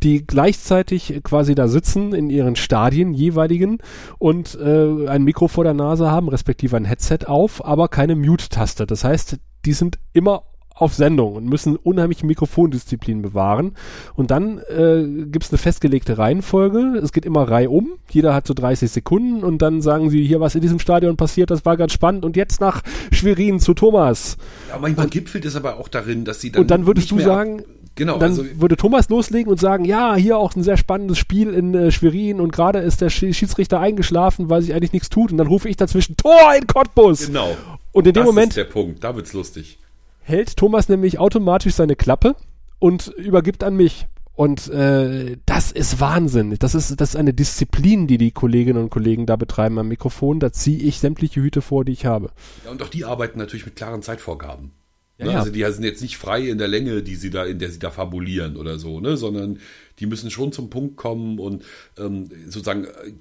die 0.03 0.27
gleichzeitig 0.27 1.21
quasi 1.23 1.55
da 1.55 1.67
sitzen 1.67 2.13
in 2.13 2.29
ihren 2.29 2.55
Stadien 2.55 3.13
jeweiligen 3.13 3.79
und 4.19 4.55
äh, 4.55 5.07
ein 5.07 5.23
Mikro 5.23 5.47
vor 5.47 5.63
der 5.63 5.73
Nase 5.73 6.11
haben, 6.11 6.27
respektive 6.27 6.75
ein 6.75 6.85
Headset 6.85 7.19
auf, 7.25 7.63
aber 7.63 7.87
keine 7.87 8.15
Mute-Taste. 8.15 8.85
Das 8.85 9.03
heißt, 9.03 9.37
die 9.65 9.73
sind 9.73 9.99
immer 10.13 10.43
auf 10.79 10.93
Sendung 10.93 11.35
und 11.35 11.45
müssen 11.45 11.75
unheimliche 11.75 12.25
Mikrofondisziplin 12.25 13.21
bewahren. 13.21 13.73
Und 14.15 14.31
dann 14.31 14.59
äh, 14.59 15.03
gibt 15.25 15.45
es 15.45 15.51
eine 15.51 15.57
festgelegte 15.57 16.17
Reihenfolge. 16.17 16.99
Es 17.01 17.11
geht 17.11 17.25
immer 17.25 17.49
Reihe 17.49 17.69
um. 17.69 17.93
Jeder 18.09 18.33
hat 18.33 18.47
so 18.47 18.53
30 18.53 18.91
Sekunden 18.91 19.43
und 19.43 19.61
dann 19.61 19.81
sagen 19.81 20.09
sie 20.09 20.25
hier, 20.25 20.39
was 20.39 20.55
in 20.55 20.61
diesem 20.61 20.79
Stadion 20.79 21.17
passiert, 21.17 21.49
das 21.49 21.65
war 21.65 21.77
ganz 21.77 21.93
spannend. 21.93 22.25
Und 22.25 22.35
jetzt 22.35 22.61
nach 22.61 22.83
Schwerin 23.11 23.59
zu 23.59 23.73
Thomas. 23.73 24.37
Ja, 24.69 24.77
manchmal 24.79 25.05
und, 25.05 25.11
gipfelt 25.11 25.45
es 25.45 25.55
aber 25.55 25.77
auch 25.77 25.87
darin, 25.87 26.25
dass 26.25 26.41
sie 26.41 26.51
dann. 26.51 26.61
Und 26.61 26.71
dann 26.71 26.85
würdest 26.85 27.11
du 27.11 27.19
sagen, 27.19 27.63
Genau. 27.95 28.19
Dann 28.19 28.29
also, 28.29 28.45
würde 28.61 28.77
Thomas 28.77 29.09
loslegen 29.09 29.51
und 29.51 29.59
sagen, 29.59 29.83
ja, 29.83 30.13
hier 30.13 30.37
auch 30.37 30.55
ein 30.55 30.61
sehr 30.61 30.77
spannendes 30.77 31.17
Spiel 31.17 31.51
in 31.55 31.73
äh, 31.73 31.89
Schwerin 31.89 32.39
und 32.39 32.51
gerade 32.51 32.77
ist 32.77 33.01
der 33.01 33.09
Schiedsrichter 33.09 33.79
eingeschlafen, 33.79 34.51
weil 34.51 34.61
sich 34.61 34.75
eigentlich 34.75 34.93
nichts 34.93 35.09
tut. 35.09 35.31
Und 35.31 35.39
dann 35.39 35.47
rufe 35.47 35.67
ich 35.67 35.77
dazwischen 35.77 36.15
Tor 36.15 36.53
in 36.55 36.67
Cottbus. 36.67 37.25
Genau. 37.25 37.57
Und 37.93 38.05
in 38.05 38.13
dem 38.13 38.19
das 38.19 38.25
Moment. 38.27 38.49
ist 38.49 38.57
der 38.57 38.65
Punkt. 38.65 39.03
Da 39.03 39.15
wird's 39.15 39.33
lustig 39.33 39.79
hält 40.27 40.57
Thomas 40.57 40.89
nämlich 40.89 41.19
automatisch 41.19 41.73
seine 41.73 41.95
Klappe 41.95 42.35
und 42.79 43.07
übergibt 43.07 43.63
an 43.63 43.75
mich. 43.75 44.07
Und 44.33 44.67
äh, 44.67 45.37
das 45.47 45.71
ist 45.71 45.99
Wahnsinn. 45.99 46.55
Das 46.59 46.75
ist, 46.75 47.01
das 47.01 47.09
ist 47.09 47.15
eine 47.15 47.33
Disziplin, 47.33 48.05
die 48.05 48.19
die 48.19 48.31
Kolleginnen 48.31 48.83
und 48.83 48.91
Kollegen 48.91 49.25
da 49.25 49.35
betreiben 49.35 49.79
am 49.79 49.87
Mikrofon. 49.87 50.39
Da 50.39 50.51
ziehe 50.51 50.77
ich 50.77 50.99
sämtliche 50.99 51.41
Hüte 51.41 51.61
vor, 51.61 51.85
die 51.85 51.93
ich 51.93 52.05
habe. 52.05 52.29
Ja, 52.63 52.69
und 52.69 52.83
auch 52.83 52.89
die 52.89 53.03
arbeiten 53.03 53.39
natürlich 53.39 53.65
mit 53.65 53.75
klaren 53.75 54.03
Zeitvorgaben. 54.03 54.73
Ja, 55.17 55.25
ne? 55.25 55.31
ja. 55.31 55.39
Also 55.39 55.51
die 55.51 55.63
sind 55.63 55.83
jetzt 55.83 56.03
nicht 56.03 56.17
frei 56.17 56.41
in 56.49 56.59
der 56.59 56.67
Länge, 56.67 57.01
die 57.01 57.15
sie 57.15 57.31
da, 57.31 57.45
in 57.45 57.57
der 57.57 57.71
sie 57.71 57.79
da 57.79 57.89
fabulieren 57.89 58.57
oder 58.57 58.77
so, 58.77 58.99
ne? 58.99 59.17
sondern 59.17 59.59
die 59.97 60.05
müssen 60.05 60.29
schon 60.29 60.51
zum 60.51 60.69
Punkt 60.69 60.97
kommen 60.97 61.39
und 61.39 61.63
ähm, 61.97 62.29
sozusagen 62.45 62.85
äh, 62.85 63.13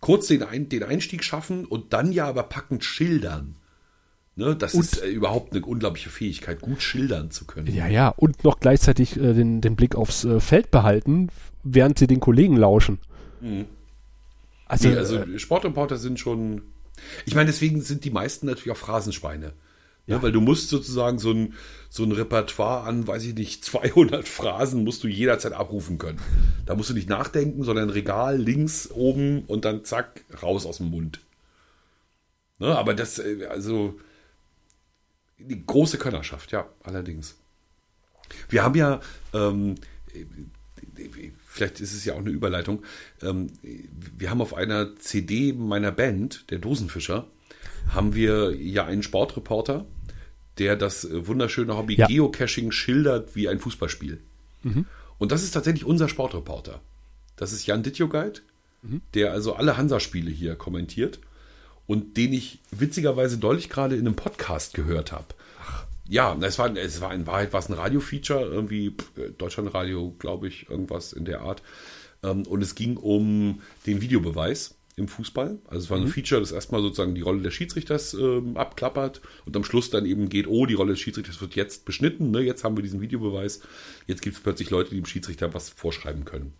kurz 0.00 0.26
den, 0.26 0.42
Ein 0.42 0.68
den 0.68 0.82
Einstieg 0.82 1.22
schaffen 1.22 1.64
und 1.64 1.92
dann 1.92 2.10
ja 2.10 2.26
aber 2.26 2.42
packend 2.42 2.82
schildern. 2.82 3.54
Ne, 4.38 4.54
das 4.54 4.74
und, 4.74 4.82
ist 4.82 5.02
äh, 5.02 5.08
überhaupt 5.08 5.52
eine 5.52 5.64
unglaubliche 5.64 6.10
Fähigkeit, 6.10 6.60
gut 6.60 6.82
schildern 6.82 7.30
zu 7.30 7.46
können. 7.46 7.74
Ja, 7.74 7.88
ja, 7.88 8.10
und 8.10 8.44
noch 8.44 8.60
gleichzeitig 8.60 9.16
äh, 9.16 9.32
den, 9.32 9.62
den 9.62 9.76
Blick 9.76 9.94
aufs 9.94 10.24
äh, 10.24 10.40
Feld 10.40 10.70
behalten, 10.70 11.30
während 11.64 11.98
sie 11.98 12.06
den 12.06 12.20
Kollegen 12.20 12.54
lauschen. 12.54 12.98
Mhm. 13.40 13.64
Also, 14.66 14.90
nee, 14.90 14.96
also 14.96 15.16
äh, 15.16 15.38
Sportreporter 15.38 15.96
sind 15.96 16.20
schon. 16.20 16.60
Ich 17.24 17.34
meine, 17.34 17.46
deswegen 17.46 17.80
sind 17.80 18.04
die 18.04 18.10
meisten 18.10 18.46
natürlich 18.46 18.70
auch 18.72 18.76
Phrasenschweine. 18.76 19.46
Ne, 19.46 19.52
ja. 20.06 20.16
Ne, 20.16 20.22
weil 20.22 20.32
du 20.32 20.42
musst 20.42 20.68
sozusagen 20.68 21.18
so 21.18 21.30
ein, 21.30 21.54
so 21.88 22.04
ein 22.04 22.12
Repertoire 22.12 22.82
an, 22.82 23.06
weiß 23.06 23.24
ich 23.24 23.34
nicht, 23.34 23.64
200 23.64 24.28
Phrasen 24.28 24.84
musst 24.84 25.02
du 25.02 25.08
jederzeit 25.08 25.54
abrufen 25.54 25.96
können. 25.96 26.20
Da 26.66 26.74
musst 26.74 26.90
du 26.90 26.94
nicht 26.94 27.08
nachdenken, 27.08 27.62
sondern 27.62 27.88
Regal 27.88 28.36
links 28.36 28.90
oben 28.90 29.44
und 29.46 29.64
dann 29.64 29.84
zack, 29.84 30.26
raus 30.42 30.66
aus 30.66 30.76
dem 30.76 30.90
Mund. 30.90 31.20
Ne, 32.58 32.76
aber 32.76 32.92
das, 32.92 33.18
äh, 33.18 33.46
also 33.48 33.98
die 35.38 35.64
große 35.64 35.98
Könnerschaft, 35.98 36.52
ja, 36.52 36.68
allerdings. 36.82 37.36
Wir 38.48 38.64
haben 38.64 38.74
ja, 38.74 39.00
ähm, 39.32 39.76
vielleicht 41.46 41.80
ist 41.80 41.94
es 41.94 42.04
ja 42.04 42.14
auch 42.14 42.18
eine 42.18 42.30
Überleitung, 42.30 42.82
ähm, 43.22 43.52
wir 43.62 44.30
haben 44.30 44.40
auf 44.40 44.54
einer 44.54 44.96
CD 44.96 45.52
meiner 45.52 45.92
Band, 45.92 46.50
der 46.50 46.58
Dosenfischer, 46.58 47.26
haben 47.88 48.14
wir 48.14 48.54
ja 48.56 48.84
einen 48.84 49.02
Sportreporter, 49.02 49.86
der 50.58 50.76
das 50.76 51.06
wunderschöne 51.10 51.76
Hobby 51.76 51.96
ja. 51.96 52.06
Geocaching 52.06 52.72
schildert 52.72 53.36
wie 53.36 53.48
ein 53.48 53.60
Fußballspiel. 53.60 54.20
Mhm. 54.62 54.86
Und 55.18 55.32
das 55.32 55.42
ist 55.42 55.52
tatsächlich 55.52 55.84
unser 55.84 56.08
Sportreporter. 56.08 56.80
Das 57.36 57.52
ist 57.52 57.66
Jan 57.66 57.82
Dittjogeit, 57.82 58.42
mhm. 58.82 59.02
der 59.14 59.32
also 59.32 59.54
alle 59.54 59.76
Hansa-Spiele 59.76 60.30
hier 60.30 60.56
kommentiert 60.56 61.20
und 61.86 62.16
den 62.16 62.32
ich 62.32 62.60
witzigerweise 62.70 63.38
deutlich 63.38 63.68
gerade 63.68 63.94
in 63.96 64.06
einem 64.06 64.16
Podcast 64.16 64.74
gehört 64.74 65.12
habe. 65.12 65.26
Ja, 66.08 66.36
es 66.40 66.58
war, 66.58 66.74
es 66.76 67.00
war 67.00 67.12
in 67.12 67.26
Wahrheit 67.26 67.52
war 67.52 67.60
es 67.60 67.68
ein 67.68 67.74
Radio-Feature, 67.74 68.44
irgendwie 68.46 68.94
Deutschlandradio, 69.38 70.14
glaube 70.18 70.46
ich, 70.46 70.70
irgendwas 70.70 71.12
in 71.12 71.24
der 71.24 71.40
Art. 71.40 71.62
Ähm, 72.22 72.44
und 72.46 72.62
es 72.62 72.74
ging 72.74 72.96
um 72.96 73.60
den 73.86 74.00
Videobeweis 74.00 74.76
im 74.96 75.08
Fußball. 75.08 75.58
Also 75.66 75.84
es 75.84 75.90
war 75.90 75.98
ein 75.98 76.04
mhm. 76.04 76.08
Feature, 76.08 76.40
das 76.40 76.52
erstmal 76.52 76.80
sozusagen 76.80 77.14
die 77.14 77.20
Rolle 77.20 77.42
des 77.42 77.54
Schiedsrichters 77.54 78.14
ähm, 78.14 78.56
abklappert 78.56 79.20
und 79.44 79.54
am 79.54 79.64
Schluss 79.64 79.90
dann 79.90 80.06
eben 80.06 80.28
geht, 80.28 80.46
oh, 80.46 80.64
die 80.64 80.74
Rolle 80.74 80.92
des 80.92 81.00
Schiedsrichters 81.00 81.40
wird 81.40 81.54
jetzt 81.54 81.84
beschnitten, 81.84 82.30
ne? 82.30 82.40
jetzt 82.40 82.64
haben 82.64 82.76
wir 82.76 82.82
diesen 82.82 83.02
Videobeweis, 83.02 83.60
jetzt 84.06 84.22
gibt 84.22 84.36
es 84.36 84.42
plötzlich 84.42 84.70
Leute, 84.70 84.90
die 84.90 84.96
dem 84.96 85.06
Schiedsrichter 85.06 85.52
was 85.52 85.68
vorschreiben 85.68 86.24
können. 86.24 86.54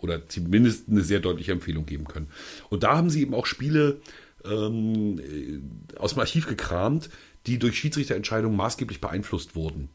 Oder 0.00 0.28
zumindest 0.28 0.88
eine 0.88 1.02
sehr 1.02 1.20
deutliche 1.20 1.52
Empfehlung 1.52 1.86
geben 1.86 2.06
können. 2.06 2.28
Und 2.68 2.82
da 2.82 2.96
haben 2.96 3.10
sie 3.10 3.22
eben 3.22 3.34
auch 3.34 3.46
Spiele 3.46 4.00
ähm, 4.44 5.18
äh, 5.18 5.98
aus 5.98 6.14
dem 6.14 6.20
Archiv 6.20 6.46
gekramt, 6.46 7.10
die 7.46 7.58
durch 7.58 7.78
Schiedsrichterentscheidungen 7.78 8.56
maßgeblich 8.56 9.00
beeinflusst 9.00 9.56
wurden. 9.56 9.88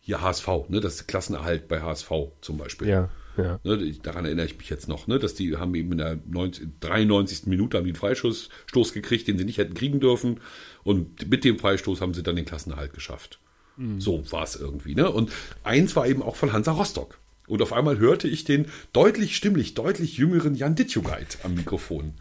Hier 0.00 0.22
HSV, 0.22 0.48
ne, 0.68 0.80
das 0.80 1.06
Klassenerhalt 1.06 1.68
bei 1.68 1.82
HSV 1.82 2.10
zum 2.40 2.56
Beispiel. 2.56 2.88
Ja, 2.88 3.10
ja. 3.36 3.60
Ne, 3.64 3.92
daran 4.02 4.24
erinnere 4.24 4.46
ich 4.46 4.58
mich 4.58 4.70
jetzt 4.70 4.88
noch, 4.88 5.06
ne, 5.06 5.18
dass 5.18 5.34
die 5.34 5.56
haben 5.56 5.74
eben 5.74 5.92
in 5.92 5.98
der 5.98 6.18
90, 6.26 6.68
93. 6.80 7.46
Minute 7.46 7.76
haben 7.76 7.84
die 7.84 7.90
einen 7.90 7.96
Freistoß 7.96 8.48
Stoß 8.66 8.92
gekriegt, 8.92 9.28
den 9.28 9.38
sie 9.38 9.44
nicht 9.44 9.58
hätten 9.58 9.74
kriegen 9.74 10.00
dürfen. 10.00 10.40
Und 10.82 11.30
mit 11.30 11.44
dem 11.44 11.58
Freistoß 11.58 12.00
haben 12.00 12.14
sie 12.14 12.22
dann 12.22 12.36
den 12.36 12.44
Klassenerhalt 12.44 12.92
geschafft. 12.92 13.38
Mhm. 13.76 14.00
So 14.00 14.30
war 14.32 14.44
es 14.44 14.56
irgendwie. 14.56 14.94
Ne? 14.94 15.10
Und 15.10 15.30
eins 15.64 15.96
war 15.96 16.06
eben 16.06 16.22
auch 16.22 16.36
von 16.36 16.52
Hansa 16.52 16.72
Rostock. 16.72 17.18
Und 17.46 17.62
auf 17.62 17.72
einmal 17.72 17.98
hörte 17.98 18.28
ich 18.28 18.44
den 18.44 18.66
deutlich 18.92 19.36
stimmlich, 19.36 19.74
deutlich 19.74 20.16
jüngeren 20.16 20.54
Jan 20.54 20.76
Dittjugait 20.76 21.38
am 21.42 21.54
Mikrofon. 21.54 22.14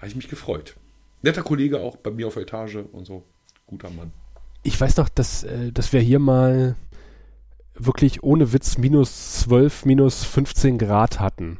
Habe 0.00 0.08
ich 0.08 0.16
mich 0.16 0.28
gefreut. 0.28 0.76
Netter 1.22 1.42
Kollege 1.42 1.80
auch 1.80 1.96
bei 1.96 2.10
mir 2.10 2.26
auf 2.26 2.34
der 2.34 2.44
Etage 2.44 2.78
und 2.92 3.06
so. 3.06 3.22
Guter 3.66 3.90
Mann. 3.90 4.12
Ich 4.62 4.80
weiß 4.80 4.96
noch, 4.96 5.10
dass, 5.10 5.44
äh, 5.44 5.72
dass 5.72 5.92
wir 5.92 6.00
hier 6.00 6.18
mal 6.18 6.74
wirklich 7.74 8.22
ohne 8.22 8.52
Witz 8.52 8.78
minus 8.78 9.40
12, 9.40 9.84
minus 9.84 10.24
15 10.24 10.78
Grad 10.78 11.20
hatten. 11.20 11.58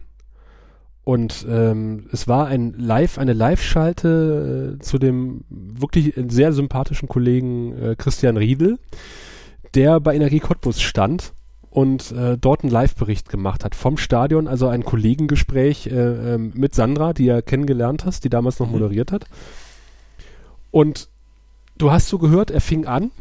Und 1.04 1.46
ähm, 1.48 2.08
es 2.12 2.28
war 2.28 2.46
ein 2.46 2.72
Live, 2.74 3.18
eine 3.18 3.32
Live-Schalte 3.32 4.76
äh, 4.78 4.82
zu 4.82 4.98
dem 4.98 5.44
wirklich 5.48 6.14
sehr 6.28 6.52
sympathischen 6.52 7.08
Kollegen 7.08 7.76
äh, 7.76 7.96
Christian 7.96 8.36
Riedel, 8.36 8.78
der 9.74 10.00
bei 10.00 10.14
Energie 10.14 10.40
Cottbus 10.40 10.80
stand 10.80 11.32
und 11.70 12.10
äh, 12.12 12.36
dort 12.36 12.62
einen 12.62 12.72
Live-Bericht 12.72 13.28
gemacht 13.28 13.64
hat 13.64 13.74
vom 13.74 13.96
Stadion, 13.96 14.48
also 14.48 14.66
ein 14.68 14.84
Kollegengespräch 14.84 15.86
äh, 15.86 16.34
äh, 16.34 16.38
mit 16.38 16.74
Sandra, 16.74 17.12
die 17.12 17.28
er 17.28 17.42
kennengelernt 17.42 18.04
hast, 18.04 18.24
die 18.24 18.28
damals 18.28 18.58
noch 18.58 18.66
mhm. 18.66 18.72
moderiert 18.72 19.12
hat. 19.12 19.26
Und 20.72 21.08
du 21.78 21.92
hast 21.92 22.08
so 22.08 22.18
gehört, 22.18 22.50
er 22.50 22.60
fing 22.60 22.86
an 22.86 23.12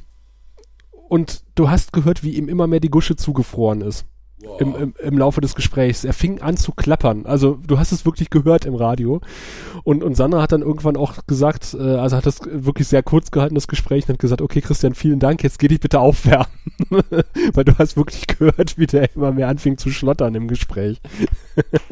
und 0.92 1.44
du 1.56 1.70
hast 1.70 1.94
gehört, 1.94 2.24
wie 2.24 2.36
ihm 2.36 2.50
immer 2.50 2.68
mehr 2.68 2.80
die 2.80 2.90
Gusche 2.90 3.16
zugefroren 3.16 3.82
ist. 3.82 4.06
Wow. 4.41 4.62
Im, 4.62 4.75
im, 4.75 4.93
Im 4.97 5.17
Laufe 5.17 5.41
des 5.41 5.54
Gesprächs. 5.54 6.06
Er 6.06 6.13
fing 6.13 6.41
an 6.41 6.56
zu 6.56 6.71
klappern. 6.71 7.25
Also 7.25 7.60
du 7.67 7.78
hast 7.78 7.91
es 7.91 8.06
wirklich 8.06 8.30
gehört 8.30 8.65
im 8.65 8.73
Radio. 8.73 9.19
Und, 9.84 10.02
und 10.02 10.15
Sandra 10.15 10.41
hat 10.41 10.54
dann 10.54 10.62
irgendwann 10.62 10.95
auch 10.95 11.28
gesagt, 11.28 11.73
äh, 11.73 11.95
also 11.95 12.15
hat 12.15 12.25
das 12.25 12.39
wirklich 12.45 12.87
sehr 12.87 13.04
kurz 13.04 13.31
gehalten, 13.31 13.56
das 13.56 13.67
Gespräch, 13.67 14.04
und 14.04 14.13
hat 14.13 14.19
gesagt, 14.19 14.42
okay 14.42 14.62
Christian, 14.62 14.96
vielen 14.96 15.19
Dank, 15.19 15.44
jetzt 15.44 15.60
geh 15.60 15.67
dich 15.67 15.81
bitte 15.81 16.00
aufwärmen. 16.00 16.48
Weil 16.90 17.65
du 17.65 17.77
hast 17.77 17.98
wirklich 17.98 18.27
gehört, 18.27 18.77
wie 18.77 18.87
der 18.87 19.13
immer 19.13 19.33
mehr 19.33 19.50
anfing 19.50 19.77
zu 19.77 19.90
schlottern 19.90 20.35
im 20.35 20.48
Gespräch. 20.48 21.02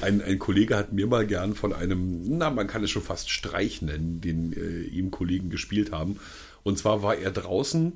Ein, 0.00 0.22
ein 0.22 0.38
Kollege 0.38 0.76
hat 0.76 0.92
mir 0.92 1.06
mal 1.06 1.26
gern 1.26 1.54
von 1.54 1.72
einem, 1.72 2.38
na, 2.38 2.50
man 2.50 2.68
kann 2.68 2.84
es 2.84 2.90
schon 2.90 3.02
fast 3.02 3.30
Streich 3.30 3.82
nennen, 3.82 4.20
den 4.20 4.52
äh, 4.52 4.82
ihm 4.82 5.10
Kollegen 5.10 5.50
gespielt 5.50 5.90
haben. 5.90 6.18
Und 6.62 6.78
zwar 6.78 7.02
war 7.02 7.16
er 7.16 7.32
draußen, 7.32 7.92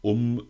um 0.00 0.42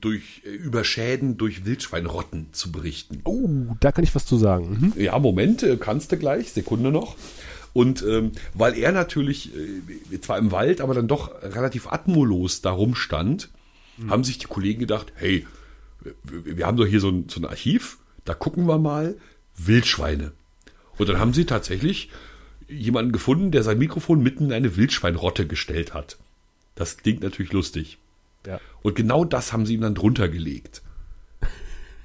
durch 0.00 0.42
äh, 0.44 0.50
über 0.50 0.84
Schäden 0.84 1.36
durch 1.36 1.64
Wildschweinrotten 1.64 2.48
zu 2.52 2.72
berichten. 2.72 3.20
Oh, 3.24 3.48
da 3.80 3.92
kann 3.92 4.04
ich 4.04 4.14
was 4.14 4.26
zu 4.26 4.36
sagen. 4.36 4.92
Mhm. 4.96 5.02
Ja, 5.02 5.18
Moment, 5.18 5.62
äh, 5.62 5.76
kannst 5.76 6.12
du 6.12 6.16
gleich, 6.16 6.52
Sekunde 6.52 6.90
noch. 6.90 7.16
Und 7.72 8.04
ähm, 8.08 8.32
weil 8.54 8.78
er 8.78 8.92
natürlich 8.92 9.50
äh, 9.54 10.20
zwar 10.20 10.38
im 10.38 10.52
Wald, 10.52 10.80
aber 10.80 10.94
dann 10.94 11.08
doch 11.08 11.42
relativ 11.42 11.88
atmolos 11.88 12.62
darum 12.62 12.94
stand, 12.94 13.50
mhm. 13.96 14.10
haben 14.10 14.24
sich 14.24 14.38
die 14.38 14.46
Kollegen 14.46 14.80
gedacht, 14.80 15.12
hey, 15.16 15.46
wir 16.22 16.66
haben 16.66 16.76
doch 16.76 16.86
hier 16.86 17.00
so 17.00 17.08
ein, 17.08 17.28
so 17.28 17.40
ein 17.40 17.44
Archiv, 17.44 17.98
da 18.24 18.34
gucken 18.34 18.66
wir 18.66 18.78
mal 18.78 19.16
Wildschweine. 19.56 20.32
Und 20.98 21.08
dann 21.08 21.18
haben 21.18 21.32
sie 21.32 21.44
tatsächlich 21.44 22.10
jemanden 22.68 23.12
gefunden, 23.12 23.50
der 23.50 23.62
sein 23.62 23.78
Mikrofon 23.78 24.22
mitten 24.22 24.46
in 24.46 24.52
eine 24.52 24.76
Wildschweinrotte 24.76 25.46
gestellt 25.46 25.94
hat. 25.94 26.18
Das 26.74 26.96
klingt 26.98 27.22
natürlich 27.22 27.52
lustig. 27.52 27.98
Ja. 28.46 28.60
Und 28.82 28.94
genau 28.94 29.24
das 29.24 29.52
haben 29.52 29.66
sie 29.66 29.74
ihm 29.74 29.80
dann 29.80 29.94
drunter 29.94 30.28
gelegt. 30.28 30.82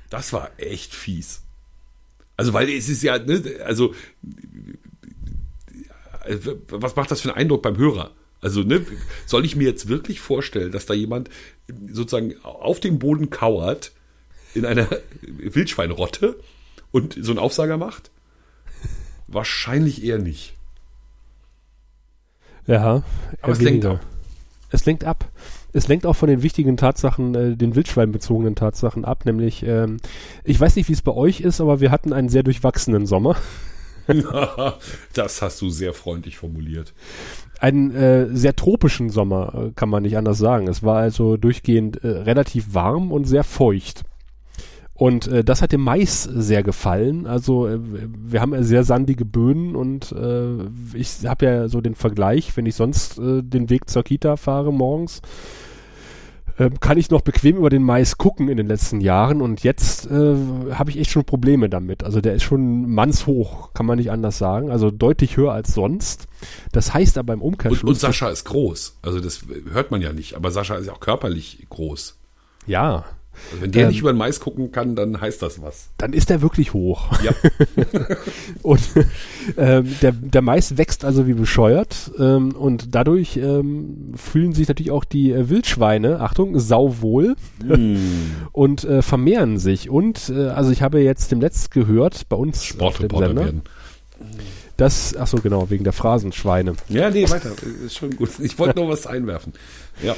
Das 0.09 0.33
war 0.33 0.51
echt 0.57 0.93
fies. 0.93 1.43
Also, 2.37 2.53
weil 2.53 2.69
es 2.69 2.87
ist 2.89 3.03
ja, 3.03 3.19
ne, 3.19 3.43
also, 3.65 3.93
was 6.69 6.95
macht 6.95 7.11
das 7.11 7.21
für 7.21 7.29
einen 7.29 7.37
Eindruck 7.37 7.61
beim 7.61 7.77
Hörer? 7.77 8.11
Also, 8.41 8.61
ne, 8.61 8.85
soll 9.25 9.45
ich 9.45 9.55
mir 9.55 9.67
jetzt 9.67 9.89
wirklich 9.89 10.21
vorstellen, 10.21 10.71
dass 10.71 10.85
da 10.85 10.93
jemand 10.93 11.29
sozusagen 11.91 12.35
auf 12.43 12.79
dem 12.79 12.97
Boden 12.97 13.29
kauert 13.29 13.91
in 14.53 14.65
einer 14.65 14.87
Wildschweinrotte 15.21 16.39
und 16.91 17.17
so 17.19 17.31
einen 17.31 17.39
Aufsager 17.39 17.77
macht? 17.77 18.09
Wahrscheinlich 19.27 20.03
eher 20.03 20.17
nicht. 20.17 20.53
Ja, 22.65 23.03
aber 23.41 23.51
es 23.51 23.61
lenkt 23.61 23.85
ab. 23.85 24.05
Es 24.69 24.85
lenkt 24.85 25.03
ab. 25.03 25.29
Es 25.73 25.87
lenkt 25.87 26.05
auch 26.05 26.15
von 26.15 26.29
den 26.29 26.41
wichtigen 26.41 26.77
Tatsachen, 26.77 27.35
äh, 27.35 27.55
den 27.55 27.75
wildschweinbezogenen 27.75 28.55
Tatsachen 28.55 29.05
ab, 29.05 29.25
nämlich, 29.25 29.63
ähm, 29.63 29.97
ich 30.43 30.59
weiß 30.59 30.75
nicht, 30.75 30.89
wie 30.89 30.93
es 30.93 31.01
bei 31.01 31.13
euch 31.13 31.41
ist, 31.41 31.61
aber 31.61 31.79
wir 31.79 31.91
hatten 31.91 32.13
einen 32.13 32.29
sehr 32.29 32.43
durchwachsenen 32.43 33.05
Sommer. 33.05 33.35
das 35.13 35.41
hast 35.41 35.61
du 35.61 35.69
sehr 35.69 35.93
freundlich 35.93 36.37
formuliert. 36.37 36.93
Einen 37.59 37.93
äh, 37.93 38.27
sehr 38.31 38.55
tropischen 38.55 39.09
Sommer, 39.09 39.53
äh, 39.53 39.71
kann 39.75 39.89
man 39.89 40.03
nicht 40.03 40.17
anders 40.17 40.37
sagen. 40.37 40.67
Es 40.67 40.81
war 40.81 40.97
also 40.97 41.37
durchgehend 41.37 42.03
äh, 42.03 42.07
relativ 42.07 42.73
warm 42.73 43.11
und 43.11 43.25
sehr 43.25 43.43
feucht. 43.43 44.03
Und 44.99 45.27
äh, 45.27 45.45
das 45.45 45.61
hat 45.61 45.71
dem 45.71 45.79
Mais 45.79 46.23
sehr 46.23 46.61
gefallen. 46.61 47.25
Also 47.25 47.67
äh, 47.67 47.79
wir 47.81 48.41
haben 48.41 48.53
ja 48.53 48.61
sehr 48.63 48.83
sandige 48.83 49.23
Böden 49.23 49.77
und 49.77 50.11
äh, 50.11 50.65
ich 50.93 51.25
habe 51.25 51.45
ja 51.45 51.67
so 51.69 51.79
den 51.79 51.95
Vergleich, 51.95 52.57
wenn 52.57 52.65
ich 52.65 52.75
sonst 52.75 53.17
äh, 53.17 53.41
den 53.41 53.69
Weg 53.69 53.89
zur 53.89 54.03
Kita 54.03 54.35
fahre 54.35 54.73
morgens, 54.73 55.21
äh, 56.57 56.69
kann 56.81 56.97
ich 56.97 57.09
noch 57.11 57.21
bequem 57.21 57.55
über 57.55 57.69
den 57.69 57.81
Mais 57.81 58.17
gucken 58.17 58.49
in 58.49 58.57
den 58.57 58.67
letzten 58.67 58.99
Jahren 58.99 59.41
und 59.41 59.63
jetzt 59.63 60.11
äh, 60.11 60.35
habe 60.73 60.89
ich 60.89 60.99
echt 60.99 61.11
schon 61.11 61.23
Probleme 61.23 61.69
damit. 61.69 62.03
Also 62.03 62.19
der 62.19 62.35
ist 62.35 62.43
schon 62.43 62.91
mannshoch, 62.91 63.73
kann 63.73 63.85
man 63.85 63.99
nicht 63.99 64.11
anders 64.11 64.37
sagen. 64.37 64.69
Also 64.69 64.91
deutlich 64.91 65.37
höher 65.37 65.53
als 65.53 65.73
sonst. 65.73 66.27
Das 66.73 66.93
heißt 66.93 67.17
aber 67.17 67.31
im 67.31 67.41
Umkehrschluss... 67.41 67.83
Und, 67.83 67.89
und 67.91 67.99
Sascha 67.99 68.27
ist 68.27 68.43
groß. 68.43 68.97
Also 69.01 69.21
das 69.21 69.43
hört 69.71 69.91
man 69.91 70.01
ja 70.01 70.11
nicht, 70.11 70.35
aber 70.35 70.51
Sascha 70.51 70.75
ist 70.75 70.87
ja 70.87 70.91
auch 70.91 70.99
körperlich 70.99 71.65
groß. 71.69 72.17
Ja, 72.67 73.05
also 73.51 73.61
wenn 73.61 73.71
der 73.71 73.83
ähm, 73.83 73.89
nicht 73.89 73.99
über 73.99 74.13
den 74.13 74.17
Mais 74.17 74.39
gucken 74.39 74.71
kann, 74.71 74.95
dann 74.95 75.19
heißt 75.19 75.41
das 75.41 75.61
was. 75.61 75.89
Dann 75.97 76.13
ist 76.13 76.29
der 76.29 76.41
wirklich 76.41 76.73
hoch. 76.73 77.09
Ja. 77.23 77.31
und 78.61 78.81
ähm, 79.57 79.95
der, 80.01 80.11
der 80.11 80.41
Mais 80.41 80.77
wächst 80.77 81.05
also 81.05 81.27
wie 81.27 81.33
bescheuert 81.33 82.11
ähm, 82.19 82.51
und 82.51 82.95
dadurch 82.95 83.37
ähm, 83.37 84.13
fühlen 84.15 84.53
sich 84.53 84.67
natürlich 84.67 84.91
auch 84.91 85.03
die 85.03 85.31
äh, 85.31 85.49
Wildschweine, 85.49 86.19
Achtung, 86.21 86.59
sauwohl 86.59 87.35
mm. 87.63 87.97
und 88.51 88.83
äh, 88.83 89.01
vermehren 89.01 89.57
sich. 89.57 89.89
Und 89.89 90.29
äh, 90.29 90.47
also 90.47 90.71
ich 90.71 90.81
habe 90.81 91.01
jetzt 91.01 91.31
dem 91.31 91.41
Letzt 91.41 91.71
gehört, 91.71 92.29
bei 92.29 92.35
uns 92.35 92.63
Sportreporter 92.63 93.35
werden. 93.35 93.63
Das, 94.79 95.13
ach 95.13 95.27
so, 95.27 95.39
genau, 95.39 95.69
wegen 95.69 95.83
der 95.83 95.91
Phrasenschweine. 95.91 96.73
Ja, 96.87 97.09
nee, 97.09 97.29
weiter. 97.29 97.51
Ist 97.85 97.97
schon 97.97 98.15
gut. 98.15 98.29
Ich 98.39 98.57
wollte 98.57 98.79
nur 98.79 98.87
was 98.87 99.07
einwerfen. 99.07 99.51
Ja. 100.01 100.15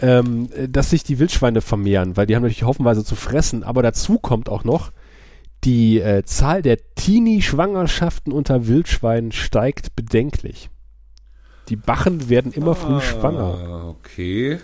Ähm, 0.00 0.48
dass 0.68 0.90
sich 0.90 1.04
die 1.04 1.20
Wildschweine 1.20 1.60
vermehren, 1.60 2.16
weil 2.16 2.26
die 2.26 2.34
haben 2.34 2.42
natürlich 2.42 2.64
hoffenweise 2.64 3.04
zu 3.04 3.14
fressen. 3.14 3.62
Aber 3.62 3.80
dazu 3.80 4.18
kommt 4.18 4.48
auch 4.48 4.64
noch, 4.64 4.90
die 5.62 6.00
äh, 6.00 6.24
Zahl 6.24 6.62
der 6.62 6.78
Teenie-Schwangerschaften 6.96 8.32
unter 8.32 8.66
Wildschweinen 8.66 9.30
steigt 9.30 9.94
bedenklich. 9.94 10.68
Die 11.68 11.76
Bachen 11.76 12.28
werden 12.28 12.50
immer 12.50 12.72
ah, 12.72 12.74
früh 12.74 13.00
schwanger. 13.00 13.84
Okay. 14.00 14.58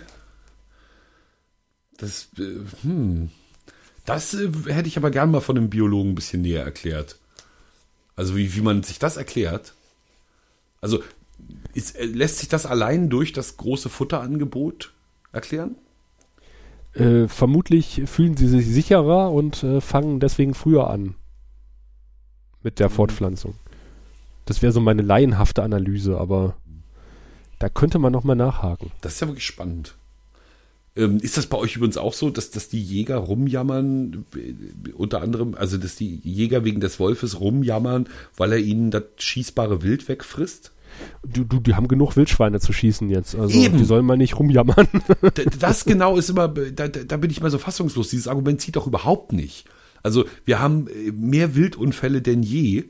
Das, 1.97 2.27
äh, 2.37 2.59
hm. 2.83 3.29
Das 4.03 4.33
äh, 4.33 4.49
hätte 4.67 4.89
ich 4.89 4.97
aber 4.97 5.11
gern 5.11 5.31
mal 5.31 5.39
von 5.39 5.57
einem 5.57 5.69
Biologen 5.69 6.11
ein 6.11 6.15
bisschen 6.15 6.41
näher 6.41 6.65
erklärt. 6.65 7.18
Also 8.19 8.35
wie, 8.35 8.53
wie 8.53 8.59
man 8.59 8.83
sich 8.83 8.99
das 8.99 9.15
erklärt. 9.15 9.75
Also 10.81 11.01
ist, 11.73 11.95
äh, 11.95 12.03
lässt 12.03 12.39
sich 12.39 12.49
das 12.49 12.65
allein 12.65 13.09
durch 13.09 13.31
das 13.31 13.55
große 13.55 13.87
Futterangebot 13.87 14.91
erklären? 15.31 15.77
Äh, 16.95 17.29
vermutlich 17.29 18.01
fühlen 18.07 18.35
sie 18.35 18.49
sich 18.49 18.67
sicherer 18.67 19.31
und 19.31 19.63
äh, 19.63 19.79
fangen 19.79 20.19
deswegen 20.19 20.53
früher 20.53 20.89
an 20.89 21.15
mit 22.61 22.79
der 22.79 22.89
mhm. 22.89 22.93
Fortpflanzung. 22.93 23.53
Das 24.43 24.61
wäre 24.61 24.73
so 24.73 24.81
meine 24.81 25.01
laienhafte 25.01 25.63
Analyse, 25.63 26.17
aber 26.17 26.57
da 27.57 27.69
könnte 27.69 27.99
man 27.99 28.11
noch 28.11 28.25
mal 28.25 28.35
nachhaken. 28.35 28.91
Das 28.99 29.13
ist 29.13 29.21
ja 29.21 29.27
wirklich 29.27 29.45
spannend. 29.45 29.95
Ähm, 30.99 31.17
ist 31.21 31.37
das 31.37 31.47
bei 31.47 31.57
euch 31.57 31.77
übrigens 31.77 31.97
auch 31.97 32.13
so, 32.13 32.29
dass, 32.29 32.51
dass 32.51 32.67
die 32.67 32.81
Jäger 32.81 33.15
rumjammern, 33.15 34.25
äh, 34.35 34.91
unter 34.91 35.21
anderem, 35.21 35.55
also 35.55 35.77
dass 35.77 35.95
die 35.95 36.19
Jäger 36.23 36.65
wegen 36.65 36.81
des 36.81 36.99
Wolfes 36.99 37.39
rumjammern, 37.39 38.09
weil 38.35 38.51
er 38.51 38.57
ihnen 38.57 38.91
das 38.91 39.03
schießbare 39.17 39.81
Wild 39.81 40.09
wegfrisst? 40.09 40.73
Du, 41.25 41.45
du, 41.45 41.61
die 41.61 41.75
haben 41.75 41.87
genug 41.87 42.17
Wildschweine 42.17 42.59
zu 42.59 42.73
schießen 42.73 43.09
jetzt. 43.09 43.35
Also 43.35 43.57
Eben. 43.57 43.77
die 43.77 43.85
sollen 43.85 44.05
mal 44.05 44.17
nicht 44.17 44.37
rumjammern. 44.37 44.87
das 45.59 45.85
genau 45.85 46.17
ist 46.17 46.29
immer, 46.29 46.49
da, 46.49 46.89
da 46.89 47.17
bin 47.17 47.31
ich 47.31 47.39
mal 47.41 47.51
so 47.51 47.59
fassungslos. 47.59 48.09
Dieses 48.09 48.27
Argument 48.27 48.59
zieht 48.59 48.75
doch 48.75 48.87
überhaupt 48.87 49.31
nicht. 49.31 49.65
Also 50.03 50.25
wir 50.43 50.59
haben 50.59 50.87
äh, 50.87 51.11
mehr 51.11 51.55
Wildunfälle 51.55 52.21
denn 52.21 52.43
je. 52.43 52.85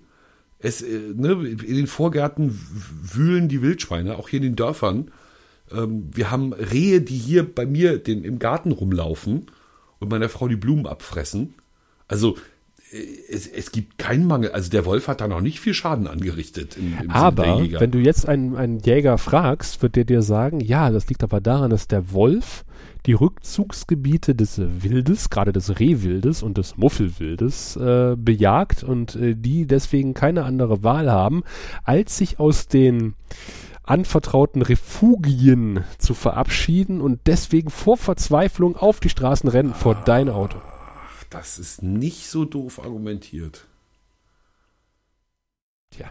Es, 0.57 0.82
äh, 0.82 1.14
ne, 1.16 1.34
in 1.34 1.76
den 1.76 1.88
Vorgärten 1.88 2.60
wühlen 3.03 3.49
die 3.49 3.62
Wildschweine, 3.62 4.18
auch 4.18 4.30
hier 4.30 4.38
in 4.38 4.43
den 4.43 4.55
Dörfern. 4.55 5.12
Ähm, 5.72 6.09
wir 6.13 6.32
haben 6.32 6.53
Rehe, 6.53 7.01
die 7.01 7.17
hier 7.17 7.43
bei 7.43 7.65
mir 7.65 7.97
den, 7.97 8.24
im 8.24 8.39
Garten 8.39 8.72
rumlaufen 8.72 9.47
und 9.99 10.09
meiner 10.09 10.30
Frau 10.30 10.47
die 10.47 10.55
Blumen 10.55 10.88
abfressen. 10.88 11.55
Also 12.07 12.38
äh, 12.91 12.97
es, 13.30 13.47
es 13.47 13.72
gibt 13.72 13.97
keinen 13.97 14.26
Mangel. 14.28 14.51
Also 14.51 14.70
der 14.70 14.86
Wolf 14.86 15.07
hat 15.07 15.22
da 15.22 15.28
noch 15.28 15.41
nicht 15.41 15.59
viel 15.59 15.74
Schaden 15.74 16.07
angerichtet. 16.07 16.78
Im, 16.78 16.97
im 17.01 17.09
aber 17.11 17.65
wenn 17.80 17.91
du 17.91 17.99
jetzt 17.99 18.28
einen, 18.28 18.55
einen 18.55 18.80
Jäger 18.80 19.17
fragst, 19.17 19.82
wird 19.82 19.95
der 19.95 20.05
dir 20.05 20.22
sagen, 20.22 20.59
ja, 20.59 20.89
das 20.89 21.07
liegt 21.07 21.24
aber 21.24 21.41
daran, 21.41 21.70
dass 21.70 21.88
der 21.88 22.11
Wolf 22.11 22.65
die 23.05 23.13
Rückzugsgebiete 23.13 24.36
des 24.36 24.59
Wildes, 24.59 25.30
gerade 25.30 25.53
des 25.53 25.80
Rehwildes 25.80 26.43
und 26.43 26.57
des 26.57 26.78
Muffelwildes, 26.78 27.78
äh, 27.78 28.15
bejagt 28.17 28.84
und 28.84 29.15
äh, 29.15 29.36
die 29.36 29.65
deswegen 29.65 30.13
keine 30.13 30.43
andere 30.43 30.84
Wahl 30.84 31.09
haben, 31.09 31.43
als 31.84 32.17
sich 32.17 32.39
aus 32.39 32.67
den 32.67 33.15
anvertrauten 33.89 34.61
Refugien 34.61 35.83
zu 35.97 36.13
verabschieden 36.13 37.01
und 37.01 37.21
deswegen 37.25 37.69
vor 37.69 37.97
Verzweiflung 37.97 38.75
auf 38.75 38.99
die 38.99 39.09
Straßen 39.09 39.49
rennen 39.49 39.73
vor 39.73 39.95
dein 39.95 40.29
Auto. 40.29 40.57
Das 41.29 41.59
ist 41.59 41.81
nicht 41.81 42.27
so 42.27 42.45
doof 42.45 42.79
argumentiert. 42.79 43.65
Tja. 45.91 46.09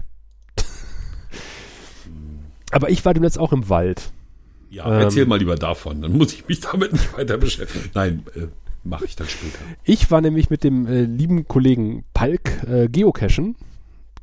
Aber 2.70 2.91
ich 2.91 3.05
war 3.05 3.14
dem 3.14 3.24
jetzt 3.24 3.39
auch 3.39 3.53
im 3.53 3.68
Wald. 3.68 4.12
Ja, 4.70 4.87
ähm, 4.87 5.01
erzähl 5.01 5.26
mal 5.26 5.39
lieber 5.39 5.57
davon, 5.57 6.03
dann 6.03 6.16
muss 6.16 6.33
ich 6.35 6.47
mich 6.49 6.61
damit 6.61 6.93
nicht 6.93 7.16
weiter 7.16 7.39
beschäftigen. 7.39 7.91
Nein, 7.95 8.24
äh, 8.35 8.49
mache 8.85 9.07
ich 9.07 9.16
dann 9.16 9.29
später. 9.29 9.59
Ich 9.85 10.11
war 10.11 10.20
nämlich 10.20 10.51
mit 10.51 10.64
dem 10.64 10.87
äh, 10.87 11.05
lieben 11.05 11.49
Kollegen 11.49 12.05
Palk 12.12 12.64
äh, 12.68 12.89
geocachen 12.89 13.57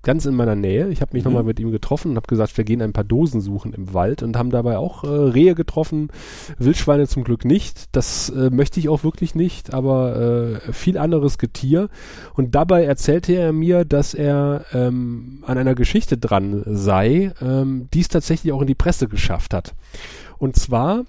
ganz 0.06 0.26
in 0.26 0.36
meiner 0.36 0.56
Nähe. 0.56 0.88
Ich 0.88 1.02
habe 1.02 1.12
mich 1.14 1.26
mhm. 1.26 1.32
nochmal 1.32 1.44
mit 1.44 1.60
ihm 1.60 1.72
getroffen 1.72 2.12
und 2.12 2.16
habe 2.16 2.28
gesagt, 2.28 2.56
wir 2.58 2.64
gehen 2.64 2.82
ein 2.82 2.94
paar 2.94 3.04
Dosen 3.04 3.42
suchen 3.42 3.74
im 3.74 3.94
Wald 3.94 4.24
und 4.24 4.38
haben 4.38 4.52
dabei 4.52 4.78
auch 4.78 5.04
äh, 5.04 5.08
Rehe 5.08 5.56
getroffen, 5.56 6.10
Wildschweine 6.58 7.08
zum 7.08 7.26
Glück 7.26 7.44
nicht. 7.44 7.94
Das 7.94 8.30
äh, 8.30 8.50
möchte 8.50 8.80
ich 8.80 8.88
auch 8.88 9.04
wirklich 9.04 9.36
nicht, 9.36 9.74
aber 9.74 10.62
äh, 10.68 10.72
viel 10.72 10.98
anderes 10.98 11.38
Getier. 11.38 11.90
Und 12.36 12.56
dabei 12.56 12.86
erzählte 12.86 13.34
er 13.34 13.52
mir, 13.52 13.84
dass 13.84 14.14
er 14.14 14.64
ähm, 14.74 15.44
an 15.46 15.58
einer 15.58 15.76
Geschichte 15.76 16.18
dran 16.18 16.64
sei, 16.66 17.34
ähm, 17.42 17.90
die 17.94 18.00
es 18.00 18.08
tatsächlich 18.08 18.54
auch 18.54 18.62
in 18.62 18.68
die 18.68 18.76
Presse 18.76 19.08
geschafft 19.08 19.54
hat. 19.54 19.74
Und 20.38 20.56
zwar 20.56 21.06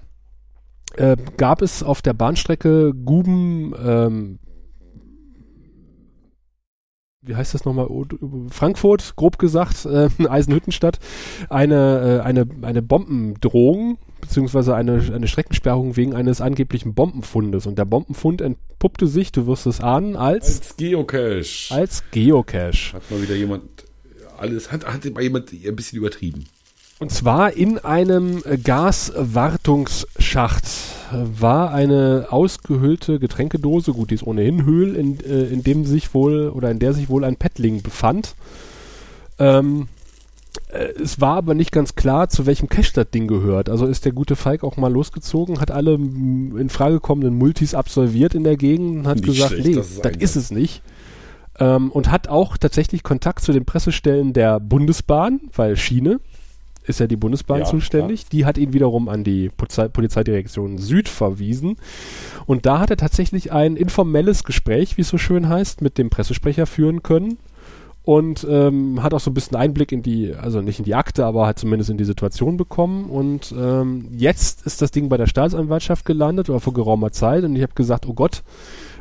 äh, 0.95 1.15
gab 1.37 1.61
es 1.61 1.83
auf 1.83 2.01
der 2.01 2.13
Bahnstrecke 2.13 2.93
Guben 2.93 3.73
ähm, 3.85 4.39
wie 7.27 7.35
heißt 7.35 7.53
das 7.53 7.65
nochmal, 7.65 7.87
Frankfurt, 8.49 9.15
grob 9.15 9.37
gesagt, 9.37 9.85
äh, 9.85 10.09
Eisenhüttenstadt, 10.27 10.99
eine, 11.49 12.21
äh, 12.21 12.25
eine, 12.25 12.47
eine 12.61 12.81
Bombendrohung 12.81 13.97
beziehungsweise 14.21 14.75
eine, 14.75 15.01
eine 15.13 15.27
Streckensperrung 15.27 15.95
wegen 15.95 16.15
eines 16.15 16.41
angeblichen 16.41 16.93
Bombenfundes. 16.93 17.67
Und 17.67 17.77
der 17.77 17.85
Bombenfund 17.85 18.41
entpuppte 18.41 19.07
sich, 19.07 19.31
du 19.31 19.47
wirst 19.47 19.67
es 19.67 19.79
ahnen, 19.79 20.15
als, 20.15 20.59
als 20.59 20.77
Geocache. 20.77 21.73
Als 21.73 22.03
Geocache. 22.11 22.93
Hat 22.93 23.11
mal 23.11 23.21
wieder 23.21 23.35
jemand 23.35 23.63
alles, 24.37 24.71
hat, 24.71 24.85
hat 24.85 25.05
mal 25.13 25.23
jemand 25.23 25.51
ein 25.51 25.75
bisschen 25.75 25.99
übertrieben. 25.99 26.45
Und 26.99 27.11
zwar 27.11 27.53
in 27.53 27.77
einem 27.79 28.43
Gaswartungsschacht 28.63 30.65
war 31.11 31.71
eine 31.71 32.27
ausgehöhlte 32.29 33.19
Getränkedose, 33.19 33.93
gut, 33.93 34.11
die 34.11 34.15
ist 34.15 34.25
ohnehin 34.25 34.65
Höhl, 34.65 34.95
in, 34.95 35.19
äh, 35.19 35.45
in 35.45 35.63
dem 35.63 35.85
sich 35.85 36.13
wohl 36.13 36.49
oder 36.49 36.71
in 36.71 36.79
der 36.79 36.93
sich 36.93 37.09
wohl 37.09 37.23
ein 37.23 37.35
Paddling 37.35 37.81
befand. 37.81 38.35
Ähm, 39.39 39.87
äh, 40.69 40.89
es 41.01 41.21
war 41.21 41.37
aber 41.37 41.53
nicht 41.53 41.71
ganz 41.71 41.95
klar, 41.95 42.29
zu 42.29 42.45
welchem 42.45 42.69
Cache 42.69 42.93
das 42.93 43.09
Ding 43.11 43.27
gehört. 43.27 43.69
Also 43.69 43.85
ist 43.85 44.05
der 44.05 44.11
gute 44.11 44.35
Falk 44.35 44.63
auch 44.63 44.77
mal 44.77 44.91
losgezogen, 44.91 45.61
hat 45.61 45.71
alle 45.71 45.93
in 45.95 46.69
Frage 46.69 46.99
kommenden 46.99 47.37
Multis 47.37 47.73
absolviert 47.73 48.35
in 48.35 48.43
der 48.43 48.57
Gegend 48.57 48.97
und 48.97 49.07
hat 49.07 49.17
nicht 49.17 49.27
gesagt, 49.27 49.53
schlecht, 49.53 49.67
nee, 49.67 49.75
das 49.75 49.89
ist, 49.91 50.05
das 50.05 50.15
ist 50.17 50.35
es 50.35 50.51
nicht. 50.51 50.81
Ähm, 51.59 51.91
und 51.91 52.11
hat 52.11 52.27
auch 52.27 52.57
tatsächlich 52.57 53.03
Kontakt 53.03 53.41
zu 53.41 53.51
den 53.51 53.65
Pressestellen 53.65 54.33
der 54.33 54.59
Bundesbahn, 54.59 55.41
weil 55.55 55.77
Schiene 55.77 56.19
ist 56.87 56.99
ja 56.99 57.07
die 57.07 57.15
Bundesbahn 57.15 57.59
ja, 57.59 57.65
zuständig. 57.65 58.21
Klar. 58.21 58.29
Die 58.31 58.45
hat 58.45 58.57
ihn 58.57 58.73
wiederum 58.73 59.09
an 59.09 59.23
die 59.23 59.49
Polizei 59.49 59.87
Polizeidirektion 59.87 60.77
Süd 60.77 61.09
verwiesen. 61.09 61.77
Und 62.45 62.65
da 62.65 62.79
hat 62.79 62.89
er 62.89 62.97
tatsächlich 62.97 63.51
ein 63.51 63.75
informelles 63.75 64.43
Gespräch, 64.43 64.97
wie 64.97 65.01
es 65.01 65.09
so 65.09 65.17
schön 65.17 65.49
heißt, 65.49 65.81
mit 65.81 65.97
dem 65.97 66.09
Pressesprecher 66.09 66.65
führen 66.65 67.03
können 67.03 67.37
und 68.07 68.47
ähm, 68.49 69.03
hat 69.03 69.13
auch 69.13 69.19
so 69.19 69.29
ein 69.29 69.33
bisschen 69.33 69.57
Einblick 69.57 69.91
in 69.91 70.01
die, 70.01 70.33
also 70.33 70.61
nicht 70.61 70.79
in 70.79 70.85
die 70.85 70.95
Akte, 70.95 71.25
aber 71.25 71.45
halt 71.45 71.59
zumindest 71.59 71.89
in 71.89 71.97
die 71.97 72.05
Situation 72.05 72.55
bekommen. 72.55 73.09
Und 73.09 73.53
ähm, 73.57 74.07
jetzt 74.13 74.65
ist 74.65 74.81
das 74.81 74.91
Ding 74.91 75.09
bei 75.09 75.17
der 75.17 75.27
Staatsanwaltschaft 75.27 76.05
gelandet 76.05 76.49
oder 76.49 76.61
vor 76.61 76.73
geraumer 76.73 77.11
Zeit 77.11 77.43
und 77.43 77.53
ich 77.57 77.63
habe 77.63 77.73
gesagt, 77.73 78.07
oh 78.07 78.13
Gott, 78.13 78.43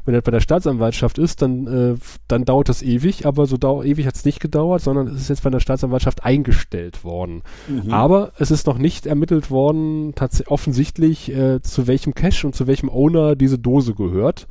wenn 0.07 0.15
das 0.15 0.23
bei 0.23 0.31
der 0.31 0.41
Staatsanwaltschaft 0.41 1.19
ist, 1.19 1.43
dann, 1.43 1.67
äh, 1.67 1.99
dann 2.29 2.45
dauert 2.45 2.69
das 2.69 2.83
ewig, 2.83 3.27
aber 3.27 3.47
so 3.47 3.57
dau 3.57 3.83
ewig 3.83 4.07
hat 4.07 4.15
es 4.15 4.25
nicht 4.25 4.41
gedauert, 4.41 4.83
sondern 4.83 5.09
es 5.09 5.23
ist 5.23 5.29
jetzt 5.29 5.43
bei 5.43 5.51
der 5.51 5.61
Staatsanwaltschaft 5.61 6.25
eingestellt 6.25 7.05
worden. 7.05 7.43
Mhm. 7.69 7.93
Aber 7.93 8.33
es 8.39 8.51
ist 8.51 8.67
noch 8.67 8.79
nicht 8.79 9.07
ermittelt 9.07 9.51
worden, 9.51 10.15
offensichtlich, 10.47 11.31
äh, 11.31 11.61
zu 11.63 11.87
welchem 11.87 12.15
Cache 12.15 12.47
und 12.47 12.55
zu 12.55 12.67
welchem 12.67 12.89
Owner 12.89 13.37
diese 13.37 13.59
Dose 13.59 13.95
gehört. 13.95 14.47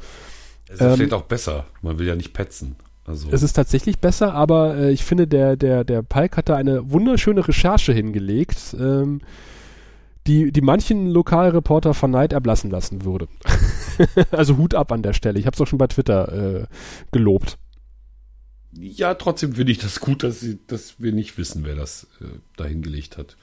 Es 0.68 0.82
ist 0.82 1.00
ähm, 1.00 1.14
auch 1.14 1.24
besser. 1.24 1.66
Man 1.82 2.00
will 2.00 2.08
ja 2.08 2.16
nicht 2.16 2.34
petzen. 2.34 2.76
Also. 3.06 3.30
Es 3.32 3.44
ist 3.44 3.54
tatsächlich 3.54 4.00
besser, 4.00 4.34
aber 4.34 4.78
äh, 4.78 4.92
ich 4.92 5.04
finde, 5.04 5.28
der, 5.28 5.56
der, 5.56 5.84
der 5.84 6.02
Palk 6.02 6.38
hat 6.38 6.50
da 6.50 6.56
eine 6.56 6.92
wunderschöne 6.92 7.48
Recherche 7.48 7.94
hingelegt, 7.94 8.76
ähm, 8.80 9.22
die, 10.28 10.52
die 10.52 10.62
manchen 10.62 11.08
Lokalreporter 11.08 11.94
von 11.94 12.12
Neid 12.12 12.34
erblassen 12.34 12.72
lassen 12.72 13.06
würde. 13.06 13.28
also 14.32 14.58
Hut 14.58 14.74
ab 14.74 14.92
an 14.92 15.04
der 15.04 15.14
Stelle. 15.14 15.40
Ich 15.40 15.46
habe 15.46 15.56
es 15.56 15.62
auch 15.62 15.68
schon 15.68 15.80
bei 15.80 15.88
Twitter 15.88 16.62
äh, 16.62 16.66
gelobt. 17.12 17.58
Ja, 18.78 19.14
trotzdem 19.14 19.54
finde 19.54 19.72
ich 19.72 19.78
das 19.78 20.00
gut, 20.00 20.24
dass, 20.24 20.42
sie, 20.42 20.60
dass 20.68 21.00
wir 21.00 21.14
nicht 21.14 21.38
wissen, 21.38 21.64
wer 21.64 21.76
das 21.76 22.08
äh, 22.22 22.26
da 22.58 22.66
hingelegt 22.66 23.18
hat. 23.18 23.38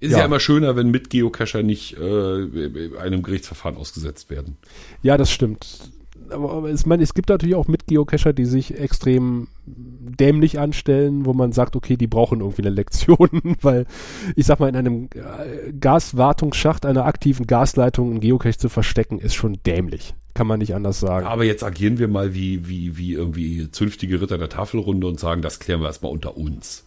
Ist 0.00 0.12
ja. 0.12 0.18
ja. 0.18 0.24
immer 0.26 0.40
schöner, 0.40 0.76
wenn 0.76 0.90
mit 0.90 1.08
Geocacher 1.08 1.62
nicht 1.62 1.96
äh, 1.96 2.98
einem 2.98 3.22
Gerichtsverfahren 3.22 3.78
ausgesetzt 3.78 4.28
werden. 4.28 4.58
Ja, 5.02 5.16
das 5.16 5.30
stimmt 5.30 5.90
aber 6.30 6.68
es, 6.70 6.86
meine, 6.86 7.02
es 7.02 7.14
gibt 7.14 7.28
natürlich 7.28 7.54
auch 7.54 7.68
mit 7.68 7.86
Geocacher, 7.86 8.32
die 8.32 8.44
sich 8.44 8.78
extrem 8.78 9.48
dämlich 9.66 10.58
anstellen, 10.58 11.26
wo 11.26 11.32
man 11.32 11.52
sagt, 11.52 11.76
okay, 11.76 11.96
die 11.96 12.06
brauchen 12.06 12.40
irgendwie 12.40 12.62
eine 12.62 12.70
Lektion, 12.70 13.28
weil 13.62 13.86
ich 14.34 14.46
sag 14.46 14.60
mal, 14.60 14.68
in 14.68 14.76
einem 14.76 15.08
äh, 15.14 15.72
Gaswartungsschacht 15.72 16.86
einer 16.86 17.04
aktiven 17.04 17.46
Gasleitung 17.46 18.10
einen 18.10 18.20
Geocache 18.20 18.58
zu 18.58 18.68
verstecken, 18.68 19.18
ist 19.18 19.34
schon 19.34 19.58
dämlich. 19.66 20.14
Kann 20.34 20.46
man 20.46 20.58
nicht 20.58 20.74
anders 20.74 21.00
sagen. 21.00 21.26
Aber 21.26 21.44
jetzt 21.44 21.64
agieren 21.64 21.98
wir 21.98 22.08
mal 22.08 22.34
wie, 22.34 22.68
wie, 22.68 22.98
wie 22.98 23.14
irgendwie 23.14 23.70
zünftige 23.70 24.20
Ritter 24.20 24.36
der 24.36 24.50
Tafelrunde 24.50 25.06
und 25.06 25.18
sagen, 25.18 25.40
das 25.40 25.60
klären 25.60 25.80
wir 25.80 25.86
erstmal 25.86 26.12
unter 26.12 26.36
uns. 26.36 26.84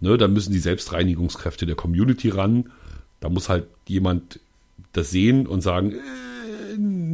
Ne, 0.00 0.16
da 0.16 0.28
müssen 0.28 0.52
die 0.52 0.58
Selbstreinigungskräfte 0.58 1.66
der 1.66 1.76
Community 1.76 2.28
ran. 2.28 2.70
Da 3.20 3.28
muss 3.28 3.48
halt 3.48 3.66
jemand 3.86 4.38
das 4.92 5.10
sehen 5.10 5.46
und 5.46 5.60
sagen, 5.60 5.92
äh, 5.92 5.96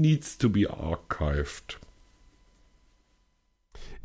needs 0.01 0.39
to 0.39 0.49
be 0.49 0.69
archived. 0.69 1.79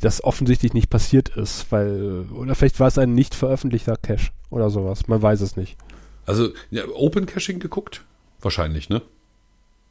Das 0.01 0.23
offensichtlich 0.23 0.73
nicht 0.73 0.89
passiert 0.89 1.29
ist, 1.29 1.71
weil, 1.71 2.25
oder 2.33 2.55
vielleicht 2.55 2.79
war 2.79 2.87
es 2.87 2.97
ein 2.97 3.13
nicht 3.13 3.35
veröffentlichter 3.35 3.97
Cache 3.97 4.31
oder 4.49 4.69
sowas. 4.69 5.07
Man 5.07 5.21
weiß 5.21 5.41
es 5.41 5.57
nicht. 5.57 5.77
Also, 6.25 6.49
ja, 6.71 6.83
Open 6.93 7.25
Caching 7.25 7.59
geguckt? 7.59 8.05
Wahrscheinlich, 8.39 8.89
ne? 8.89 9.01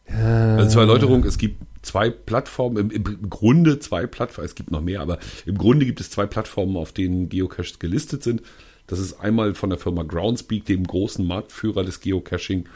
Äh, 0.06 0.14
also 0.14 0.70
zur 0.70 0.82
Erläuterung, 0.82 1.24
es 1.24 1.36
gibt 1.36 1.62
zwei 1.82 2.10
Plattformen, 2.10 2.90
im, 2.90 2.90
im, 2.90 3.28
Grunde 3.28 3.78
zwei 3.78 4.06
Plattformen, 4.06 4.46
es 4.46 4.54
gibt 4.54 4.70
noch 4.70 4.80
mehr, 4.80 5.00
aber 5.00 5.18
im 5.44 5.58
Grunde 5.58 5.84
gibt 5.84 6.00
es 6.00 6.10
zwei 6.10 6.26
Plattformen, 6.26 6.76
auf 6.76 6.92
denen 6.92 7.28
Geocaches 7.28 7.78
gelistet 7.78 8.22
sind. 8.22 8.42
Das 8.86 8.98
ist 8.98 9.20
einmal 9.20 9.54
von 9.54 9.68
der 9.68 9.78
Firma 9.78 10.02
Groundspeak, 10.02 10.64
dem 10.64 10.86
großen 10.86 11.26
Marktführer 11.26 11.84
des 11.84 12.00
Geocaching 12.00 12.66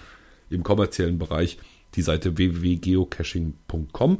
im 0.50 0.62
kommerziellen 0.62 1.18
Bereich 1.18 1.58
die 1.94 2.02
Seite 2.02 2.36
www.geocaching.com. 2.36 4.18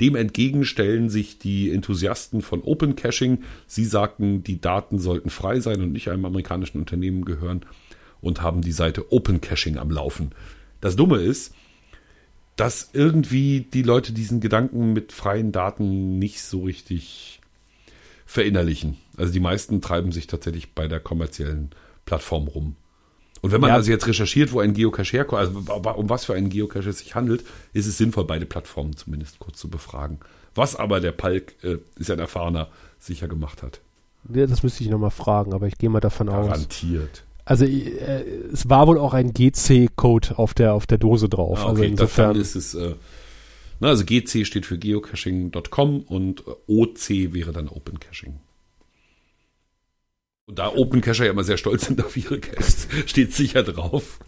Dem 0.00 0.14
entgegenstellen 0.14 1.08
sich 1.08 1.38
die 1.38 1.70
Enthusiasten 1.70 2.42
von 2.42 2.62
Open 2.62 2.96
Caching. 2.96 3.44
Sie 3.66 3.84
sagten, 3.84 4.42
die 4.42 4.60
Daten 4.60 4.98
sollten 4.98 5.30
frei 5.30 5.60
sein 5.60 5.80
und 5.80 5.92
nicht 5.92 6.08
einem 6.08 6.26
amerikanischen 6.26 6.78
Unternehmen 6.78 7.24
gehören 7.24 7.64
und 8.20 8.42
haben 8.42 8.60
die 8.60 8.72
Seite 8.72 9.10
Open 9.12 9.40
Caching 9.40 9.78
am 9.78 9.90
Laufen. 9.90 10.32
Das 10.80 10.96
Dumme 10.96 11.18
ist, 11.18 11.54
dass 12.56 12.90
irgendwie 12.92 13.60
die 13.72 13.82
Leute 13.82 14.12
diesen 14.12 14.40
Gedanken 14.40 14.92
mit 14.92 15.12
freien 15.12 15.52
Daten 15.52 16.18
nicht 16.18 16.42
so 16.42 16.64
richtig 16.64 17.40
verinnerlichen. 18.26 18.96
Also 19.16 19.32
die 19.32 19.40
meisten 19.40 19.80
treiben 19.80 20.12
sich 20.12 20.26
tatsächlich 20.26 20.74
bei 20.74 20.88
der 20.88 21.00
kommerziellen 21.00 21.70
Plattform 22.04 22.48
rum. 22.48 22.76
Und 23.46 23.52
wenn 23.52 23.60
man 23.60 23.68
ja. 23.68 23.76
also 23.76 23.92
jetzt 23.92 24.08
recherchiert, 24.08 24.50
wo 24.50 24.58
ein 24.58 24.74
Geocache 24.74 25.12
herkommt, 25.12 25.40
also 25.40 25.80
um 25.92 26.10
was 26.10 26.24
für 26.24 26.34
einen 26.34 26.48
Geocache 26.48 26.88
es 26.88 26.98
sich 26.98 27.14
handelt, 27.14 27.44
ist 27.72 27.86
es 27.86 27.96
sinnvoll, 27.96 28.24
beide 28.24 28.44
Plattformen 28.44 28.96
zumindest 28.96 29.38
kurz 29.38 29.58
zu 29.58 29.70
befragen. 29.70 30.18
Was 30.56 30.74
aber 30.74 30.98
der 30.98 31.12
Palk, 31.12 31.54
äh, 31.62 31.76
ist 31.96 32.10
ein 32.10 32.18
erfahrener, 32.18 32.66
sicher 32.98 33.28
gemacht 33.28 33.62
hat. 33.62 33.80
Ja, 34.34 34.48
das 34.48 34.64
müsste 34.64 34.82
ich 34.82 34.90
nochmal 34.90 35.12
fragen, 35.12 35.54
aber 35.54 35.68
ich 35.68 35.78
gehe 35.78 35.88
mal 35.88 36.00
davon 36.00 36.26
Garantiert. 36.26 36.50
aus. 36.50 36.58
Garantiert. 36.58 37.24
Also 37.44 37.66
äh, 37.66 38.24
es 38.52 38.68
war 38.68 38.88
wohl 38.88 38.98
auch 38.98 39.14
ein 39.14 39.32
GC-Code 39.32 40.40
auf 40.40 40.52
der, 40.52 40.74
auf 40.74 40.88
der 40.88 40.98
Dose 40.98 41.28
drauf. 41.28 41.60
Ah, 41.60 41.66
okay, 41.66 41.70
also 41.70 41.82
insofern 41.84 42.32
dann 42.32 42.42
ist 42.42 42.56
es, 42.56 42.74
äh, 42.74 42.96
na, 43.78 43.90
also 43.90 44.04
GC 44.04 44.44
steht 44.44 44.66
für 44.66 44.76
geocaching.com 44.76 46.00
und 46.00 46.42
OC 46.66 47.32
wäre 47.32 47.52
dann 47.52 47.68
Open 47.68 48.00
Caching. 48.00 48.40
Und 50.48 50.60
da 50.60 50.72
Open 50.72 51.00
Cacher 51.00 51.24
ja 51.24 51.32
immer 51.32 51.42
sehr 51.42 51.56
stolz 51.56 51.86
sind 51.86 52.04
auf 52.04 52.16
ihre 52.16 52.38
Caches, 52.38 52.86
steht 53.06 53.34
sicher 53.34 53.64
drauf. 53.64 54.20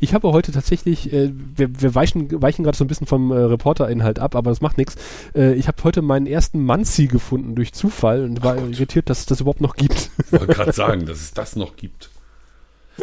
Ich 0.00 0.14
habe 0.14 0.32
heute 0.32 0.50
tatsächlich, 0.50 1.12
äh, 1.12 1.30
wir, 1.56 1.82
wir 1.82 1.94
weichen, 1.94 2.40
weichen 2.40 2.64
gerade 2.64 2.78
so 2.78 2.84
ein 2.84 2.88
bisschen 2.88 3.06
vom 3.06 3.30
äh, 3.32 3.36
Reporter-Inhalt 3.36 4.18
ab, 4.18 4.34
aber 4.34 4.50
das 4.50 4.62
macht 4.62 4.78
nichts. 4.78 4.96
Äh, 5.34 5.54
ich 5.54 5.68
habe 5.68 5.84
heute 5.84 6.00
meinen 6.00 6.26
ersten 6.26 6.64
Manzi 6.64 7.06
gefunden 7.06 7.54
durch 7.54 7.74
Zufall 7.74 8.24
und 8.24 8.42
war 8.42 8.56
irritiert, 8.56 9.10
dass 9.10 9.20
es 9.20 9.26
das 9.26 9.42
überhaupt 9.42 9.60
noch 9.60 9.76
gibt. 9.76 10.10
Ich 10.24 10.32
wollte 10.32 10.46
gerade 10.46 10.72
sagen, 10.72 11.04
dass 11.04 11.20
es 11.20 11.34
das 11.34 11.54
noch 11.54 11.76
gibt. 11.76 12.08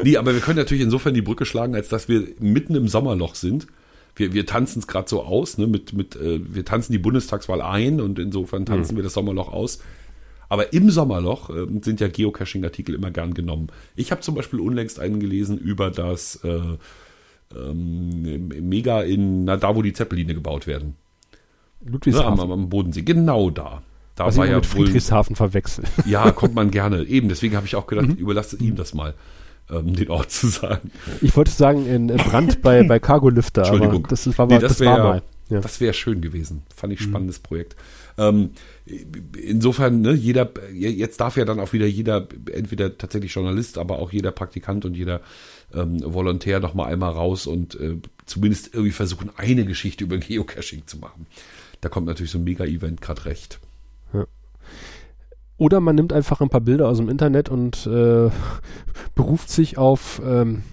Nee, 0.02 0.18
aber 0.18 0.34
wir 0.34 0.42
können 0.42 0.58
natürlich 0.58 0.84
insofern 0.84 1.14
die 1.14 1.22
Brücke 1.22 1.46
schlagen, 1.46 1.76
als 1.76 1.90
dass 1.90 2.08
wir 2.08 2.28
mitten 2.40 2.74
im 2.74 2.88
Sommerloch 2.88 3.36
sind. 3.36 3.68
Wir, 4.16 4.34
wir 4.34 4.48
tanzen 4.48 4.80
es 4.80 4.88
gerade 4.88 5.08
so 5.08 5.22
aus, 5.22 5.60
ne, 5.60 5.68
mit, 5.68 5.94
mit, 5.94 6.16
äh, 6.16 6.40
wir 6.44 6.66
tanzen 6.66 6.94
die 6.94 7.00
Bundestagswahl 7.00 7.62
ein 7.62 8.02
und 8.02 8.18
insofern 8.18 8.66
tanzen 8.66 8.94
mhm. 8.94 8.98
wir 8.98 9.04
das 9.04 9.14
Sommerloch 9.14 9.50
aus. 9.54 9.80
Aber 10.50 10.74
im 10.74 10.90
Sommerloch 10.90 11.52
äh, 11.52 11.68
sind 11.82 12.00
ja 12.02 12.08
Geocaching-Artikel 12.08 12.96
immer 12.96 13.12
gern 13.12 13.34
genommen. 13.34 13.68
Ich 13.96 14.12
habe 14.12 14.22
zum 14.22 14.36
Beispiel 14.36 14.60
unlängst 14.60 15.00
einen 15.00 15.20
gelesen 15.20 15.58
über 15.58 15.92
das 15.92 16.44
äh, 16.44 16.60
ähm, 17.56 18.48
Mega 18.48 19.02
in, 19.02 19.46
na, 19.46 19.58
da 19.58 19.76
wo 19.76 19.82
die 19.82 19.94
Zeppeline 19.94 20.34
gebaut 20.34 20.68
werden. 20.68 20.96
Ludwigshafen. 21.86 22.36
Ne, 22.36 22.42
am, 22.42 22.52
am, 22.52 22.70
Bodensee, 22.70 23.04
genau 23.04 23.50
da. 23.50 23.82
Da 24.16 24.26
Was 24.26 24.38
war 24.38 24.46
ich 24.46 24.52
ja 24.52 24.58
mit 24.58 24.66
Friedrichshafen 24.66 25.36
verwechselt. 25.36 25.88
Ja, 26.06 26.32
kommt 26.32 26.54
man 26.54 26.72
gerne. 26.72 27.04
Eben, 27.04 27.30
deswegen 27.30 27.56
habe 27.56 27.66
ich 27.66 27.76
auch 27.76 27.88
gedacht, 27.88 28.08
mhm. 28.08 28.16
überlasse 28.16 28.58
ihm 28.58 28.76
das 28.76 28.94
mal, 28.94 29.14
ähm, 29.70 29.96
den 29.96 30.10
Ort 30.10 30.32
zu 30.32 30.48
sagen. 30.48 30.92
Ich 31.22 31.36
wollte 31.38 31.52
sagen, 31.52 31.86
in 31.86 32.08
Brand 32.08 32.62
bei, 32.62 32.84
bei 32.88 33.00
Cargo 33.00 33.30
Lifter, 33.30 33.62
Entschuldigung. 33.62 34.06
das, 34.10 34.38
war, 34.38 34.48
nee, 34.48 34.60
das, 34.60 34.78
das 34.78 34.86
war 34.86 34.98
mal. 34.98 35.22
Ja. 35.50 35.62
Das 35.62 35.82
wäre 35.82 35.94
schön 35.94 36.22
gewesen. 36.22 36.62
Fand 36.76 36.94
ich 36.94 37.00
mhm. 37.00 37.06
spannendes 37.06 37.40
mhm. 37.40 37.44
Projekt. 37.44 37.76
Ähm, 38.18 38.52
insofern, 39.42 40.02
ne, 40.02 40.14
jeder, 40.14 40.52
jetzt 40.74 41.20
darf 41.20 41.38
ja 41.38 41.46
dann 41.46 41.60
auch 41.60 41.74
wieder 41.74 41.88
jeder, 41.88 42.28
entweder 42.52 42.98
tatsächlich 42.98 43.34
Journalist, 43.34 43.78
aber 43.78 44.00
auch 44.00 44.12
jeder 44.12 44.32
Praktikant 44.32 44.86
und 44.86 44.96
jeder 44.96 45.22
ähm, 45.74 46.02
Volontär 46.04 46.60
noch 46.60 46.76
mal 46.76 46.86
einmal 46.86 47.12
raus 47.12 47.48
und 47.48 47.80
äh, 47.80 47.98
zumindest 48.26 48.74
irgendwie 48.74 48.92
versuchen, 48.92 49.32
eine 49.38 49.66
Geschichte 49.66 50.04
über 50.04 50.18
Geocaching 50.18 50.84
zu 50.86 50.98
machen. 50.98 51.26
Da 51.82 51.90
kommt 51.90 52.08
natürlich 52.08 52.32
so 52.32 52.38
ein 52.38 52.44
Mega-Event 52.44 53.02
gerade 53.02 53.26
recht. 53.26 53.60
Ja. 54.14 54.28
Oder 55.58 55.80
man 55.80 55.96
nimmt 55.96 56.14
einfach 56.14 56.42
ein 56.42 56.50
paar 56.50 56.62
Bilder 56.62 56.88
aus 56.88 56.98
dem 56.98 57.10
Internet 57.10 57.50
und 57.50 57.88
äh, 57.88 58.30
beruft 59.16 59.50
sich 59.50 59.78
auf 59.78 60.22
ähm, 60.24 60.64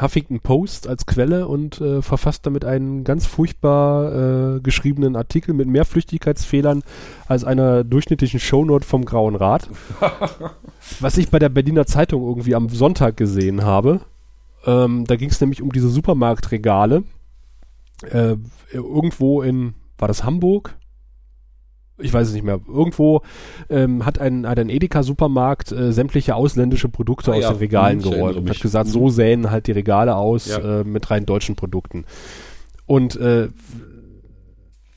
Huffington 0.00 0.40
Post 0.40 0.88
als 0.88 1.06
Quelle 1.06 1.48
und 1.48 1.80
äh, 1.80 2.02
verfasst 2.02 2.44
damit 2.44 2.64
einen 2.64 3.04
ganz 3.04 3.26
furchtbar 3.26 4.56
äh, 4.56 4.60
geschriebenen 4.60 5.16
Artikel 5.16 5.54
mit 5.54 5.68
mehr 5.68 5.84
Flüchtigkeitsfehlern 5.84 6.82
als 7.26 7.44
einer 7.44 7.82
durchschnittlichen 7.84 8.40
Shownote 8.40 8.86
vom 8.86 9.04
Grauen 9.04 9.36
Rat. 9.36 9.68
Was 11.00 11.16
ich 11.16 11.30
bei 11.30 11.38
der 11.38 11.48
Berliner 11.48 11.86
Zeitung 11.86 12.26
irgendwie 12.26 12.54
am 12.54 12.68
Sonntag 12.68 13.16
gesehen 13.16 13.64
habe. 13.64 14.00
Ähm, 14.66 15.04
da 15.06 15.16
ging 15.16 15.30
es 15.30 15.40
nämlich 15.40 15.62
um 15.62 15.72
diese 15.72 15.88
Supermarktregale. 15.88 17.04
Äh, 18.02 18.36
irgendwo 18.72 19.42
in, 19.42 19.74
war 19.96 20.08
das 20.08 20.24
Hamburg? 20.24 20.76
Ich 21.98 22.12
weiß 22.12 22.28
es 22.28 22.34
nicht 22.34 22.44
mehr, 22.44 22.60
irgendwo 22.68 23.22
ähm, 23.70 24.04
hat 24.04 24.18
ein, 24.18 24.46
hat 24.46 24.58
ein 24.58 24.68
Edeka-Supermarkt 24.68 25.72
äh, 25.72 25.92
sämtliche 25.92 26.34
ausländische 26.34 26.88
Produkte 26.88 27.32
ah, 27.32 27.36
aus 27.36 27.42
ja. 27.42 27.50
den 27.50 27.58
Regalen 27.58 28.02
geräumt 28.02 28.36
und 28.36 28.50
hat 28.50 28.60
gesagt, 28.60 28.88
so 28.88 29.08
sähen 29.08 29.50
halt 29.50 29.66
die 29.66 29.72
Regale 29.72 30.16
aus 30.16 30.48
ja. 30.48 30.80
äh, 30.80 30.84
mit 30.84 31.10
rein 31.10 31.26
deutschen 31.26 31.56
Produkten. 31.56 32.04
Und 32.86 33.16
äh, 33.16 33.48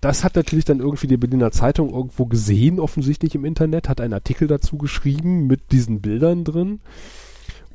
das 0.02 0.24
hat 0.24 0.36
natürlich 0.36 0.66
dann 0.66 0.80
irgendwie 0.80 1.08
die 1.08 1.18
Berliner 1.18 1.52
Zeitung 1.52 1.89
irgendwo 1.89 2.26
gesehen, 2.26 2.80
offensichtlich 2.80 3.36
im 3.36 3.45
Internet, 3.45 3.89
hat 3.89 4.00
einen 4.00 4.14
Artikel 4.14 4.47
dazu 4.47 4.78
geschrieben 4.78 5.47
mit 5.47 5.72
diesen 5.72 6.02
Bildern 6.02 6.43
drin 6.43 6.80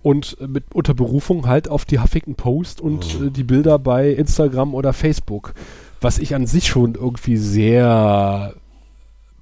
und 0.02 0.36
mit 0.46 0.64
unter 0.74 0.94
Berufung 0.94 1.46
halt 1.46 1.68
auf 1.68 1.84
die 1.86 1.98
Huffington 1.98 2.34
Post 2.34 2.80
und 2.80 3.18
oh. 3.20 3.24
äh, 3.24 3.30
die 3.30 3.44
Bilder 3.44 3.78
bei 3.78 4.10
Instagram 4.10 4.74
oder 4.74 4.92
Facebook. 4.92 5.54
Was 6.00 6.18
ich 6.18 6.34
an 6.34 6.46
sich 6.46 6.66
schon 6.66 6.94
irgendwie 6.94 7.38
sehr 7.38 8.54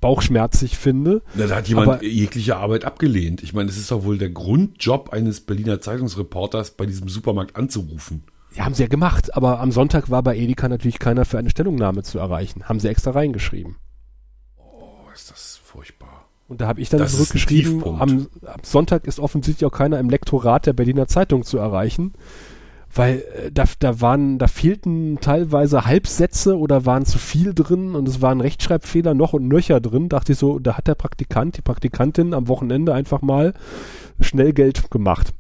bauchschmerzig 0.03 0.77
finde. 0.77 1.23
Na, 1.35 1.47
da 1.47 1.57
hat 1.57 1.69
jemand 1.69 1.89
aber, 1.89 2.05
jegliche 2.05 2.57
Arbeit 2.57 2.85
abgelehnt. 2.85 3.43
Ich 3.43 3.55
meine, 3.55 3.71
es 3.71 3.79
ist 3.79 3.91
doch 3.91 4.05
wohl 4.05 4.19
der 4.19 4.29
Grundjob 4.29 5.11
eines 5.15 5.41
Berliner 5.41 5.81
Zeitungsreporters, 5.81 6.73
bei 6.73 6.85
diesem 6.85 7.09
Supermarkt 7.09 7.57
anzurufen. 7.57 8.25
Ja, 8.55 8.67
haben 8.67 8.75
sie 8.75 8.83
ja 8.83 8.89
gemacht, 8.89 9.35
aber 9.35 9.61
am 9.61 9.73
Sonntag 9.73 10.11
war 10.11 10.23
bei 10.23 10.37
Edeka 10.37 10.69
natürlich 10.69 10.99
keiner 10.99 11.25
für 11.25 11.39
eine 11.39 11.49
Stellungnahme 11.49 12.03
zu 12.03 12.19
erreichen. 12.19 12.65
Haben 12.69 12.81
sie 12.81 12.89
extra 12.89 13.13
reingeschrieben. 13.13 13.77
Oh, 14.59 15.09
ist 15.15 15.31
das 15.31 15.59
furchtbar. 15.65 16.27
Und 16.49 16.61
da 16.61 16.67
habe 16.67 16.83
ich 16.83 16.91
dann 16.91 17.01
das 17.01 17.13
zurückgeschrieben, 17.15 17.83
am, 17.83 18.27
am 18.45 18.61
Sonntag 18.63 19.07
ist 19.07 19.21
offensichtlich 19.21 19.65
auch 19.65 19.75
keiner 19.75 19.99
im 19.99 20.11
Lektorat 20.11 20.67
der 20.67 20.75
Berliner 20.75 21.07
Zeitung 21.07 21.45
zu 21.45 21.57
erreichen 21.57 22.13
weil 22.95 23.25
äh, 23.35 23.53
da, 23.53 23.65
da 23.79 24.01
waren, 24.01 24.39
da 24.39 24.47
fehlten 24.47 25.19
teilweise 25.21 25.85
Halbsätze 25.85 26.59
oder 26.59 26.85
waren 26.85 27.07
zu 27.07 27.19
viel 27.19 27.55
drin 27.55 27.95
und 27.95 28.09
es 28.09 28.21
waren 28.21 28.41
Rechtschreibfehler 28.41 29.15
noch 29.15 29.33
und 29.33 29.49
nöcher 29.49 29.81
drin. 29.81 30.09
Dachte 30.09 30.33
ich 30.33 30.39
so, 30.39 30.59
da 30.59 30.77
hat 30.77 30.89
der 30.89 30.95
Praktikant, 30.95 31.57
die 31.57 31.63
Praktikantin 31.63 32.35
am 32.35 32.49
Wochenende 32.49 32.95
einfach 32.95 33.23
mal 33.23 33.55
schnell 34.21 34.53
Geld 34.53 34.91
gemacht. 34.91 35.33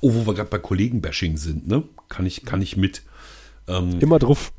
Oh, 0.00 0.12
wo 0.14 0.26
wir 0.26 0.34
gerade 0.34 0.50
bei 0.50 0.58
Kollegenbashing 0.58 1.36
sind, 1.36 1.66
ne? 1.66 1.82
Kann 2.08 2.26
ich, 2.26 2.44
kann 2.44 2.62
ich 2.62 2.76
mit. 2.76 3.02
Ähm, 3.66 3.98
Immer 4.00 4.18
drauf. 4.18 4.52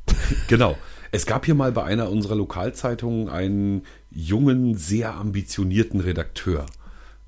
Genau. 0.48 0.78
Es 1.12 1.26
gab 1.26 1.46
hier 1.46 1.56
mal 1.56 1.72
bei 1.72 1.84
einer 1.84 2.10
unserer 2.10 2.36
Lokalzeitungen 2.36 3.30
einen 3.30 3.84
jungen, 4.12 4.76
sehr 4.76 5.16
ambitionierten 5.16 6.02
Redakteur. 6.02 6.66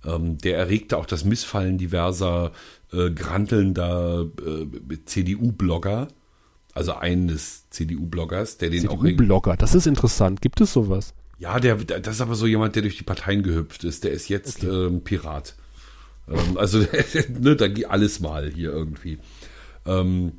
Ähm, 0.05 0.37
der 0.37 0.57
erregte 0.57 0.97
auch 0.97 1.05
das 1.05 1.25
Missfallen 1.25 1.77
diverser 1.77 2.51
äh, 2.91 3.11
grantelnder 3.11 4.27
äh, 4.45 4.97
CDU-Blogger, 5.05 6.07
also 6.73 6.93
eines 6.93 7.69
CDU-Bloggers, 7.69 8.57
der 8.57 8.69
den 8.69 8.81
CDU 8.81 8.93
auch. 8.93 9.03
CDU-Blogger, 9.03 9.57
das 9.57 9.75
ist 9.75 9.87
interessant. 9.87 10.41
Gibt 10.41 10.61
es 10.61 10.73
sowas? 10.73 11.13
Ja, 11.37 11.59
der, 11.59 11.75
das 11.75 12.15
ist 12.15 12.21
aber 12.21 12.35
so 12.35 12.45
jemand, 12.45 12.75
der 12.75 12.83
durch 12.83 12.97
die 12.97 13.03
Parteien 13.03 13.41
gehüpft 13.41 13.83
ist. 13.83 14.03
Der 14.03 14.11
ist 14.11 14.29
jetzt 14.29 14.63
okay. 14.63 14.85
ähm, 14.85 15.03
Pirat. 15.03 15.55
Ähm, 16.27 16.57
also, 16.57 16.79
ne, 17.39 17.55
da 17.55 17.67
geht 17.67 17.89
alles 17.89 18.19
mal 18.19 18.49
hier 18.49 18.71
irgendwie. 18.71 19.17
Ähm, 19.85 20.33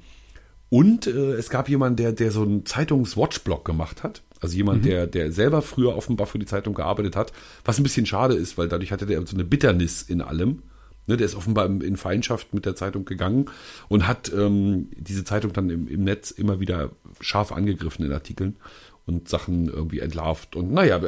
und 0.68 1.06
äh, 1.06 1.32
es 1.32 1.50
gab 1.50 1.68
jemanden, 1.68 1.96
der, 1.96 2.12
der 2.12 2.30
so 2.30 2.42
einen 2.42 2.64
Zeitungs-Watchblog 2.64 3.64
gemacht 3.64 4.02
hat. 4.02 4.22
Also 4.40 4.56
jemand, 4.56 4.82
mhm. 4.84 4.88
der, 4.88 5.06
der 5.06 5.32
selber 5.32 5.60
früher 5.60 5.96
offenbar 5.96 6.26
für 6.26 6.38
die 6.38 6.46
Zeitung 6.46 6.74
gearbeitet 6.74 7.16
hat. 7.16 7.32
Was 7.64 7.78
ein 7.78 7.82
bisschen 7.82 8.06
schade 8.06 8.34
ist, 8.34 8.56
weil 8.56 8.68
dadurch 8.68 8.92
hatte 8.92 9.06
der 9.06 9.26
so 9.26 9.34
eine 9.34 9.44
Bitternis 9.44 10.02
in 10.02 10.20
allem. 10.20 10.62
Ne, 11.06 11.16
der 11.16 11.26
ist 11.26 11.34
offenbar 11.34 11.66
in 11.66 11.96
Feindschaft 11.96 12.54
mit 12.54 12.64
der 12.64 12.76
Zeitung 12.76 13.04
gegangen 13.04 13.46
und 13.88 14.06
hat 14.06 14.32
ähm, 14.32 14.88
diese 14.96 15.24
Zeitung 15.24 15.52
dann 15.52 15.68
im, 15.68 15.88
im 15.88 16.04
Netz 16.04 16.30
immer 16.30 16.60
wieder 16.60 16.90
scharf 17.20 17.50
angegriffen 17.50 18.06
in 18.06 18.12
Artikeln 18.12 18.56
und 19.04 19.28
Sachen 19.28 19.68
irgendwie 19.68 19.98
entlarvt 19.98 20.54
und 20.54 20.72
naja, 20.72 21.00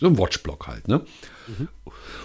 so 0.00 0.06
ein 0.06 0.16
Watchblock 0.16 0.66
halt, 0.66 0.88
ne? 0.88 1.02
Mhm. 1.46 1.68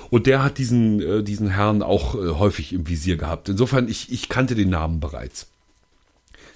Und 0.10 0.26
der 0.26 0.42
hat 0.42 0.58
diesen, 0.58 1.02
äh, 1.02 1.24
diesen 1.24 1.50
Herrn 1.50 1.82
auch 1.82 2.16
äh, 2.16 2.30
häufig 2.30 2.72
im 2.72 2.88
Visier 2.88 3.18
gehabt. 3.18 3.50
Insofern, 3.50 3.90
ich, 3.90 4.12
ich 4.12 4.30
kannte 4.30 4.56
den 4.56 4.70
Namen 4.70 5.02
bereits. 5.02 5.48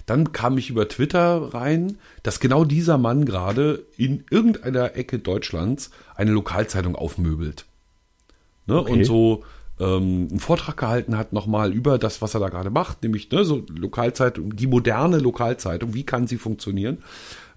Dann 0.06 0.32
kam 0.32 0.58
ich 0.58 0.70
über 0.70 0.88
Twitter 0.88 1.52
rein, 1.54 1.98
dass 2.22 2.40
genau 2.40 2.64
dieser 2.64 2.98
Mann 2.98 3.24
gerade 3.24 3.86
in 3.96 4.24
irgendeiner 4.30 4.96
Ecke 4.96 5.18
Deutschlands 5.18 5.90
eine 6.14 6.32
Lokalzeitung 6.32 6.96
aufmöbelt. 6.96 7.66
Ne? 8.66 8.78
Okay. 8.78 8.92
Und 8.92 9.04
so 9.04 9.44
ähm, 9.82 10.28
einen 10.30 10.40
Vortrag 10.40 10.76
gehalten 10.76 11.16
hat 11.16 11.32
nochmal 11.32 11.72
über 11.72 11.98
das, 11.98 12.22
was 12.22 12.34
er 12.34 12.40
da 12.40 12.48
gerade 12.48 12.70
macht, 12.70 13.02
nämlich 13.02 13.30
ne, 13.30 13.44
so 13.44 13.64
Lokalzeitung, 13.68 14.54
die 14.54 14.66
moderne 14.68 15.18
Lokalzeitung, 15.18 15.94
wie 15.94 16.04
kann 16.04 16.26
sie 16.26 16.38
funktionieren? 16.38 16.98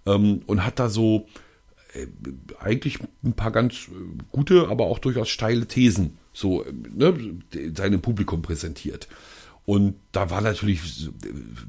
Ähm, 0.05 0.41
und 0.47 0.65
hat 0.65 0.79
da 0.79 0.89
so 0.89 1.27
äh, 1.93 2.07
eigentlich 2.59 2.99
ein 3.23 3.33
paar 3.33 3.51
ganz 3.51 3.89
äh, 3.89 4.23
gute, 4.31 4.69
aber 4.69 4.85
auch 4.85 4.99
durchaus 4.99 5.29
steile 5.29 5.67
Thesen 5.67 6.17
so 6.33 6.63
äh, 6.63 6.73
ne, 6.93 7.13
seinem 7.75 8.01
Publikum 8.01 8.41
präsentiert. 8.41 9.07
Und 9.65 9.95
da 10.11 10.29
war 10.29 10.41
natürlich 10.41 11.09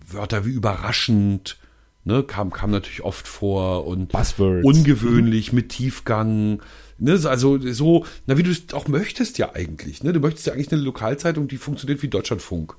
Wörter 0.07 0.45
wie 0.45 0.51
überraschend, 0.51 1.59
ne, 2.05 2.23
kam, 2.23 2.51
kam 2.51 2.71
natürlich 2.71 3.03
oft 3.03 3.29
vor 3.29 3.87
und 3.87 4.13
Buzzwords. 4.13 4.65
ungewöhnlich 4.65 5.53
mit 5.53 5.71
Tiefgang. 5.71 6.63
Ne, 6.99 7.21
also 7.25 7.59
so, 7.73 8.07
na 8.27 8.39
wie 8.39 8.43
du 8.43 8.51
es 8.51 8.73
auch 8.73 8.89
möchtest 8.89 9.39
ja 9.39 9.55
eigentlich. 9.55 10.03
Ne? 10.03 10.13
Du 10.13 10.21
möchtest 10.21 10.47
ja 10.47 10.55
eigentlich 10.55 10.73
eine 10.73 10.81
Lokalzeitung, 10.81 11.47
die 11.47 11.59
funktioniert 11.59 12.03
wie 12.03 12.09
Deutschlandfunk. 12.09 12.75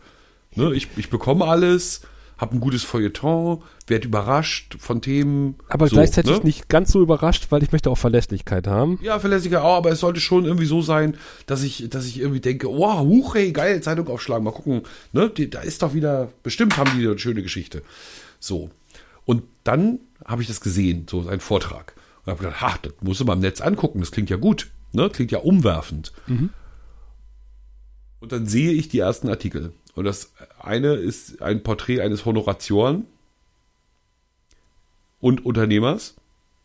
Ne? 0.56 0.74
Ich, 0.74 0.88
ich 0.98 1.10
bekomme 1.12 1.46
alles, 1.46 2.02
habe 2.38 2.56
ein 2.56 2.60
gutes 2.60 2.84
Feuilleton, 2.84 3.64
werde 3.86 4.08
überrascht 4.08 4.78
von 4.80 5.02
Themen. 5.02 5.56
Aber 5.70 5.88
so, 5.88 5.96
gleichzeitig 5.96 6.38
ne? 6.38 6.44
nicht 6.44 6.68
ganz 6.70 6.92
so 6.92 7.02
überrascht, 7.02 7.48
weil 7.50 7.62
ich 7.62 7.72
möchte 7.72 7.92
auch 7.92 7.98
Verlässlichkeit 7.98 8.68
haben. 8.68 9.00
Ja, 9.04 9.20
Verlässlichkeit 9.20 9.62
auch, 9.62 9.78
aber 9.78 9.92
es 9.92 10.00
sollte 10.00 10.20
schon 10.20 10.46
irgendwie 10.46 10.66
so 10.66 10.82
sein, 10.82 11.18
dass 11.46 11.64
ich, 11.64 11.88
dass 11.90 12.06
ich 12.06 12.20
irgendwie 12.20 12.40
denke, 12.40 12.68
wow, 12.68 13.02
huch, 13.02 13.36
hey, 13.36 13.52
geil, 13.52 13.82
Zeitung 13.82 14.08
aufschlagen, 14.08 14.44
mal 14.44 14.52
gucken, 14.52 14.82
ne, 15.14 15.30
die, 15.30 15.50
da 15.50 15.62
ist 15.62 15.82
doch 15.82 15.94
wieder, 15.94 16.30
bestimmt 16.44 16.78
haben 16.78 16.92
die 16.98 17.08
eine 17.08 17.20
schöne 17.20 17.44
Geschichte. 17.44 17.84
So. 18.40 18.70
Und 19.26 19.44
dann 19.64 20.00
habe 20.26 20.42
ich 20.42 20.48
das 20.48 20.62
gesehen, 20.62 21.06
so 21.10 21.28
ein 21.28 21.40
Vortrag. 21.40 21.94
Und 22.28 22.32
habe 22.32 22.44
gedacht, 22.44 22.62
ha, 22.62 22.78
das 22.82 22.94
musst 23.00 23.22
du 23.22 23.26
mal 23.26 23.34
im 23.34 23.40
Netz 23.40 23.62
angucken, 23.62 24.02
das 24.02 24.12
klingt 24.12 24.30
ja 24.30 24.36
gut, 24.36 24.70
ne? 24.92 25.10
Klingt 25.10 25.32
ja 25.32 25.40
umwerfend. 25.40 26.12
Mhm. 26.28 26.50
Und 28.20 28.32
dann 28.34 28.48
sehe 28.48 28.74
ich 28.74 28.90
die 28.90 29.00
ersten 29.00 29.30
Artikel. 29.30 29.72
Und 29.96 30.04
das 30.04 30.34
eine 30.60 30.96
ist 30.96 31.42
ein 31.42 31.64
Porträt 31.64 32.02
eines 32.02 32.26
Honoratioren 32.26 33.06
und 35.22 35.46
Unternehmers, 35.46 36.16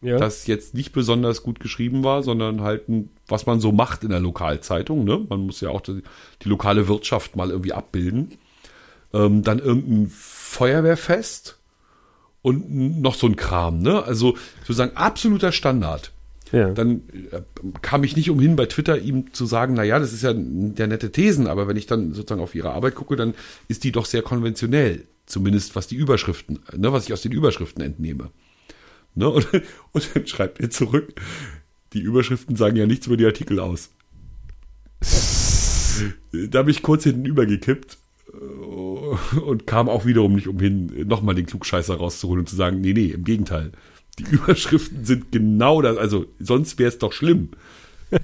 ja. 0.00 0.18
das 0.18 0.48
jetzt 0.48 0.74
nicht 0.74 0.92
besonders 0.92 1.44
gut 1.44 1.60
geschrieben 1.60 2.02
war, 2.02 2.24
sondern 2.24 2.62
halt, 2.62 2.82
was 3.28 3.46
man 3.46 3.60
so 3.60 3.70
macht 3.70 4.02
in 4.02 4.10
der 4.10 4.18
Lokalzeitung. 4.18 5.04
Ne? 5.04 5.24
Man 5.28 5.46
muss 5.46 5.60
ja 5.60 5.68
auch 5.70 5.80
die, 5.80 6.02
die 6.42 6.48
lokale 6.48 6.88
Wirtschaft 6.88 7.36
mal 7.36 7.50
irgendwie 7.50 7.72
abbilden. 7.72 8.36
Ähm, 9.14 9.44
dann 9.44 9.60
irgendein 9.60 10.08
Feuerwehrfest 10.08 11.61
und 12.42 13.00
noch 13.00 13.14
so 13.14 13.26
ein 13.26 13.36
Kram, 13.36 13.78
ne? 13.78 14.02
Also 14.02 14.36
sozusagen 14.60 14.96
absoluter 14.96 15.52
Standard. 15.52 16.12
Ja. 16.50 16.70
Dann 16.70 17.02
äh, 17.30 17.40
kam 17.80 18.04
ich 18.04 18.14
nicht 18.14 18.28
umhin, 18.28 18.56
bei 18.56 18.66
Twitter 18.66 18.98
ihm 18.98 19.32
zu 19.32 19.46
sagen, 19.46 19.74
na 19.74 19.84
ja, 19.84 19.98
das 19.98 20.12
ist 20.12 20.22
ja 20.22 20.34
der 20.34 20.86
nette 20.86 21.10
Thesen, 21.10 21.46
aber 21.46 21.66
wenn 21.66 21.78
ich 21.78 21.86
dann 21.86 22.12
sozusagen 22.12 22.42
auf 22.42 22.54
ihre 22.54 22.72
Arbeit 22.72 22.94
gucke, 22.94 23.16
dann 23.16 23.34
ist 23.68 23.84
die 23.84 23.92
doch 23.92 24.04
sehr 24.04 24.22
konventionell. 24.22 25.06
Zumindest 25.24 25.76
was 25.76 25.86
die 25.86 25.96
Überschriften, 25.96 26.58
ne, 26.76 26.92
was 26.92 27.06
ich 27.06 27.12
aus 27.12 27.22
den 27.22 27.32
Überschriften 27.32 27.82
entnehme. 27.82 28.30
Ne? 29.14 29.28
Und, 29.30 29.48
und 29.92 30.10
dann 30.14 30.26
schreibt 30.26 30.60
er 30.60 30.68
zurück, 30.68 31.14
die 31.94 32.00
Überschriften 32.00 32.56
sagen 32.56 32.76
ja 32.76 32.86
nichts 32.86 33.06
über 33.06 33.16
die 33.16 33.26
Artikel 33.26 33.58
aus. 33.58 33.90
da 36.32 36.58
habe 36.58 36.70
ich 36.70 36.82
kurz 36.82 37.04
hinten 37.04 37.24
übergekippt 37.24 37.98
und 39.44 39.66
kam 39.66 39.88
auch 39.88 40.04
wiederum 40.04 40.34
nicht 40.34 40.48
umhin, 40.48 41.06
nochmal 41.06 41.34
den 41.34 41.46
Klugscheißer 41.46 41.96
rauszuholen 41.96 42.40
und 42.40 42.48
zu 42.48 42.56
sagen, 42.56 42.80
nee, 42.80 42.92
nee, 42.92 43.06
im 43.06 43.24
Gegenteil. 43.24 43.72
Die 44.18 44.24
Überschriften 44.24 45.04
sind 45.04 45.32
genau 45.32 45.80
das, 45.82 45.96
also 45.96 46.26
sonst 46.38 46.78
wäre 46.78 46.88
es 46.88 46.98
doch 46.98 47.12
schlimm. 47.12 47.50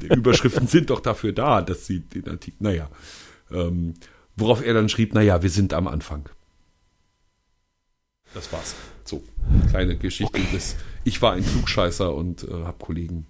Die 0.02 0.08
Überschriften 0.08 0.66
sind 0.68 0.90
doch 0.90 1.00
dafür 1.00 1.32
da, 1.32 1.62
dass 1.62 1.86
sie 1.86 2.00
den 2.00 2.28
Artikel, 2.28 2.56
naja. 2.60 2.90
Ähm, 3.50 3.94
worauf 4.36 4.62
er 4.62 4.74
dann 4.74 4.88
schrieb, 4.88 5.14
naja, 5.14 5.42
wir 5.42 5.50
sind 5.50 5.72
am 5.72 5.88
Anfang. 5.88 6.28
Das 8.34 8.52
war's. 8.52 8.74
So, 9.04 9.22
kleine 9.70 9.96
Geschichte 9.96 10.38
okay. 10.38 10.46
des, 10.52 10.76
ich 11.04 11.22
war 11.22 11.32
ein 11.32 11.44
Klugscheißer 11.44 12.14
und 12.14 12.44
äh, 12.44 12.64
hab 12.64 12.78
Kollegen. 12.78 13.26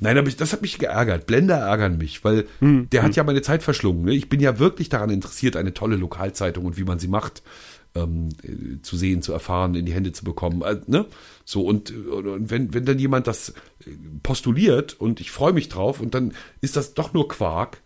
Nein, 0.00 0.18
aber 0.18 0.28
ich, 0.28 0.36
das 0.36 0.52
hat 0.52 0.62
mich 0.62 0.78
geärgert. 0.78 1.26
Blender 1.26 1.56
ärgern 1.56 1.98
mich, 1.98 2.24
weil 2.24 2.46
hm, 2.60 2.88
der 2.90 3.02
hm. 3.02 3.08
hat 3.08 3.16
ja 3.16 3.24
meine 3.24 3.42
Zeit 3.42 3.62
verschlungen. 3.62 4.04
Ne? 4.04 4.14
Ich 4.14 4.28
bin 4.28 4.40
ja 4.40 4.58
wirklich 4.58 4.88
daran 4.88 5.10
interessiert, 5.10 5.56
eine 5.56 5.74
tolle 5.74 5.96
Lokalzeitung 5.96 6.64
und 6.64 6.76
wie 6.76 6.84
man 6.84 6.98
sie 6.98 7.08
macht 7.08 7.42
ähm, 7.96 8.28
zu 8.82 8.96
sehen, 8.96 9.22
zu 9.22 9.32
erfahren, 9.32 9.74
in 9.74 9.86
die 9.86 9.94
Hände 9.94 10.12
zu 10.12 10.24
bekommen. 10.24 10.62
Äh, 10.62 10.80
ne? 10.86 11.06
So, 11.44 11.62
und, 11.62 11.90
und 11.90 12.50
wenn, 12.50 12.74
wenn 12.74 12.84
dann 12.84 12.98
jemand 12.98 13.26
das 13.26 13.54
postuliert 14.22 14.94
und 14.98 15.20
ich 15.20 15.30
freue 15.30 15.52
mich 15.52 15.68
drauf 15.68 16.00
und 16.00 16.14
dann 16.14 16.34
ist 16.60 16.76
das 16.76 16.94
doch 16.94 17.12
nur 17.12 17.28
Quark, 17.28 17.80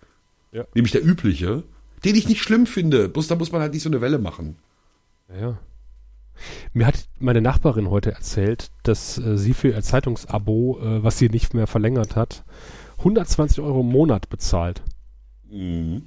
ja. 0.53 0.65
nämlich 0.75 0.93
der 0.93 1.05
übliche, 1.05 1.63
den 2.05 2.17
ich 2.17 2.29
nicht 2.29 2.43
schlimm 2.43 2.67
finde. 2.67 3.09
Bloß 3.09 3.29
da 3.29 3.37
muss 3.37 3.53
man 3.53 3.61
halt 3.61 3.73
nicht 3.73 3.83
so 3.83 3.91
eine 3.91 4.01
Welle 4.01 4.19
machen. 4.19 4.57
Ja. 5.39 5.59
Mir 6.73 6.87
hat 6.87 7.09
meine 7.19 7.41
Nachbarin 7.41 7.91
heute 7.91 8.13
erzählt, 8.13 8.71
dass 8.83 9.19
äh, 9.19 9.37
sie 9.37 9.55
für 9.55 9.69
ihr 9.69 9.83
Zeitungsabo, 9.83 10.79
äh, 10.81 11.03
was 11.03 11.19
sie 11.19 11.29
nicht 11.29 11.55
mehr 11.55 11.67
verlängert 11.67 12.17
hat, 12.17 12.45
120 12.99 13.61
Euro 13.61 13.81
im 13.81 13.89
Monat 13.89 14.29
bezahlt. 14.29 14.83
Mhm. 15.51 16.03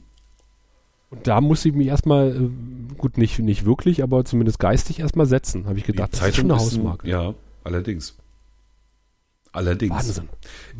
Und 1.09 1.27
da 1.27 1.41
muss 1.41 1.63
ich 1.63 1.73
mich 1.73 1.87
erstmal, 1.87 2.35
äh, 2.35 2.95
gut, 2.97 3.17
nicht, 3.17 3.37
nicht 3.39 3.65
wirklich, 3.65 4.01
aber 4.01 4.25
zumindest 4.25 4.59
geistig 4.59 4.99
erstmal 4.99 5.27
setzen, 5.27 5.67
habe 5.67 5.77
ich 5.77 5.85
gedacht. 5.85 6.13
Die 6.13 6.19
das 6.19 6.29
ist 6.29 6.35
schon 6.37 6.51
eine 6.51 6.59
Hausmarke. 6.59 7.07
Ja, 7.07 7.33
allerdings. 7.63 8.15
Allerdings. 9.51 9.93
Wahnsinn. 9.93 10.29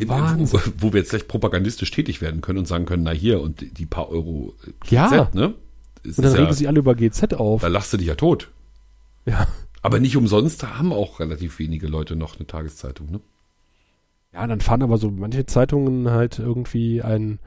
Wahnsinn. 0.08 0.60
Wo, 0.78 0.88
wo, 0.88 0.93
wir 0.93 1.01
jetzt 1.01 1.12
gleich 1.12 1.28
propagandistisch 1.28 1.91
tätig 1.91 2.22
werden 2.22 2.41
können 2.41 2.60
und 2.60 2.68
sagen 2.68 2.86
können, 2.86 3.04
na 3.04 3.12
hier 3.12 3.41
und 3.41 3.62
die, 3.62 3.72
die 3.72 3.86
paar 3.86 4.10
Euro 4.10 4.56
GZ, 4.82 4.91
ja. 4.91 5.30
ne? 5.34 5.54
und 6.06 6.18
dann 6.18 6.34
regen 6.34 6.47
ja, 6.47 6.54
sie 6.54 6.68
alle 6.68 6.80
über 6.80 6.95
GZ 6.95 7.36
auf. 7.36 7.62
Da 7.62 7.68
lachst 7.68 7.93
du 7.93 7.97
dich 7.97 8.08
ja 8.08 8.16
tot. 8.16 8.49
Ja. 9.26 9.47
Aber 9.82 9.99
nicht 9.99 10.15
umsonst 10.15 10.63
haben 10.63 10.93
auch 10.93 11.19
relativ 11.19 11.59
wenige 11.59 11.88
Leute 11.88 12.15
noch 12.15 12.38
eine 12.38 12.47
Tageszeitung, 12.47 13.11
ne? 13.11 13.19
Ja, 14.34 14.47
dann 14.47 14.61
fahren 14.61 14.82
aber 14.82 14.97
so 14.97 15.11
manche 15.11 15.45
Zeitungen 15.45 16.09
halt 16.09 16.39
irgendwie 16.39 17.01
ein, 17.01 17.39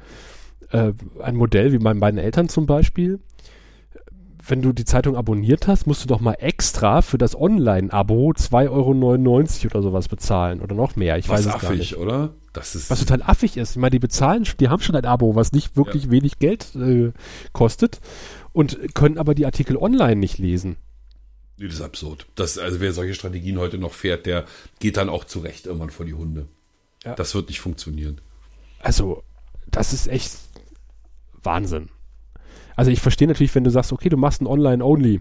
äh, 0.70 0.92
ein 1.20 1.36
Modell, 1.36 1.72
wie 1.72 1.78
bei 1.78 1.94
meinen 1.94 2.18
Eltern 2.18 2.48
zum 2.48 2.66
Beispiel. 2.66 3.18
Wenn 4.48 4.62
du 4.62 4.72
die 4.72 4.84
Zeitung 4.84 5.16
abonniert 5.16 5.66
hast, 5.66 5.88
musst 5.88 6.04
du 6.04 6.06
doch 6.06 6.20
mal 6.20 6.34
extra 6.34 7.02
für 7.02 7.18
das 7.18 7.34
Online-Abo 7.34 8.30
2,99 8.30 8.68
Euro 8.70 9.70
oder 9.72 9.82
sowas 9.82 10.06
bezahlen 10.06 10.60
oder 10.60 10.76
noch 10.76 10.94
mehr. 10.94 11.18
Ich 11.18 11.28
was 11.28 11.40
weiß 11.40 11.46
es 11.46 11.54
affig, 11.54 11.68
gar 11.68 11.76
nicht. 11.76 11.96
oder? 11.96 12.34
Das 12.52 12.76
ist 12.76 12.88
was 12.88 13.00
total 13.00 13.22
affig 13.22 13.56
ist. 13.56 13.72
Ich 13.72 13.76
meine, 13.76 13.90
die 13.90 13.98
bezahlen, 13.98 14.46
die 14.60 14.68
haben 14.68 14.80
schon 14.80 14.94
ein 14.94 15.04
Abo, 15.04 15.34
was 15.34 15.50
nicht 15.50 15.76
wirklich 15.76 16.04
ja. 16.04 16.10
wenig 16.12 16.38
Geld 16.38 16.76
äh, 16.76 17.12
kostet 17.52 18.00
und 18.52 18.94
können 18.94 19.18
aber 19.18 19.34
die 19.34 19.46
Artikel 19.46 19.76
online 19.76 20.16
nicht 20.16 20.38
lesen. 20.38 20.76
Nee, 21.58 21.66
das 21.66 21.76
ist 21.76 21.82
absurd. 21.82 22.26
Das, 22.34 22.58
also 22.58 22.80
wer 22.80 22.92
solche 22.92 23.14
Strategien 23.14 23.58
heute 23.58 23.78
noch 23.78 23.92
fährt, 23.92 24.26
der 24.26 24.44
geht 24.78 24.96
dann 24.96 25.08
auch 25.08 25.24
zurecht 25.24 25.66
irgendwann 25.66 25.90
vor 25.90 26.04
die 26.04 26.14
Hunde. 26.14 26.48
Ja. 27.04 27.14
Das 27.14 27.34
wird 27.34 27.48
nicht 27.48 27.60
funktionieren. 27.60 28.20
Also, 28.80 29.22
das 29.66 29.92
ist 29.92 30.06
echt 30.08 30.36
Wahnsinn. 31.42 31.88
Also 32.74 32.90
ich 32.90 33.00
verstehe 33.00 33.26
natürlich, 33.26 33.54
wenn 33.54 33.64
du 33.64 33.70
sagst, 33.70 33.92
okay, 33.92 34.10
du 34.10 34.16
machst 34.16 34.42
ein 34.42 34.46
Online-Only. 34.46 35.20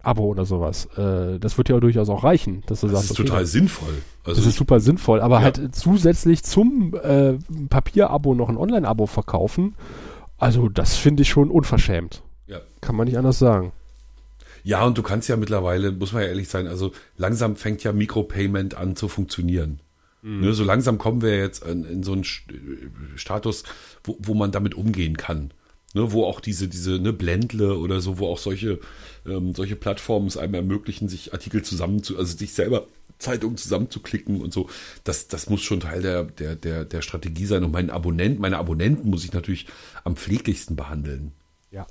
Abo 0.00 0.26
oder 0.26 0.44
sowas. 0.44 0.86
Äh, 0.96 1.40
das 1.40 1.58
wird 1.58 1.68
ja 1.68 1.80
durchaus 1.80 2.08
auch 2.08 2.22
reichen, 2.22 2.62
dass 2.66 2.80
du 2.80 2.86
das 2.86 3.00
sagst. 3.00 3.10
Das 3.10 3.16
ist 3.16 3.20
okay, 3.20 3.28
total 3.28 3.46
sinnvoll. 3.46 3.94
Also 4.24 4.40
das 4.40 4.48
ist 4.48 4.56
super 4.56 4.78
sinnvoll, 4.80 5.20
aber 5.20 5.38
ja. 5.38 5.42
halt 5.42 5.74
zusätzlich 5.74 6.44
zum 6.44 6.94
äh, 6.94 7.34
Papier-Abo 7.68 8.34
noch 8.34 8.48
ein 8.48 8.56
Online-Abo 8.56 9.06
verkaufen, 9.06 9.74
also 10.38 10.68
das 10.68 10.96
finde 10.96 11.22
ich 11.22 11.28
schon 11.28 11.50
unverschämt. 11.50 12.22
Ja. 12.46 12.60
Kann 12.80 12.94
man 12.94 13.06
nicht 13.06 13.18
anders 13.18 13.38
sagen. 13.38 13.72
Ja, 14.64 14.84
und 14.84 14.98
du 14.98 15.02
kannst 15.02 15.28
ja 15.28 15.36
mittlerweile, 15.36 15.92
muss 15.92 16.12
man 16.12 16.22
ja 16.22 16.28
ehrlich 16.28 16.48
sein, 16.48 16.66
also 16.66 16.92
langsam 17.16 17.56
fängt 17.56 17.84
ja 17.84 17.92
Micropayment 17.92 18.74
an 18.74 18.96
zu 18.96 19.08
funktionieren. 19.08 19.80
Mhm. 20.22 20.40
Ne, 20.40 20.54
so 20.54 20.64
langsam 20.64 20.98
kommen 20.98 21.22
wir 21.22 21.36
jetzt 21.38 21.64
in, 21.64 21.84
in 21.84 22.02
so 22.02 22.12
einen 22.12 22.24
Status, 23.16 23.64
wo, 24.04 24.16
wo 24.20 24.34
man 24.34 24.50
damit 24.50 24.74
umgehen 24.74 25.16
kann. 25.16 25.52
Ne, 25.94 26.12
wo 26.12 26.24
auch 26.24 26.40
diese, 26.40 26.68
diese 26.68 26.98
ne, 26.98 27.12
Blendle 27.12 27.78
oder 27.78 28.00
so, 28.00 28.18
wo 28.18 28.26
auch 28.26 28.38
solche, 28.38 28.78
ähm, 29.26 29.54
solche 29.54 29.76
Plattformen 29.76 30.26
es 30.26 30.36
einem 30.36 30.54
ermöglichen, 30.54 31.08
sich 31.08 31.32
Artikel 31.32 31.62
zusammen 31.62 32.02
zu, 32.02 32.18
also 32.18 32.36
sich 32.36 32.52
selber 32.52 32.86
Zeitungen 33.18 33.56
zusammenzuklicken 33.56 34.40
und 34.40 34.52
so. 34.52 34.68
Das, 35.04 35.28
das 35.28 35.48
muss 35.48 35.62
schon 35.62 35.80
Teil 35.80 36.02
der, 36.02 36.24
der, 36.24 36.56
der, 36.56 36.84
der 36.84 37.02
Strategie 37.02 37.46
sein. 37.46 37.64
Und 37.64 37.72
meinen 37.72 37.90
Abonnenten, 37.90 38.40
meine 38.40 38.58
Abonnenten 38.58 39.10
muss 39.10 39.24
ich 39.24 39.32
natürlich 39.32 39.66
am 40.04 40.16
pfleglichsten 40.16 40.76
behandeln. 40.76 41.32
Ja, 41.70 41.86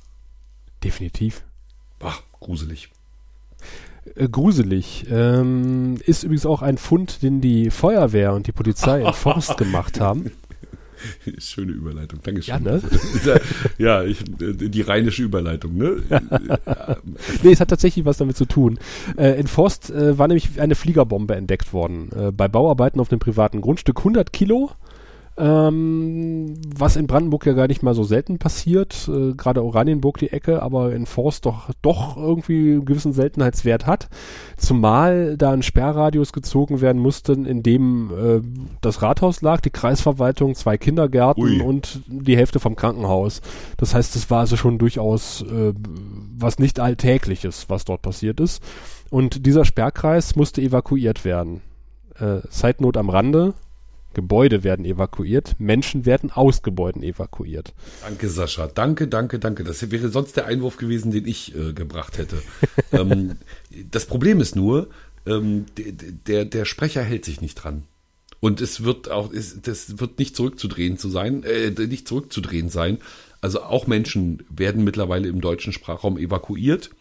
definitiv. 0.83 1.43
Ach, 1.99 2.21
gruselig. 2.39 2.89
Äh, 4.15 4.29
gruselig. 4.29 5.05
Ähm, 5.09 5.97
ist 6.05 6.23
übrigens 6.23 6.45
auch 6.45 6.61
ein 6.61 6.77
Fund, 6.77 7.21
den 7.23 7.41
die 7.41 7.69
Feuerwehr 7.69 8.33
und 8.33 8.47
die 8.47 8.51
Polizei 8.51 9.01
in 9.01 9.13
Forst 9.13 9.57
gemacht 9.57 9.99
haben. 9.99 10.31
Schöne 11.37 11.73
Überleitung, 11.73 12.19
danke 12.23 12.41
schön. 12.41 12.55
Ja, 12.55 12.59
ne? 12.59 12.81
ja 13.77 14.03
ich, 14.03 14.23
die 14.27 14.81
rheinische 14.81 15.23
Überleitung, 15.23 15.77
ne? 15.77 16.01
nee, 17.43 17.51
es 17.51 17.59
hat 17.59 17.69
tatsächlich 17.69 18.05
was 18.05 18.17
damit 18.17 18.35
zu 18.35 18.45
tun. 18.45 18.79
Äh, 19.15 19.39
in 19.39 19.47
Forst 19.47 19.91
äh, 19.91 20.17
war 20.17 20.27
nämlich 20.27 20.59
eine 20.59 20.73
Fliegerbombe 20.75 21.35
entdeckt 21.35 21.71
worden. 21.71 22.09
Äh, 22.17 22.31
bei 22.31 22.47
Bauarbeiten 22.47 22.99
auf 22.99 23.09
dem 23.09 23.19
privaten 23.19 23.61
Grundstück 23.61 23.99
100 23.99 24.33
Kilo 24.33 24.71
ähm, 25.37 26.55
was 26.75 26.95
in 26.95 27.05
Brandenburg 27.05 27.45
ja 27.45 27.53
gar 27.53 27.67
nicht 27.67 27.83
mal 27.83 27.93
so 27.93 28.03
selten 28.03 28.39
passiert, 28.39 29.07
äh, 29.07 29.33
gerade 29.33 29.63
Oranienburg 29.63 30.17
die 30.17 30.31
Ecke, 30.31 30.63
aber 30.63 30.93
in 30.93 31.05
Forst 31.05 31.45
doch, 31.45 31.69
doch 31.81 32.17
irgendwie 32.17 32.73
einen 32.73 32.85
gewissen 32.85 33.13
Seltenheitswert 33.13 33.85
hat. 33.85 34.09
Zumal 34.57 35.37
da 35.37 35.51
ein 35.51 35.61
Sperrradius 35.61 36.33
gezogen 36.33 36.81
werden 36.81 37.01
musste, 37.01 37.33
in 37.33 37.61
dem 37.61 38.11
äh, 38.11 38.41
das 38.81 39.01
Rathaus 39.03 39.41
lag, 39.41 39.61
die 39.61 39.69
Kreisverwaltung, 39.69 40.55
zwei 40.55 40.77
Kindergärten 40.77 41.43
Ui. 41.43 41.61
und 41.61 42.01
die 42.07 42.35
Hälfte 42.35 42.59
vom 42.59 42.75
Krankenhaus. 42.75 43.41
Das 43.77 43.93
heißt, 43.93 44.15
es 44.15 44.31
war 44.31 44.39
also 44.39 44.57
schon 44.57 44.79
durchaus 44.79 45.43
äh, 45.43 45.73
was 46.39 46.57
nicht 46.57 46.79
Alltägliches, 46.79 47.69
was 47.69 47.85
dort 47.85 48.01
passiert 48.01 48.39
ist. 48.39 48.63
Und 49.09 49.45
dieser 49.45 49.65
Sperrkreis 49.65 50.35
musste 50.35 50.61
evakuiert 50.61 51.25
werden. 51.25 51.61
Äh, 52.19 52.39
Zeitnot 52.49 52.97
am 52.97 53.09
Rande, 53.09 53.53
Gebäude 54.13 54.63
werden 54.63 54.85
evakuiert, 54.85 55.55
Menschen 55.59 56.05
werden 56.05 56.31
aus 56.31 56.63
Gebäuden 56.63 57.03
evakuiert. 57.03 57.73
Danke, 58.01 58.29
Sascha. 58.29 58.67
Danke, 58.67 59.07
danke, 59.07 59.39
danke. 59.39 59.63
Das 59.63 59.91
wäre 59.91 60.09
sonst 60.09 60.37
der 60.37 60.45
Einwurf 60.45 60.77
gewesen, 60.77 61.11
den 61.11 61.27
ich 61.27 61.55
äh, 61.55 61.73
gebracht 61.73 62.17
hätte. 62.17 62.41
ähm, 62.91 63.37
das 63.91 64.05
Problem 64.05 64.39
ist 64.39 64.55
nur, 64.55 64.89
ähm, 65.25 65.65
der, 66.27 66.45
der 66.45 66.65
Sprecher 66.65 67.03
hält 67.03 67.25
sich 67.25 67.41
nicht 67.41 67.55
dran. 67.55 67.83
Und 68.39 68.61
es 68.61 68.83
wird 68.83 69.09
auch, 69.09 69.33
es, 69.33 69.61
das 69.61 69.99
wird 69.99 70.19
nicht 70.19 70.35
zurückzudrehen 70.35 70.97
zu 70.97 71.09
sein, 71.09 71.43
äh, 71.43 71.71
nicht 71.71 72.07
zurückzudrehen 72.07 72.69
sein. 72.69 72.99
Also 73.41 73.61
auch 73.61 73.87
Menschen 73.87 74.43
werden 74.49 74.83
mittlerweile 74.83 75.27
im 75.27 75.41
deutschen 75.41 75.73
Sprachraum 75.73 76.17
evakuiert 76.17 76.91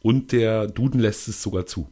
und 0.00 0.32
der 0.32 0.66
Duden 0.66 1.00
lässt 1.00 1.28
es 1.28 1.42
sogar 1.42 1.66
zu. 1.66 1.88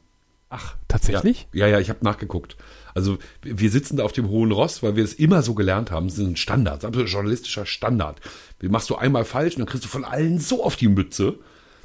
Ach, 0.51 0.77
tatsächlich? 0.89 1.49
Ja, 1.53 1.67
ja, 1.67 1.73
ja 1.75 1.81
ich 1.81 1.91
habe 1.91 2.05
nachgeguckt. 2.05 2.57
Also 2.95 3.19
wir 3.43 3.71
sitzen 3.71 3.97
da 3.97 4.05
auf 4.05 4.13
dem 4.13 4.29
hohen 4.29 4.53
Ross, 4.53 4.83
weil 4.83 4.97
wir 4.97 5.05
es 5.05 5.13
immer 5.13 5.43
so 5.43 5.55
gelernt 5.55 5.91
haben. 5.91 6.07
Das 6.07 6.19
ist 6.19 6.27
ein 6.27 6.37
Standard, 6.37 6.85
ein 6.85 6.93
journalistischer 6.93 7.67
Standard. 7.67 8.21
Den 8.63 8.71
machst 8.71 8.89
du 8.89 8.95
einmal 8.95 9.25
falsch 9.25 9.55
und 9.55 9.61
dann 9.61 9.69
kriegst 9.69 9.85
du 9.85 9.89
von 9.89 10.05
allen 10.05 10.39
so 10.39 10.65
auf 10.65 10.77
die 10.77 10.89
Mütze, 10.89 11.35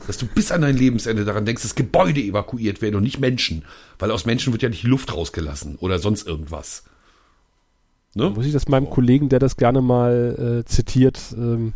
dass 0.07 0.17
du 0.17 0.27
bis 0.27 0.51
an 0.51 0.61
dein 0.61 0.77
Lebensende 0.77 1.25
daran 1.25 1.45
denkst, 1.45 1.63
dass 1.63 1.75
Gebäude 1.75 2.21
evakuiert 2.21 2.81
werden 2.81 2.95
und 2.95 3.03
nicht 3.03 3.19
Menschen. 3.19 3.65
Weil 3.97 4.11
aus 4.11 4.25
Menschen 4.25 4.53
wird 4.53 4.61
ja 4.61 4.69
nicht 4.69 4.83
Luft 4.83 5.13
rausgelassen 5.13 5.75
oder 5.77 5.99
sonst 5.99 6.27
irgendwas. 6.27 6.83
Ne? 8.13 8.29
Muss 8.29 8.45
ich 8.45 8.53
das 8.53 8.67
meinem 8.67 8.89
Kollegen, 8.89 9.29
der 9.29 9.39
das 9.39 9.57
gerne 9.57 9.81
mal 9.81 10.63
äh, 10.63 10.65
zitiert, 10.65 11.19
ähm, 11.35 11.73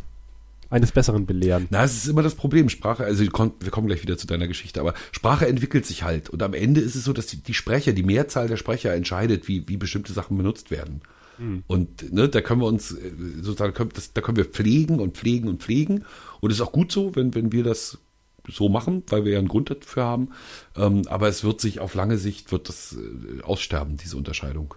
eines 0.74 0.92
Besseren 0.92 1.28
belehren. 1.28 1.68
Na, 1.70 1.84
es 1.84 1.96
ist 1.96 2.08
immer 2.08 2.24
das 2.24 2.34
Problem. 2.34 2.68
Sprache, 2.68 3.06
also 3.06 3.24
wir 3.24 3.30
kommen 3.30 3.88
gleich 3.88 4.02
wieder 4.02 4.18
zu 4.18 4.26
deiner 4.26 4.48
Geschichte, 4.48 4.80
aber 4.80 4.96
Sprache 5.12 5.48
entwickelt 5.48 5.86
sich 5.86 6.02
halt. 6.02 6.32
Und 6.32 6.42
am 6.42 6.56
Ende 6.56 6.82
ist 6.82 6.96
es 6.96 7.04
so, 7.04 7.14
dass 7.14 7.28
die, 7.28 7.38
die 7.38 7.54
Sprecher, 7.54 7.94
die 7.94 8.02
Mehrzahl 8.04 8.48
der 8.48 8.58
Sprecher 8.58 8.94
entscheidet, 8.94 9.48
wie, 9.48 9.68
wie 9.68 9.78
bestimmte 9.78 10.14
Sachen 10.14 10.36
benutzt 10.36 10.72
werden. 10.72 11.02
Hm. 11.38 11.64
Und 11.68 12.12
ne, 12.12 12.28
da 12.28 12.42
können 12.42 12.62
wir 12.62 12.68
uns 12.68 12.92
äh, 12.92 13.12
sozusagen, 13.42 13.90
das, 13.94 14.14
da 14.14 14.22
können 14.22 14.38
wir 14.38 14.46
pflegen 14.46 15.00
und 15.00 15.16
pflegen 15.16 15.48
und 15.48 15.62
pflegen. 15.62 16.06
Und 16.42 16.50
es 16.50 16.58
ist 16.58 16.62
auch 16.62 16.72
gut 16.72 16.92
so, 16.92 17.16
wenn, 17.16 17.36
wenn 17.36 17.52
wir 17.52 17.64
das 17.64 18.00
so 18.48 18.68
machen, 18.68 19.04
weil 19.08 19.26
wir 19.26 19.34
ja 19.34 19.40
einen 19.40 19.48
Grund 19.48 19.70
dafür 19.70 20.04
haben. 20.04 20.30
Ähm, 20.76 21.04
aber 21.08 21.28
es 21.28 21.44
wird 21.44 21.62
sich 21.62 21.82
auf 21.82 21.94
lange 21.94 22.18
Sicht 22.18 22.52
wird 22.52 22.68
das 22.68 22.98
äh, 22.98 23.44
aussterben, 23.44 23.98
diese 23.98 24.18
Unterscheidung. 24.18 24.74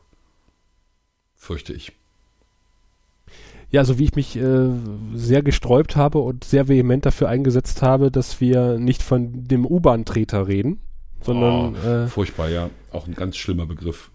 Fürchte 1.36 1.72
ich 1.72 1.92
ja, 3.70 3.84
so 3.84 3.98
wie 3.98 4.04
ich 4.04 4.14
mich 4.14 4.36
äh, 4.36 4.68
sehr 5.14 5.42
gesträubt 5.42 5.96
habe 5.96 6.18
und 6.18 6.44
sehr 6.44 6.68
vehement 6.68 7.04
dafür 7.04 7.28
eingesetzt 7.28 7.82
habe, 7.82 8.10
dass 8.10 8.40
wir 8.40 8.78
nicht 8.78 9.02
von 9.02 9.44
dem 9.44 9.66
U-Bahn-Treter 9.66 10.46
reden, 10.46 10.80
sondern 11.22 11.74
oh, 11.74 11.88
äh, 11.88 12.06
furchtbar, 12.06 12.48
ja, 12.48 12.70
auch 12.92 13.06
ein 13.06 13.14
ganz 13.14 13.36
schlimmer 13.36 13.66
Begriff. 13.66 14.10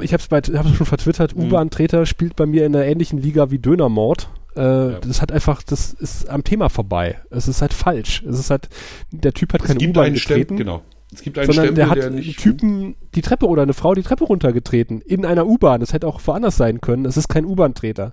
Ich 0.00 0.12
habe 0.12 0.22
es 0.22 0.76
schon 0.76 0.86
vertwittert. 0.86 1.36
Mhm. 1.36 1.44
U-Bahn-Treter 1.44 2.04
spielt 2.06 2.36
bei 2.36 2.46
mir 2.46 2.66
in 2.66 2.74
einer 2.74 2.84
ähnlichen 2.84 3.20
Liga 3.20 3.50
wie 3.50 3.58
Dönermord. 3.58 4.28
Äh, 4.56 4.60
ja. 4.60 4.98
Das 4.98 5.22
hat 5.22 5.32
einfach, 5.32 5.62
das 5.62 5.92
ist 5.92 6.28
am 6.28 6.44
Thema 6.44 6.68
vorbei. 6.68 7.20
Es 7.30 7.48
ist 7.48 7.62
halt 7.62 7.72
falsch. 7.72 8.22
Es 8.28 8.38
ist 8.38 8.50
halt, 8.50 8.68
der 9.10 9.32
Typ 9.32 9.52
hat 9.52 9.62
es 9.62 9.68
keine 9.68 9.88
U-Bahn 9.88 10.14
getreten. 10.14 10.56
genau. 10.56 10.82
Es 11.12 11.20
gibt 11.20 11.38
einen 11.38 11.46
sondern 11.46 11.66
Stempel, 11.66 11.76
der 11.76 11.90
hat 11.90 11.98
der 11.98 12.06
einen 12.06 12.22
Typen 12.22 12.96
die 13.14 13.20
Treppe 13.20 13.46
oder 13.46 13.62
eine 13.62 13.74
Frau 13.74 13.94
die 13.94 14.02
Treppe 14.02 14.24
runtergetreten 14.24 15.02
in 15.02 15.26
einer 15.26 15.46
U-Bahn. 15.46 15.80
Das 15.80 15.92
hätte 15.92 16.06
auch 16.06 16.20
woanders 16.24 16.56
sein 16.56 16.80
können. 16.80 17.04
Es 17.04 17.16
ist 17.16 17.28
kein 17.28 17.44
U-Bahn-Treter. 17.44 18.12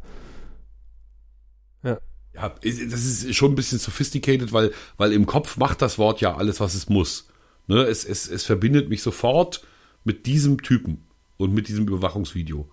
Ja. 2.39 2.55
Das 2.61 3.05
ist 3.05 3.35
schon 3.35 3.51
ein 3.51 3.55
bisschen 3.55 3.79
sophisticated, 3.79 4.53
weil, 4.53 4.71
weil 4.97 5.13
im 5.13 5.25
Kopf 5.25 5.57
macht 5.57 5.81
das 5.81 5.97
Wort 5.97 6.21
ja 6.21 6.35
alles, 6.35 6.59
was 6.59 6.73
es 6.73 6.89
muss. 6.89 7.27
Ne, 7.67 7.83
es, 7.83 8.03
es, 8.03 8.27
es 8.27 8.45
verbindet 8.45 8.89
mich 8.89 9.03
sofort 9.03 9.61
mit 10.03 10.25
diesem 10.25 10.63
Typen 10.63 11.05
und 11.37 11.53
mit 11.53 11.67
diesem 11.67 11.87
Überwachungsvideo. 11.87 12.67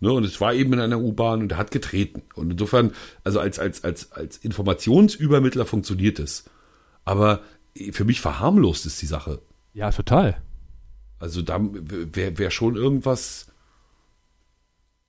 Ne, 0.00 0.12
und 0.12 0.24
es 0.24 0.40
war 0.40 0.54
eben 0.54 0.72
in 0.72 0.80
einer 0.80 0.98
U-Bahn 0.98 1.42
und 1.42 1.52
er 1.52 1.58
hat 1.58 1.70
getreten. 1.70 2.22
Und 2.34 2.50
insofern, 2.50 2.92
also 3.22 3.38
als, 3.38 3.58
als, 3.58 3.84
als, 3.84 4.10
als 4.12 4.38
Informationsübermittler 4.38 5.66
funktioniert 5.66 6.18
es. 6.18 6.44
Aber 7.04 7.42
für 7.92 8.04
mich 8.04 8.20
verharmlost 8.20 8.86
ist 8.86 9.00
die 9.00 9.06
Sache. 9.06 9.40
Ja, 9.74 9.90
total. 9.90 10.42
Also 11.18 11.42
da 11.42 11.60
wäre 11.60 12.38
wär 12.38 12.50
schon 12.50 12.76
irgendwas. 12.76 13.49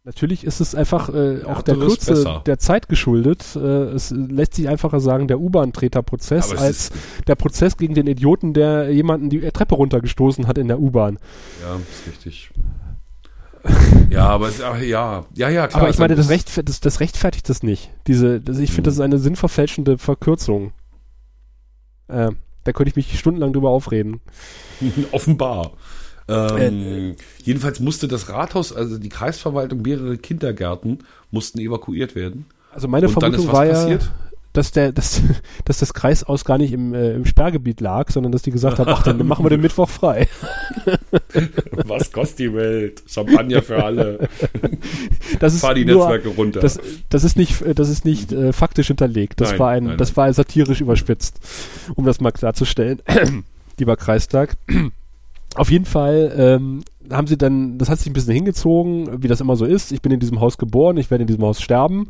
Natürlich 0.03 0.45
ist 0.45 0.61
es 0.61 0.73
einfach 0.73 1.09
äh, 1.09 1.43
auch 1.43 1.61
der 1.61 1.75
Kürze 1.75 2.41
der 2.47 2.57
Zeit 2.57 2.89
geschuldet. 2.89 3.55
Äh, 3.55 3.59
es 3.59 4.09
lässt 4.09 4.55
sich 4.55 4.67
einfacher 4.67 4.99
sagen, 4.99 5.27
der 5.27 5.39
U-Bahn-Treter-Prozess 5.39 6.53
als 6.53 6.91
der 7.27 7.35
Prozess 7.35 7.77
gegen 7.77 7.93
den 7.93 8.07
Idioten, 8.07 8.55
der 8.55 8.91
jemanden 8.91 9.29
die 9.29 9.41
Treppe 9.51 9.75
runtergestoßen 9.75 10.47
hat 10.47 10.57
in 10.57 10.69
der 10.69 10.79
U-Bahn. 10.79 11.19
Ja, 11.61 11.75
ist 11.75 12.07
richtig. 12.07 12.49
ja, 14.09 14.27
aber 14.27 14.47
es, 14.47 14.59
ach, 14.59 14.81
ja, 14.81 15.25
ja, 15.35 15.49
ja, 15.49 15.67
klar. 15.67 15.83
Aber 15.83 15.91
ich 15.91 15.99
meine, 15.99 16.15
das, 16.15 16.29
Recht, 16.29 16.67
das, 16.67 16.79
das 16.79 16.99
rechtfertigt 16.99 17.47
das 17.47 17.61
nicht. 17.61 17.91
Diese, 18.07 18.41
das, 18.41 18.57
ich 18.57 18.71
finde, 18.71 18.87
das 18.87 18.95
ist 18.95 19.01
eine 19.01 19.19
sinnverfälschende 19.19 19.99
Verkürzung. 19.99 20.71
Äh, 22.07 22.31
da 22.63 22.71
könnte 22.71 22.89
ich 22.89 22.95
mich 22.95 23.19
stundenlang 23.19 23.53
drüber 23.53 23.69
aufreden. 23.69 24.19
Offenbar. 25.11 25.73
Ähm, 26.27 27.11
äh, 27.11 27.15
jedenfalls 27.43 27.79
musste 27.79 28.07
das 28.07 28.29
Rathaus, 28.29 28.73
also 28.73 28.97
die 28.97 29.09
Kreisverwaltung, 29.09 29.81
mehrere 29.81 30.17
Kindergärten 30.17 30.99
mussten 31.31 31.59
evakuiert 31.59 32.15
werden. 32.15 32.45
Also 32.71 32.87
meine 32.87 33.07
Und 33.07 33.13
Vermutung 33.13 33.47
war 33.47 33.65
passiert? 33.65 34.03
ja, 34.03 34.09
dass 34.53 34.71
der, 34.71 34.91
dass, 34.91 35.21
dass 35.65 35.79
das 35.79 35.93
Kreisaus 35.93 36.45
gar 36.45 36.57
nicht 36.57 36.73
im, 36.73 36.93
äh, 36.93 37.13
im 37.13 37.25
Sperrgebiet 37.25 37.81
lag, 37.81 38.11
sondern 38.11 38.31
dass 38.31 38.41
die 38.41 38.51
gesagt 38.51 38.79
haben, 38.79 38.89
ach, 38.89 39.03
dann 39.03 39.25
machen 39.27 39.45
wir 39.45 39.49
den 39.49 39.61
Mittwoch 39.61 39.89
frei. 39.89 40.27
Was 41.85 42.11
kostet 42.11 42.39
die 42.39 42.53
Welt? 42.53 43.03
Champagner 43.07 43.61
für 43.61 43.83
alle. 43.83 44.29
Das 45.39 45.53
ist 45.53 45.61
Fahr 45.61 45.73
die 45.73 45.85
nur, 45.85 46.09
Netzwerke 46.09 46.29
runter. 46.29 46.59
Das, 46.59 46.79
das 47.09 47.23
ist 47.23 47.37
nicht, 47.37 47.63
das 47.75 47.89
ist 47.89 48.05
nicht 48.05 48.31
äh, 48.31 48.53
faktisch 48.53 48.87
hinterlegt. 48.87 49.39
Das 49.41 49.51
nein, 49.51 49.59
war 49.59 49.69
ein, 49.69 49.83
nein, 49.85 49.97
das 49.97 50.09
nein. 50.09 50.17
war 50.17 50.33
satirisch 50.33 50.81
überspitzt, 50.81 51.39
um 51.95 52.05
das 52.05 52.19
mal 52.19 52.31
klarzustellen. 52.31 53.01
Lieber 53.77 53.95
Kreistag. 53.95 54.57
Auf 55.55 55.69
jeden 55.69 55.85
Fall 55.85 56.33
ähm, 56.37 56.83
haben 57.11 57.27
sie 57.27 57.37
dann, 57.37 57.77
das 57.77 57.89
hat 57.89 57.99
sich 57.99 58.09
ein 58.09 58.13
bisschen 58.13 58.33
hingezogen, 58.33 59.21
wie 59.21 59.27
das 59.27 59.41
immer 59.41 59.55
so 59.55 59.65
ist. 59.65 59.91
Ich 59.91 60.01
bin 60.01 60.11
in 60.11 60.19
diesem 60.19 60.39
Haus 60.39 60.57
geboren, 60.57 60.97
ich 60.97 61.11
werde 61.11 61.23
in 61.23 61.27
diesem 61.27 61.43
Haus 61.43 61.61
sterben. 61.61 62.09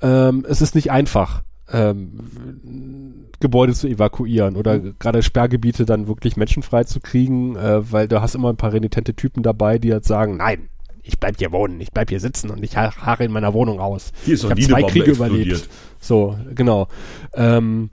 Ähm, 0.00 0.44
es 0.48 0.60
ist 0.60 0.74
nicht 0.74 0.90
einfach 0.90 1.42
ähm, 1.72 3.26
Gebäude 3.40 3.72
zu 3.72 3.88
evakuieren 3.88 4.56
oder 4.56 4.78
mhm. 4.78 4.94
gerade 4.98 5.22
Sperrgebiete 5.22 5.84
dann 5.84 6.08
wirklich 6.08 6.36
menschenfrei 6.36 6.84
zu 6.84 7.00
kriegen, 7.00 7.56
äh, 7.56 7.92
weil 7.92 8.08
du 8.08 8.20
hast 8.20 8.34
immer 8.34 8.50
ein 8.50 8.56
paar 8.56 8.72
renitente 8.72 9.14
Typen 9.14 9.42
dabei, 9.42 9.78
die 9.78 9.92
halt 9.92 10.04
sagen, 10.04 10.38
nein, 10.38 10.68
ich 11.02 11.18
bleib 11.18 11.36
hier 11.38 11.52
wohnen, 11.52 11.80
ich 11.80 11.92
bleib 11.92 12.10
hier 12.10 12.20
sitzen 12.20 12.50
und 12.50 12.62
ich 12.62 12.76
haare 12.76 13.24
in 13.24 13.32
meiner 13.32 13.52
Wohnung 13.54 13.80
aus. 13.80 14.12
Hier 14.24 14.34
ist 14.34 14.44
ich 14.44 14.50
habe 14.50 14.60
zwei 14.60 14.82
Kriege 14.84 15.10
explodiert. 15.10 15.46
überlebt. 15.46 15.68
So, 16.00 16.36
genau. 16.54 16.88
Ähm, 17.34 17.90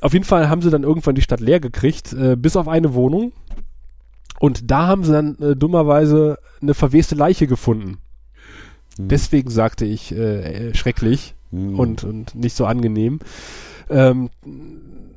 auf 0.00 0.12
jeden 0.12 0.24
Fall 0.24 0.48
haben 0.48 0.62
sie 0.62 0.70
dann 0.70 0.82
irgendwann 0.82 1.14
die 1.14 1.22
Stadt 1.22 1.40
leer 1.40 1.60
gekriegt, 1.60 2.12
äh, 2.12 2.36
bis 2.36 2.56
auf 2.56 2.68
eine 2.68 2.94
Wohnung. 2.94 3.32
Und 4.40 4.70
da 4.70 4.86
haben 4.86 5.04
sie 5.04 5.12
dann 5.12 5.36
äh, 5.38 5.54
dummerweise 5.54 6.38
eine 6.62 6.72
verweste 6.72 7.14
Leiche 7.14 7.46
gefunden. 7.46 7.98
Hm. 8.96 9.08
Deswegen 9.08 9.50
sagte 9.50 9.84
ich 9.84 10.12
äh, 10.12 10.70
äh 10.70 10.74
schrecklich 10.74 11.34
hm. 11.50 11.78
und, 11.78 12.04
und 12.04 12.34
nicht 12.34 12.56
so 12.56 12.64
angenehm. 12.64 13.20
Ähm, 13.90 14.30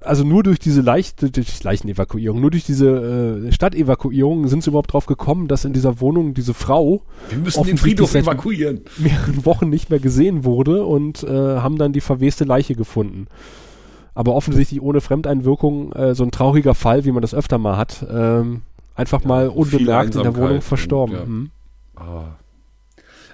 also 0.01 0.25
nur 0.25 0.43
durch 0.43 0.59
diese 0.59 0.81
Leicht, 0.81 1.37
durch 1.37 1.63
Leichenevakuierung, 1.63 2.41
nur 2.41 2.51
durch 2.51 2.65
diese 2.65 3.47
äh, 3.47 3.51
Stadtevakuierung 3.53 4.49
sind 4.49 4.61
sie 4.61 4.71
überhaupt 4.71 4.91
drauf 4.91 5.05
gekommen, 5.05 5.47
dass 5.47 5.63
in 5.63 5.71
dieser 5.71 6.01
Wohnung 6.01 6.33
diese 6.33 6.53
Frau 6.53 7.03
Wir 7.29 7.37
müssen 7.37 7.63
den 7.63 7.77
Friedhof 7.77 8.13
evakuieren. 8.13 8.81
mehreren 8.97 9.45
Wochen 9.45 9.69
nicht 9.69 9.89
mehr 9.89 9.99
gesehen 9.99 10.43
wurde 10.43 10.83
und 10.85 11.23
äh, 11.23 11.29
haben 11.29 11.77
dann 11.77 11.93
die 11.93 12.01
verweste 12.01 12.43
Leiche 12.43 12.75
gefunden. 12.75 13.27
Aber 14.15 14.35
offensichtlich 14.35 14.81
ohne 14.81 14.99
Fremdeinwirkung 14.99 15.93
äh, 15.93 16.13
so 16.13 16.25
ein 16.25 16.31
trauriger 16.31 16.75
Fall, 16.75 17.05
wie 17.05 17.13
man 17.13 17.21
das 17.21 17.33
öfter 17.33 17.57
mal 17.57 17.77
hat, 17.77 18.05
ähm, 18.11 18.63
einfach 18.95 19.21
ja, 19.21 19.27
mal 19.27 19.47
unbemerkt 19.49 20.15
in 20.15 20.23
der 20.23 20.35
Wohnung 20.35 20.61
verstorben. 20.61 21.15
Und, 21.15 21.21
ja. 21.21 21.25
mhm. 21.25 21.51
ah, 21.95 22.35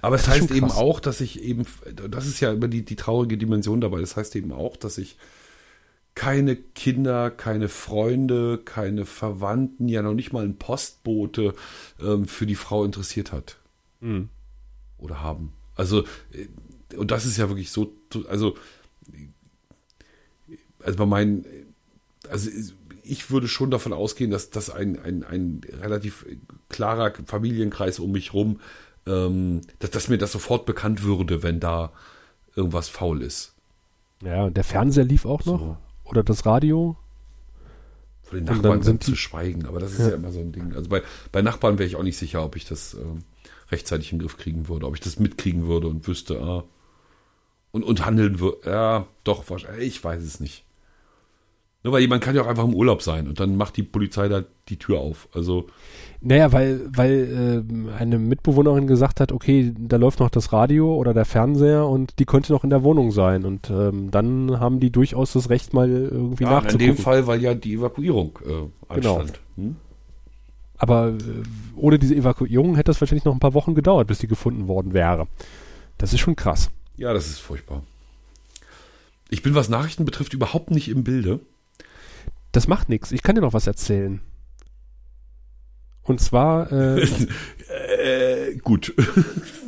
aber 0.01 0.15
es 0.15 0.23
das 0.23 0.35
heißt 0.35 0.51
eben 0.51 0.71
auch, 0.71 0.99
dass 0.99 1.21
ich 1.21 1.43
eben, 1.43 1.65
das 2.09 2.25
ist 2.25 2.39
ja 2.39 2.53
immer 2.53 2.67
die, 2.67 2.83
die 2.83 2.95
traurige 2.95 3.37
Dimension 3.37 3.81
dabei, 3.81 3.99
das 3.99 4.15
heißt 4.15 4.35
eben 4.35 4.51
auch, 4.51 4.77
dass 4.77 4.97
ich 4.97 5.17
keine 6.15 6.55
Kinder, 6.55 7.31
keine 7.31 7.69
Freunde, 7.69 8.57
keine 8.57 9.05
Verwandten, 9.05 9.87
ja 9.87 10.01
noch 10.01 10.13
nicht 10.13 10.33
mal 10.33 10.43
ein 10.43 10.57
Postbote 10.57 11.53
ähm, 12.01 12.27
für 12.27 12.45
die 12.45 12.55
Frau 12.55 12.83
interessiert 12.83 13.31
hat. 13.31 13.57
Mhm. 14.01 14.29
Oder 14.97 15.21
haben. 15.21 15.53
Also, 15.75 16.03
äh, 16.33 16.95
und 16.95 17.11
das 17.11 17.25
ist 17.25 17.37
ja 17.37 17.47
wirklich 17.49 17.71
so, 17.71 17.93
also, 18.27 18.57
also 20.83 20.97
bei 20.97 21.05
meinen, 21.05 21.45
also 22.29 22.49
ich 23.09 23.31
würde 23.31 23.47
schon 23.47 23.71
davon 23.71 23.93
ausgehen, 23.93 24.31
dass 24.31 24.49
das 24.49 24.69
ein, 24.69 24.99
ein, 24.99 25.23
ein 25.23 25.61
relativ 25.81 26.25
klarer 26.69 27.13
Familienkreis 27.25 27.99
um 27.99 28.11
mich 28.11 28.33
rum 28.33 28.59
ähm, 29.09 29.61
dass, 29.79 29.91
dass 29.91 30.07
mir 30.07 30.17
das 30.17 30.31
sofort 30.31 30.65
bekannt 30.65 31.03
würde, 31.03 31.43
wenn 31.43 31.59
da 31.59 31.91
irgendwas 32.55 32.89
faul 32.89 33.21
ist. 33.21 33.53
Ja, 34.23 34.45
und 34.45 34.57
der 34.57 34.63
Fernseher 34.63 35.05
lief 35.05 35.25
auch 35.25 35.45
noch? 35.45 35.59
So. 35.59 35.77
Oder 36.05 36.23
das 36.23 36.45
Radio? 36.45 36.97
Von 38.23 38.37
den 38.39 38.45
Nachbarn 38.45 38.83
sind 38.83 39.03
zu 39.03 39.15
schweigen, 39.15 39.65
aber 39.65 39.79
das 39.79 39.93
ist 39.93 39.99
ja. 39.99 40.09
ja, 40.09 40.15
immer 40.15 40.31
so 40.31 40.39
ein 40.39 40.51
Ding. 40.51 40.73
Also 40.75 40.89
bei, 40.89 41.01
bei 41.31 41.41
Nachbarn 41.41 41.79
wäre 41.79 41.87
ich 41.87 41.95
auch 41.95 42.03
nicht 42.03 42.17
sicher, 42.17 42.43
ob 42.43 42.55
ich 42.55 42.65
das 42.65 42.93
äh, 42.93 42.99
rechtzeitig 43.71 44.11
in 44.11 44.19
den 44.19 44.27
Griff 44.27 44.37
kriegen 44.37 44.67
würde, 44.67 44.85
ob 44.85 44.95
ich 44.95 45.01
das 45.01 45.19
mitkriegen 45.19 45.67
würde 45.67 45.87
und 45.87 46.07
wüsste, 46.07 46.39
ah, 46.41 46.63
und, 47.71 47.83
und 47.83 48.05
handeln 48.05 48.39
würde. 48.39 48.69
Ja, 48.69 49.07
doch, 49.23 49.49
wahrscheinlich, 49.49 49.87
ich 49.87 50.03
weiß 50.03 50.21
es 50.21 50.39
nicht. 50.39 50.63
Nur 51.83 51.93
weil 51.93 52.01
jemand 52.01 52.21
kann 52.21 52.35
ja 52.35 52.41
auch 52.41 52.47
einfach 52.47 52.65
im 52.65 52.73
Urlaub 52.73 53.01
sein 53.01 53.27
und 53.27 53.39
dann 53.39 53.55
macht 53.55 53.77
die 53.77 53.83
Polizei 53.83 54.27
da 54.27 54.43
die 54.67 54.77
Tür 54.77 54.99
auf. 54.99 55.29
Also 55.33 55.67
naja, 56.21 56.51
weil, 56.51 56.81
weil 56.93 57.63
äh, 57.65 57.93
eine 57.93 58.19
Mitbewohnerin 58.19 58.87
gesagt 58.87 59.21
hat, 59.21 59.31
okay, 59.31 59.73
da 59.77 59.95
läuft 59.95 60.19
noch 60.19 60.29
das 60.29 60.51
Radio 60.51 60.93
oder 60.95 61.13
der 61.13 61.23
Fernseher 61.23 61.87
und 61.87 62.19
die 62.19 62.25
könnte 62.25 62.51
noch 62.51 62.65
in 62.65 62.69
der 62.69 62.83
Wohnung 62.83 63.11
sein. 63.11 63.45
Und 63.45 63.69
ähm, 63.69 64.11
dann 64.11 64.59
haben 64.59 64.81
die 64.81 64.91
durchaus 64.91 65.31
das 65.31 65.49
Recht, 65.49 65.73
mal 65.73 65.89
irgendwie 65.89 66.43
ja, 66.43 66.49
nachzugucken. 66.49 66.89
In 66.89 66.95
dem 66.95 67.01
Fall, 67.01 67.25
weil 67.25 67.41
ja 67.41 67.53
die 67.53 67.75
Evakuierung 67.75 68.37
äh, 68.45 68.93
anstand. 68.93 69.39
Genau. 69.55 69.67
Hm? 69.69 69.75
Aber 70.77 71.09
äh, 71.09 71.15
ohne 71.77 71.99
diese 71.99 72.15
Evakuierung 72.15 72.75
hätte 72.75 72.89
das 72.89 72.99
wahrscheinlich 72.99 73.25
noch 73.25 73.33
ein 73.33 73.39
paar 73.39 73.53
Wochen 73.53 73.73
gedauert, 73.73 74.07
bis 74.07 74.19
die 74.19 74.27
gefunden 74.27 74.67
worden 74.67 74.93
wäre. 74.93 75.27
Das 75.97 76.11
ist 76.11 76.19
schon 76.19 76.35
krass. 76.35 76.69
Ja, 76.97 77.13
das 77.13 77.29
ist 77.29 77.39
furchtbar. 77.39 77.83
Ich 79.29 79.41
bin, 79.41 79.55
was 79.55 79.69
Nachrichten 79.69 80.03
betrifft, 80.03 80.33
überhaupt 80.33 80.71
nicht 80.71 80.89
im 80.89 81.05
Bilde. 81.05 81.39
Das 82.51 82.67
macht 82.67 82.89
nichts. 82.89 83.11
Ich 83.11 83.23
kann 83.23 83.35
dir 83.35 83.41
noch 83.41 83.53
was 83.53 83.67
erzählen. 83.67 84.21
Und 86.03 86.19
zwar. 86.19 86.71
Äh, 86.71 87.01
äh, 87.99 88.55
gut. 88.57 88.93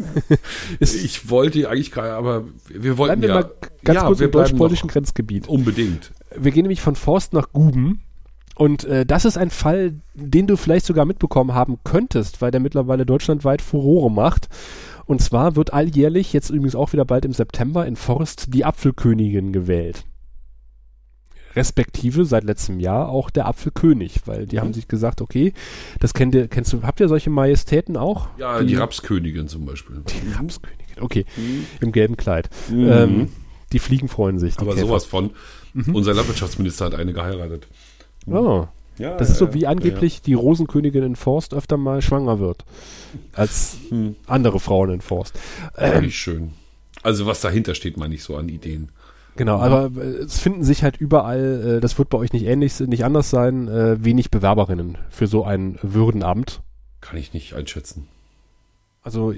ich 0.80 1.30
wollte 1.30 1.70
eigentlich 1.70 1.92
gerade, 1.92 2.14
aber 2.14 2.46
wir 2.68 2.98
wollten 2.98 3.20
bleiben 3.20 3.22
wir 3.22 3.30
ja, 3.30 3.36
mal 3.36 3.52
ganz 3.84 3.96
ja, 3.96 4.08
kurz 4.08 4.22
im 4.22 4.32
deutsch-polnischen 4.32 4.90
Grenzgebiet. 4.90 5.48
Unbedingt. 5.48 6.12
Wir 6.36 6.52
gehen 6.52 6.64
nämlich 6.64 6.82
von 6.82 6.96
Forst 6.96 7.34
nach 7.34 7.54
Guben. 7.54 8.02
Und 8.56 8.84
äh, 8.84 9.06
das 9.06 9.26
ist 9.26 9.38
ein 9.38 9.50
Fall, 9.50 10.02
den 10.14 10.46
du 10.46 10.58
vielleicht 10.58 10.86
sogar 10.86 11.06
mitbekommen 11.06 11.54
haben 11.54 11.80
könntest, 11.84 12.42
weil 12.42 12.52
der 12.52 12.60
mittlerweile 12.60 13.06
deutschlandweit 13.06 13.62
Furore 13.62 14.12
macht. 14.12 14.50
Und 15.06 15.22
zwar 15.22 15.56
wird 15.56 15.74
alljährlich, 15.74 16.34
jetzt 16.34 16.50
übrigens 16.50 16.76
auch 16.76 16.92
wieder 16.94 17.06
bald 17.06 17.26
im 17.26 17.34
September, 17.34 17.86
in 17.86 17.96
Forst 17.96 18.54
die 18.54 18.66
Apfelkönigin 18.66 19.54
gewählt 19.54 20.06
respektive 21.56 22.26
seit 22.26 22.44
letztem 22.44 22.80
Jahr 22.80 23.10
auch 23.10 23.30
der 23.30 23.46
Apfelkönig, 23.48 24.22
weil 24.26 24.46
die 24.46 24.58
mhm. 24.58 24.62
haben 24.62 24.74
sich 24.74 24.88
gesagt, 24.88 25.22
okay, 25.22 25.54
das 26.00 26.14
kennt 26.14 26.36
ihr, 26.36 26.48
kennst 26.48 26.74
du, 26.74 26.84
habt 26.84 27.00
ihr 27.00 27.08
solche 27.08 27.30
Majestäten 27.30 27.98
auch? 27.98 28.28
Ja, 28.38 28.60
die, 28.60 28.68
die 28.68 28.76
Rapskönigin 28.76 29.48
zum 29.48 29.66
Beispiel. 29.66 30.02
Die 30.08 30.28
mhm. 30.28 30.34
Rapskönigin, 30.34 31.02
okay, 31.02 31.26
mhm. 31.36 31.66
im 31.80 31.92
gelben 31.92 32.18
Kleid. 32.18 32.50
Mhm. 32.70 32.92
Ähm, 32.92 33.30
die 33.72 33.80
Fliegen 33.80 34.08
freuen 34.08 34.40
sich. 34.40 34.60
Aber 34.60 34.74
Käfer. 34.74 34.88
sowas 34.88 35.06
von. 35.06 35.32
Mhm. 35.74 35.96
Unser 35.96 36.14
Landwirtschaftsminister 36.14 36.86
hat 36.86 36.96
eine 36.96 37.14
geheiratet. 37.14 37.68
Oh. 38.26 38.68
Ja, 38.98 39.18
das 39.18 39.30
ja, 39.30 39.34
ist 39.34 39.40
so 39.40 39.54
wie 39.54 39.66
angeblich 39.66 40.22
die 40.22 40.34
Rosenkönigin 40.34 41.02
in 41.02 41.16
Forst 41.16 41.54
öfter 41.54 41.78
mal 41.78 42.02
schwanger 42.02 42.40
wird 42.40 42.66
als 43.34 43.78
andere 44.28 44.60
Frauen 44.60 44.92
in 44.92 45.02
Forst. 45.02 45.40
Ähm, 45.78 46.12
schön. 46.12 46.52
Also 47.02 47.26
was 47.26 47.42
dahinter 47.42 47.74
steht, 47.74 47.98
meine 47.98 48.14
ich 48.14 48.24
so 48.24 48.36
an 48.36 48.50
Ideen. 48.50 48.90
Genau, 49.36 49.58
ja. 49.58 49.64
aber 49.64 50.02
äh, 50.02 50.24
es 50.24 50.40
finden 50.40 50.64
sich 50.64 50.84
halt 50.84 50.98
überall, 50.98 51.78
äh, 51.78 51.80
das 51.80 51.98
wird 51.98 52.10
bei 52.10 52.18
euch 52.18 52.34
nicht 52.34 52.46
ähnlich, 52.46 52.80
nicht 52.80 53.06
anders 53.06 53.30
sein, 53.30 53.68
äh, 53.68 54.04
wenig 54.04 54.32
Bewerberinnen 54.32 54.98
für 55.10 55.28
so 55.28 55.44
ein 55.44 55.80
Würdenamt. 55.82 56.62
Kann 57.00 57.18
ich 57.18 57.34
nicht 57.34 57.54
einschätzen. 57.54 58.08
Also 59.04 59.34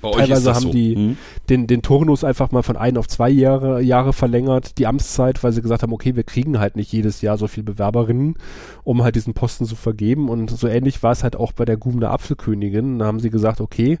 Bei 0.00 0.12
teilweise 0.12 0.54
haben 0.54 0.62
so. 0.62 0.70
die 0.70 0.94
hm? 0.94 1.16
den, 1.48 1.66
den 1.66 1.82
Turnus 1.82 2.22
einfach 2.22 2.52
mal 2.52 2.62
von 2.62 2.76
ein 2.76 2.96
auf 2.96 3.08
zwei 3.08 3.28
Jahre, 3.28 3.80
Jahre 3.82 4.12
verlängert, 4.12 4.78
die 4.78 4.86
Amtszeit, 4.86 5.42
weil 5.42 5.50
sie 5.50 5.60
gesagt 5.60 5.82
haben, 5.82 5.92
okay, 5.92 6.14
wir 6.14 6.22
kriegen 6.22 6.60
halt 6.60 6.76
nicht 6.76 6.92
jedes 6.92 7.20
Jahr 7.20 7.36
so 7.36 7.48
viel 7.48 7.64
Bewerberinnen, 7.64 8.36
um 8.84 9.02
halt 9.02 9.16
diesen 9.16 9.34
Posten 9.34 9.64
zu 9.64 9.74
vergeben. 9.74 10.28
Und 10.28 10.50
so 10.50 10.68
ähnlich 10.68 11.02
war 11.02 11.10
es 11.10 11.24
halt 11.24 11.34
auch 11.34 11.50
bei 11.50 11.64
der 11.64 11.76
Gubner 11.76 12.12
Apfelkönigin. 12.12 13.00
Da 13.00 13.06
haben 13.06 13.18
sie 13.18 13.30
gesagt, 13.30 13.60
okay, 13.60 13.98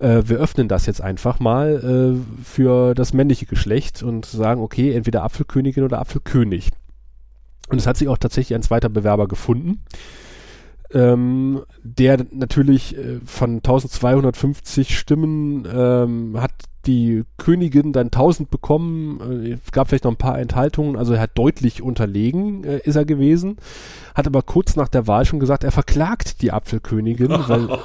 äh, 0.00 0.22
wir 0.26 0.38
öffnen 0.38 0.68
das 0.68 0.86
jetzt 0.86 1.00
einfach 1.00 1.38
mal 1.38 2.18
äh, 2.18 2.44
für 2.44 2.94
das 2.94 3.12
männliche 3.12 3.46
Geschlecht 3.46 4.02
und 4.02 4.26
sagen, 4.26 4.60
okay, 4.60 4.92
entweder 4.92 5.22
Apfelkönigin 5.22 5.84
oder 5.84 6.00
Apfelkönig. 6.00 6.70
Und 7.68 7.78
es 7.78 7.86
hat 7.86 7.96
sich 7.96 8.08
auch 8.08 8.18
tatsächlich 8.18 8.56
ein 8.56 8.62
zweiter 8.62 8.88
Bewerber 8.88 9.28
gefunden 9.28 9.82
ähm, 10.92 11.62
der 11.82 12.26
natürlich 12.32 12.96
äh, 12.96 13.20
von 13.24 13.56
1250 13.56 14.98
Stimmen 14.98 15.66
ähm, 15.72 16.40
hat 16.40 16.52
die 16.86 17.24
Königin 17.36 17.92
dann 17.92 18.06
1000 18.06 18.50
bekommen, 18.50 19.52
äh, 19.52 19.58
gab 19.70 19.88
vielleicht 19.88 20.04
noch 20.04 20.12
ein 20.12 20.16
paar 20.16 20.38
Enthaltungen, 20.38 20.96
also 20.96 21.12
er 21.12 21.20
hat 21.20 21.36
deutlich 21.36 21.82
unterlegen, 21.82 22.64
äh, 22.64 22.78
ist 22.78 22.96
er 22.96 23.04
gewesen, 23.04 23.58
hat 24.14 24.26
aber 24.26 24.42
kurz 24.42 24.76
nach 24.76 24.88
der 24.88 25.06
Wahl 25.06 25.26
schon 25.26 25.40
gesagt, 25.40 25.62
er 25.62 25.72
verklagt 25.72 26.42
die 26.42 26.52
Apfelkönigin, 26.52 27.28
weil 27.46 27.68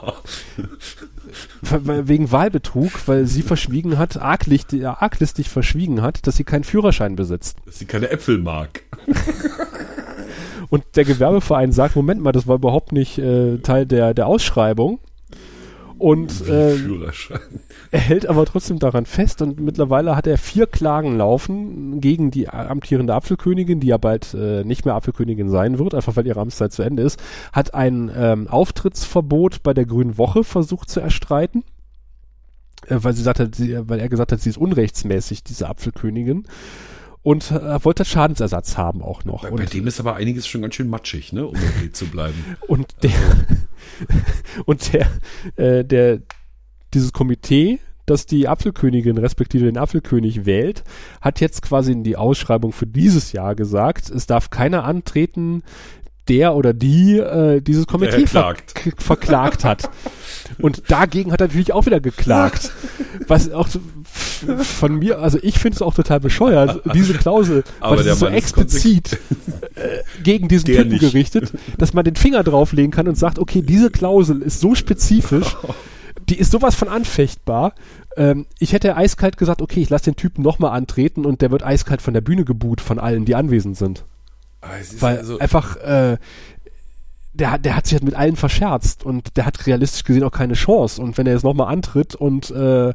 wegen 1.61 2.31
Wahlbetrug, 2.31 3.07
weil 3.07 3.25
sie 3.25 3.41
verschwiegen 3.41 3.97
hat, 3.97 4.17
arglistig, 4.17 4.85
arglistig 4.87 5.49
verschwiegen 5.49 6.01
hat, 6.01 6.27
dass 6.27 6.37
sie 6.37 6.43
keinen 6.43 6.63
Führerschein 6.63 7.15
besitzt. 7.15 7.57
Dass 7.65 7.79
sie 7.79 7.85
keine 7.85 8.09
Äpfel 8.09 8.37
mag. 8.37 8.83
Und 10.69 10.83
der 10.95 11.05
Gewerbeverein 11.05 11.71
sagt, 11.71 11.95
Moment 11.95 12.21
mal, 12.21 12.31
das 12.31 12.47
war 12.47 12.55
überhaupt 12.55 12.91
nicht 12.91 13.17
äh, 13.17 13.59
Teil 13.59 13.85
der, 13.85 14.13
der 14.13 14.27
Ausschreibung. 14.27 14.99
Und 16.05 16.47
äh, 16.47 16.77
er 17.89 17.99
hält 17.99 18.27
aber 18.27 18.45
trotzdem 18.45 18.77
daran 18.77 19.07
fest 19.07 19.41
und 19.41 19.59
mittlerweile 19.59 20.15
hat 20.15 20.27
er 20.27 20.37
vier 20.37 20.67
Klagen 20.67 21.17
laufen 21.17 21.99
gegen 21.99 22.29
die 22.29 22.47
amtierende 22.47 23.15
Apfelkönigin, 23.15 23.79
die 23.79 23.87
ja 23.87 23.97
bald 23.97 24.35
äh, 24.35 24.63
nicht 24.63 24.85
mehr 24.85 24.93
Apfelkönigin 24.93 25.49
sein 25.49 25.79
wird, 25.79 25.95
einfach 25.95 26.15
weil 26.15 26.27
ihre 26.27 26.41
Amtszeit 26.41 26.71
zu 26.73 26.83
Ende 26.83 27.01
ist, 27.01 27.19
hat 27.53 27.73
ein 27.73 28.11
ähm, 28.15 28.47
Auftrittsverbot 28.47 29.63
bei 29.63 29.73
der 29.73 29.87
Grünen 29.87 30.19
Woche 30.19 30.43
versucht 30.43 30.91
zu 30.91 30.99
erstreiten, 30.99 31.63
äh, 32.85 32.97
weil 32.99 33.13
sie 33.13 33.23
sagte, 33.23 33.49
sie, 33.51 33.75
weil 33.89 33.99
er 33.99 34.07
gesagt 34.07 34.31
hat, 34.31 34.39
sie 34.39 34.51
ist 34.51 34.59
unrechtsmäßig, 34.59 35.43
diese 35.43 35.67
Apfelkönigin 35.67 36.45
und 37.25 37.49
äh, 37.49 37.83
wollte 37.83 38.05
Schadensersatz 38.05 38.77
haben 38.77 39.01
auch 39.01 39.25
noch. 39.25 39.41
Bei, 39.41 39.49
und, 39.49 39.57
bei 39.57 39.65
dem 39.65 39.87
ist 39.87 39.99
aber 39.99 40.17
einiges 40.17 40.45
schon 40.45 40.61
ganz 40.61 40.75
schön 40.75 40.87
matschig, 40.87 41.33
ne, 41.33 41.47
um 41.47 41.55
okay 41.55 41.91
zu 41.91 42.05
bleiben. 42.05 42.35
Und 42.67 42.93
der 43.01 43.09
und 44.65 44.93
der 44.93 45.07
äh, 45.55 45.83
der 45.83 46.19
dieses 46.93 47.13
Komitee, 47.13 47.79
das 48.05 48.25
die 48.25 48.47
Apfelkönigin 48.47 49.17
respektive 49.17 49.65
den 49.65 49.77
Apfelkönig 49.77 50.45
wählt, 50.45 50.83
hat 51.21 51.41
jetzt 51.41 51.61
quasi 51.61 51.91
in 51.91 52.03
die 52.03 52.17
Ausschreibung 52.17 52.71
für 52.71 52.87
dieses 52.87 53.31
Jahr 53.31 53.55
gesagt, 53.55 54.09
es 54.09 54.27
darf 54.27 54.49
keiner 54.49 54.85
antreten, 54.85 55.63
der 56.27 56.55
oder 56.55 56.73
die 56.73 57.17
äh, 57.17 57.61
dieses 57.61 57.87
Komitee 57.87 58.27
ver 58.27 58.55
verklagt 58.97 59.63
hat. 59.63 59.89
Und 60.59 60.83
dagegen 60.89 61.31
hat 61.31 61.41
er 61.41 61.47
natürlich 61.47 61.73
auch 61.73 61.85
wieder 61.85 61.99
geklagt. 61.99 62.71
Was 63.27 63.51
auch 63.51 63.67
von 64.59 64.99
mir, 64.99 65.19
also 65.19 65.39
ich 65.41 65.59
finde 65.59 65.75
es 65.75 65.81
auch 65.81 65.93
total 65.93 66.19
bescheuert, 66.19 66.81
diese 66.93 67.13
Klausel, 67.13 67.63
Aber 67.79 67.97
weil 67.97 68.07
ist 68.07 68.19
so 68.19 68.27
explizit 68.27 69.19
äh, 69.75 69.99
gegen 70.23 70.47
diesen 70.47 70.65
Typen 70.65 70.89
nicht. 70.89 71.01
gerichtet, 71.01 71.51
dass 71.77 71.93
man 71.93 72.05
den 72.05 72.15
Finger 72.15 72.43
drauflegen 72.43 72.91
kann 72.91 73.07
und 73.07 73.17
sagt, 73.17 73.39
okay, 73.39 73.61
diese 73.61 73.89
Klausel 73.89 74.41
ist 74.41 74.59
so 74.59 74.75
spezifisch, 74.75 75.57
die 76.29 76.37
ist 76.37 76.51
sowas 76.51 76.75
von 76.75 76.87
anfechtbar. 76.87 77.73
Ähm, 78.17 78.45
ich 78.59 78.73
hätte 78.73 78.95
eiskalt 78.95 79.37
gesagt, 79.37 79.61
okay, 79.61 79.81
ich 79.81 79.89
lasse 79.89 80.05
den 80.05 80.15
Typen 80.15 80.43
nochmal 80.43 80.71
antreten 80.71 81.25
und 81.25 81.41
der 81.41 81.51
wird 81.51 81.63
eiskalt 81.63 82.01
von 82.01 82.13
der 82.13 82.21
Bühne 82.21 82.45
geboot 82.45 82.81
von 82.81 82.99
allen, 82.99 83.25
die 83.25 83.35
anwesend 83.35 83.77
sind. 83.77 84.05
Ah, 84.65 84.79
Weil 84.99 85.17
also 85.17 85.39
einfach, 85.39 85.77
äh, 85.77 86.17
der, 87.33 87.57
der 87.57 87.75
hat 87.75 87.85
sich 87.85 87.93
halt 87.93 88.03
mit 88.03 88.15
allen 88.15 88.35
verscherzt 88.35 89.03
und 89.03 89.35
der 89.37 89.45
hat 89.45 89.67
realistisch 89.67 90.03
gesehen 90.03 90.23
auch 90.23 90.31
keine 90.31 90.53
Chance. 90.53 91.01
Und 91.01 91.17
wenn 91.17 91.27
er 91.27 91.33
jetzt 91.33 91.43
nochmal 91.43 91.71
antritt 91.71 92.15
und, 92.15 92.49
äh, 92.51 92.93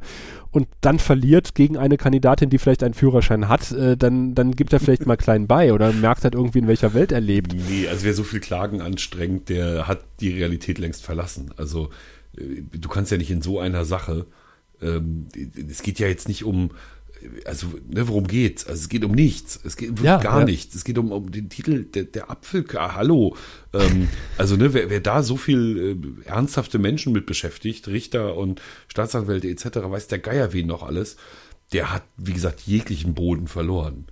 und 0.50 0.68
dann 0.80 0.98
verliert 0.98 1.54
gegen 1.54 1.76
eine 1.76 1.96
Kandidatin, 1.98 2.48
die 2.48 2.58
vielleicht 2.58 2.82
einen 2.82 2.94
Führerschein 2.94 3.48
hat, 3.48 3.70
äh, 3.72 3.96
dann, 3.96 4.34
dann 4.34 4.52
gibt 4.52 4.72
er 4.72 4.80
vielleicht 4.80 5.06
mal 5.06 5.16
klein 5.18 5.46
bei 5.46 5.72
oder 5.72 5.92
merkt 5.92 6.24
halt 6.24 6.34
irgendwie, 6.34 6.60
in 6.60 6.68
welcher 6.68 6.94
Welt 6.94 7.12
er 7.12 7.20
lebt. 7.20 7.54
Nee, 7.54 7.86
also 7.88 8.04
wer 8.04 8.14
so 8.14 8.24
viel 8.24 8.40
Klagen 8.40 8.80
anstrengt, 8.80 9.50
der 9.50 9.86
hat 9.86 10.00
die 10.20 10.30
Realität 10.30 10.78
längst 10.78 11.04
verlassen. 11.04 11.52
Also 11.56 11.90
äh, 12.36 12.62
du 12.72 12.88
kannst 12.88 13.12
ja 13.12 13.18
nicht 13.18 13.30
in 13.30 13.42
so 13.42 13.60
einer 13.60 13.84
Sache, 13.84 14.26
ähm, 14.80 15.26
es 15.68 15.82
geht 15.82 15.98
ja 15.98 16.08
jetzt 16.08 16.28
nicht 16.28 16.44
um 16.44 16.70
also 17.44 17.66
ne, 17.88 18.08
worum 18.08 18.26
geht's? 18.26 18.66
Also 18.66 18.80
es 18.80 18.88
geht 18.88 19.04
um 19.04 19.12
nichts. 19.12 19.60
Es 19.64 19.76
geht 19.76 20.00
ja, 20.00 20.18
gar 20.18 20.40
ja. 20.40 20.44
nichts. 20.44 20.74
Es 20.74 20.84
geht 20.84 20.98
um, 20.98 21.12
um 21.12 21.30
den 21.30 21.48
Titel 21.48 21.84
der, 21.84 22.04
der 22.04 22.30
Apfel. 22.30 22.64
Ah, 22.74 22.94
hallo. 22.94 23.36
Ähm, 23.72 24.08
also 24.38 24.56
ne, 24.56 24.72
wer, 24.72 24.90
wer 24.90 25.00
da 25.00 25.22
so 25.22 25.36
viel 25.36 26.22
äh, 26.26 26.28
ernsthafte 26.28 26.78
Menschen 26.78 27.12
mit 27.12 27.26
beschäftigt, 27.26 27.88
Richter 27.88 28.36
und 28.36 28.60
Staatsanwälte 28.88 29.48
etc., 29.48 29.64
weiß 29.82 30.08
der 30.08 30.18
Geier 30.18 30.52
wen 30.52 30.66
noch 30.66 30.82
alles. 30.82 31.16
Der 31.72 31.92
hat, 31.92 32.02
wie 32.16 32.32
gesagt, 32.32 32.62
jeglichen 32.62 33.14
Boden 33.14 33.46
verloren. 33.46 34.06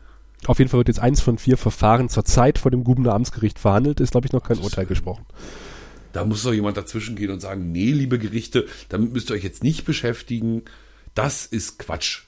Auf 0.46 0.59
jeden 0.59 0.70
Fall 0.70 0.78
wird 0.78 0.88
jetzt 0.88 1.00
eins 1.00 1.20
von 1.20 1.38
vier 1.38 1.56
Verfahren 1.56 2.09
zur 2.09 2.24
Zeit 2.24 2.59
vor 2.59 2.70
dem 2.70 2.84
Gubener 2.84 3.14
Amtsgericht 3.14 3.59
verhandelt. 3.59 4.00
Ist, 4.00 4.12
glaube 4.12 4.26
ich, 4.26 4.32
noch 4.32 4.44
kein 4.44 4.59
Urteil 4.59 4.86
gesprochen. 4.86 5.26
Da 6.12 6.24
muss 6.24 6.42
doch 6.42 6.52
jemand 6.52 6.76
dazwischen 6.76 7.16
gehen 7.16 7.30
und 7.30 7.40
sagen, 7.40 7.72
nee, 7.72 7.90
liebe 7.90 8.18
Gerichte, 8.18 8.66
damit 8.88 9.12
müsst 9.12 9.30
ihr 9.30 9.34
euch 9.34 9.44
jetzt 9.44 9.62
nicht 9.62 9.84
beschäftigen. 9.84 10.62
Das 11.14 11.46
ist 11.46 11.78
Quatsch. 11.78 12.28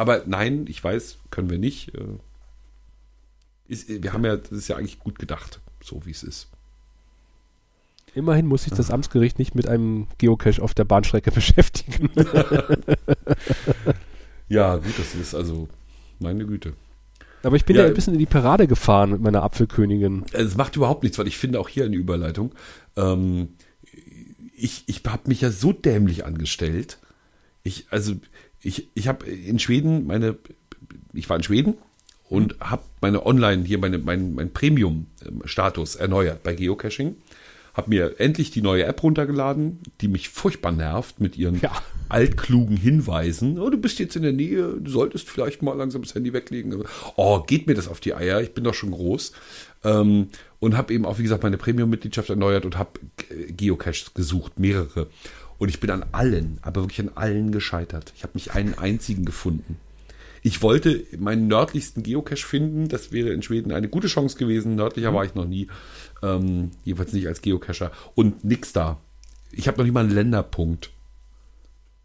Aber 0.00 0.22
nein, 0.24 0.64
ich 0.66 0.82
weiß, 0.82 1.18
können 1.30 1.50
wir 1.50 1.58
nicht. 1.58 1.94
Äh, 1.94 2.04
ist, 3.68 4.02
wir 4.02 4.14
haben 4.14 4.24
ja, 4.24 4.38
das 4.38 4.50
ist 4.50 4.68
ja 4.68 4.76
eigentlich 4.76 4.98
gut 4.98 5.18
gedacht, 5.18 5.60
so 5.84 6.06
wie 6.06 6.10
es 6.10 6.22
ist. 6.22 6.48
Immerhin 8.14 8.46
muss 8.46 8.62
sich 8.62 8.72
das 8.72 8.90
Amtsgericht 8.90 9.38
nicht 9.38 9.54
mit 9.54 9.68
einem 9.68 10.06
Geocache 10.16 10.62
auf 10.62 10.72
der 10.72 10.84
Bahnstrecke 10.84 11.30
beschäftigen. 11.34 12.08
ja, 14.48 14.76
gut, 14.76 14.98
das 14.98 15.14
ist 15.14 15.34
also 15.34 15.68
meine 16.18 16.46
Güte. 16.46 16.72
Aber 17.42 17.56
ich 17.56 17.66
bin 17.66 17.76
ja, 17.76 17.82
ja 17.82 17.88
ein 17.88 17.94
bisschen 17.94 18.14
in 18.14 18.20
die 18.20 18.24
Parade 18.24 18.66
gefahren 18.66 19.10
mit 19.10 19.20
meiner 19.20 19.42
Apfelkönigin. 19.42 20.24
Es 20.32 20.56
macht 20.56 20.76
überhaupt 20.76 21.02
nichts, 21.02 21.18
weil 21.18 21.28
ich 21.28 21.36
finde 21.36 21.60
auch 21.60 21.68
hier 21.68 21.84
eine 21.84 21.96
Überleitung. 21.96 22.54
Ähm, 22.96 23.50
ich 24.56 24.84
ich 24.86 25.02
habe 25.06 25.28
mich 25.28 25.42
ja 25.42 25.50
so 25.50 25.74
dämlich 25.74 26.24
angestellt. 26.24 26.96
Ich, 27.62 27.86
also, 27.90 28.14
ich, 28.62 28.88
ich 28.94 29.08
habe 29.08 29.26
in 29.26 29.58
Schweden 29.58 30.06
meine, 30.06 30.36
ich 31.12 31.28
war 31.28 31.36
in 31.36 31.42
Schweden 31.42 31.74
und 32.28 32.56
habe 32.60 32.84
meine 33.00 33.26
Online, 33.26 33.64
hier 33.64 33.78
meine, 33.78 33.98
mein, 33.98 34.34
mein 34.34 34.52
Premium-Status 34.52 35.96
erneuert 35.96 36.42
bei 36.42 36.54
Geocaching. 36.54 37.16
Habe 37.72 37.90
mir 37.90 38.18
endlich 38.18 38.50
die 38.50 38.62
neue 38.62 38.84
App 38.84 39.02
runtergeladen, 39.02 39.78
die 40.00 40.08
mich 40.08 40.28
furchtbar 40.28 40.72
nervt 40.72 41.20
mit 41.20 41.36
ihren 41.38 41.60
ja. 41.60 41.70
altklugen 42.08 42.76
Hinweisen. 42.76 43.58
Oh, 43.60 43.70
du 43.70 43.78
bist 43.78 44.00
jetzt 44.00 44.16
in 44.16 44.22
der 44.22 44.32
Nähe, 44.32 44.74
du 44.80 44.90
solltest 44.90 45.30
vielleicht 45.30 45.62
mal 45.62 45.76
langsam 45.76 46.02
das 46.02 46.14
Handy 46.14 46.32
weglegen. 46.32 46.84
Oh, 47.16 47.40
geht 47.40 47.68
mir 47.68 47.74
das 47.74 47.86
auf 47.86 48.00
die 48.00 48.14
Eier, 48.14 48.40
ich 48.40 48.54
bin 48.54 48.64
doch 48.64 48.74
schon 48.74 48.90
groß. 48.90 49.32
Ähm, 49.84 50.28
und 50.58 50.76
habe 50.76 50.92
eben 50.92 51.06
auch, 51.06 51.18
wie 51.18 51.22
gesagt, 51.22 51.42
meine 51.42 51.58
Premium-Mitgliedschaft 51.58 52.28
erneuert 52.28 52.64
und 52.64 52.76
habe 52.76 53.00
Geocaches 53.48 54.14
gesucht, 54.14 54.58
mehrere. 54.58 55.06
Und 55.60 55.68
ich 55.68 55.78
bin 55.78 55.90
an 55.90 56.06
allen, 56.12 56.58
aber 56.62 56.80
wirklich 56.80 57.00
an 57.00 57.12
allen 57.16 57.52
gescheitert. 57.52 58.14
Ich 58.16 58.22
habe 58.22 58.32
nicht 58.32 58.54
einen 58.54 58.78
einzigen 58.78 59.26
gefunden. 59.26 59.76
Ich 60.42 60.62
wollte 60.62 61.04
meinen 61.18 61.48
nördlichsten 61.48 62.02
Geocache 62.02 62.46
finden. 62.46 62.88
Das 62.88 63.12
wäre 63.12 63.28
in 63.28 63.42
Schweden 63.42 63.70
eine 63.70 63.88
gute 63.88 64.08
Chance 64.08 64.38
gewesen. 64.38 64.74
Nördlicher 64.74 65.10
mhm. 65.10 65.14
war 65.14 65.24
ich 65.26 65.34
noch 65.34 65.44
nie. 65.44 65.68
Ähm, 66.22 66.70
jedenfalls 66.82 67.12
nicht 67.12 67.28
als 67.28 67.42
Geocacher. 67.42 67.92
Und 68.14 68.42
nix 68.42 68.72
da. 68.72 68.96
Ich 69.52 69.68
habe 69.68 69.76
noch 69.76 69.84
nicht 69.84 69.92
mal 69.92 70.00
einen 70.00 70.14
Länderpunkt. 70.14 70.92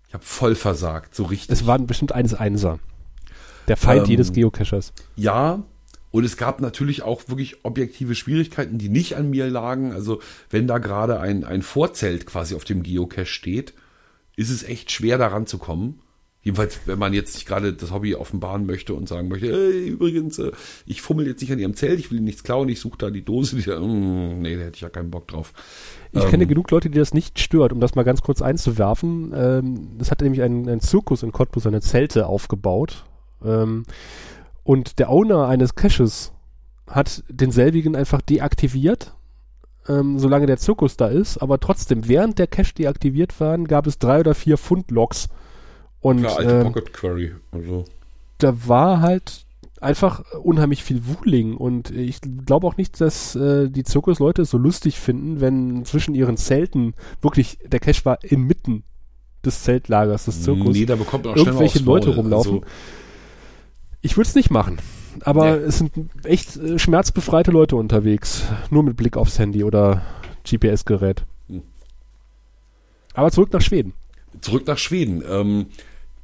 Ich 0.10 0.14
habe 0.14 0.26
voll 0.26 0.56
versagt, 0.56 1.16
so 1.16 1.24
richtig. 1.24 1.52
Es 1.52 1.66
waren 1.66 1.88
bestimmt 1.88 2.12
eines 2.12 2.34
Einser. 2.34 2.80
Der 3.70 3.78
Feind 3.78 4.04
ähm, 4.04 4.12
jedes 4.12 4.34
Geocachers. 4.34 4.92
Ja, 5.16 5.64
und 6.16 6.24
es 6.24 6.38
gab 6.38 6.62
natürlich 6.62 7.04
auch 7.04 7.28
wirklich 7.28 7.66
objektive 7.66 8.16
Schwierigkeiten, 8.16 8.78
die 8.78 8.88
nicht 8.88 9.18
an 9.18 9.32
mir 9.32 9.50
lagen. 9.50 9.92
Also 9.92 10.22
wenn 10.50 10.66
da 10.66 10.78
gerade 10.78 11.20
ein, 11.20 11.44
ein 11.44 11.62
Vorzelt 11.62 12.26
quasi 12.26 12.56
auf 12.56 12.64
dem 12.64 12.84
Geocache 12.84 13.26
steht, 13.26 13.74
ist 14.38 14.50
es 14.50 14.64
echt 14.64 14.94
schwer 14.94 15.18
daran 15.18 15.46
zu 15.46 15.58
kommen. 15.58 16.00
Jedenfalls, 16.42 16.80
wenn 16.86 17.00
man 17.00 17.12
jetzt 17.12 17.36
nicht 17.36 17.46
gerade 17.46 17.74
das 17.74 17.92
Hobby 17.92 18.16
offenbaren 18.16 18.66
möchte 18.66 18.94
und 18.94 19.10
sagen 19.10 19.28
möchte, 19.28 19.48
hey, 19.48 19.90
übrigens, 19.90 20.40
äh, 20.40 20.54
ich 20.86 21.02
fummel 21.02 21.28
jetzt 21.28 21.42
nicht 21.42 21.52
an 21.52 21.60
ihrem 21.60 21.76
Zelt, 21.76 22.00
ich 22.00 22.12
will 22.12 22.22
nichts 22.22 22.44
klauen, 22.44 22.70
ich 22.70 22.80
suche 22.80 22.98
da 22.98 23.10
die 23.10 23.26
Dose. 23.26 23.58
Die, 23.58 23.70
mm, 23.70 24.40
nee, 24.40 24.56
da 24.56 24.62
hätte 24.62 24.76
ich 24.76 24.82
ja 24.82 24.90
keinen 24.90 25.12
Bock 25.12 25.28
drauf. 25.28 25.52
Ich 26.14 26.24
ähm, 26.24 26.30
kenne 26.30 26.48
genug 26.48 26.72
Leute, 26.72 26.90
die 26.90 26.98
das 26.98 27.14
nicht 27.14 27.40
stört, 27.40 27.74
um 27.74 27.82
das 27.82 27.96
mal 27.96 28.04
ganz 28.04 28.22
kurz 28.22 28.42
einzuwerfen. 28.42 29.34
Ähm, 29.36 29.98
das 29.98 30.12
hatte 30.12 30.24
nämlich 30.24 30.44
ein, 30.44 30.70
ein 30.70 30.80
Zirkus 30.80 31.24
in 31.24 31.34
Cottbus 31.34 31.64
seine 31.64 31.82
Zelte 31.82 32.28
aufgebaut. 32.28 33.04
Ähm, 33.44 33.84
und 34.66 34.98
der 34.98 35.12
Owner 35.12 35.48
eines 35.48 35.76
Caches 35.76 36.34
hat 36.88 37.24
denselbigen 37.30 37.96
einfach 37.96 38.20
deaktiviert, 38.20 39.14
ähm, 39.88 40.18
solange 40.18 40.48
der 40.48 40.58
Zirkus 40.58 40.98
da 40.98 41.08
ist. 41.08 41.38
Aber 41.38 41.60
trotzdem, 41.60 42.08
während 42.08 42.40
der 42.40 42.48
Cache 42.48 42.74
deaktiviert 42.74 43.40
war, 43.40 43.58
gab 43.60 43.86
es 43.86 44.00
drei 44.00 44.20
oder 44.20 44.34
vier 44.34 44.58
Fundlogs 44.58 45.30
und 46.02 46.22
Klar, 46.22 46.40
alte 46.40 46.52
ähm, 46.52 46.64
Pocket 46.64 46.94
Query. 46.94 47.36
Also. 47.52 47.86
Da 48.40 48.68
war 48.68 49.02
halt 49.02 49.46
einfach 49.82 50.24
unheimlich 50.42 50.84
viel 50.84 51.02
Wuling 51.06 51.56
und 51.56 51.92
ich 51.92 52.20
glaube 52.46 52.66
auch 52.66 52.76
nicht, 52.76 53.00
dass 53.00 53.36
äh, 53.36 53.70
die 53.70 53.84
Zirkusleute 53.84 54.42
es 54.42 54.50
so 54.50 54.58
lustig 54.58 55.00
finden, 55.00 55.42
wenn 55.42 55.86
zwischen 55.86 56.16
ihren 56.16 56.38
Zelten 56.38 56.96
wirklich 57.22 57.60
der 57.68 57.80
Cache 57.80 58.04
war 58.04 58.24
inmitten 58.24 58.84
des 59.46 59.62
Zeltlagers 59.62 60.26
des 60.26 60.42
Zirkus. 60.42 60.76
Nee, 60.76 60.88
da 60.88 60.96
bekommt 60.96 61.26
man 61.26 61.36
auch 61.36 61.38
irgendwelche 61.38 61.84
Leute 61.84 62.16
rumlaufen. 62.16 62.64
Also. 62.64 62.66
Ich 64.06 64.18
würde 64.18 64.30
es 64.30 64.36
nicht 64.36 64.52
machen. 64.52 64.78
Aber 65.22 65.48
ja. 65.48 65.56
es 65.56 65.80
sind 65.80 65.92
echt 66.26 66.58
äh, 66.58 66.78
schmerzbefreite 66.78 67.50
Leute 67.50 67.76
unterwegs. 67.76 68.44
Nur 68.70 68.84
mit 68.84 68.98
Blick 68.98 69.18
aufs 69.18 69.40
Handy 69.40 69.64
oder 69.64 70.04
GPS-Gerät. 70.48 71.26
Hm. 71.48 71.64
Aber 73.16 73.32
zurück 73.32 73.52
nach 73.52 73.62
Schweden. 73.62 73.94
Zurück 74.42 74.68
nach 74.68 74.78
Schweden. 74.78 75.24
Ähm, 75.28 75.66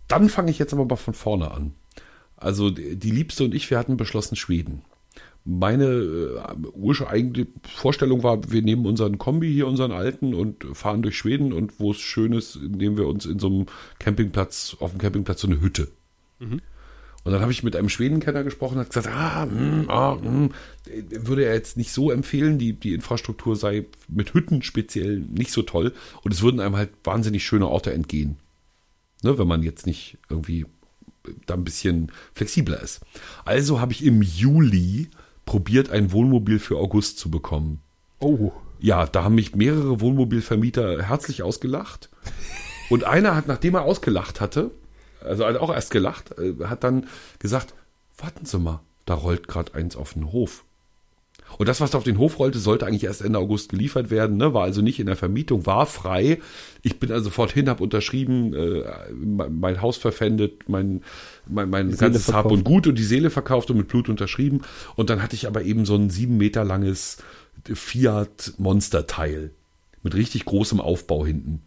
dann 0.07 0.29
fange 0.29 0.51
ich 0.51 0.59
jetzt 0.59 0.73
aber 0.73 0.85
mal 0.85 0.95
von 0.95 1.15
vorne 1.15 1.49
an. 1.49 1.73
Also 2.37 2.69
die 2.69 3.09
Liebste 3.09 3.45
und 3.45 3.55
ich, 3.55 3.67
wir 3.71 3.79
hatten 3.79 3.97
beschlossen 3.97 4.35
Schweden. 4.35 4.83
Meine 5.43 5.85
äh, 5.85 6.39
ursprüngliche 6.75 7.47
Vorstellung 7.63 8.21
war, 8.21 8.51
wir 8.51 8.61
nehmen 8.61 8.85
unseren 8.85 9.17
Kombi 9.17 9.51
hier, 9.51 9.65
unseren 9.65 9.91
alten 9.91 10.35
und 10.35 10.65
fahren 10.73 11.01
durch 11.01 11.17
Schweden 11.17 11.51
und 11.51 11.79
wo 11.79 11.91
es 11.91 11.97
schön 11.99 12.33
ist, 12.33 12.57
nehmen 12.61 12.97
wir 12.97 13.07
uns 13.07 13.25
in 13.25 13.39
so 13.39 13.47
einem 13.47 13.65
Campingplatz, 13.97 14.77
auf 14.79 14.91
dem 14.91 14.99
Campingplatz 14.99 15.41
so 15.41 15.47
eine 15.47 15.61
Hütte. 15.61 15.87
Mhm. 16.37 16.61
Und 17.23 17.33
dann 17.33 17.41
habe 17.41 17.51
ich 17.51 17.61
mit 17.61 17.75
einem 17.75 17.89
Schwedenkenner 17.89 18.43
gesprochen, 18.43 18.79
hat 18.79 18.89
gesagt, 18.89 19.07
ah, 19.07 19.45
mh, 19.45 19.51
hm, 19.51 19.89
ah 19.89 20.15
mh, 20.15 20.23
hm, 20.23 20.49
würde 21.27 21.45
er 21.45 21.53
jetzt 21.53 21.77
nicht 21.77 21.91
so 21.91 22.09
empfehlen, 22.09 22.57
die, 22.57 22.73
die 22.73 22.93
Infrastruktur 22.93 23.55
sei 23.55 23.85
mit 24.07 24.33
Hütten 24.33 24.63
speziell 24.63 25.19
nicht 25.19 25.51
so 25.51 25.61
toll 25.61 25.93
und 26.23 26.33
es 26.33 26.41
würden 26.41 26.59
einem 26.59 26.75
halt 26.75 26.89
wahnsinnig 27.03 27.45
schöne 27.45 27.67
Orte 27.67 27.93
entgehen. 27.93 28.37
Ne, 29.23 29.37
wenn 29.37 29.47
man 29.47 29.61
jetzt 29.61 29.85
nicht 29.85 30.17
irgendwie 30.29 30.65
da 31.45 31.53
ein 31.53 31.63
bisschen 31.63 32.11
flexibler 32.33 32.81
ist. 32.81 33.01
Also 33.45 33.79
habe 33.79 33.91
ich 33.91 34.03
im 34.03 34.23
Juli 34.23 35.09
probiert, 35.45 35.91
ein 35.91 36.11
Wohnmobil 36.11 36.57
für 36.57 36.77
August 36.77 37.19
zu 37.19 37.29
bekommen. 37.29 37.81
Oh. 38.19 38.51
Ja, 38.79 39.05
da 39.05 39.23
haben 39.23 39.35
mich 39.35 39.55
mehrere 39.55 40.01
Wohnmobilvermieter 40.01 41.03
herzlich 41.03 41.43
ausgelacht. 41.43 42.09
Und 42.89 43.03
einer 43.03 43.35
hat, 43.35 43.47
nachdem 43.47 43.75
er 43.75 43.83
ausgelacht 43.83 44.41
hatte, 44.41 44.71
also 45.23 45.45
hat 45.45 45.57
auch 45.57 45.73
erst 45.73 45.91
gelacht, 45.91 46.37
äh, 46.37 46.53
hat 46.65 46.83
dann 46.83 47.07
gesagt, 47.39 47.73
warten 48.17 48.45
Sie 48.45 48.59
mal, 48.59 48.81
da 49.05 49.13
rollt 49.13 49.47
gerade 49.47 49.73
eins 49.73 49.95
auf 49.95 50.13
den 50.13 50.31
Hof. 50.31 50.63
Und 51.57 51.67
das, 51.67 51.81
was 51.81 51.91
da 51.91 51.97
auf 51.97 52.03
den 52.03 52.17
Hof 52.17 52.39
rollte, 52.39 52.59
sollte 52.59 52.85
eigentlich 52.85 53.03
erst 53.03 53.21
Ende 53.21 53.39
August 53.39 53.69
geliefert 53.69 54.09
werden, 54.09 54.37
ne? 54.37 54.53
war 54.53 54.63
also 54.63 54.81
nicht 54.81 54.99
in 54.99 55.07
der 55.07 55.15
Vermietung, 55.15 55.65
war 55.65 55.85
frei. 55.85 56.39
Ich 56.81 56.99
bin 56.99 57.11
also 57.11 57.25
sofort 57.25 57.51
hin, 57.51 57.69
habe 57.69 57.83
unterschrieben, 57.83 58.53
äh, 58.53 58.83
mein, 59.13 59.59
mein, 59.59 59.81
Haus 59.81 59.97
verpfändet, 59.97 60.69
mein, 60.69 61.01
mein, 61.47 61.69
mein 61.69 61.95
ganzes 61.95 62.31
Hab 62.31 62.45
und 62.45 62.63
Gut 62.63 62.87
und 62.87 62.97
die 62.97 63.03
Seele 63.03 63.29
verkauft 63.29 63.69
und 63.69 63.77
mit 63.77 63.87
Blut 63.87 64.09
unterschrieben. 64.09 64.61
Und 64.95 65.09
dann 65.09 65.21
hatte 65.21 65.35
ich 65.35 65.47
aber 65.47 65.63
eben 65.63 65.85
so 65.85 65.95
ein 65.95 66.09
sieben 66.09 66.37
Meter 66.37 66.63
langes 66.63 67.17
Fiat 67.65 68.53
Monster-Teil 68.57 69.51
mit 70.03 70.15
richtig 70.15 70.45
großem 70.45 70.79
Aufbau 70.79 71.25
hinten. 71.25 71.61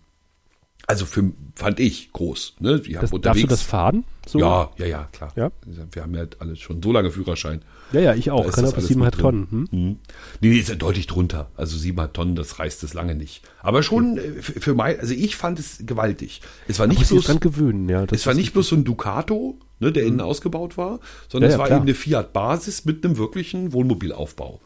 Also 0.87 1.07
für, 1.07 1.33
fand 1.55 1.81
ich 1.81 2.13
groß. 2.13 2.57
Ne? 2.61 2.81
Die 2.81 2.93
das, 2.93 3.11
darfst 3.11 3.43
du 3.43 3.47
das 3.47 3.63
fahren? 3.63 4.05
So? 4.27 4.39
Ja, 4.39 4.71
ja, 4.77 4.87
ja, 4.87 5.09
klar. 5.13 5.33
Ja? 5.37 5.51
Wir 5.93 6.03
haben 6.03 6.15
ja 6.15 6.27
alles 6.39 6.59
schon 6.59 6.83
so 6.83 6.93
lange 6.93 7.11
Führerschein. 7.11 7.63
Ja, 7.93 8.01
ja, 8.01 8.15
ich 8.15 8.31
auch. 8.31 8.51
Kann 8.51 8.65
aber 8.65 8.79
7,5 8.79 9.11
Tonnen. 9.11 9.47
Hm? 9.51 9.69
Mhm. 9.71 9.99
Nee, 10.41 10.49
nee, 10.51 10.59
ist 10.59 10.69
ja 10.69 10.75
deutlich 10.75 11.07
drunter. 11.07 11.51
Also 11.57 11.77
7,5 11.77 12.13
Tonnen, 12.13 12.37
das 12.37 12.59
reißt 12.59 12.83
es 12.85 12.93
lange 12.93 13.15
nicht. 13.15 13.43
Aber 13.63 13.83
schon 13.83 14.19
äh, 14.19 14.43
für, 14.43 14.61
für 14.61 14.75
mein, 14.75 14.99
also 14.99 15.15
ich 15.15 15.37
fand 15.37 15.59
es 15.59 15.79
gewaltig. 15.87 16.43
Es 16.69 16.79
war 16.79 16.87
nicht 16.87 17.09
bloß, 17.09 17.25
dran 17.25 17.41
gewöhnen, 17.41 17.89
ja. 17.89 18.05
es 18.11 18.27
war 18.27 18.35
nicht 18.35 18.53
bloß 18.53 18.69
so 18.69 18.77
ein 18.77 18.85
Ducato, 18.85 19.59
ne, 19.81 19.93
der 19.93 20.05
innen 20.05 20.17
mhm. 20.17 20.23
ausgebaut 20.23 20.77
war, 20.77 21.01
sondern 21.29 21.51
ja, 21.51 21.55
es 21.55 21.59
war 21.59 21.67
klar. 21.67 21.79
eben 21.79 21.87
eine 21.87 21.95
Fiat 21.95 22.33
Basis 22.33 22.85
mit 22.85 23.05
einem 23.05 23.17
wirklichen 23.17 23.73
Wohnmobilaufbau. 23.73 24.61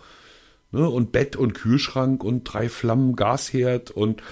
Ne, 0.71 0.89
und 0.89 1.13
Bett 1.13 1.35
und 1.37 1.55
Kühlschrank 1.55 2.23
und 2.23 2.45
drei 2.45 2.69
Flammen 2.69 3.17
Gasherd 3.17 3.91
und 3.91 4.23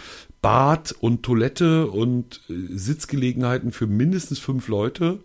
Bad 0.47 0.95
und 1.01 1.25
Toilette 1.25 1.89
und 1.89 2.41
äh, 2.49 2.55
Sitzgelegenheiten 2.69 3.73
für 3.73 3.89
mindestens 3.89 4.39
fünf 4.39 4.69
Leute, 4.69 5.19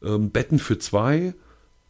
ähm, 0.00 0.30
Betten 0.30 0.60
für 0.60 0.78
zwei 0.78 1.34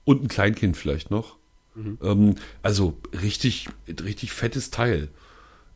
und 0.04 0.22
ein 0.22 0.28
Kleinkind 0.28 0.78
vielleicht 0.78 1.10
noch. 1.10 1.36
Mhm. 1.74 1.98
Ähm, 2.02 2.34
also 2.62 2.96
richtig, 3.20 3.68
richtig 3.86 4.32
fettes 4.32 4.70
Teil. 4.70 5.08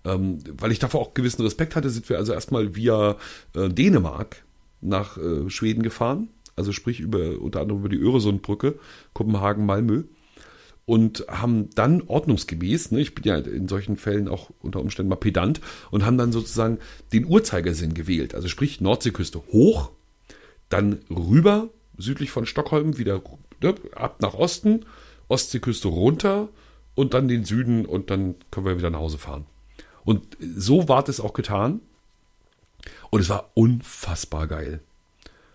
Ähm, 0.07 0.38
weil 0.57 0.72
ich 0.72 0.78
davor 0.78 1.02
auch 1.02 1.12
gewissen 1.12 1.42
Respekt 1.42 1.76
hatte, 1.76 1.90
sind 1.90 2.09
wir 2.09 2.16
also 2.16 2.32
erstmal 2.32 2.74
via 2.74 3.16
äh, 3.54 3.68
Dänemark 3.68 4.42
nach 4.80 5.18
äh, 5.18 5.50
Schweden 5.50 5.82
gefahren. 5.82 6.28
Also 6.57 6.72
sprich 6.72 7.00
über 7.00 7.38
unter 7.38 7.61
anderem 7.61 7.80
über 7.80 7.90
die 7.90 8.00
Öresundbrücke, 8.00 8.78
Kopenhagen, 9.12 9.66
Malmö 9.66 10.04
und 10.87 11.26
haben 11.28 11.68
dann 11.74 12.03
ordnungsgemäß, 12.03 12.93
ne, 12.93 13.01
ich 13.01 13.14
bin 13.14 13.24
ja 13.24 13.37
in 13.37 13.68
solchen 13.68 13.97
Fällen 13.97 14.28
auch 14.28 14.51
unter 14.62 14.80
Umständen 14.80 15.11
mal 15.11 15.16
pedant, 15.16 15.61
und 15.91 16.07
haben 16.07 16.16
dann 16.16 16.32
sozusagen 16.32 16.78
den 17.12 17.26
Uhrzeigersinn 17.26 17.93
gewählt. 17.93 18.34
Also 18.34 18.49
sprich 18.49 18.80
Nordseeküste 18.80 19.43
hoch, 19.53 19.91
dann 20.68 21.01
rüber, 21.11 21.68
südlich 21.99 22.30
von 22.30 22.47
Stockholm, 22.47 22.99
wieder 22.99 23.20
ne, 23.61 23.74
ab 23.95 24.22
nach 24.22 24.34
Osten, 24.34 24.87
Ostseeküste 25.28 25.89
runter 25.89 26.49
und 26.95 27.14
dann 27.14 27.26
den 27.26 27.45
Süden 27.45 27.84
und 27.84 28.11
dann 28.11 28.37
können 28.53 28.66
wir 28.66 28.78
wieder 28.78 28.91
nach 28.91 29.01
Hause 29.01 29.18
fahren. 29.18 29.45
Und 30.05 30.37
so 30.41 30.89
war 30.89 31.03
das 31.03 31.18
auch 31.18 31.32
getan. 31.32 31.80
Und 33.11 33.20
es 33.20 33.28
war 33.28 33.51
unfassbar 33.55 34.47
geil. 34.47 34.80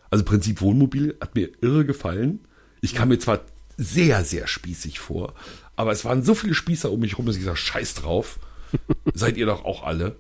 Also 0.10 0.26
Prinzip 0.26 0.60
Wohnmobil 0.60 1.16
hat 1.22 1.36
mir 1.36 1.50
irre 1.62 1.86
gefallen. 1.86 2.42
Ich 2.82 2.94
kann 2.94 3.08
mir 3.08 3.18
zwar 3.18 3.42
sehr, 3.82 4.24
sehr 4.24 4.48
spießig 4.48 5.00
vor. 5.00 5.34
Aber 5.76 5.92
es 5.92 6.06
waren 6.06 6.24
so 6.24 6.36
viele 6.36 6.54
Spießer 6.54 6.92
um 6.92 7.00
mich 7.00 7.18
rum, 7.18 7.26
dass 7.26 7.36
ich 7.36 7.42
gesagt 7.42 7.60
scheiß 7.60 7.96
drauf. 7.96 8.40
Seid 9.14 9.38
ihr 9.38 9.46
doch 9.46 9.66
auch 9.66 9.84
alle. 9.84 10.16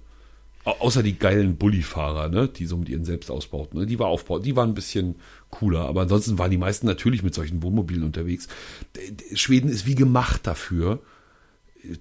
Außer 0.64 1.01
die 1.01 1.18
geilen 1.18 1.57
Bullifahrer, 1.57 2.30
ne, 2.30 2.47
die 2.47 2.68
so 2.68 2.78
mit 2.78 2.88
ihren 2.88 3.03
Selbstausbauten, 3.03 3.80
ne, 3.80 3.86
die 3.88 3.97
war 3.97 4.07
aufbaut, 4.07 4.45
die 4.45 4.55
waren 4.55 4.70
ein 4.70 4.76
bisschen 4.76 5.16
cooler, 5.49 5.88
aber 5.88 6.01
ansonsten 6.01 6.38
waren 6.38 6.51
die 6.51 6.57
meisten 6.57 6.86
natürlich 6.86 7.24
mit 7.24 7.34
solchen 7.34 7.64
Wohnmobilen 7.64 8.03
unterwegs. 8.03 8.47
Schweden 9.34 9.70
ist 9.70 9.88
wie 9.88 9.95
gemacht 9.95 10.41
dafür. 10.45 10.99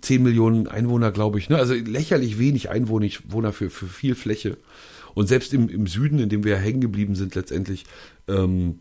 10 0.02 0.22
Millionen 0.22 0.66
Einwohner, 0.68 1.10
glaube 1.10 1.38
ich, 1.38 1.48
ne, 1.48 1.56
also 1.56 1.72
lächerlich 1.72 2.38
wenig 2.38 2.68
Einwohner 2.68 3.52
für, 3.52 3.70
für 3.70 3.86
viel 3.86 4.14
Fläche. 4.14 4.58
Und 5.14 5.26
selbst 5.26 5.54
im, 5.54 5.70
im 5.70 5.86
Süden, 5.86 6.18
in 6.18 6.28
dem 6.28 6.44
wir 6.44 6.56
hängen 6.56 6.82
geblieben 6.82 7.14
sind 7.14 7.34
letztendlich, 7.34 7.86
ähm, 8.28 8.80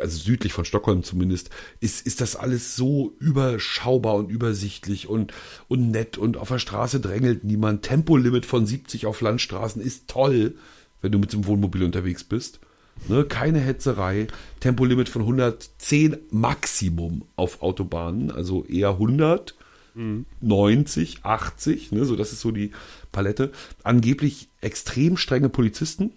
also 0.00 0.18
südlich 0.18 0.52
von 0.52 0.64
Stockholm 0.64 1.02
zumindest, 1.02 1.50
ist, 1.80 2.06
ist 2.06 2.20
das 2.20 2.36
alles 2.36 2.76
so 2.76 3.14
überschaubar 3.18 4.14
und 4.14 4.30
übersichtlich 4.30 5.08
und, 5.08 5.32
und 5.68 5.90
nett 5.90 6.18
und 6.18 6.36
auf 6.36 6.48
der 6.48 6.58
Straße 6.58 7.00
drängelt 7.00 7.44
niemand. 7.44 7.82
Tempolimit 7.82 8.46
von 8.46 8.66
70 8.66 9.06
auf 9.06 9.20
Landstraßen 9.20 9.82
ist 9.82 10.08
toll, 10.08 10.54
wenn 11.00 11.12
du 11.12 11.18
mit 11.18 11.32
dem 11.32 11.46
Wohnmobil 11.46 11.82
unterwegs 11.82 12.24
bist. 12.24 12.60
Ne, 13.06 13.24
keine 13.24 13.60
Hetzerei. 13.60 14.26
Tempolimit 14.60 15.08
von 15.08 15.22
110 15.22 16.16
Maximum 16.30 17.22
auf 17.36 17.62
Autobahnen, 17.62 18.30
also 18.30 18.64
eher 18.64 18.90
100, 18.90 19.54
mhm. 19.94 20.26
90, 20.40 21.20
80, 21.22 21.92
ne, 21.92 22.04
so 22.04 22.16
das 22.16 22.32
ist 22.32 22.40
so 22.40 22.50
die 22.50 22.72
Palette. 23.12 23.52
Angeblich 23.84 24.48
extrem 24.60 25.16
strenge 25.16 25.48
Polizisten. 25.48 26.12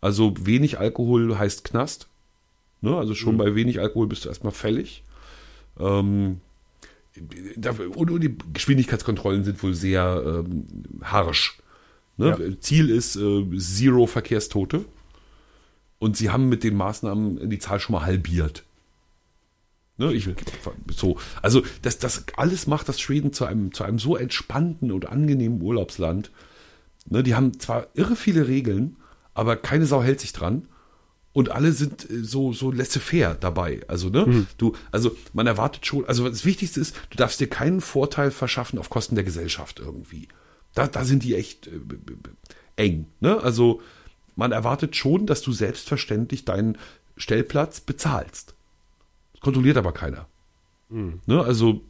Also 0.00 0.34
wenig 0.38 0.78
Alkohol 0.78 1.38
heißt 1.38 1.64
Knast. 1.64 2.08
Ne? 2.80 2.96
Also 2.96 3.14
schon 3.14 3.34
mhm. 3.34 3.38
bei 3.38 3.54
wenig 3.54 3.80
Alkohol 3.80 4.06
bist 4.06 4.24
du 4.24 4.28
erstmal 4.28 4.52
fällig. 4.52 5.02
Ähm, 5.78 6.40
und, 7.94 8.22
die 8.22 8.36
Geschwindigkeitskontrollen 8.52 9.44
sind 9.44 9.62
wohl 9.62 9.74
sehr 9.74 10.44
ähm, 10.44 10.66
harsch. 11.02 11.58
Ne? 12.16 12.36
Ja. 12.38 12.60
Ziel 12.60 12.90
ist 12.90 13.16
äh, 13.16 13.58
Zero 13.58 14.06
Verkehrstote. 14.06 14.84
Und 15.98 16.16
sie 16.16 16.30
haben 16.30 16.48
mit 16.48 16.62
den 16.62 16.76
Maßnahmen 16.76 17.48
die 17.48 17.58
Zahl 17.58 17.80
schon 17.80 17.94
mal 17.94 18.04
halbiert. 18.04 18.64
Ne, 19.98 20.12
ich, 20.12 20.28
so, 20.94 21.16
also 21.40 21.62
das, 21.80 21.98
das 21.98 22.24
alles 22.36 22.66
macht 22.66 22.86
das 22.88 23.00
Schweden 23.00 23.32
zu 23.32 23.46
einem, 23.46 23.72
zu 23.72 23.82
einem 23.82 23.98
so 23.98 24.14
entspannten 24.14 24.92
und 24.92 25.06
angenehmen 25.06 25.62
Urlaubsland. 25.62 26.30
Ne, 27.08 27.22
die 27.22 27.34
haben 27.34 27.58
zwar 27.58 27.86
irre 27.94 28.14
viele 28.14 28.46
Regeln, 28.46 28.96
aber 29.32 29.56
keine 29.56 29.86
Sau 29.86 30.02
hält 30.02 30.20
sich 30.20 30.34
dran. 30.34 30.68
Und 31.36 31.50
alle 31.50 31.72
sind 31.72 32.10
äh, 32.10 32.24
so 32.24 32.54
so 32.54 32.70
laissez-faire 32.70 33.34
dabei. 33.34 33.82
Also 33.88 34.08
ne, 34.08 34.24
mhm. 34.24 34.46
du, 34.56 34.72
also 34.90 35.14
man 35.34 35.46
erwartet 35.46 35.84
schon. 35.84 36.06
Also 36.06 36.26
das 36.26 36.46
Wichtigste 36.46 36.80
ist, 36.80 36.96
du 37.10 37.18
darfst 37.18 37.38
dir 37.40 37.46
keinen 37.46 37.82
Vorteil 37.82 38.30
verschaffen 38.30 38.78
auf 38.78 38.88
Kosten 38.88 39.16
der 39.16 39.24
Gesellschaft 39.24 39.78
irgendwie. 39.78 40.28
Da, 40.74 40.86
da 40.86 41.04
sind 41.04 41.24
die 41.24 41.34
echt 41.34 41.66
äh, 41.66 41.72
eng. 42.76 43.08
Ne, 43.20 43.38
also 43.42 43.82
man 44.34 44.50
erwartet 44.50 44.96
schon, 44.96 45.26
dass 45.26 45.42
du 45.42 45.52
selbstverständlich 45.52 46.46
deinen 46.46 46.78
Stellplatz 47.18 47.80
bezahlst. 47.82 48.54
Das 49.34 49.42
kontrolliert 49.42 49.76
aber 49.76 49.92
keiner. 49.92 50.28
Mhm. 50.88 51.20
Ne, 51.26 51.44
also 51.44 51.82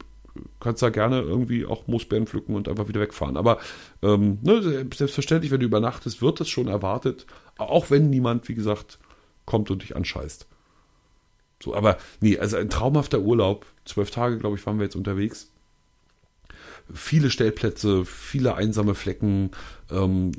kannst 0.59 0.81
da 0.83 0.89
gerne 0.89 1.21
irgendwie 1.21 1.65
auch 1.65 1.87
Moosbeeren 1.87 2.27
pflücken 2.27 2.53
und 2.53 2.67
einfach 2.67 2.89
wieder 2.89 2.99
wegfahren. 2.99 3.37
Aber 3.37 3.59
ähm, 4.01 4.39
ne, 4.41 4.61
selbstverständlich, 4.93 5.53
wenn 5.53 5.61
du 5.61 5.67
übernachtest, 5.67 6.21
wird 6.21 6.41
das 6.41 6.49
schon 6.49 6.67
erwartet. 6.67 7.25
Auch 7.57 7.89
wenn 7.89 8.09
niemand, 8.09 8.49
wie 8.49 8.53
gesagt, 8.53 8.99
kommt 9.47 9.71
und 9.71 9.81
dich 9.81 9.95
anscheißt. 9.95 10.45
So, 11.63 11.73
aber 11.73 11.97
nee, 12.21 12.37
also 12.37 12.57
ein 12.57 12.69
traumhafter 12.69 13.21
Urlaub. 13.21 13.65
Zwölf 13.85 14.11
Tage, 14.11 14.37
glaube 14.37 14.57
ich, 14.57 14.65
waren 14.67 14.77
wir 14.77 14.83
jetzt 14.83 14.95
unterwegs. 14.95 15.51
Viele 16.93 17.31
Stellplätze, 17.31 18.05
viele 18.05 18.53
einsame 18.53 18.93
Flecken, 18.93 19.51
ähm, 19.89 20.33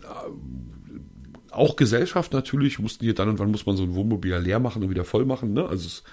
auch 1.51 1.76
Gesellschaft 1.76 2.32
natürlich, 2.32 2.78
mussten 2.78 3.05
hier 3.05 3.14
dann 3.14 3.28
und 3.28 3.39
wann 3.39 3.51
muss 3.51 3.66
man 3.66 3.76
so 3.76 3.82
ein 3.82 3.94
Wohnmobil 3.94 4.36
leer 4.36 4.60
machen 4.60 4.82
und 4.82 4.90
wieder 4.90 5.05
voll 5.05 5.24
machen, 5.24 5.52
ne? 5.55 5.66
Also 5.66 5.86
es, 5.86 6.05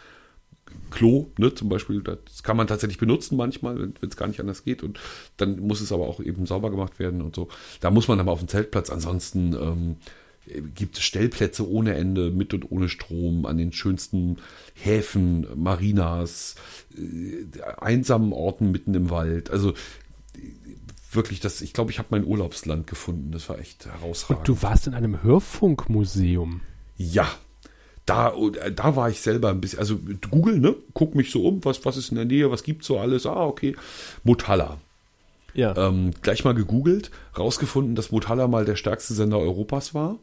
Klo, 0.90 1.28
ne, 1.38 1.54
zum 1.54 1.70
Beispiel, 1.70 2.02
das 2.02 2.44
kann 2.44 2.58
man 2.58 2.68
tatsächlich 2.68 2.98
benutzen 2.98 3.38
manchmal, 3.38 3.80
wenn 3.80 4.10
es 4.10 4.18
gar 4.18 4.28
nicht 4.28 4.40
anders 4.40 4.64
geht. 4.64 4.82
Und 4.82 5.00
dann 5.38 5.60
muss 5.60 5.82
es 5.82 5.92
aber 5.92 6.08
auch 6.08 6.20
eben 6.20 6.46
sauber 6.46 6.72
gemacht 6.72 7.00
werden 7.00 7.22
und 7.22 7.36
so. 7.36 7.50
Da 7.82 7.92
muss 7.92 8.08
man 8.08 8.20
aber 8.20 8.32
auf 8.32 8.40
dem 8.40 8.48
Zeltplatz. 8.48 8.90
Ansonsten 8.90 9.54
ähm, 9.54 9.98
gibt 10.76 10.98
es 10.98 11.04
Stellplätze 11.04 11.68
ohne 11.68 11.96
Ende, 11.96 12.32
mit 12.32 12.54
und 12.54 12.72
ohne 12.72 12.90
Strom, 12.90 13.46
an 13.46 13.58
den 13.58 13.72
schönsten 13.72 14.38
Häfen, 14.74 15.48
Marinas, 15.56 16.56
äh, 16.98 17.62
einsamen 17.78 18.34
Orten 18.34 18.72
mitten 18.72 18.94
im 18.94 19.10
Wald. 19.10 19.50
Also 19.50 19.74
wirklich, 21.12 21.40
das, 21.40 21.62
ich 21.62 21.74
glaube, 21.74 21.92
ich 21.92 22.00
habe 22.00 22.10
mein 22.12 22.26
Urlaubsland 22.26 22.88
gefunden. 22.88 23.32
Das 23.32 23.50
war 23.50 23.60
echt 23.60 23.86
herausragend. 23.86 24.40
Und 24.40 24.48
du 24.48 24.62
warst 24.62 24.88
in 24.88 24.94
einem 24.94 25.24
Hörfunkmuseum. 25.24 26.62
Ja, 26.98 27.28
da, 28.06 28.34
äh, 28.34 28.72
da 28.72 28.96
war 28.96 29.10
ich 29.10 29.22
selber 29.22 29.50
ein 29.50 29.62
bisschen, 29.62 29.80
also 29.80 30.00
Google, 30.30 30.60
ne, 30.60 30.76
guck 30.94 31.16
mich 31.16 31.32
so 31.32 31.48
um, 31.48 31.64
was, 31.66 31.84
was 31.86 31.98
ist 31.98 32.10
in 32.10 32.18
der 32.18 32.26
Nähe, 32.26 32.52
was 32.52 32.64
gibt's 32.64 32.88
so 32.88 33.00
alles, 33.00 33.26
ah, 33.26 33.46
okay, 33.46 33.76
Motala. 34.24 34.80
Ja. 35.54 35.76
Ähm, 35.78 36.12
gleich 36.22 36.44
mal 36.44 36.54
gegoogelt, 36.54 37.12
rausgefunden, 37.38 37.96
dass 37.96 38.12
Motala 38.12 38.48
mal 38.48 38.66
der 38.66 38.76
stärkste 38.76 39.14
Sender 39.14 39.40
Europas 39.40 39.94
war. 39.94 40.20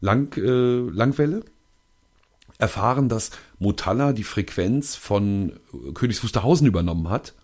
Lang, 0.00 0.36
äh, 0.36 0.90
Langwelle. 0.90 1.44
Erfahren, 2.58 3.10
dass 3.10 3.32
Motala 3.58 4.14
die 4.14 4.24
Frequenz 4.24 4.94
von 4.94 5.60
Königs 5.92 6.22
Wusterhausen 6.22 6.66
übernommen 6.66 7.10
hat. 7.10 7.34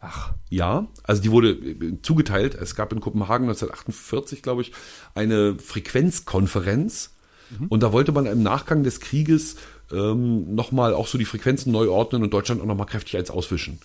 Ach. 0.00 0.34
Ja, 0.50 0.86
also 1.02 1.20
die 1.20 1.32
wurde 1.32 1.50
äh, 1.50 2.00
zugeteilt. 2.02 2.54
Es 2.54 2.76
gab 2.76 2.92
in 2.92 3.00
Kopenhagen 3.00 3.48
1948, 3.48 4.42
glaube 4.42 4.62
ich, 4.62 4.72
eine 5.14 5.58
Frequenzkonferenz 5.58 7.10
Mhm. 7.58 7.66
Und 7.68 7.82
da 7.82 7.92
wollte 7.92 8.12
man 8.12 8.26
im 8.26 8.42
Nachgang 8.42 8.82
des 8.82 9.00
Krieges 9.00 9.56
ähm, 9.90 10.54
nochmal 10.54 10.94
auch 10.94 11.06
so 11.06 11.18
die 11.18 11.24
Frequenzen 11.24 11.72
neu 11.72 11.88
ordnen 11.90 12.22
und 12.22 12.32
Deutschland 12.32 12.60
auch 12.60 12.66
nochmal 12.66 12.86
kräftig 12.86 13.16
eins 13.16 13.30
auswischen. 13.30 13.78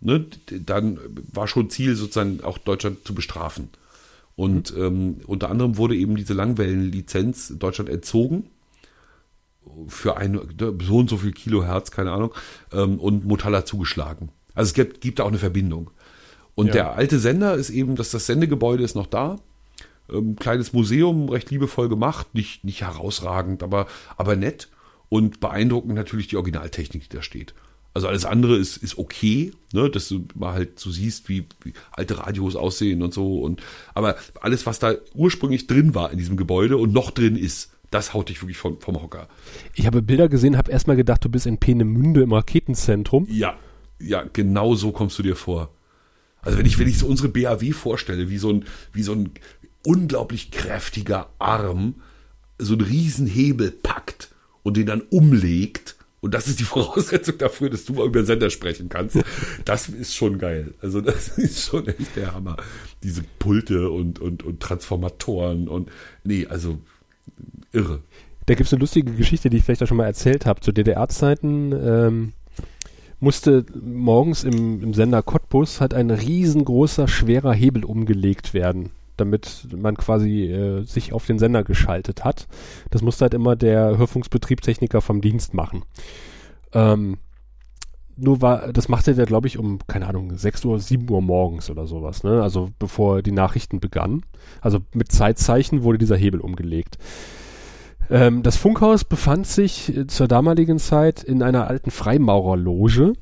Ne? 0.00 0.26
Dann 0.50 0.98
war 1.32 1.48
schon 1.48 1.70
Ziel, 1.70 1.96
sozusagen 1.96 2.42
auch 2.42 2.58
Deutschland 2.58 3.06
zu 3.06 3.14
bestrafen. 3.14 3.70
Und 4.36 4.74
ähm, 4.76 5.18
unter 5.26 5.50
anderem 5.50 5.78
wurde 5.78 5.96
eben 5.96 6.14
diese 6.14 6.34
Langwellenlizenz 6.34 7.54
Deutschland 7.58 7.90
entzogen 7.90 8.50
für 9.88 10.16
ein 10.16 10.40
so 10.82 10.96
und 10.98 11.10
so 11.10 11.16
viel 11.16 11.32
Kilohertz, 11.32 11.90
keine 11.90 12.12
Ahnung, 12.12 12.34
ähm, 12.72 13.00
und 13.00 13.24
Motala 13.24 13.64
zugeschlagen. 13.64 14.30
Also 14.54 14.68
es 14.70 14.74
gibt, 14.74 15.00
gibt 15.00 15.18
da 15.18 15.24
auch 15.24 15.28
eine 15.28 15.38
Verbindung. 15.38 15.90
Und 16.54 16.68
ja. 16.68 16.72
der 16.72 16.92
alte 16.94 17.18
Sender 17.18 17.54
ist 17.54 17.70
eben, 17.70 17.96
dass 17.96 18.10
das 18.10 18.26
Sendegebäude 18.26 18.84
ist 18.84 18.94
noch 18.94 19.06
da, 19.06 19.38
ähm, 20.12 20.36
kleines 20.36 20.72
Museum, 20.72 21.28
recht 21.28 21.50
liebevoll 21.50 21.88
gemacht, 21.88 22.34
nicht, 22.34 22.64
nicht 22.64 22.82
herausragend, 22.82 23.62
aber, 23.62 23.86
aber 24.16 24.36
nett 24.36 24.68
und 25.08 25.40
beeindruckend 25.40 25.94
natürlich 25.94 26.28
die 26.28 26.36
Originaltechnik, 26.36 27.08
die 27.08 27.16
da 27.16 27.22
steht. 27.22 27.54
Also 27.96 28.08
alles 28.08 28.26
andere 28.26 28.58
ist, 28.58 28.76
ist 28.76 28.98
okay, 28.98 29.52
ne, 29.72 29.88
dass 29.88 30.08
du 30.08 30.26
mal 30.34 30.52
halt 30.52 30.78
so 30.78 30.90
siehst, 30.90 31.30
wie, 31.30 31.46
wie 31.62 31.72
alte 31.92 32.18
Radios 32.18 32.54
aussehen 32.54 33.02
und 33.02 33.14
so. 33.14 33.40
Und 33.40 33.62
aber 33.94 34.16
alles, 34.42 34.66
was 34.66 34.78
da 34.78 34.96
ursprünglich 35.14 35.66
drin 35.66 35.94
war 35.94 36.10
in 36.12 36.18
diesem 36.18 36.36
Gebäude 36.36 36.76
und 36.76 36.92
noch 36.92 37.10
drin 37.10 37.36
ist, 37.36 37.70
das 37.90 38.12
haut 38.12 38.28
dich 38.28 38.42
wirklich 38.42 38.58
vom, 38.58 38.78
vom 38.82 39.00
Hocker. 39.00 39.28
Ich 39.74 39.86
habe 39.86 40.02
Bilder 40.02 40.28
gesehen, 40.28 40.58
habe 40.58 40.70
erstmal 40.70 40.96
gedacht, 40.96 41.24
du 41.24 41.30
bist 41.30 41.46
in 41.46 41.56
Peenemünde 41.56 42.20
im 42.20 42.34
Raketenzentrum. 42.34 43.26
Ja, 43.30 43.56
ja, 43.98 44.26
genau 44.30 44.74
so 44.74 44.92
kommst 44.92 45.18
du 45.18 45.22
dir 45.22 45.34
vor. 45.34 45.70
Also 46.42 46.58
wenn 46.58 46.66
ich, 46.66 46.78
wenn 46.78 46.88
ich 46.88 46.98
so 46.98 47.06
unsere 47.06 47.30
BAW 47.30 47.72
vorstelle, 47.72 48.28
wie 48.28 48.36
so 48.36 48.50
ein, 48.50 48.66
wie 48.92 49.04
so 49.04 49.12
ein 49.12 49.30
unglaublich 49.86 50.50
kräftiger 50.50 51.30
Arm 51.38 51.94
so 52.58 52.74
einen 52.74 52.82
riesen 52.82 53.26
Hebel 53.26 53.70
packt 53.70 54.28
und 54.62 54.76
den 54.76 54.84
dann 54.84 55.00
umlegt. 55.00 55.95
Und 56.26 56.34
das 56.34 56.48
ist 56.48 56.58
die 56.58 56.64
Voraussetzung 56.76 57.38
dafür, 57.38 57.70
dass 57.70 57.84
du 57.84 57.94
mal 57.94 58.06
über 58.06 58.20
den 58.20 58.26
Sender 58.26 58.50
sprechen 58.50 58.88
kannst. 58.88 59.18
Das 59.64 59.88
ist 59.88 60.14
schon 60.14 60.38
geil. 60.38 60.74
Also 60.82 61.00
das 61.00 61.28
ist 61.38 61.64
schon 61.64 61.86
echt 61.86 62.16
der 62.16 62.34
Hammer. 62.34 62.56
Diese 63.02 63.22
Pulte 63.38 63.90
und, 63.90 64.18
und, 64.18 64.42
und 64.42 64.60
Transformatoren 64.60 65.68
und 65.68 65.90
nee, 66.24 66.46
also 66.46 66.78
irre. 67.72 68.00
Da 68.46 68.54
gibt 68.54 68.66
es 68.66 68.72
eine 68.72 68.80
lustige 68.80 69.12
Geschichte, 69.12 69.50
die 69.50 69.58
ich 69.58 69.64
vielleicht 69.64 69.82
auch 69.82 69.88
schon 69.88 69.96
mal 69.96 70.06
erzählt 70.06 70.46
habe. 70.46 70.60
Zu 70.60 70.72
DDR-Zeiten 70.72 71.72
ähm, 71.72 72.32
musste 73.18 73.64
morgens 73.80 74.44
im, 74.44 74.82
im 74.82 74.94
Sender 74.94 75.22
Cottbus 75.22 75.80
hat 75.80 75.94
ein 75.94 76.10
riesengroßer, 76.10 77.08
schwerer 77.08 77.54
Hebel 77.54 77.84
umgelegt 77.84 78.52
werden 78.52 78.90
damit 79.16 79.68
man 79.74 79.96
quasi 79.96 80.44
äh, 80.44 80.82
sich 80.84 81.12
auf 81.12 81.26
den 81.26 81.38
Sender 81.38 81.64
geschaltet 81.64 82.24
hat. 82.24 82.46
Das 82.90 83.02
musste 83.02 83.24
halt 83.24 83.34
immer 83.34 83.56
der 83.56 83.98
Hörfunksbetriebstechniker 83.98 85.00
vom 85.00 85.20
Dienst 85.20 85.54
machen. 85.54 85.84
Ähm, 86.72 87.18
nur 88.16 88.40
war, 88.40 88.72
das 88.72 88.88
machte 88.88 89.14
der, 89.14 89.26
glaube 89.26 89.46
ich, 89.46 89.58
um, 89.58 89.78
keine 89.86 90.06
Ahnung, 90.06 90.36
6 90.36 90.64
Uhr, 90.64 90.80
7 90.80 91.08
Uhr 91.10 91.20
morgens 91.20 91.68
oder 91.70 91.86
sowas, 91.86 92.22
ne? 92.22 92.42
Also 92.42 92.70
bevor 92.78 93.22
die 93.22 93.32
Nachrichten 93.32 93.78
begannen. 93.78 94.22
Also 94.62 94.78
mit 94.94 95.12
Zeitzeichen 95.12 95.82
wurde 95.82 95.98
dieser 95.98 96.16
Hebel 96.16 96.40
umgelegt. 96.40 96.96
Ähm, 98.10 98.42
das 98.42 98.56
Funkhaus 98.56 99.04
befand 99.04 99.46
sich 99.46 99.94
äh, 99.94 100.06
zur 100.06 100.28
damaligen 100.28 100.78
Zeit 100.78 101.22
in 101.22 101.42
einer 101.42 101.66
alten 101.66 101.90
Freimaurerloge 101.90 103.14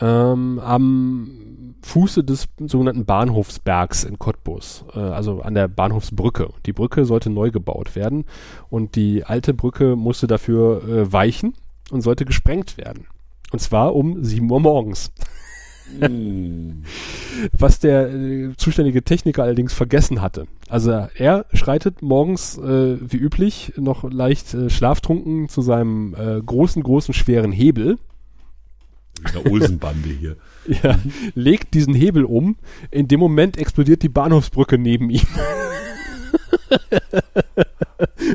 ähm, 0.00 0.60
am 0.60 1.65
Fuße 1.86 2.24
des 2.24 2.48
sogenannten 2.58 3.04
Bahnhofsbergs 3.04 4.02
in 4.02 4.18
Cottbus, 4.18 4.84
äh, 4.94 4.98
also 4.98 5.40
an 5.40 5.54
der 5.54 5.68
Bahnhofsbrücke. 5.68 6.48
Die 6.66 6.72
Brücke 6.72 7.04
sollte 7.04 7.30
neu 7.30 7.52
gebaut 7.52 7.94
werden 7.94 8.24
und 8.68 8.96
die 8.96 9.22
alte 9.22 9.54
Brücke 9.54 9.94
musste 9.94 10.26
dafür 10.26 10.82
äh, 10.82 11.12
weichen 11.12 11.54
und 11.92 12.00
sollte 12.00 12.24
gesprengt 12.24 12.76
werden. 12.76 13.06
Und 13.52 13.60
zwar 13.60 13.94
um 13.94 14.24
7 14.24 14.50
Uhr 14.50 14.60
morgens. 14.60 15.12
Mm. 16.00 16.82
Was 17.52 17.78
der 17.78 18.12
äh, 18.12 18.56
zuständige 18.56 19.04
Techniker 19.04 19.44
allerdings 19.44 19.72
vergessen 19.72 20.20
hatte. 20.20 20.48
Also 20.68 20.90
er 20.90 21.46
schreitet 21.52 22.02
morgens 22.02 22.58
äh, 22.58 22.96
wie 23.00 23.18
üblich 23.18 23.74
noch 23.76 24.10
leicht 24.10 24.54
äh, 24.54 24.70
schlaftrunken 24.70 25.48
zu 25.48 25.62
seinem 25.62 26.14
äh, 26.14 26.40
großen, 26.42 26.82
großen, 26.82 27.14
schweren 27.14 27.52
Hebel. 27.52 27.98
Der 29.34 29.50
Olsenbande 29.50 30.08
hier. 30.08 30.36
Ja, 30.82 30.98
legt 31.36 31.74
diesen 31.74 31.94
Hebel 31.94 32.24
um. 32.24 32.56
In 32.90 33.06
dem 33.06 33.20
Moment 33.20 33.56
explodiert 33.56 34.02
die 34.02 34.08
Bahnhofsbrücke 34.08 34.78
neben 34.78 35.10
ihm. 35.10 35.20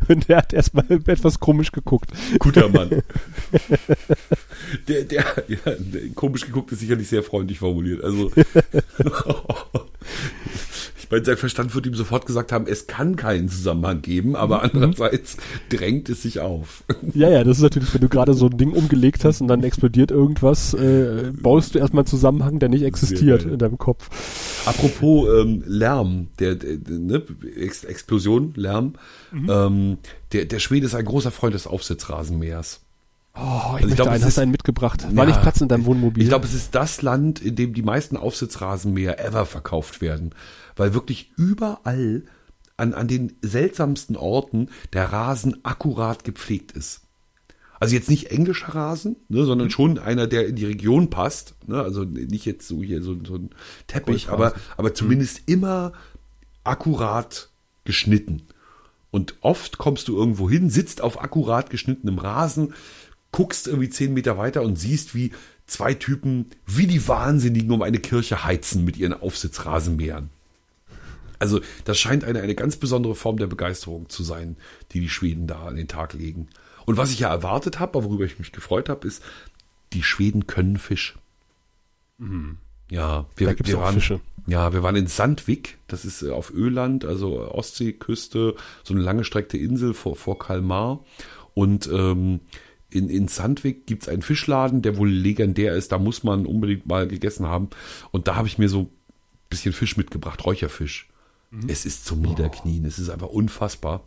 Und 0.08 0.30
der 0.30 0.38
hat 0.38 0.54
erstmal 0.54 0.86
etwas 0.90 1.40
komisch 1.40 1.74
geguckt. 1.74 2.10
Guter 2.40 2.70
Mann. 2.70 2.90
Der, 4.88 5.04
der, 5.04 5.26
ja, 5.48 5.58
komisch 6.16 6.46
geguckt 6.46 6.72
ist 6.72 6.80
sicherlich 6.80 7.10
sehr 7.10 7.24
freundlich 7.24 7.60
formuliert. 7.60 8.02
Also 8.04 8.32
weil 11.12 11.24
sein 11.24 11.38
Verstand 11.38 11.76
wird 11.76 11.86
ihm 11.86 11.94
sofort 11.94 12.26
gesagt 12.26 12.52
haben, 12.52 12.66
es 12.68 12.88
kann 12.88 13.16
keinen 13.16 13.50
Zusammenhang 13.50 14.02
geben, 14.02 14.36
aber 14.36 14.58
mhm. 14.58 14.70
andererseits 14.74 15.38
drängt 15.70 16.10
es 16.10 16.24
sich 16.24 16.40
auf. 16.40 16.84
Ja, 17.14 17.30
ja, 17.30 17.44
das 17.44 17.58
ist 17.58 17.64
natürlich, 17.64 17.94
wenn 17.94 18.02
du 18.02 18.08
gerade 18.08 18.34
so 18.34 18.46
ein 18.46 18.58
Ding 18.58 18.72
umgelegt 18.72 19.26
hast 19.26 19.42
und 19.42 19.48
dann 19.48 19.64
explodiert 19.64 20.12
irgendwas, 20.12 20.74
äh, 20.74 21.32
baust 21.34 21.76
du 21.76 21.80
erstmal 21.80 22.02
einen 22.02 22.08
Zusammenhang, 22.08 22.60
der 22.60 22.70
nicht 22.70 22.84
existiert 22.84 23.44
in 23.44 23.58
deinem 23.58 23.78
Kopf. 23.78 24.10
Apropos 24.66 25.28
ähm, 25.28 25.64
Lärm, 25.66 26.28
der, 26.40 26.56
der 26.56 26.78
ne, 26.88 27.24
Ex 27.58 27.84
Explosion, 27.84 28.54
Lärm, 28.56 28.94
mhm. 29.32 29.50
ähm, 29.50 29.98
der, 30.32 30.46
der 30.46 30.60
Schwede 30.60 30.86
ist 30.86 30.96
ein 30.96 31.06
großer 31.06 31.32
Freund 31.32 31.54
des 31.54 31.68
Aufsitzrasenmähers. 31.68 32.82
Oh, 33.34 33.40
ich, 33.40 33.84
also 33.84 33.88
ich 33.88 33.96
glaube, 33.96 34.12
einen, 34.12 34.26
hast 34.26 34.40
einen 34.40 34.52
mitgebracht? 34.52 35.04
War 35.16 35.24
ja, 35.24 35.32
nicht 35.32 35.42
Platz 35.42 35.62
in 35.62 35.68
deinem 35.68 35.86
Wohnmobil? 35.86 36.22
Ich 36.22 36.30
glaube, 36.30 36.46
es 36.46 36.54
ist 36.54 36.76
das 36.76 37.02
Land, 37.02 37.40
in 37.40 37.56
dem 37.56 37.74
die 37.74 37.82
meisten 37.82 38.18
Aufsitzrasenmäher 38.18 39.24
ever 39.26 39.46
verkauft 39.46 40.02
werden 40.02 40.36
weil 40.76 40.94
wirklich 40.94 41.32
überall 41.38 42.24
an, 42.78 42.94
an 42.94 43.08
den 43.08 43.34
seltsamsten 43.42 44.16
Orten 44.16 44.70
der 44.94 45.12
Rasen 45.12 45.64
akkurat 45.64 46.24
gepflegt 46.24 46.72
ist. 46.72 47.02
Also 47.80 47.96
jetzt 47.96 48.10
nicht 48.10 48.32
englischer 48.32 48.76
Rasen, 48.76 49.16
ne, 49.28 49.46
sondern 49.46 49.68
mhm. 49.68 49.72
schon 49.72 50.00
einer, 50.00 50.28
der 50.28 50.48
in 50.48 50.56
die 50.56 50.66
Region 50.66 51.10
passt. 51.10 51.56
Ne? 51.68 51.82
Also 51.82 52.04
nicht 52.04 52.46
jetzt 52.46 52.68
so 52.68 52.84
hier 52.84 53.02
so, 53.02 53.18
so 53.26 53.36
ein 53.36 53.50
Teppich, 53.88 54.30
aber, 54.30 54.54
aber 54.78 54.90
mhm. 54.90 54.96
zumindest 54.96 55.48
mhm. 55.48 55.54
immer 55.54 55.94
akkurat 56.64 57.50
geschnitten. 57.84 58.44
Und 59.10 59.36
oft 59.42 59.78
kommst 59.78 60.08
du 60.08 60.16
irgendwo 60.16 60.50
hin, 60.50 60.70
sitzt 60.70 61.02
auf 61.02 61.22
akkurat 61.22 61.70
geschnittenem 61.70 62.20
Rasen, 62.20 62.74
guckst 63.32 63.68
irgendwie 63.68 63.90
zehn 63.90 64.14
Meter 64.14 64.38
weiter 64.38 64.62
und 64.62 64.78
siehst, 64.78 65.16
wie 65.16 65.32
zwei 65.66 65.94
Typen 65.94 66.48
wie 66.66 66.88
die 66.88 67.08
Wahnsinnigen 67.08 67.72
um 67.72 67.82
eine 67.82 68.00
Kirche 68.00 68.44
heizen 68.44 68.84
mit 68.84 68.98
ihren 68.98 69.14
Aufsitzrasenmähern. 69.14 70.30
Also 71.40 71.60
das 71.86 71.98
scheint 71.98 72.24
eine, 72.24 72.42
eine 72.42 72.56
ganz 72.56 72.76
besondere 72.76 73.16
Form 73.16 73.38
der 73.38 73.48
Begeisterung 73.48 74.10
zu 74.10 74.24
sein, 74.24 74.58
die 74.92 75.00
die 75.00 75.10
Schweden 75.10 75.48
da 75.48 75.66
an 75.66 75.76
den 75.76 75.88
Tag 75.88 76.14
legen. 76.14 76.50
Und 76.86 76.98
was 76.98 77.12
ich 77.12 77.20
ja 77.20 77.30
erwartet 77.30 77.80
habe, 77.80 78.04
worüber 78.04 78.26
ich 78.26 78.38
mich 78.38 78.52
gefreut 78.52 78.90
habe, 78.90 79.08
ist, 79.08 79.24
die 79.94 80.04
Schweden 80.04 80.46
können 80.46 80.78
Fisch. 80.78 81.16
Mhm. 82.18 82.58
Ja, 82.92 83.26
wir, 83.38 83.56
wir 83.58 83.80
waren, 83.80 83.96
Fische. 83.96 84.20
Ja, 84.48 84.74
wir 84.74 84.84
waren 84.84 84.96
in 84.96 85.08
Sandvik, 85.08 85.78
das 85.88 86.06
ist 86.06 86.22
äh, 86.22 86.32
auf 86.32 86.52
Öland, 86.52 87.06
also 87.06 87.50
Ostseeküste, 87.50 88.56
so 88.84 88.94
eine 88.94 89.02
langgestreckte 89.02 89.58
Insel 89.58 89.94
vor, 89.94 90.16
vor 90.16 90.38
Kalmar. 90.38 91.04
Und 91.54 91.88
ähm, 91.92 92.42
in, 92.92 93.10
in 93.10 93.28
Sandvik 93.28 93.88
gibt's 93.88 94.08
einen 94.08 94.22
Fischladen, 94.22 94.82
der 94.82 94.98
wohl 94.98 95.10
legendär 95.10 95.76
ist, 95.76 95.92
da 95.92 95.98
muss 95.98 96.24
man 96.24 96.46
unbedingt 96.46 96.86
mal 96.86 97.08
gegessen 97.08 97.48
haben. 97.48 97.70
Und 98.12 98.28
da 98.28 98.36
habe 98.36 98.48
ich 98.48 98.58
mir 98.58 98.70
so 98.70 98.82
ein 98.82 98.90
bisschen 99.50 99.74
Fisch 99.74 99.98
mitgebracht, 99.98 100.46
Räucherfisch. 100.46 101.10
Mhm. 101.50 101.70
Es 101.70 101.86
ist 101.86 102.06
zum 102.06 102.22
Niederknien, 102.22 102.86
es 102.86 103.00
ist 103.00 103.10
einfach 103.10 103.30
unfassbar. 103.30 104.04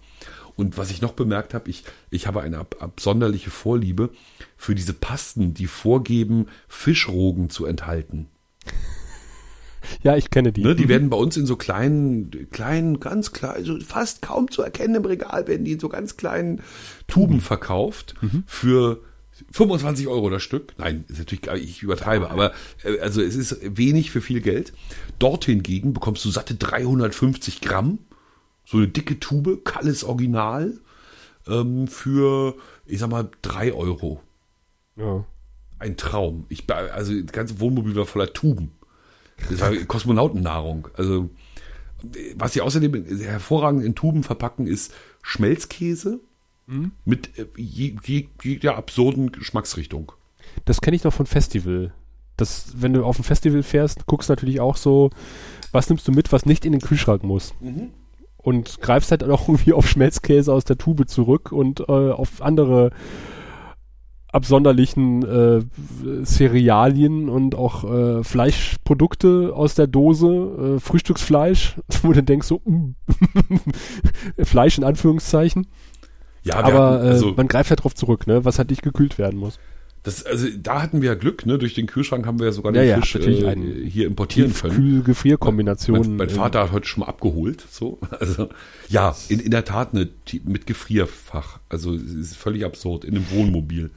Und 0.56 0.78
was 0.78 0.90
ich 0.90 1.00
noch 1.00 1.12
bemerkt 1.12 1.52
habe, 1.54 1.68
ich, 1.68 1.84
ich 2.10 2.26
habe 2.26 2.42
eine 2.42 2.58
ab, 2.58 2.76
absonderliche 2.78 3.50
Vorliebe 3.50 4.10
für 4.56 4.74
diese 4.74 4.92
Pasten, 4.92 5.54
die 5.54 5.66
vorgeben, 5.66 6.46
Fischrogen 6.68 7.50
zu 7.50 7.66
enthalten. 7.66 8.28
Ja, 10.02 10.16
ich 10.16 10.30
kenne 10.30 10.52
die. 10.52 10.62
Ne, 10.62 10.74
die 10.74 10.84
mhm. 10.84 10.88
werden 10.88 11.10
bei 11.10 11.16
uns 11.16 11.36
in 11.36 11.46
so 11.46 11.56
kleinen, 11.56 12.50
kleinen, 12.50 13.00
ganz 13.00 13.32
klein, 13.32 13.64
so 13.64 13.78
fast 13.80 14.22
kaum 14.22 14.50
zu 14.50 14.62
erkennen 14.62 14.96
im 14.96 15.04
Regal, 15.04 15.46
werden 15.46 15.64
die 15.64 15.72
in 15.72 15.80
so 15.80 15.88
ganz 15.88 16.16
kleinen 16.16 16.60
Tuben 17.06 17.40
verkauft 17.40 18.14
mhm. 18.20 18.44
für 18.46 19.00
25 19.52 20.08
Euro 20.08 20.30
das 20.30 20.42
Stück. 20.42 20.74
Nein, 20.78 21.04
ist 21.08 21.18
natürlich, 21.18 21.46
ich 21.62 21.82
übertreibe, 21.82 22.30
aber 22.30 22.52
äh, 22.84 22.98
also 23.00 23.20
es 23.20 23.34
ist 23.34 23.58
wenig 23.62 24.10
für 24.10 24.20
viel 24.20 24.40
Geld. 24.40 24.72
Dort 25.18 25.44
hingegen 25.44 25.92
bekommst 25.92 26.24
du 26.24 26.30
satte 26.30 26.54
350 26.54 27.60
Gramm, 27.60 27.98
so 28.64 28.78
eine 28.78 28.88
dicke 28.88 29.18
Tube, 29.20 29.64
Kalles 29.64 30.04
Original, 30.04 30.74
ähm, 31.48 31.88
für, 31.88 32.56
ich 32.86 32.98
sag 32.98 33.10
mal, 33.10 33.28
3 33.42 33.72
Euro. 33.72 34.20
Ja. 34.96 35.24
Ein 35.78 35.96
Traum. 35.96 36.46
Ich, 36.48 36.70
also 36.72 37.12
das 37.20 37.32
ganze 37.32 37.60
Wohnmobil 37.60 37.94
war 37.96 38.06
voller 38.06 38.32
Tuben. 38.32 38.72
Das 39.50 39.60
war 39.60 39.72
Kosmonautennahrung. 39.72 40.88
Also, 40.94 41.30
was 42.36 42.52
sie 42.52 42.60
außerdem 42.60 43.20
hervorragend 43.20 43.84
in 43.84 43.94
Tuben 43.94 44.22
verpacken, 44.22 44.66
ist 44.66 44.92
Schmelzkäse 45.22 46.20
mhm. 46.66 46.92
mit 47.04 47.30
jeder 47.56 48.72
äh, 48.72 48.74
absurden 48.74 49.32
Geschmacksrichtung. 49.32 50.12
Das 50.64 50.80
kenne 50.80 50.96
ich 50.96 51.04
noch 51.04 51.12
von 51.12 51.26
Festival. 51.26 51.92
Das, 52.36 52.74
wenn 52.76 52.92
du 52.92 53.04
auf 53.04 53.18
ein 53.18 53.24
Festival 53.24 53.62
fährst, 53.62 54.06
guckst 54.06 54.28
natürlich 54.28 54.60
auch 54.60 54.76
so, 54.76 55.10
was 55.72 55.88
nimmst 55.88 56.06
du 56.08 56.12
mit, 56.12 56.32
was 56.32 56.46
nicht 56.46 56.64
in 56.64 56.72
den 56.72 56.80
Kühlschrank 56.80 57.22
muss. 57.22 57.54
Mhm. 57.60 57.90
Und 58.36 58.80
greifst 58.80 59.10
halt 59.10 59.24
auch 59.24 59.48
irgendwie 59.48 59.72
auf 59.72 59.88
Schmelzkäse 59.88 60.52
aus 60.52 60.64
der 60.64 60.78
Tube 60.78 61.08
zurück 61.08 61.52
und 61.52 61.80
äh, 61.80 61.92
auf 61.92 62.42
andere 62.42 62.90
absonderlichen 64.34 65.22
äh, 65.24 66.24
Cerealien 66.24 67.28
und 67.28 67.54
auch 67.54 67.84
äh, 67.84 68.24
Fleischprodukte 68.24 69.52
aus 69.54 69.74
der 69.76 69.86
Dose, 69.86 70.76
äh, 70.76 70.80
Frühstücksfleisch, 70.80 71.76
wo 72.02 72.12
du 72.12 72.22
denkst 72.22 72.48
so, 72.48 72.60
mm, 72.64 72.94
Fleisch 74.44 74.76
in 74.76 74.84
Anführungszeichen. 74.84 75.68
Ja, 76.42 76.56
aber 76.56 76.90
hatten, 76.90 77.06
also, 77.06 77.28
äh, 77.30 77.34
man 77.36 77.48
greift 77.48 77.70
ja 77.70 77.76
drauf 77.76 77.94
zurück, 77.94 78.26
ne, 78.26 78.44
was 78.44 78.58
halt 78.58 78.70
nicht 78.70 78.82
gekühlt 78.82 79.18
werden 79.18 79.38
muss. 79.38 79.58
Das, 80.04 80.24
also 80.26 80.46
da 80.62 80.82
hatten 80.82 81.00
wir 81.00 81.08
ja 81.08 81.14
Glück, 81.14 81.46
ne? 81.46 81.56
Durch 81.56 81.72
den 81.72 81.86
Kühlschrank 81.86 82.26
haben 82.26 82.38
wir 82.38 82.44
ja 82.44 82.52
sogar 82.52 82.72
den 82.72 82.86
ja, 82.86 83.00
Fisch 83.00 83.16
äh, 83.16 83.56
hier 83.88 84.06
importieren 84.06 84.52
können. 84.52 84.74
Kühl-Gefrierkombination. 84.74 85.98
Mein, 85.98 86.16
mein, 86.16 86.30
Vater 86.30 86.64
hat 86.64 86.72
heute 86.72 86.86
schon 86.86 87.00
mal 87.00 87.06
abgeholt, 87.06 87.64
so. 87.70 87.98
Also 88.20 88.50
ja, 88.90 89.16
in, 89.30 89.40
in 89.40 89.50
der 89.50 89.64
Tat 89.64 89.94
eine 89.94 90.08
mit 90.44 90.66
Gefrierfach. 90.66 91.58
Also 91.70 91.94
ist 91.94 92.36
völlig 92.36 92.66
absurd 92.66 93.04
in 93.04 93.16
einem 93.16 93.30
Wohnmobil. 93.30 93.90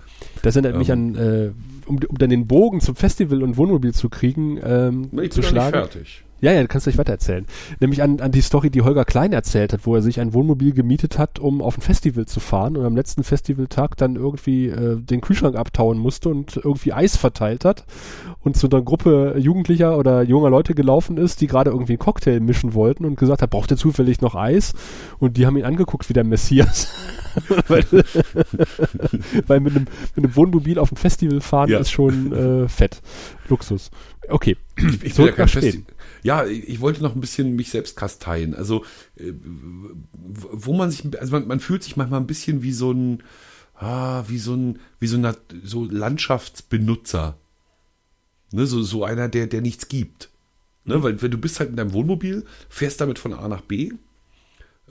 Das 0.43 0.55
erinnert 0.55 0.73
ähm, 0.73 0.79
mich 0.79 0.91
an, 0.93 1.15
äh, 1.15 1.51
um, 1.85 1.99
um 2.07 2.17
dann 2.17 2.29
den 2.29 2.47
Bogen 2.47 2.79
zum 2.79 2.95
Festival 2.95 3.43
und 3.43 3.57
Wohnmobil 3.57 3.93
zu 3.93 4.07
kriegen, 4.07 4.59
ähm, 4.63 5.09
ich 5.21 5.31
zu 5.31 5.41
bin 5.41 5.49
schlagen. 5.49 5.77
Nicht 5.77 5.91
fertig. 5.91 6.23
Ja, 6.39 6.51
ja, 6.51 6.61
du 6.61 6.67
kannst 6.67 6.85
gleich 6.85 6.97
weiter 6.97 7.13
erzählen. 7.13 7.45
Nämlich 7.79 8.03
an, 8.03 8.19
an 8.19 8.31
die 8.31 8.41
Story, 8.41 8.69
die 8.69 8.83
Holger 8.83 9.05
Klein 9.05 9.33
erzählt 9.33 9.73
hat, 9.73 9.85
wo 9.85 9.95
er 9.95 10.01
sich 10.01 10.19
ein 10.19 10.33
Wohnmobil 10.33 10.73
gemietet 10.73 11.17
hat, 11.17 11.39
um 11.39 11.61
auf 11.61 11.77
ein 11.77 11.81
Festival 11.81 12.25
zu 12.27 12.39
fahren 12.39 12.77
und 12.77 12.85
am 12.85 12.95
letzten 12.95 13.23
Festivaltag 13.23 13.97
dann 13.97 14.15
irgendwie 14.15 14.67
äh, 14.67 14.97
den 14.97 15.21
Kühlschrank 15.21 15.55
abtauen 15.55 15.97
musste 15.97 16.29
und 16.29 16.57
irgendwie 16.57 16.93
Eis 16.93 17.17
verteilt 17.17 17.65
hat 17.65 17.85
und 18.41 18.55
zu 18.55 18.69
einer 18.69 18.83
Gruppe 18.83 19.35
Jugendlicher 19.37 19.97
oder 19.97 20.21
junger 20.21 20.49
Leute 20.49 20.75
gelaufen 20.75 21.17
ist, 21.17 21.41
die 21.41 21.47
gerade 21.47 21.71
irgendwie 21.71 21.93
einen 21.93 21.99
Cocktail 21.99 22.39
mischen 22.39 22.73
wollten 22.75 23.05
und 23.05 23.17
gesagt 23.17 23.41
hat, 23.41 23.49
braucht 23.49 23.71
ihr 23.71 23.77
zufällig 23.77 24.21
noch 24.21 24.35
Eis? 24.35 24.73
Und 25.19 25.37
die 25.37 25.45
haben 25.45 25.57
ihn 25.57 25.65
angeguckt 25.65 26.07
wie 26.07 26.13
der 26.13 26.23
Messias. 26.23 26.87
weil, 27.67 27.83
weil 29.47 29.59
mit, 29.59 29.75
einem, 29.75 29.87
mit 30.15 30.25
einem 30.25 30.35
Wohnmobil 30.35 30.77
auf 30.79 30.91
ein 30.91 30.97
Festival 30.97 31.41
fahren 31.41 31.69
ja. 31.69 31.79
ist 31.79 31.91
schon 31.91 32.31
äh, 32.31 32.67
fett. 32.69 33.01
Luxus. 33.49 33.91
Okay. 34.29 34.57
Ich, 34.77 35.03
ich 35.03 35.17
will 35.17 35.27
ja 35.27 35.31
kein 35.31 35.47
Festival 35.47 35.96
ja, 36.27 36.45
ich 36.45 36.81
wollte 36.81 37.01
noch 37.01 37.15
ein 37.15 37.21
bisschen 37.21 37.55
mich 37.55 37.69
selbst 37.69 37.95
kasteien. 37.95 38.53
Also, 38.53 38.83
äh, 39.15 39.31
wo 40.11 40.73
man 40.73 40.91
sich, 40.91 41.05
also 41.17 41.31
man, 41.31 41.47
man 41.47 41.61
fühlt 41.61 41.83
sich 41.83 41.95
manchmal 41.95 42.19
ein 42.19 42.27
bisschen 42.27 42.63
wie 42.63 42.73
so 42.73 42.91
ein, 42.91 43.23
ah, 43.75 44.25
wie 44.27 44.37
so 44.37 44.53
ein, 44.53 44.79
wie 44.99 45.07
so 45.07 45.17
ein 45.17 45.35
so 45.63 45.85
Landschaftsbenutzer. 45.85 47.37
Ne, 48.51 48.67
so, 48.67 48.83
so 48.83 49.05
einer, 49.05 49.29
der, 49.29 49.47
der 49.47 49.61
nichts 49.61 49.87
gibt. 49.87 50.29
Ne, 50.83 51.01
weil, 51.01 51.21
weil 51.21 51.29
du 51.29 51.37
bist 51.37 51.61
halt 51.61 51.69
in 51.69 51.77
deinem 51.77 51.93
Wohnmobil, 51.93 52.43
fährst 52.67 52.99
damit 52.99 53.19
von 53.19 53.31
A 53.31 53.47
nach 53.47 53.61
B, 53.61 53.93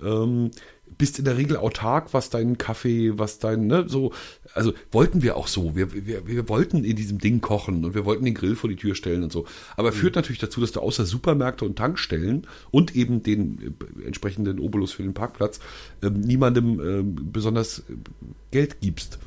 ähm, 0.02 0.52
bist 0.98 1.18
in 1.18 1.24
der 1.24 1.36
Regel 1.36 1.56
autark, 1.56 2.14
was 2.14 2.31
deinen 2.31 2.59
Kaffee, 2.59 3.18
was 3.18 3.39
dein, 3.39 3.66
ne, 3.66 3.85
so, 3.89 4.12
also 4.55 4.73
wollten 4.90 5.23
wir 5.23 5.36
auch 5.36 5.48
so. 5.48 5.77
Wir, 5.77 5.93
wir, 5.93 6.27
wir 6.27 6.48
wollten 6.48 6.85
in 6.85 6.97
diesem 6.97 7.18
Ding 7.18 7.40
kochen 7.40 7.85
und 7.85 7.94
wir 7.94 8.05
wollten 8.05 8.24
den 8.24 8.35
Grill 8.35 8.56
vor 8.56 8.70
die 8.70 8.77
Tür 8.77 8.94
stellen 8.94 9.23
und 9.23 9.32
so. 9.32 9.47
Aber 9.77 9.90
mhm. 9.90 9.94
führt 9.94 10.16
natürlich 10.16 10.40
dazu, 10.40 10.60
dass 10.60 10.73
du 10.73 10.81
außer 10.81 11.05
Supermärkte 11.05 11.64
und 11.64 11.77
Tankstellen 11.77 12.47
und 12.70 12.97
eben 12.97 13.23
den 13.23 13.77
äh, 14.01 14.06
entsprechenden 14.06 14.59
Obolus 14.59 14.93
für 14.93 15.02
den 15.02 15.14
Parkplatz 15.14 15.60
äh, 16.02 16.10
niemandem 16.10 16.81
äh, 16.81 17.02
besonders 17.02 17.82
Geld 18.51 18.81
gibst. 18.81 19.18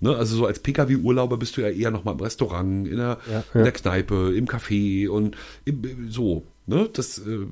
Ne? 0.00 0.14
Also 0.14 0.36
so 0.36 0.46
als 0.46 0.58
Pkw-Urlauber 0.58 1.38
bist 1.38 1.56
du 1.56 1.62
ja 1.62 1.70
eher 1.70 1.90
noch 1.90 2.04
mal 2.04 2.12
im 2.12 2.20
Restaurant, 2.20 2.86
in 2.86 2.96
der, 2.98 3.18
ja, 3.26 3.32
ja. 3.32 3.44
in 3.54 3.62
der 3.62 3.72
Kneipe, 3.72 4.34
im 4.36 4.46
Café 4.46 5.08
und 5.08 5.36
im, 5.64 6.10
so. 6.10 6.44
Ne? 6.66 6.90
Das 6.92 7.18
äh, 7.18 7.46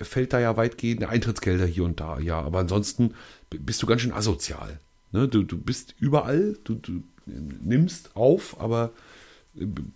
fällt 0.00 0.32
da 0.32 0.40
ja 0.40 0.56
weitgehend 0.56 1.04
Eintrittsgelder 1.04 1.66
hier 1.66 1.84
und 1.84 2.00
da, 2.00 2.18
ja. 2.18 2.40
Aber 2.40 2.58
ansonsten 2.58 3.14
bist 3.50 3.82
du 3.82 3.86
ganz 3.86 4.02
schön 4.02 4.12
asozial. 4.12 4.80
Ne? 5.12 5.28
Du, 5.28 5.42
du 5.42 5.58
bist 5.58 5.94
überall, 5.98 6.56
du, 6.64 6.74
du 6.74 7.02
nimmst 7.26 8.16
auf, 8.16 8.60
aber 8.60 8.92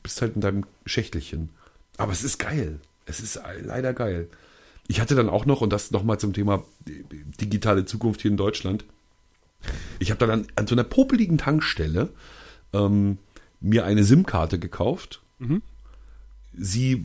bist 0.03 0.23
halt 0.23 0.35
in 0.35 0.41
deinem 0.41 0.65
Schächtelchen. 0.87 1.51
Aber 1.97 2.12
es 2.12 2.25
ist 2.25 2.39
geil. 2.39 2.81
Es 3.07 3.21
ist 3.21 3.41
leider 3.62 3.93
geil. 3.93 4.29
Ich 4.87 5.01
hatte 5.01 5.15
dann 5.15 5.29
auch 5.29 5.47
noch, 5.47 5.61
und 5.61 5.73
das 5.73 5.91
nochmal 5.91 6.19
zum 6.19 6.33
Thema 6.33 6.65
digitale 6.87 7.85
Zukunft 7.85 8.23
hier 8.23 8.31
in 8.31 8.37
Deutschland, 8.37 8.85
ich 9.99 10.11
habe 10.11 10.19
dann 10.19 10.31
an, 10.31 10.47
an, 10.57 10.66
so 10.66 10.75
einer 10.75 10.85
popeligen 10.85 11.39
Tankstelle 11.39 12.11
ähm, 12.73 13.19
mir 13.61 13.85
eine 13.85 14.05
SIM-Karte 14.05 14.59
gekauft. 14.59 15.23
Mhm 15.39 15.62
sie 16.57 17.05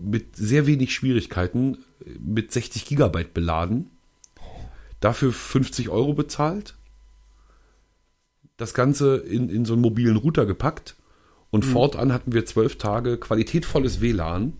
mit 0.00 0.36
sehr 0.36 0.66
wenig 0.66 0.94
Schwierigkeiten 0.94 1.78
mit 2.18 2.52
60 2.52 2.86
Gigabyte 2.86 3.34
beladen, 3.34 3.90
dafür 5.00 5.32
50 5.32 5.88
Euro 5.88 6.14
bezahlt, 6.14 6.76
das 8.56 8.74
Ganze 8.74 9.16
in, 9.16 9.48
in 9.48 9.64
so 9.64 9.72
einen 9.72 9.82
mobilen 9.82 10.16
Router 10.16 10.46
gepackt 10.46 10.96
und 11.50 11.66
mhm. 11.66 11.70
fortan 11.70 12.12
hatten 12.12 12.32
wir 12.32 12.44
zwölf 12.46 12.76
Tage 12.76 13.16
qualitätvolles 13.16 14.00
WLAN 14.00 14.54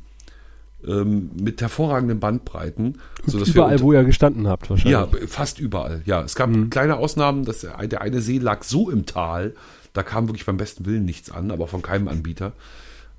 ähm, 0.87 1.31
mit 1.41 1.61
hervorragenden 1.61 2.21
Bandbreiten. 2.21 2.99
Sodass 3.27 3.49
überall, 3.49 3.79
wir 3.79 3.81
wo 3.81 3.93
ihr 3.93 4.05
gestanden 4.05 4.49
habt, 4.49 4.71
wahrscheinlich. 4.71 4.93
Ja, 4.93 5.27
fast 5.27 5.59
überall. 5.59 6.03
Ja, 6.07 6.23
es 6.23 6.35
gab 6.35 6.51
mhm. 6.51 6.71
kleine 6.71 6.97
Ausnahmen, 6.97 7.45
dass 7.45 7.61
der, 7.61 7.77
der 7.87 8.01
eine 8.01 8.23
See 8.23 8.39
lag 8.39 8.65
so 8.65 8.91
im 8.91 9.07
Tal, 9.07 9.55
da 9.93 10.03
kam 10.03 10.29
wirklich 10.29 10.47
beim 10.47 10.57
besten 10.57 10.87
Willen 10.87 11.05
nichts 11.05 11.31
an, 11.31 11.51
aber 11.51 11.67
von 11.67 11.83
keinem 11.83 12.09
Anbieter. 12.09 12.53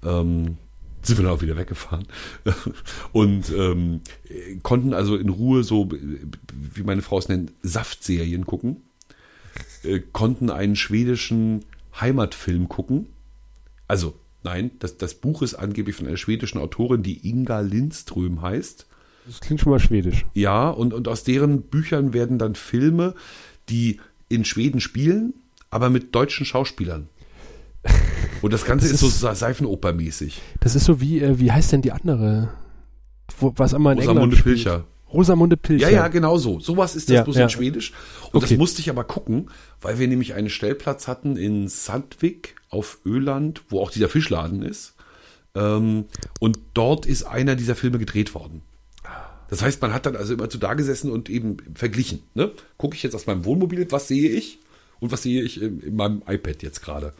Ähm, 0.03 0.57
sind 1.01 1.17
wir 1.17 1.23
dann 1.23 1.33
auch 1.33 1.41
wieder 1.41 1.57
weggefahren 1.57 2.07
und 3.11 3.51
ähm, 3.51 4.01
konnten 4.63 4.93
also 4.93 5.15
in 5.15 5.29
Ruhe 5.29 5.63
so, 5.63 5.89
wie 5.91 6.83
meine 6.83 7.01
Frau 7.01 7.17
es 7.17 7.29
nennt, 7.29 7.53
Saftserien 7.61 8.45
gucken. 8.45 8.83
äh, 9.83 9.99
konnten 10.11 10.49
einen 10.49 10.75
schwedischen 10.75 11.65
Heimatfilm 11.99 12.69
gucken. 12.69 13.07
Also, 13.87 14.13
nein, 14.43 14.71
das, 14.79 14.97
das 14.97 15.15
Buch 15.15 15.41
ist 15.41 15.55
angeblich 15.55 15.95
von 15.95 16.07
einer 16.07 16.17
schwedischen 16.17 16.59
Autorin, 16.59 17.03
die 17.03 17.27
Inga 17.27 17.59
Lindström 17.59 18.41
heißt. 18.41 18.87
Das 19.27 19.39
klingt 19.39 19.61
schon 19.61 19.71
mal 19.71 19.79
schwedisch. 19.79 20.25
Ja, 20.33 20.69
und, 20.69 20.93
und 20.93 21.07
aus 21.07 21.23
deren 21.23 21.63
Büchern 21.63 22.13
werden 22.13 22.39
dann 22.39 22.55
Filme, 22.55 23.15
die 23.69 23.99
in 24.29 24.45
Schweden 24.45 24.79
spielen, 24.79 25.33
aber 25.69 25.89
mit 25.89 26.15
deutschen 26.15 26.45
Schauspielern. 26.45 27.09
Und 28.41 28.53
das 28.53 28.65
Ganze 28.65 28.87
das 28.89 29.01
ist, 29.01 29.07
ist, 29.07 29.19
so 29.19 29.27
Seifenoper-mäßig. 29.27 30.39
Das 30.59 30.75
ist 30.75 30.85
so 30.85 30.99
wie, 30.99 31.21
äh, 31.21 31.39
wie 31.39 31.51
heißt 31.51 31.71
denn 31.71 31.81
die 31.81 31.91
andere? 31.91 32.49
Wo, 33.39 33.53
was 33.55 33.73
immer 33.73 33.91
in 33.91 33.99
Rosamunde 33.99 34.35
England 34.35 34.43
Pilcher. 34.43 34.85
Rosamunde 35.13 35.57
Pilcher. 35.57 35.89
Ja, 35.89 36.03
ja, 36.03 36.07
genau 36.07 36.37
so. 36.37 36.59
Sowas 36.59 36.95
ist 36.95 37.09
das 37.09 37.15
ja, 37.15 37.23
bloß 37.23 37.35
ja. 37.35 37.43
in 37.43 37.49
Schwedisch. 37.49 37.91
Und 38.31 38.43
Okay. 38.43 38.49
das 38.49 38.57
musste 38.57 38.81
ich 38.81 38.89
aber 38.89 39.03
gucken, 39.03 39.49
weil 39.81 39.99
wir 39.99 40.07
nämlich 40.07 40.33
einen 40.33 40.49
Stellplatz 40.49 41.07
hatten 41.07 41.35
in 41.35 41.67
Sandvik 41.67 42.55
auf 42.69 42.99
Öland, 43.05 43.61
wo 43.69 43.81
auch 43.81 43.91
dieser 43.91 44.09
Fischladen 44.09 44.63
ist. 44.63 44.95
Ähm, 45.53 46.05
und 46.39 46.59
dort 46.73 47.05
ist 47.05 47.23
einer 47.23 47.55
dieser 47.55 47.75
Filme 47.75 47.99
gedreht 47.99 48.33
worden. 48.33 48.61
Das 49.49 49.61
heißt, 49.61 49.81
man 49.81 49.93
hat 49.93 50.05
dann 50.05 50.15
also 50.15 50.33
immer 50.33 50.49
zu 50.49 50.57
da 50.57 50.75
gesessen 50.75 51.11
und 51.11 51.29
eben 51.29 51.57
verglichen. 51.75 52.23
Ne? 52.35 52.51
Gucke 52.77 52.95
ich 52.95 53.03
jetzt 53.03 53.15
aus 53.15 53.27
meinem 53.27 53.43
Wohnmobil, 53.43 53.85
was 53.91 54.07
sehe 54.07 54.29
ich? 54.29 54.59
Und 55.01 55.11
was 55.11 55.23
sehe 55.23 55.43
ich 55.43 55.61
in, 55.61 55.81
in 55.81 55.95
meinem 55.97 56.23
iPad 56.25 56.63
jetzt 56.63 56.81
gerade? 56.81 57.11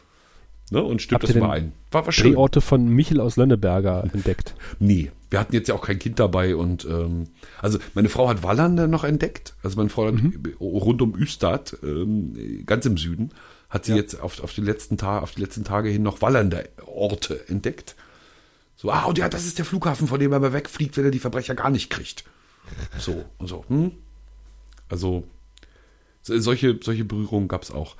Ne? 0.72 0.82
Und 0.82 1.02
stimmt 1.02 1.22
Habt 1.22 1.30
das 1.30 1.40
mal 1.40 1.52
ein. 1.52 1.74
War, 1.92 2.06
war 2.06 2.12
schön. 2.12 2.32
Drehorte 2.32 2.62
von 2.62 2.88
Michel 2.88 3.20
aus 3.20 3.36
Lönneberger 3.36 4.06
entdeckt. 4.14 4.56
Nee, 4.80 5.12
wir 5.30 5.40
hatten 5.40 5.54
jetzt 5.54 5.68
ja 5.68 5.76
auch 5.76 5.82
kein 5.86 6.00
Kind 6.00 6.18
dabei 6.20 6.56
und 6.56 6.86
ähm, 6.86 7.28
also 7.62 7.78
meine 7.94 8.10
Frau 8.10 8.28
hat 8.30 8.42
Wallander 8.42 8.88
noch 8.88 9.04
entdeckt. 9.04 9.54
Also 9.64 9.78
meine 9.78 9.90
Frau 9.90 10.08
hat 10.08 10.16
rund 10.60 11.02
um 11.02 11.16
Ystad, 11.16 11.78
ähm, 11.84 12.64
ganz 12.66 12.86
im 12.86 12.98
Süden, 12.98 13.32
hat 13.70 13.86
sie 13.86 13.92
Ja. 13.92 13.98
jetzt 13.98 14.20
auf, 14.22 14.42
auf, 14.44 14.54
die 14.54 14.62
letzten 14.62 14.98
Tage, 14.98 15.22
auf 15.24 15.32
die 15.36 15.42
letzten 15.42 15.64
Tage 15.66 15.90
hin 15.90 16.04
noch 16.04 16.22
Wallander 16.22 16.64
Orte 16.86 17.48
entdeckt. 17.50 17.96
So, 18.78 18.90
ah, 18.92 19.04
und 19.04 19.18
ja, 19.18 19.30
das 19.30 19.46
ist 19.46 19.58
der 19.60 19.66
Flughafen, 19.66 20.08
von 20.08 20.20
dem 20.20 20.32
er 20.32 20.40
mal 20.40 20.54
wegfliegt, 20.54 20.98
wenn 20.98 21.06
er 21.06 21.12
die 21.12 21.20
Verbrecher 21.20 21.54
gar 21.54 21.70
nicht 21.70 21.90
kriegt. 21.90 22.24
So, 22.98 23.26
und 23.38 23.48
so, 23.48 23.64
hm? 23.68 23.92
Also, 24.90 25.26
so- 26.22 26.40
solche, 26.40 26.80
solche 26.82 27.04
Berührungen 27.06 27.48
gab 27.48 27.64
es 27.64 27.72
auch. 27.72 27.96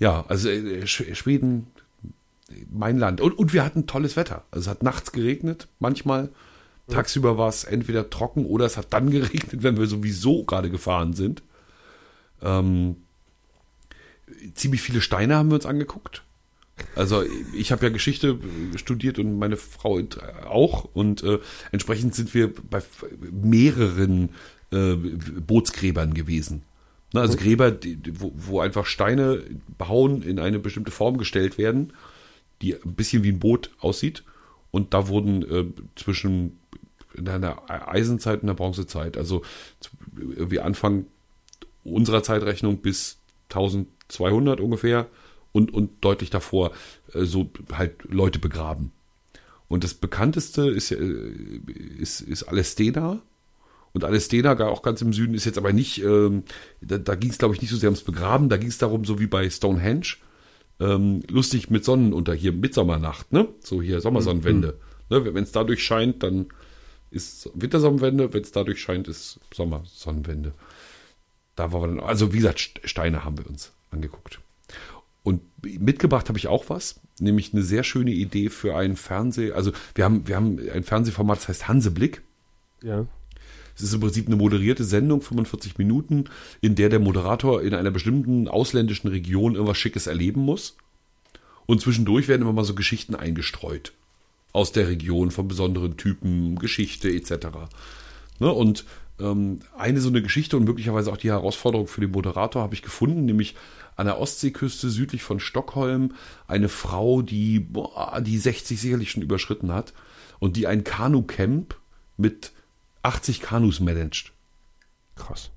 Ja, 0.00 0.24
also 0.28 0.48
äh, 0.50 0.82
Sch- 0.84 1.14
Schweden, 1.14 1.66
mein 2.70 2.98
Land. 2.98 3.20
Und, 3.20 3.32
und 3.38 3.52
wir 3.52 3.64
hatten 3.64 3.86
tolles 3.86 4.16
Wetter. 4.16 4.44
Also 4.50 4.62
es 4.66 4.68
hat 4.68 4.82
nachts 4.82 5.12
geregnet, 5.12 5.68
manchmal. 5.78 6.30
Tagsüber 6.88 7.36
war 7.36 7.50
es 7.50 7.64
entweder 7.64 8.08
trocken 8.08 8.46
oder 8.46 8.64
es 8.64 8.76
hat 8.78 8.92
dann 8.94 9.10
geregnet, 9.10 9.62
wenn 9.62 9.76
wir 9.76 9.86
sowieso 9.86 10.44
gerade 10.44 10.70
gefahren 10.70 11.12
sind. 11.12 11.42
Ähm, 12.42 12.96
ziemlich 14.54 14.80
viele 14.82 15.00
Steine 15.00 15.36
haben 15.36 15.50
wir 15.50 15.56
uns 15.56 15.66
angeguckt. 15.66 16.22
Also 16.94 17.24
ich 17.54 17.72
habe 17.72 17.84
ja 17.86 17.92
Geschichte 17.92 18.38
äh, 18.74 18.78
studiert 18.78 19.18
und 19.18 19.38
meine 19.38 19.56
Frau 19.56 20.00
auch 20.48 20.84
und 20.94 21.22
äh, 21.24 21.40
entsprechend 21.72 22.14
sind 22.14 22.32
wir 22.34 22.52
bei 22.54 22.80
mehreren 23.32 24.30
äh, 24.70 24.94
Bootsgräbern 24.94 26.14
gewesen. 26.14 26.62
Na, 27.12 27.22
also 27.22 27.36
Gräber, 27.36 27.70
die, 27.72 27.96
die- 27.96 28.20
wo, 28.20 28.32
wo 28.34 28.60
einfach 28.60 28.86
Steine 28.86 29.42
behauen 29.76 30.22
in 30.22 30.38
eine 30.38 30.58
bestimmte 30.58 30.90
Form 30.92 31.18
gestellt 31.18 31.58
werden, 31.58 31.92
die 32.62 32.74
ein 32.74 32.94
bisschen 32.94 33.22
wie 33.24 33.32
ein 33.32 33.38
Boot 33.38 33.70
aussieht. 33.80 34.24
Und 34.70 34.94
da 34.94 35.08
wurden 35.08 35.42
äh, 35.50 35.64
zwischen 35.96 36.58
in 37.14 37.24
der 37.24 37.88
Eisenzeit 37.88 38.42
und 38.42 38.46
der 38.46 38.54
Bronzezeit, 38.54 39.16
also 39.16 39.42
irgendwie 40.16 40.60
Anfang 40.60 41.06
unserer 41.84 42.22
Zeitrechnung 42.22 42.78
bis 42.78 43.18
1200 43.50 44.60
ungefähr 44.60 45.08
und, 45.52 45.72
und 45.72 46.04
deutlich 46.04 46.30
davor 46.30 46.72
äh, 47.14 47.24
so 47.24 47.50
halt 47.72 48.04
Leute 48.04 48.38
begraben. 48.38 48.92
Und 49.68 49.84
das 49.84 49.94
bekannteste 49.94 50.68
ist, 50.68 50.92
äh, 50.92 50.96
ist, 51.98 52.20
ist 52.20 52.44
Alestena. 52.44 53.20
Und 53.92 54.04
Alestena, 54.04 54.58
auch 54.68 54.82
ganz 54.82 55.00
im 55.00 55.12
Süden, 55.12 55.34
ist 55.34 55.46
jetzt 55.46 55.58
aber 55.58 55.72
nicht, 55.72 56.02
ähm, 56.02 56.44
da, 56.80 56.98
da 56.98 57.14
ging 57.14 57.30
es 57.30 57.38
glaube 57.38 57.54
ich 57.54 57.62
nicht 57.62 57.70
so 57.70 57.76
sehr 57.76 57.88
ums 57.88 58.02
Begraben, 58.02 58.48
da 58.48 58.58
ging 58.58 58.68
es 58.68 58.78
darum, 58.78 59.04
so 59.04 59.18
wie 59.18 59.26
bei 59.26 59.48
Stonehenge, 59.48 60.16
ähm, 60.80 61.22
lustig 61.28 61.70
mit 61.70 61.84
Sonnenunter, 61.84 62.34
hier 62.34 62.52
Mitsommernacht, 62.52 63.32
ne? 63.32 63.48
So 63.60 63.82
hier 63.82 64.00
Sommersonnenwende. 64.00 64.78
Ne? 65.10 65.34
Wenn 65.34 65.44
es 65.44 65.52
dadurch 65.52 65.82
scheint, 65.82 66.22
dann 66.22 66.46
ist 67.10 67.50
Wintersonnenwende, 67.54 68.32
wenn 68.34 68.42
es 68.42 68.52
dadurch 68.52 68.80
scheint, 68.80 69.08
ist 69.08 69.40
Sommersonnenwende. 69.54 70.52
Da 71.56 71.72
war 71.72 71.80
wir 71.82 71.88
dann, 71.88 72.00
also 72.00 72.32
wie 72.32 72.38
gesagt, 72.38 72.58
St- 72.58 72.86
Steine 72.86 73.24
haben 73.24 73.38
wir 73.38 73.46
uns 73.46 73.72
angeguckt. 73.90 74.40
Und 75.22 75.42
mitgebracht 75.62 76.28
habe 76.28 76.38
ich 76.38 76.46
auch 76.46 76.68
was, 76.68 77.00
nämlich 77.18 77.52
eine 77.52 77.62
sehr 77.62 77.82
schöne 77.82 78.12
Idee 78.12 78.48
für 78.48 78.76
einen 78.76 78.96
Fernseh, 78.96 79.52
also 79.52 79.72
wir 79.94 80.04
haben, 80.04 80.28
wir 80.28 80.36
haben 80.36 80.58
ein 80.72 80.84
Fernsehformat, 80.84 81.38
das 81.38 81.48
heißt 81.48 81.68
Hanseblick. 81.68 82.22
Ja. 82.82 83.06
Es 83.78 83.84
ist 83.84 83.94
im 83.94 84.00
Prinzip 84.00 84.26
eine 84.26 84.36
moderierte 84.36 84.82
Sendung, 84.82 85.22
45 85.22 85.78
Minuten, 85.78 86.24
in 86.60 86.74
der 86.74 86.88
der 86.88 86.98
Moderator 86.98 87.62
in 87.62 87.74
einer 87.74 87.92
bestimmten 87.92 88.48
ausländischen 88.48 89.08
Region 89.08 89.54
irgendwas 89.54 89.78
Schickes 89.78 90.08
erleben 90.08 90.40
muss. 90.40 90.76
Und 91.66 91.80
zwischendurch 91.80 92.26
werden 92.26 92.42
immer 92.42 92.52
mal 92.52 92.64
so 92.64 92.74
Geschichten 92.74 93.14
eingestreut. 93.14 93.92
Aus 94.52 94.72
der 94.72 94.88
Region, 94.88 95.30
von 95.30 95.46
besonderen 95.46 95.96
Typen, 95.96 96.58
Geschichte 96.58 97.08
etc. 97.08 97.46
Ne? 98.40 98.50
Und 98.50 98.84
ähm, 99.20 99.60
eine 99.76 100.00
so 100.00 100.08
eine 100.08 100.22
Geschichte 100.22 100.56
und 100.56 100.64
möglicherweise 100.64 101.12
auch 101.12 101.16
die 101.16 101.30
Herausforderung 101.30 101.86
für 101.86 102.00
den 102.00 102.10
Moderator 102.10 102.62
habe 102.62 102.74
ich 102.74 102.82
gefunden, 102.82 103.26
nämlich 103.26 103.54
an 103.94 104.06
der 104.06 104.18
Ostseeküste 104.18 104.90
südlich 104.90 105.22
von 105.22 105.38
Stockholm 105.38 106.14
eine 106.46 106.68
Frau, 106.68 107.22
die, 107.22 107.60
boah, 107.60 108.20
die 108.20 108.38
60 108.38 108.80
sicherlich 108.80 109.10
schon 109.10 109.22
überschritten 109.22 109.72
hat 109.72 109.92
und 110.38 110.56
die 110.56 110.66
ein 110.66 110.84
Kanu-Camp 110.84 111.76
mit 112.16 112.52
80 113.08 113.40
Kanus 113.40 113.80
managt. 113.80 114.32
Krass. 115.16 115.50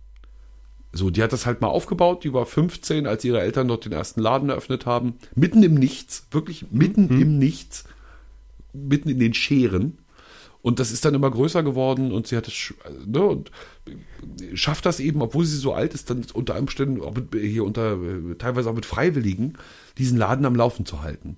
So, 0.94 1.10
die 1.10 1.24
hat 1.24 1.32
das 1.32 1.46
halt 1.46 1.62
mal 1.62 1.68
aufgebaut. 1.68 2.24
Die 2.24 2.34
war 2.34 2.46
15, 2.46 3.08
als 3.08 3.24
ihre 3.24 3.40
Eltern 3.42 3.68
dort 3.68 3.86
den 3.86 3.92
ersten 3.94 4.20
Laden 4.22 4.50
eröffnet 4.50 4.86
haben. 4.86 5.16
Mitten 5.36 5.64
im 5.64 5.76
Nichts, 5.76 6.28
wirklich 6.32 6.72
mitten 6.72 7.10
im 7.22 7.38
Nichts, 7.38 7.86
mitten 8.74 9.10
in 9.10 9.20
den 9.20 9.34
Scheren. 9.34 9.98
Und 10.62 10.80
das 10.80 10.92
ist 10.92 11.06
dann 11.06 11.16
immer 11.16 11.32
größer 11.32 11.64
geworden 11.64 12.12
und 12.12 12.28
sie 12.28 12.38
hat 12.38 12.48
es, 12.48 12.54
sch- 12.54 12.76
ne, 13.08 13.22
und 13.24 13.52
schafft 14.54 14.86
das 14.86 15.00
eben, 15.00 15.22
obwohl 15.22 15.44
sie 15.46 15.58
so 15.58 15.74
alt 15.74 15.94
ist, 15.96 16.10
dann 16.12 16.24
unter 16.34 16.58
Umständen, 16.60 17.02
auch 17.02 17.16
mit, 17.16 17.34
hier 17.34 17.64
unter, 17.64 17.94
äh, 17.94 18.36
teilweise 18.36 18.70
auch 18.70 18.76
mit 18.76 18.86
Freiwilligen, 18.86 19.58
diesen 19.98 20.18
Laden 20.20 20.46
am 20.46 20.56
Laufen 20.56 20.86
zu 20.86 21.02
halten. 21.02 21.38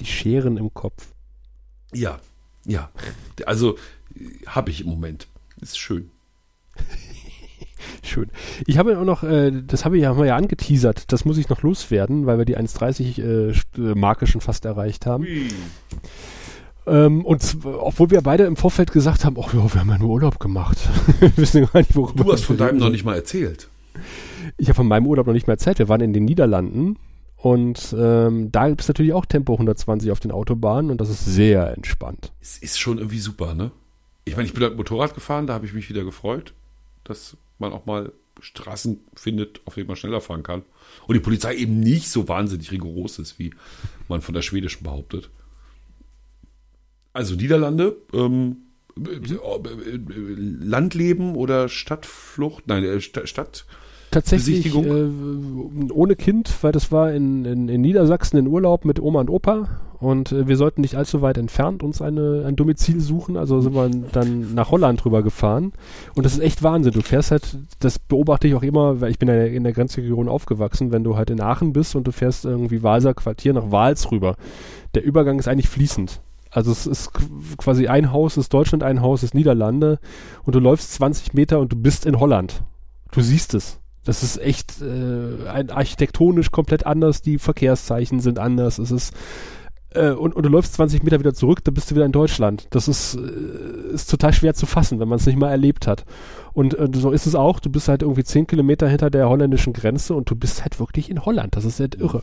Die 0.00 0.06
Scheren 0.06 0.56
im 0.56 0.74
Kopf. 0.74 1.06
Ja, 1.94 2.18
ja. 2.64 2.90
Also 3.46 3.78
habe 4.46 4.70
ich 4.70 4.80
im 4.80 4.88
Moment. 4.88 5.28
Ist 5.60 5.78
schön. 5.78 6.10
Schön. 8.02 8.30
Ich 8.66 8.78
habe 8.78 8.98
auch 8.98 9.04
noch, 9.04 9.22
äh, 9.22 9.52
das 9.66 9.84
habe 9.84 9.96
ich 9.96 10.02
ja, 10.02 10.10
haben 10.10 10.18
wir 10.18 10.26
ja 10.26 10.36
angeteasert, 10.36 11.12
das 11.12 11.24
muss 11.24 11.38
ich 11.38 11.48
noch 11.48 11.62
loswerden, 11.62 12.26
weil 12.26 12.38
wir 12.38 12.44
die 12.44 12.56
1,30 12.56 13.22
äh, 13.22 13.50
äh, 13.50 13.94
Marke 13.94 14.26
schon 14.26 14.40
fast 14.40 14.64
erreicht 14.64 15.06
haben. 15.06 15.26
Ähm, 16.86 17.24
und 17.24 17.56
obwohl 17.64 18.10
wir 18.10 18.20
beide 18.22 18.44
im 18.44 18.56
Vorfeld 18.56 18.92
gesagt 18.92 19.24
haben, 19.24 19.36
ach 19.40 19.52
ja, 19.54 19.62
wir 19.72 19.80
haben 19.80 19.90
ja 19.90 19.98
nur 19.98 20.10
Urlaub 20.10 20.40
gemacht. 20.40 20.78
wir 21.20 21.36
wissen 21.36 21.66
gar 21.66 21.80
nicht, 21.80 21.94
worüber 21.94 22.24
Du 22.24 22.32
hast 22.32 22.44
von 22.44 22.56
deinem 22.56 22.68
reden. 22.70 22.78
noch 22.80 22.90
nicht 22.90 23.04
mal 23.04 23.14
erzählt. 23.14 23.68
Ich 24.56 24.68
habe 24.68 24.76
von 24.76 24.88
meinem 24.88 25.06
Urlaub 25.06 25.26
noch 25.26 25.34
nicht 25.34 25.46
mehr 25.46 25.54
erzählt. 25.54 25.78
Wir 25.78 25.88
waren 25.88 26.00
in 26.00 26.12
den 26.12 26.24
Niederlanden 26.24 26.96
und 27.36 27.94
ähm, 27.98 28.50
da 28.50 28.68
gibt 28.68 28.80
es 28.80 28.88
natürlich 28.88 29.12
auch 29.12 29.26
Tempo 29.26 29.52
120 29.52 30.10
auf 30.10 30.20
den 30.20 30.30
Autobahnen 30.32 30.90
und 30.90 31.00
das 31.00 31.10
ist 31.10 31.24
sehr 31.24 31.76
entspannt. 31.76 32.32
Es 32.40 32.58
ist 32.58 32.78
schon 32.80 32.98
irgendwie 32.98 33.18
super, 33.20 33.54
ne? 33.54 33.70
Ich 34.28 34.36
meine, 34.36 34.46
ich 34.46 34.54
bin 34.54 34.62
halt 34.62 34.76
Motorrad 34.76 35.14
gefahren, 35.14 35.46
da 35.46 35.54
habe 35.54 35.66
ich 35.66 35.72
mich 35.72 35.88
wieder 35.88 36.04
gefreut, 36.04 36.52
dass 37.04 37.36
man 37.58 37.72
auch 37.72 37.86
mal 37.86 38.12
Straßen 38.40 39.00
findet, 39.14 39.60
auf 39.64 39.74
denen 39.74 39.88
man 39.88 39.96
schneller 39.96 40.20
fahren 40.20 40.42
kann. 40.44 40.62
Und 41.06 41.14
die 41.14 41.20
Polizei 41.20 41.56
eben 41.56 41.80
nicht 41.80 42.08
so 42.10 42.28
wahnsinnig 42.28 42.70
rigoros 42.70 43.18
ist, 43.18 43.38
wie 43.38 43.52
man 44.08 44.20
von 44.20 44.34
der 44.34 44.42
schwedischen 44.42 44.84
behauptet. 44.84 45.30
Also 47.12 47.34
Niederlande, 47.34 47.96
ähm, 48.12 48.58
äh, 48.96 49.10
äh, 49.10 49.98
Landleben 50.36 51.34
oder 51.34 51.68
Stadtflucht, 51.68 52.68
nein, 52.68 52.84
äh, 52.84 53.00
Sta- 53.00 53.26
Stadt. 53.26 53.66
Tatsächlich 54.10 54.66
äh, 54.74 55.92
ohne 55.92 56.16
Kind, 56.16 56.52
weil 56.62 56.72
das 56.72 56.90
war 56.92 57.12
in, 57.12 57.44
in, 57.44 57.68
in 57.68 57.80
Niedersachsen 57.80 58.38
in 58.38 58.46
Urlaub 58.46 58.84
mit 58.84 59.00
Oma 59.00 59.20
und 59.20 59.30
Opa 59.30 59.68
und 60.00 60.32
äh, 60.32 60.48
wir 60.48 60.56
sollten 60.56 60.80
nicht 60.80 60.94
allzu 60.94 61.20
weit 61.22 61.36
entfernt 61.38 61.82
uns 61.82 62.00
eine, 62.00 62.44
ein 62.46 62.56
Domizil 62.56 63.00
suchen, 63.00 63.36
also 63.36 63.60
sind 63.60 63.74
wir 63.74 63.90
dann 64.12 64.54
nach 64.54 64.70
Holland 64.70 65.04
rüber 65.04 65.22
gefahren 65.22 65.72
und 66.14 66.24
das 66.24 66.34
ist 66.34 66.40
echt 66.40 66.62
Wahnsinn. 66.62 66.92
Du 66.92 67.02
fährst 67.02 67.30
halt, 67.32 67.58
das 67.80 67.98
beobachte 67.98 68.48
ich 68.48 68.54
auch 68.54 68.62
immer, 68.62 69.00
weil 69.00 69.10
ich 69.10 69.18
bin 69.18 69.28
ja 69.28 69.44
in 69.44 69.64
der 69.64 69.72
Grenzregion 69.72 70.28
aufgewachsen, 70.28 70.90
wenn 70.92 71.04
du 71.04 71.16
halt 71.16 71.30
in 71.30 71.40
Aachen 71.40 71.72
bist 71.72 71.94
und 71.94 72.06
du 72.06 72.12
fährst 72.12 72.44
irgendwie 72.46 72.82
Walser 72.82 73.12
Quartier 73.14 73.52
nach 73.52 73.70
Wals 73.70 74.10
rüber. 74.10 74.36
Der 74.94 75.04
Übergang 75.04 75.38
ist 75.38 75.48
eigentlich 75.48 75.68
fließend. 75.68 76.20
Also 76.50 76.72
es 76.72 76.86
ist 76.86 77.10
qu- 77.10 77.56
quasi 77.58 77.88
ein 77.88 78.10
Haus 78.10 78.38
ist 78.38 78.54
Deutschland, 78.54 78.82
ein 78.82 79.02
Haus 79.02 79.22
ist 79.22 79.34
Niederlande 79.34 79.98
und 80.44 80.54
du 80.54 80.60
läufst 80.60 80.94
20 80.94 81.34
Meter 81.34 81.58
und 81.60 81.72
du 81.72 81.76
bist 81.76 82.06
in 82.06 82.18
Holland. 82.18 82.62
Du 83.10 83.20
siehst 83.20 83.52
es. 83.52 83.80
Das 84.08 84.22
ist 84.22 84.38
echt 84.38 84.80
äh, 84.80 85.46
ein 85.50 85.68
architektonisch 85.68 86.50
komplett 86.50 86.86
anders, 86.86 87.20
die 87.20 87.38
Verkehrszeichen 87.38 88.20
sind 88.20 88.38
anders, 88.38 88.78
es 88.78 88.90
ist 88.90 89.12
äh, 89.90 90.12
und, 90.12 90.34
und 90.34 90.44
du 90.44 90.48
läufst 90.48 90.72
20 90.72 91.02
Meter 91.02 91.18
wieder 91.18 91.34
zurück, 91.34 91.62
dann 91.62 91.74
bist 91.74 91.90
du 91.90 91.94
wieder 91.94 92.06
in 92.06 92.12
Deutschland. 92.12 92.68
Das 92.70 92.88
ist, 92.88 93.16
äh, 93.16 93.92
ist 93.92 94.10
total 94.10 94.32
schwer 94.32 94.54
zu 94.54 94.64
fassen, 94.64 94.98
wenn 94.98 95.08
man 95.08 95.18
es 95.18 95.26
nicht 95.26 95.38
mal 95.38 95.50
erlebt 95.50 95.86
hat. 95.86 96.06
Und 96.54 96.72
äh, 96.78 96.88
so 96.94 97.10
ist 97.10 97.26
es 97.26 97.34
auch. 97.34 97.60
Du 97.60 97.68
bist 97.68 97.88
halt 97.88 98.00
irgendwie 98.00 98.24
10 98.24 98.46
Kilometer 98.46 98.88
hinter 98.88 99.10
der 99.10 99.28
holländischen 99.28 99.74
Grenze 99.74 100.14
und 100.14 100.30
du 100.30 100.36
bist 100.36 100.62
halt 100.62 100.80
wirklich 100.80 101.10
in 101.10 101.26
Holland. 101.26 101.54
Das 101.54 101.66
ist 101.66 101.78
halt 101.78 101.96
irre. 101.96 102.22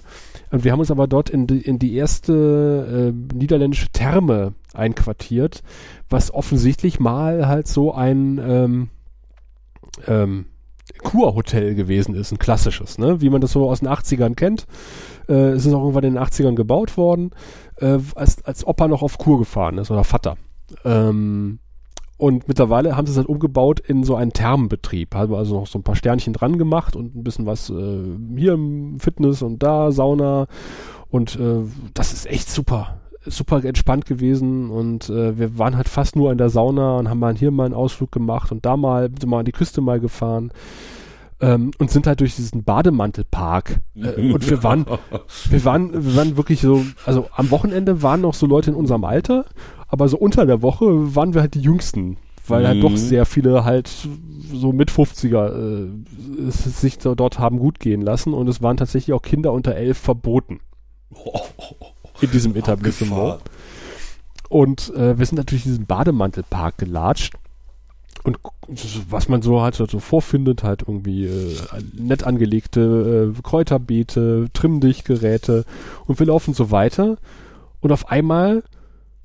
Und 0.50 0.64
wir 0.64 0.72
haben 0.72 0.80
uns 0.80 0.90
aber 0.90 1.06
dort 1.06 1.30
in 1.30 1.46
die, 1.46 1.62
in 1.62 1.78
die 1.78 1.94
erste 1.94 3.14
äh, 3.14 3.36
niederländische 3.36 3.90
Therme 3.90 4.54
einquartiert, 4.74 5.62
was 6.10 6.34
offensichtlich 6.34 7.00
mal 7.00 7.48
halt 7.48 7.68
so 7.68 7.94
ein 7.94 8.42
ähm, 8.44 8.90
ähm, 10.08 10.46
Kurhotel 11.04 11.76
gewesen 11.76 12.16
ist, 12.16 12.32
ein 12.32 12.40
klassisches, 12.40 12.98
ne? 12.98 13.22
wie 13.22 13.30
man 13.30 13.42
das 13.42 13.52
so 13.52 13.70
aus 13.70 13.80
den 13.80 13.90
80ern 13.90 14.36
kennt. 14.36 14.66
Äh, 15.28 15.52
es 15.52 15.66
ist 15.66 15.74
auch 15.74 15.82
irgendwann 15.82 16.04
in 16.04 16.14
den 16.16 16.24
80ern 16.24 16.56
gebaut 16.56 16.98
worden, 16.98 17.32
äh, 17.78 18.00
als, 18.16 18.44
als 18.46 18.66
Opa 18.66 18.88
noch 18.88 19.02
auf 19.02 19.18
Kur 19.18 19.40
gefahren 19.40 19.78
ist 19.78 19.92
oder 19.92 20.04
Vater. 20.04 20.38
Ähm, 20.84 21.60
und 22.18 22.48
mittlerweile 22.48 22.96
haben 22.96 23.06
sie 23.06 23.12
es 23.12 23.18
halt 23.18 23.28
umgebaut 23.28 23.82
in 23.82 24.04
so 24.04 24.16
einen 24.16 24.32
Thermenbetrieb. 24.32 25.14
Haben 25.14 25.36
also 25.36 25.60
noch 25.60 25.68
so 25.68 25.80
ein 25.80 25.84
paar 25.84 25.98
Sternchen 25.98 26.34
dran 26.34 26.58
gemacht 26.58 26.96
und 26.96 27.16
ein 27.16 27.24
bisschen 27.24 27.46
was 27.46 27.70
äh, 27.70 28.04
hier 28.38 28.54
im 28.54 29.00
Fitness 29.00 29.42
und 29.42 29.62
da, 29.62 29.92
Sauna. 29.92 30.48
Und 31.10 31.38
äh, 31.38 31.64
das 31.94 32.14
ist 32.14 32.28
echt 32.28 32.50
super. 32.50 33.02
Super 33.26 33.64
entspannt 33.64 34.06
gewesen 34.06 34.70
und 34.70 35.10
äh, 35.10 35.38
wir 35.38 35.58
waren 35.58 35.76
halt 35.76 35.90
fast 35.90 36.16
nur 36.16 36.32
in 36.32 36.38
der 36.38 36.50
Sauna 36.50 36.98
und 36.98 37.10
haben 37.10 37.20
mal 37.20 37.36
hier 37.36 37.52
mal 37.52 37.66
einen 37.66 37.74
Ausflug 37.74 38.12
gemacht 38.12 38.52
und 38.52 38.66
da 38.66 38.78
mal, 38.78 39.10
sind 39.10 39.28
mal 39.28 39.40
an 39.40 39.46
die 39.46 39.52
Küste 39.52 39.82
mal 39.82 40.00
gefahren 40.00 40.52
ähm, 41.42 41.72
und 41.80 41.92
sind 41.92 42.08
halt 42.08 42.22
durch 42.22 42.36
diesen 42.36 42.64
Bademantelpark 42.64 43.82
äh, 43.96 44.32
und 44.32 44.50
wir 44.50 44.64
waren, 44.64 44.86
wir 45.50 45.66
waren, 45.66 45.94
wir 45.94 46.16
waren 46.16 46.38
wirklich 46.38 46.62
so, 46.62 46.86
also 47.06 47.28
am 47.36 47.52
Wochenende 47.52 48.02
waren 48.02 48.22
noch 48.22 48.34
so 48.34 48.46
Leute 48.46 48.72
in 48.72 48.76
unserem 48.78 49.04
Alter, 49.04 49.46
aber 49.88 50.08
so 50.08 50.18
unter 50.18 50.46
der 50.46 50.62
Woche 50.62 51.16
waren 51.16 51.34
wir 51.34 51.42
halt 51.42 51.56
die 51.56 51.62
Jüngsten, 51.62 52.18
weil 52.48 52.64
mhm. 52.64 52.68
halt 52.68 52.84
doch 52.84 52.92
mhm. 52.92 52.98
sehr 52.98 53.26
viele 53.26 53.66
halt 53.66 53.92
so 54.54 54.72
mit 54.72 54.92
50er 54.92 55.88
äh, 55.88 56.52
sich 56.52 56.98
so 57.00 57.16
dort 57.16 57.40
haben 57.40 57.60
gut 57.60 57.80
gehen 57.80 58.02
lassen 58.02 58.34
und 58.34 58.48
es 58.48 58.62
waren 58.62 58.78
tatsächlich 58.78 59.14
auch 59.14 59.22
Kinder 59.22 59.52
unter 59.52 59.76
elf 59.76 59.98
verboten 59.98 60.60
in 62.22 62.32
diesem 62.32 62.56
Etablissement. 62.56 63.42
Und 64.50 64.94
äh, 64.96 65.18
wir 65.18 65.26
sind 65.26 65.38
natürlich 65.38 65.66
in 65.66 65.72
diesen 65.72 65.86
Bademantelpark 65.86 66.78
gelatscht. 66.78 67.34
Und 68.24 68.40
was 69.10 69.30
man 69.30 69.44
so 69.44 69.62
halt 69.62 69.76
so 69.76 70.00
vorfindet, 70.00 70.64
halt 70.64 70.82
irgendwie 70.88 71.26
äh, 71.26 71.58
nett 71.94 72.24
angelegte 72.24 73.34
äh, 73.36 73.42
Kräuterbeete, 73.42 74.48
Trimmdichtgeräte. 74.54 75.66
Und 76.06 76.20
wir 76.20 76.26
laufen 76.26 76.54
so 76.54 76.72
weiter. 76.72 77.18
Und 77.82 77.92
auf 77.92 78.10
einmal 78.10 78.64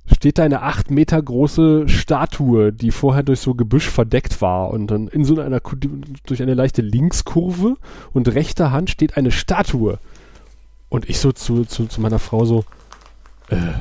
steht 0.05 0.39
da 0.39 0.43
eine 0.43 0.63
acht 0.63 0.91
Meter 0.91 1.23
große 1.23 1.89
Statue, 1.89 2.73
die 2.73 2.91
vorher 2.91 3.23
durch 3.23 3.41
so 3.41 3.55
Gebüsch 3.55 3.89
verdeckt 3.89 4.43
war. 4.43 4.71
Und 4.71 4.89
dann 4.89 5.09
in 5.09 5.25
so 5.25 5.41
einer 5.41 5.61
durch 6.27 6.43
eine 6.43 6.55
leichte 6.55 6.83
Linkskurve 6.83 7.77
und 8.13 8.29
rechter 8.29 8.71
Hand 8.73 8.91
steht 8.91 9.17
eine 9.17 9.31
Statue. 9.31 9.99
Und 10.89 11.09
ich 11.09 11.21
so 11.21 11.33
zu, 11.33 11.65
zu, 11.65 11.87
zu 11.87 12.01
meiner 12.01 12.19
Frau 12.19 12.45
so 12.45 12.65
äh, 13.51 13.73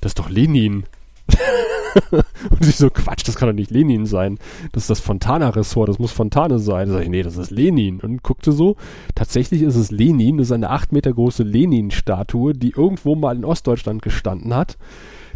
das 0.00 0.10
ist 0.10 0.18
doch 0.18 0.30
Lenin 0.30 0.84
und 2.10 2.60
ich 2.60 2.76
so, 2.76 2.90
Quatsch, 2.90 3.26
das 3.26 3.36
kann 3.36 3.48
doch 3.48 3.54
nicht 3.54 3.70
Lenin 3.70 4.06
sein. 4.06 4.38
Das 4.72 4.84
ist 4.84 4.90
das 4.90 5.00
Fontana-Ressort, 5.00 5.88
das 5.88 5.98
muss 5.98 6.12
Fontane 6.12 6.58
sein. 6.58 6.88
Da 6.88 6.94
sag 6.94 7.02
ich, 7.02 7.08
nee, 7.08 7.22
das 7.22 7.36
ist 7.36 7.50
Lenin. 7.50 8.00
Und 8.00 8.22
guckte 8.22 8.52
so, 8.52 8.76
tatsächlich 9.14 9.62
ist 9.62 9.76
es 9.76 9.90
Lenin, 9.90 10.38
das 10.38 10.48
ist 10.48 10.52
eine 10.52 10.70
acht 10.70 10.92
Meter 10.92 11.12
große 11.12 11.42
Lenin-Statue, 11.42 12.52
die 12.54 12.74
irgendwo 12.76 13.14
mal 13.14 13.36
in 13.36 13.44
Ostdeutschland 13.44 14.02
gestanden 14.02 14.54
hat, 14.54 14.76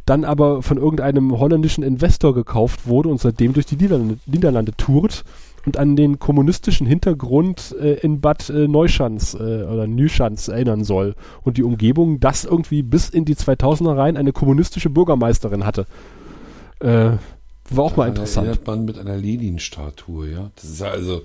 dann 0.04 0.24
aber 0.24 0.62
von 0.62 0.78
irgendeinem 0.78 1.38
holländischen 1.38 1.84
Investor 1.84 2.34
gekauft 2.34 2.86
wurde 2.86 3.08
und 3.08 3.20
seitdem 3.20 3.52
durch 3.52 3.66
die 3.66 3.76
Niederlande, 3.76 4.18
Niederlande 4.26 4.72
tourt 4.76 5.24
und 5.68 5.76
an 5.76 5.96
den 5.96 6.18
kommunistischen 6.18 6.86
Hintergrund 6.86 7.76
äh, 7.78 7.96
in 7.96 8.22
Bad 8.22 8.48
äh, 8.48 8.66
Neuschanz 8.66 9.34
äh, 9.34 9.64
oder 9.64 9.86
Nüschanz 9.86 10.48
erinnern 10.48 10.82
soll 10.82 11.14
und 11.42 11.58
die 11.58 11.62
Umgebung, 11.62 12.20
das 12.20 12.46
irgendwie 12.46 12.82
bis 12.82 13.10
in 13.10 13.26
die 13.26 13.34
2000er 13.34 13.94
rein 13.94 14.16
eine 14.16 14.32
kommunistische 14.32 14.88
Bürgermeisterin 14.88 15.66
hatte. 15.66 15.84
Äh, 16.80 17.10
war 17.68 17.84
auch 17.84 17.96
mal 17.98 18.08
interessant. 18.08 18.46
Erinnert 18.46 18.66
man 18.66 18.86
mit 18.86 18.98
einer 18.98 19.18
Lenin-Statue, 19.18 20.30
ja. 20.30 20.50
Das 20.56 20.64
ist 20.64 20.80
also. 20.80 21.20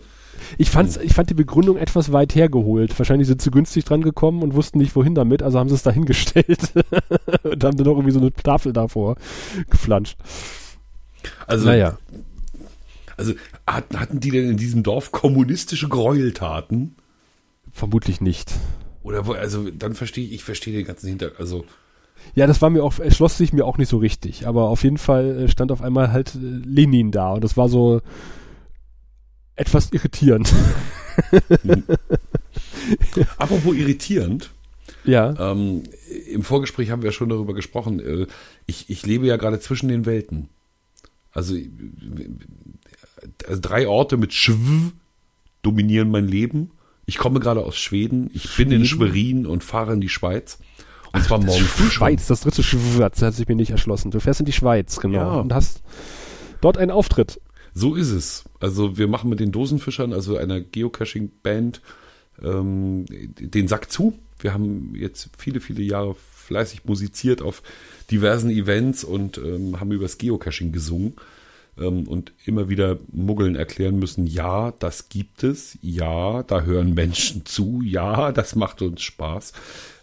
Ich, 0.58 0.70
fand's, 0.70 0.98
ich 0.98 1.14
fand 1.14 1.30
die 1.30 1.36
Begründung 1.36 1.78
etwas 1.78 2.12
weit 2.12 2.36
hergeholt. 2.36 3.00
Wahrscheinlich 3.00 3.30
sind 3.30 3.42
sie 3.42 3.50
günstig 3.50 3.86
dran 3.86 4.02
gekommen 4.02 4.44
und 4.44 4.56
wussten 4.56 4.78
nicht, 4.78 4.94
wohin 4.98 5.16
damit, 5.16 5.42
also 5.42 5.58
haben 5.58 5.70
sie 5.70 5.76
es 5.76 5.84
dahingestellt 5.84 6.74
und 7.44 7.64
haben 7.64 7.78
dann 7.78 7.86
noch 7.86 7.94
irgendwie 7.94 8.12
so 8.12 8.20
eine 8.20 8.34
Tafel 8.34 8.74
davor 8.74 9.16
geflanscht. 9.70 10.18
Also, 11.48 11.66
naja. 11.66 11.98
Also 13.24 13.36
hatten, 13.66 13.98
hatten 14.02 14.20
die 14.20 14.32
denn 14.32 14.50
in 14.50 14.58
diesem 14.58 14.84
Dorf 14.84 15.14
kommunistische 15.14 15.88
Gräueltaten? 15.88 16.96
Vermutlich 17.72 18.20
nicht. 18.20 18.52
Oder 19.02 19.26
wo, 19.26 19.32
also 19.32 19.70
dann 19.70 19.96
verstehe 19.96 20.26
ich, 20.26 20.34
ich 20.34 20.44
verstehe 20.44 20.74
den 20.74 20.86
ganzen 20.86 21.08
Hintergrund. 21.08 21.40
Also 21.40 21.64
ja, 22.36 22.48
das 22.48 22.62
war 22.62 22.70
mir 22.70 22.84
auch, 22.84 23.00
es 23.00 23.16
schloss 23.16 23.38
sich 23.38 23.54
mir 23.54 23.64
auch 23.64 23.78
nicht 23.78 23.88
so 23.88 23.98
richtig. 23.98 24.46
Aber 24.46 24.64
auf 24.64 24.84
jeden 24.84 24.98
Fall 24.98 25.44
äh, 25.44 25.48
stand 25.48 25.72
auf 25.72 25.82
einmal 25.82 26.12
halt 26.12 26.36
äh, 26.36 26.40
Lenin 26.40 27.12
da 27.12 27.32
und 27.32 27.46
das 27.46 27.56
war 27.56 27.70
so 27.70 28.02
etwas 29.56 29.94
irritierend. 29.94 30.54
Apropos 33.38 33.74
irritierend. 33.74 34.52
Ja. 35.06 35.34
Ähm, 35.40 35.84
Im 36.30 36.44
Vorgespräch 36.44 36.90
haben 36.90 37.04
wir 37.04 37.14
schon 37.14 37.30
darüber 37.30 37.54
gesprochen. 37.54 38.02
Äh, 38.02 38.28
ich, 38.66 38.90
ich 38.90 39.06
lebe 39.06 39.26
ja 39.28 39.38
gerade 39.38 39.62
zwischen 39.62 39.88
den 39.88 40.06
Welten. 40.06 40.50
Also 41.34 41.56
drei 43.48 43.88
Orte 43.88 44.18
mit 44.18 44.34
Schw 44.34 44.92
dominieren 45.62 46.10
mein 46.10 46.28
Leben. 46.28 46.72
Ich 47.06 47.18
komme 47.18 47.40
gerade 47.40 47.62
aus 47.62 47.78
Schweden. 47.78 48.30
Ich 48.34 48.44
Schweden? 48.44 48.70
bin 48.70 48.80
in 48.82 48.86
Schwerin 48.86 49.46
und 49.46 49.64
fahre 49.64 49.94
in 49.94 50.02
die 50.02 50.10
Schweiz. 50.10 50.60
Und 51.12 51.24
zwar 51.24 51.40
morgen 51.40 51.64
früh 51.64 51.90
Schweiz, 51.90 52.28
das 52.28 52.42
dritte 52.42 52.64
Schweiz 52.64 53.22
hat 53.22 53.36
sich 53.36 53.48
mir 53.48 53.56
nicht 53.56 53.72
erschlossen. 53.72 54.10
Du 54.10 54.20
fährst 54.20 54.40
in 54.40 54.46
die 54.46 54.52
Schweiz, 54.52 55.00
genau. 55.00 55.36
Ja. 55.36 55.40
Und 55.42 55.54
hast 55.54 55.84
dort 56.62 56.78
einen 56.78 56.92
Auftritt. 56.92 57.40
So 57.74 57.96
ist 57.96 58.12
es. 58.12 58.46
Also 58.60 58.98
wir 58.98 59.08
machen 59.08 59.30
mit 59.30 59.40
den 59.40 59.52
Dosenfischern, 59.52 60.14
also 60.14 60.38
einer 60.38 60.60
Geocaching-Band, 60.62 61.82
ähm, 62.44 63.06
den 63.08 63.68
Sack 63.68 63.92
zu. 63.92 64.18
Wir 64.40 64.54
haben 64.54 64.94
jetzt 64.96 65.30
viele, 65.38 65.60
viele 65.60 65.84
Jahre 65.84 66.16
fleißig 66.16 66.86
musiziert 66.86 67.42
auf 67.42 67.62
diversen 68.10 68.50
Events 68.50 69.04
und 69.04 69.38
ähm, 69.38 69.80
haben 69.80 69.92
über 69.92 70.04
das 70.04 70.18
Geocaching 70.18 70.72
gesungen 70.72 71.14
ähm, 71.78 72.08
und 72.08 72.34
immer 72.46 72.70
wieder 72.70 73.00
Muggeln 73.12 73.56
erklären 73.56 73.98
müssen, 74.00 74.28
ja, 74.28 74.72
das 74.72 75.10
gibt 75.10 75.44
es, 75.44 75.78
ja, 75.82 76.44
da 76.44 76.62
hören 76.62 76.94
Menschen 76.94 77.46
zu, 77.46 77.82
ja, 77.84 78.32
das 78.32 78.56
macht 78.56 78.82
uns 78.82 79.02
Spaß. 79.02 79.54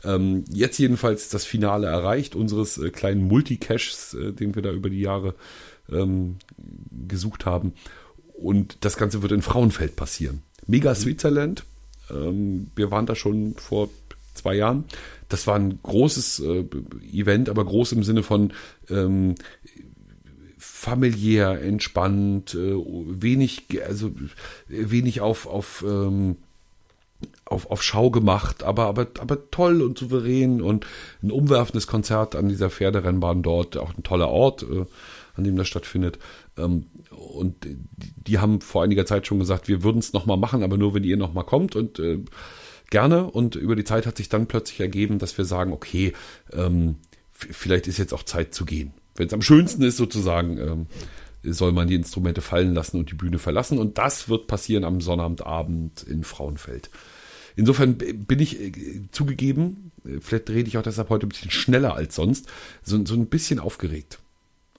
Ähm, 0.05 0.45
jetzt 0.51 0.79
jedenfalls 0.79 1.29
das 1.29 1.45
Finale 1.45 1.87
erreicht 1.87 2.35
unseres 2.35 2.79
äh, 2.79 2.91
kleinen 2.91 3.25
Multicaches, 3.25 4.15
äh, 4.15 4.33
den 4.33 4.55
wir 4.55 4.63
da 4.63 4.71
über 4.71 4.91
die 4.91 5.01
Jahre 5.01 5.35
ähm, 5.91 6.37
gesucht 7.09 7.47
haben. 7.47 7.75
Und 8.35 8.85
das 8.85 8.97
Ganze 8.97 9.23
wird 9.23 9.33
in 9.33 9.43
Frauenfeld 9.43 9.97
passieren. 9.97 10.43
Mega 10.67 10.95
Switzerland. 10.95 11.65
Ähm, 12.11 12.71
wir 12.75 12.91
waren 12.91 13.07
da 13.07 13.15
schon 13.15 13.55
vor 13.55 13.91
zwei 14.35 14.55
Jahren. 14.55 14.85
Das 15.29 15.47
war 15.47 15.57
ein 15.57 15.79
großes 15.83 16.41
äh, 16.41 16.65
Event, 17.13 17.49
aber 17.49 17.65
groß 17.65 17.93
im 17.93 18.03
Sinne 18.03 18.23
von 18.23 18.53
ähm, 18.89 19.35
familiär, 20.81 21.61
entspannt, 21.61 22.55
äh, 22.55 22.75
wenig, 22.75 23.67
also 23.87 24.13
wenig 24.67 25.21
auf, 25.21 25.47
auf 25.47 25.85
ähm, 25.87 26.39
auf, 27.45 27.71
auf 27.71 27.83
Schau 27.83 28.11
gemacht, 28.11 28.63
aber, 28.63 28.87
aber, 28.87 29.09
aber 29.19 29.51
toll 29.51 29.83
und 29.83 29.99
souverän 29.99 30.63
und 30.63 30.87
ein 31.23 31.31
umwerfendes 31.31 31.87
Konzert 31.87 32.35
an 32.35 32.49
dieser 32.49 32.71
Pferderennbahn 32.71 33.43
dort, 33.43 33.77
auch 33.77 33.95
ein 33.95 34.03
toller 34.03 34.31
Ort, 34.31 34.63
äh, 34.63 34.87
an 35.37 35.45
dem 35.45 35.57
das 35.57 35.69
stattfindet. 35.69 36.19
Ähm, 36.57 36.87
und 37.11 37.63
die, 37.67 37.77
die, 38.17 38.39
haben 38.39 38.63
vor 38.63 38.83
einiger 38.83 39.05
Zeit 39.05 39.27
schon 39.27 39.39
gesagt, 39.39 39.69
wir 39.69 39.83
würden 39.83 39.99
es 39.99 40.15
nochmal 40.15 40.39
machen, 40.39 40.63
aber 40.63 40.79
nur, 40.79 40.95
wenn 40.95 41.05
ihr 41.05 41.19
nochmal 41.19 41.45
kommt 41.45 41.77
und 41.77 41.99
äh, 41.99 42.21
gerne. 42.89 43.27
Und 43.27 43.55
über 43.55 43.77
die 43.77 43.85
Zeit 43.85 44.07
hat 44.07 44.17
sich 44.17 44.31
dann 44.31 44.47
plötzlich 44.47 44.81
ergeben, 44.81 45.19
dass 45.19 45.37
wir 45.37 45.45
sagen, 45.45 45.75
okay, 45.75 46.15
ähm, 46.55 46.97
vielleicht 47.31 47.87
ist 47.87 47.99
jetzt 47.99 48.15
auch 48.15 48.23
Zeit 48.23 48.55
zu 48.55 48.65
gehen. 48.65 48.95
Wenn 49.21 49.27
es 49.27 49.35
am 49.35 49.43
schönsten 49.43 49.83
ist, 49.83 49.99
sozusagen, 49.99 50.57
ähm, 50.57 50.87
soll 51.43 51.73
man 51.73 51.87
die 51.87 51.95
Instrumente 51.95 52.41
fallen 52.41 52.73
lassen 52.73 52.99
und 52.99 53.11
die 53.11 53.15
Bühne 53.15 53.39
verlassen. 53.39 53.77
Und 53.77 53.99
das 53.99 54.31
wird 54.31 54.47
passieren 54.47 54.83
am 54.83 55.03
Sonnabendabend 55.03 56.05
in 56.05 56.25
Frauenfeld. 56.25 56.89
Insofern 57.55 57.99
bin 57.99 58.39
ich 58.39 58.59
äh, 58.59 58.73
zugegeben, 59.13 59.93
äh, 60.07 60.21
vielleicht 60.23 60.49
rede 60.49 60.69
ich 60.69 60.79
auch 60.79 60.83
deshalb 60.83 61.11
heute 61.11 61.27
ein 61.27 61.29
bisschen 61.29 61.51
schneller 61.51 61.95
als 61.95 62.15
sonst, 62.15 62.47
so, 62.83 63.05
so 63.05 63.15
ein 63.15 63.27
bisschen 63.27 63.59
aufgeregt. 63.59 64.21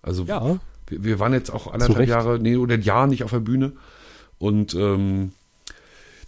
Also 0.01 0.23
ja. 0.23 0.59
wir, 0.88 1.03
wir 1.03 1.19
waren 1.19 1.34
jetzt 1.34 1.51
auch 1.51 1.72
anderthalb 1.72 2.09
Jahre, 2.09 2.39
nee, 2.39 2.55
oder 2.55 2.73
ein 2.73 2.81
Jahr 2.81 3.05
nicht 3.05 3.23
auf 3.23 3.30
der 3.30 3.41
Bühne. 3.41 3.73
Und 4.39 4.73
ähm, 4.73 5.34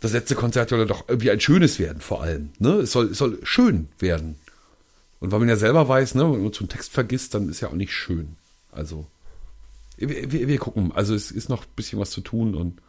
das 0.01 0.13
letzte 0.13 0.35
Konzert 0.35 0.69
soll 0.69 0.85
doch 0.85 1.05
irgendwie 1.07 1.31
ein 1.31 1.39
schönes 1.39 1.79
werden, 1.79 1.99
vor 1.99 2.21
allem. 2.21 2.49
Ne? 2.59 2.73
Es, 2.73 2.91
soll, 2.91 3.07
es 3.07 3.17
soll 3.17 3.39
schön 3.41 3.87
werden. 3.97 4.35
Und 5.23 5.31
weil 5.31 5.39
man 5.39 5.47
ja 5.47 5.55
selber 5.55 5.87
weiß, 5.87 6.15
ne, 6.15 6.23
wenn 6.23 6.43
man 6.43 6.51
so 6.51 6.59
einen 6.59 6.69
Text 6.69 6.91
vergisst, 6.91 7.33
dann 7.33 7.47
ist 7.47 7.61
ja 7.61 7.69
auch 7.69 7.75
nicht 7.75 7.93
schön. 7.93 8.35
Also, 8.73 9.07
wir, 9.95 10.33
wir, 10.33 10.49
wir 10.49 10.57
gucken. 10.57 10.91
Also, 10.93 11.15
es 11.15 11.31
ist 11.31 11.47
noch 11.47 11.63
ein 11.63 11.71
bisschen 11.77 11.97
was 11.97 12.11
zu 12.11 12.19
tun 12.19 12.55
und 12.55 12.81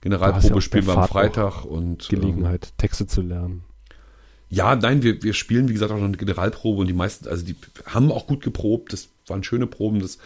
Generalprobe 0.00 0.54
ja 0.54 0.60
spielen 0.62 0.86
wir 0.86 0.96
am 0.96 1.06
Freitag 1.06 1.66
und. 1.66 2.08
Gelegenheit, 2.08 2.68
ähm, 2.68 2.76
Texte 2.78 3.06
zu 3.06 3.20
lernen. 3.20 3.64
Ja, 4.48 4.74
nein, 4.74 5.02
wir, 5.02 5.22
wir 5.22 5.34
spielen, 5.34 5.68
wie 5.68 5.74
gesagt, 5.74 5.92
auch 5.92 5.98
noch 5.98 6.04
eine 6.04 6.16
Generalprobe 6.16 6.80
und 6.80 6.86
die 6.86 6.94
meisten, 6.94 7.28
also 7.28 7.44
die 7.44 7.54
haben 7.84 8.10
auch 8.10 8.26
gut 8.26 8.42
geprobt. 8.42 8.94
Das 8.94 9.10
waren 9.26 9.44
schöne 9.44 9.66
Proben, 9.66 10.00
das 10.00 10.16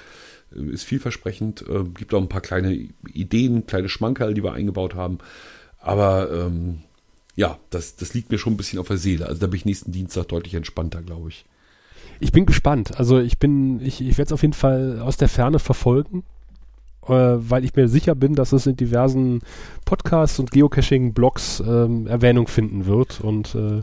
äh, 0.55 0.61
ist 0.61 0.85
vielversprechend. 0.85 1.63
Äh, 1.63 1.83
gibt 1.93 2.15
auch 2.15 2.23
ein 2.23 2.29
paar 2.29 2.41
kleine 2.41 2.89
Ideen, 3.13 3.67
kleine 3.67 3.89
Schmankerl, 3.89 4.33
die 4.33 4.45
wir 4.45 4.53
eingebaut 4.53 4.95
haben. 4.95 5.19
Aber 5.81 6.31
ähm, 6.31 6.83
ja, 7.39 7.57
das, 7.71 7.95
das 7.95 8.15
liegt 8.15 8.33
mir 8.33 8.39
schon 8.39 8.55
ein 8.55 8.57
bisschen 8.57 8.81
auf 8.81 8.89
der 8.89 8.99
Seele. 8.99 9.27
Also 9.27 9.41
da 9.41 9.47
bin 9.47 9.59
ich 9.59 9.65
nächsten 9.65 9.93
Dienstag 9.93 10.27
deutlich 10.27 10.55
entspannter, 10.55 11.03
glaube 11.03 11.29
ich. 11.29 11.45
Ich 12.19 12.33
bin 12.33 12.47
gespannt. 12.47 12.99
Also 12.99 13.21
ich 13.21 13.39
bin, 13.39 13.81
ich, 13.81 14.01
ich 14.01 14.19
werde 14.19 14.31
es 14.31 14.33
auf 14.33 14.43
jeden 14.43 14.55
Fall 14.55 15.01
aus 15.01 15.19
der 15.19 15.29
Ferne 15.29 15.61
verfolgen, 15.61 16.25
äh, 17.07 17.13
weil 17.13 17.65
ich 17.65 17.77
mir 17.77 17.89
sicher 17.89 18.17
bin, 18.17 18.35
dass 18.35 18.51
es 18.51 18.67
in 18.67 18.75
diversen 18.75 19.43
Podcasts 19.85 20.41
und 20.41 20.51
Geocaching-Blogs 20.51 21.61
ähm, 21.61 22.09
Erwähnung 22.09 22.49
finden 22.49 22.87
wird 22.87 23.21
und 23.21 23.55
äh, 23.55 23.83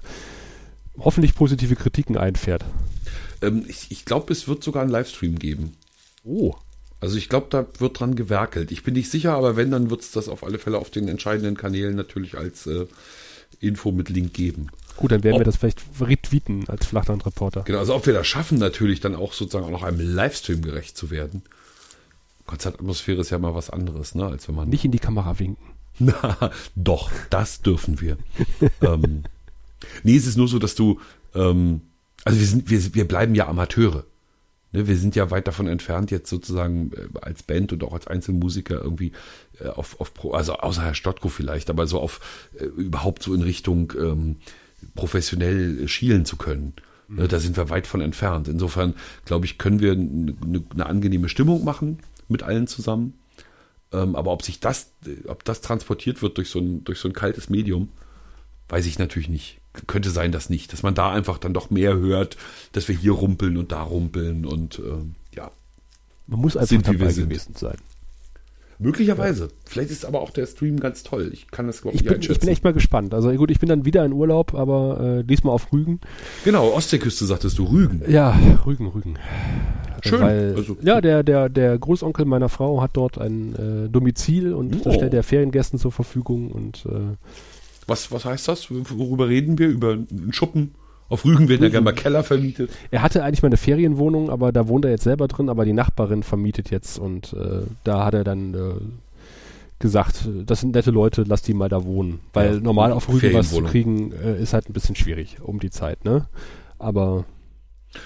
hoffentlich 1.00 1.34
positive 1.34 1.78
Kritiken 1.78 2.18
einfährt. 2.18 2.66
Ähm, 3.42 3.64
ich 3.70 3.90
ich 3.90 4.04
glaube, 4.04 4.34
es 4.34 4.50
wird 4.50 4.66
sogar 4.66 4.82
einen 4.82 4.92
Livestream 4.92 5.40
geben. 5.40 5.78
Oh. 6.26 6.56
Also 7.00 7.18
ich 7.18 7.30
glaube, 7.30 7.48
da 7.50 7.66
wird 7.80 8.02
dran 8.02 8.16
gewerkelt. 8.16 8.74
Ich 8.74 8.84
bin 8.84 8.96
nicht 8.96 9.10
sicher, 9.10 9.34
aber 9.36 9.56
wenn, 9.56 9.72
dann 9.72 9.90
wird 9.90 10.02
es 10.02 10.12
das 10.12 10.28
auf 10.28 10.44
alle 10.44 10.60
Fälle 10.60 10.78
auf 10.78 10.90
den 10.90 11.08
entscheidenden 11.08 11.56
Kanälen 11.56 11.96
natürlich 11.96 12.38
als 12.38 12.68
äh, 12.68 12.86
Info 13.60 13.92
mit 13.92 14.10
Link 14.10 14.34
geben. 14.34 14.68
Gut, 14.98 15.12
dann 15.12 15.24
werden 15.24 15.36
ob, 15.36 15.42
wir 15.42 15.46
das 15.46 15.58
vielleicht 15.58 15.82
retweeten 16.00 16.66
als 16.68 16.86
Flachlandreporter. 16.86 17.64
Genau, 17.64 17.80
also 17.80 17.96
ob 17.96 18.06
wir 18.06 18.14
das 18.14 18.28
schaffen, 18.28 18.58
natürlich 18.58 19.02
dann 19.02 19.16
auch 19.16 19.34
sozusagen 19.34 19.66
auch 19.66 19.72
noch 19.72 19.84
einem 19.84 20.00
Livestream 20.00 20.62
gerecht 20.62 20.98
zu 20.98 21.10
werden. 21.12 21.44
Konzertatmosphäre 22.46 23.22
ist 23.22 23.32
ja 23.32 23.40
mal 23.40 23.56
was 23.56 23.70
anderes, 23.70 24.16
ne, 24.16 24.26
als 24.26 24.48
wenn 24.48 24.56
man. 24.56 24.70
Nicht 24.70 24.86
in 24.86 24.92
die 24.92 25.00
Kamera 25.00 25.40
winken. 25.40 25.66
Na, 26.00 26.52
doch, 26.76 27.12
das 27.30 27.62
dürfen 27.62 28.00
wir. 28.00 28.18
ähm, 28.82 29.24
nee, 30.04 30.16
es 30.16 30.28
ist 30.28 30.38
nur 30.38 30.48
so, 30.48 30.60
dass 30.60 30.76
du, 30.76 31.00
ähm, 31.34 31.82
also 32.24 32.40
wir 32.40 32.48
sind, 32.48 32.70
wir, 32.70 32.96
wir 32.96 33.08
bleiben 33.08 33.36
ja 33.36 33.48
Amateure. 33.48 34.06
Ne, 34.72 34.88
wir 34.88 34.98
sind 34.98 35.16
ja 35.16 35.32
weit 35.32 35.48
davon 35.48 35.68
entfernt, 35.68 36.12
jetzt 36.12 36.30
sozusagen 36.30 36.92
äh, 36.94 37.20
als 37.22 37.44
Band 37.44 37.72
und 37.74 37.84
auch 37.84 37.94
als 37.94 38.08
Einzelmusiker 38.08 38.82
irgendwie 38.82 39.12
äh, 39.60 39.68
auf, 39.68 40.00
auf 40.02 40.14
Pro, 40.14 40.32
also 40.32 40.54
außer 40.54 40.84
Herr 40.84 40.96
Stottko 40.96 41.30
vielleicht, 41.30 41.70
aber 41.70 41.88
so 41.88 42.00
auf 42.00 42.20
äh, 42.60 42.66
überhaupt 42.66 43.24
so 43.24 43.34
in 43.34 43.42
Richtung 43.42 43.94
ähm, 44.00 44.38
professionell 44.96 45.88
schielen 45.88 46.26
zu 46.26 46.36
können. 46.36 46.74
Ne, 47.08 47.24
mhm. 47.24 47.28
Da 47.28 47.40
sind 47.40 47.58
wir 47.58 47.70
weit 47.70 47.88
von 47.88 48.02
entfernt. 48.02 48.48
Insofern, 48.48 48.96
glaube 49.26 49.46
ich, 49.46 49.58
können 49.58 49.80
wir 49.80 49.94
eine, 49.94 50.64
eine 50.74 50.86
angenehme 50.86 51.30
Stimmung 51.30 51.64
machen 51.64 52.00
mit 52.28 52.44
allen 52.44 52.68
zusammen. 52.68 53.14
Ähm, 53.94 54.16
aber 54.16 54.32
ob 54.32 54.44
sich 54.44 54.60
das, 54.60 54.92
ob 55.28 55.46
das 55.46 55.62
transportiert 55.62 56.22
wird 56.22 56.38
durch 56.38 56.50
so 56.50 56.60
ein, 56.60 56.84
durch 56.84 57.00
so 57.00 57.08
ein 57.08 57.14
kaltes 57.14 57.50
Medium, 57.50 57.90
weiß 58.68 58.88
ich 58.88 58.98
natürlich 58.98 59.30
nicht 59.30 59.60
könnte 59.88 60.10
sein, 60.10 60.32
dass 60.32 60.50
nicht, 60.50 60.74
dass 60.74 60.84
man 60.84 60.96
da 60.96 61.12
einfach 61.12 61.38
dann 61.38 61.54
doch 61.54 61.70
mehr 61.70 61.98
hört, 61.98 62.38
dass 62.72 62.88
wir 62.88 62.96
hier 62.96 63.14
rumpeln 63.14 63.58
und 63.58 63.72
da 63.72 63.82
rumpeln 63.82 64.46
und 64.46 64.80
äh, 64.80 65.36
ja. 65.36 65.52
Man 66.28 66.40
muss 66.40 66.58
einfach 66.58 66.70
sind, 66.70 66.88
dabei 66.88 67.12
gewesen 67.12 67.54
sein. 67.56 67.78
Möglicherweise. 68.78 69.46
Ja. 69.46 69.52
Vielleicht 69.66 69.92
ist 69.92 70.06
aber 70.06 70.22
auch 70.22 70.32
der 70.32 70.46
Stream 70.48 70.80
ganz 70.80 71.04
toll. 71.04 71.30
Ich 71.32 71.50
kann 71.50 71.68
das 71.68 71.80
überhaupt 71.80 71.96
ich 72.02 72.06
bin, 72.06 72.20
Ich 72.20 72.40
bin 72.40 72.50
echt 72.50 72.64
mal 72.64 72.74
gespannt. 72.74 73.14
Also 73.14 73.32
gut, 73.34 73.52
ich 73.52 73.60
bin 73.60 73.70
dann 73.70 73.86
wieder 73.86 74.04
in 74.04 74.12
Urlaub, 74.12 74.54
aber 74.54 75.20
äh, 75.20 75.24
diesmal 75.24 75.54
auf 75.54 75.72
Rügen. 75.72 76.02
Genau, 76.44 76.74
Ostseeküste 76.74 77.26
sagtest 77.26 77.58
du, 77.58 77.64
Rügen. 77.66 78.02
Ja, 78.10 78.38
Rügen, 78.66 78.88
Rügen. 78.88 79.18
Schön. 80.02 80.22
Weil, 80.22 80.56
also, 80.56 80.78
ja, 80.82 81.00
der, 81.00 81.24
der, 81.24 81.50
der 81.50 81.78
Großonkel 81.78 82.26
meiner 82.26 82.50
Frau 82.50 82.82
hat 82.82 82.92
dort 82.94 83.18
ein 83.18 83.56
äh, 83.56 83.90
Domizil 83.90 84.54
und 84.54 84.76
oh. 84.76 84.80
da 84.84 84.94
stellt 84.94 85.14
er 85.14 85.24
Feriengästen 85.24 85.80
zur 85.80 85.92
Verfügung 85.92 86.52
und 86.52 86.86
äh, 86.86 87.16
was, 87.88 88.12
was 88.12 88.26
heißt 88.26 88.48
das? 88.48 88.68
Worüber 88.70 89.28
reden 89.28 89.58
wir? 89.60 89.68
Über 89.68 89.94
einen 89.94 90.34
Schuppen? 90.34 90.76
Auf 91.08 91.24
Rügen 91.24 91.48
werden 91.50 91.62
ja 91.62 91.70
gerne 91.70 91.86
mal 91.86 91.94
Keller 91.94 92.24
vermietet. 92.24 92.72
Er 92.90 93.04
hatte 93.04 93.24
eigentlich 93.24 93.44
mal 93.44 93.50
eine 93.50 93.58
Ferienwohnung, 93.58 94.32
aber 94.32 94.52
da 94.52 94.68
wohnt 94.68 94.86
er 94.86 94.92
jetzt 94.92 95.04
selber 95.04 95.28
drin, 95.28 95.50
aber 95.50 95.64
die 95.64 95.74
Nachbarin 95.74 96.24
vermietet 96.24 96.72
jetzt 96.72 96.98
und 96.98 97.34
äh, 97.34 97.62
da 97.84 98.06
hat 98.06 98.16
er 98.16 98.24
dann 98.24 98.54
äh, 98.56 98.82
gesagt, 99.78 100.28
das 100.46 100.62
sind 100.62 100.74
nette 100.74 100.90
Leute, 100.90 101.24
lass 101.28 101.44
die 101.44 101.54
mal 101.54 101.70
da 101.70 101.84
wohnen. 101.84 102.22
Weil 102.34 102.56
ja, 102.56 102.60
normal 102.60 102.92
auf 102.92 103.08
Rügen 103.08 103.34
was 103.34 103.52
zu 103.52 103.62
kriegen, 103.62 104.14
äh, 104.14 104.42
ist 104.42 104.54
halt 104.54 104.68
ein 104.68 104.74
bisschen 104.74 104.96
schwierig 104.96 105.38
um 105.42 105.60
die 105.60 105.70
Zeit, 105.70 106.06
ne? 106.06 106.28
Aber. 106.80 107.26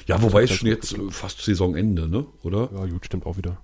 Ja, 0.05 0.21
wobei 0.21 0.43
es 0.43 0.51
schon 0.51 0.67
jetzt 0.67 0.95
fast 1.09 1.41
Saisonende, 1.41 2.07
ne? 2.07 2.25
Oder? 2.43 2.69
Ja, 2.75 2.85
gut, 2.85 3.05
stimmt 3.05 3.25
auch 3.25 3.37
wieder. 3.37 3.57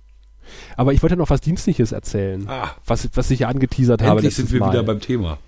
Aber 0.76 0.92
ich 0.92 1.02
wollte 1.02 1.16
noch 1.16 1.28
was 1.28 1.40
Dienstliches 1.40 1.92
erzählen, 1.92 2.48
ah. 2.48 2.70
was, 2.86 3.08
was 3.14 3.30
ich 3.30 3.40
ja 3.40 3.48
angeteasert 3.48 4.00
Endlich 4.00 4.08
habe. 4.08 4.18
Endlich 4.20 4.36
sind 4.36 4.52
wir 4.52 4.60
Mal. 4.60 4.72
wieder 4.72 4.82
beim 4.82 5.00
Thema. 5.00 5.38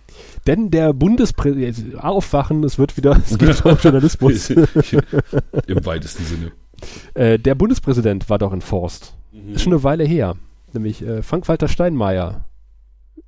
Denn 0.47 0.71
der 0.71 0.93
Bundespräsident, 0.93 2.03
aufwachen, 2.03 2.65
es 2.65 2.79
wird 2.79 2.97
wieder, 2.97 3.17
es 3.17 3.39
geht 3.39 3.65
um 3.65 3.77
Journalismus. 3.77 4.51
Im 4.51 4.67
weitesten 5.85 6.25
Sinne. 6.25 6.53
Äh, 7.15 7.39
der 7.39 7.55
Bundespräsident 7.55 8.31
war 8.31 8.39
doch 8.39 8.53
in 8.53 8.61
Forst. 8.61 9.15
Mhm. 9.33 9.55
Ist 9.55 9.63
schon 9.63 9.73
eine 9.73 9.83
Weile 9.83 10.05
her. 10.05 10.37
Nämlich 10.73 11.03
äh, 11.03 11.23
Frank-Walter 11.23 11.69
Steinmeier. 11.69 12.45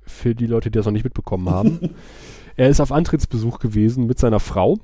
Für 0.03 0.35
die 0.35 0.47
Leute, 0.47 0.71
die 0.71 0.77
das 0.77 0.85
noch 0.85 0.93
nicht 0.93 1.03
mitbekommen 1.03 1.49
haben. 1.49 1.79
er 2.55 2.69
ist 2.69 2.79
auf 2.79 2.91
Antrittsbesuch 2.91 3.59
gewesen 3.59 4.07
mit 4.07 4.19
seiner 4.19 4.39
Frau. 4.39 4.79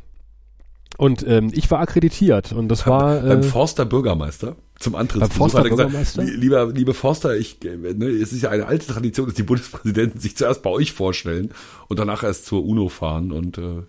Und 0.98 1.26
ähm, 1.28 1.52
ich 1.53 1.69
war 1.69 1.80
akkreditiert 1.80 2.52
und 2.52 2.69
das 2.69 2.88
war 2.88 3.24
äh, 3.24 3.28
beim 3.28 3.44
Forster 3.44 3.86
Bürgermeister 3.86 4.56
zum 4.80 4.95
Antrittsbesuch 4.95 5.53
hat 5.53 5.65
er 5.65 5.69
gesagt, 5.69 6.18
lieber 6.18 6.72
liebe 6.72 6.94
Forster, 6.94 7.36
ich 7.36 7.60
ne, 7.64 8.06
es 8.06 8.32
ist 8.32 8.41
ja 8.41 8.49
eine 8.49 8.68
alte 8.68 8.88
Tradition, 8.88 9.28
dass 9.28 9.36
die 9.36 9.44
Bundespräsidenten 9.44 10.19
sich 10.19 10.38
zuerst 10.38 10.61
bei 10.61 10.69
euch 10.69 10.94
vorstellen 10.94 11.52
und 11.88 11.99
danach 11.99 12.24
erst 12.24 12.45
zur 12.45 12.65
UNO 12.65 12.90
fahren 12.90 13.32
und 13.32 13.57
äh, 13.57 13.84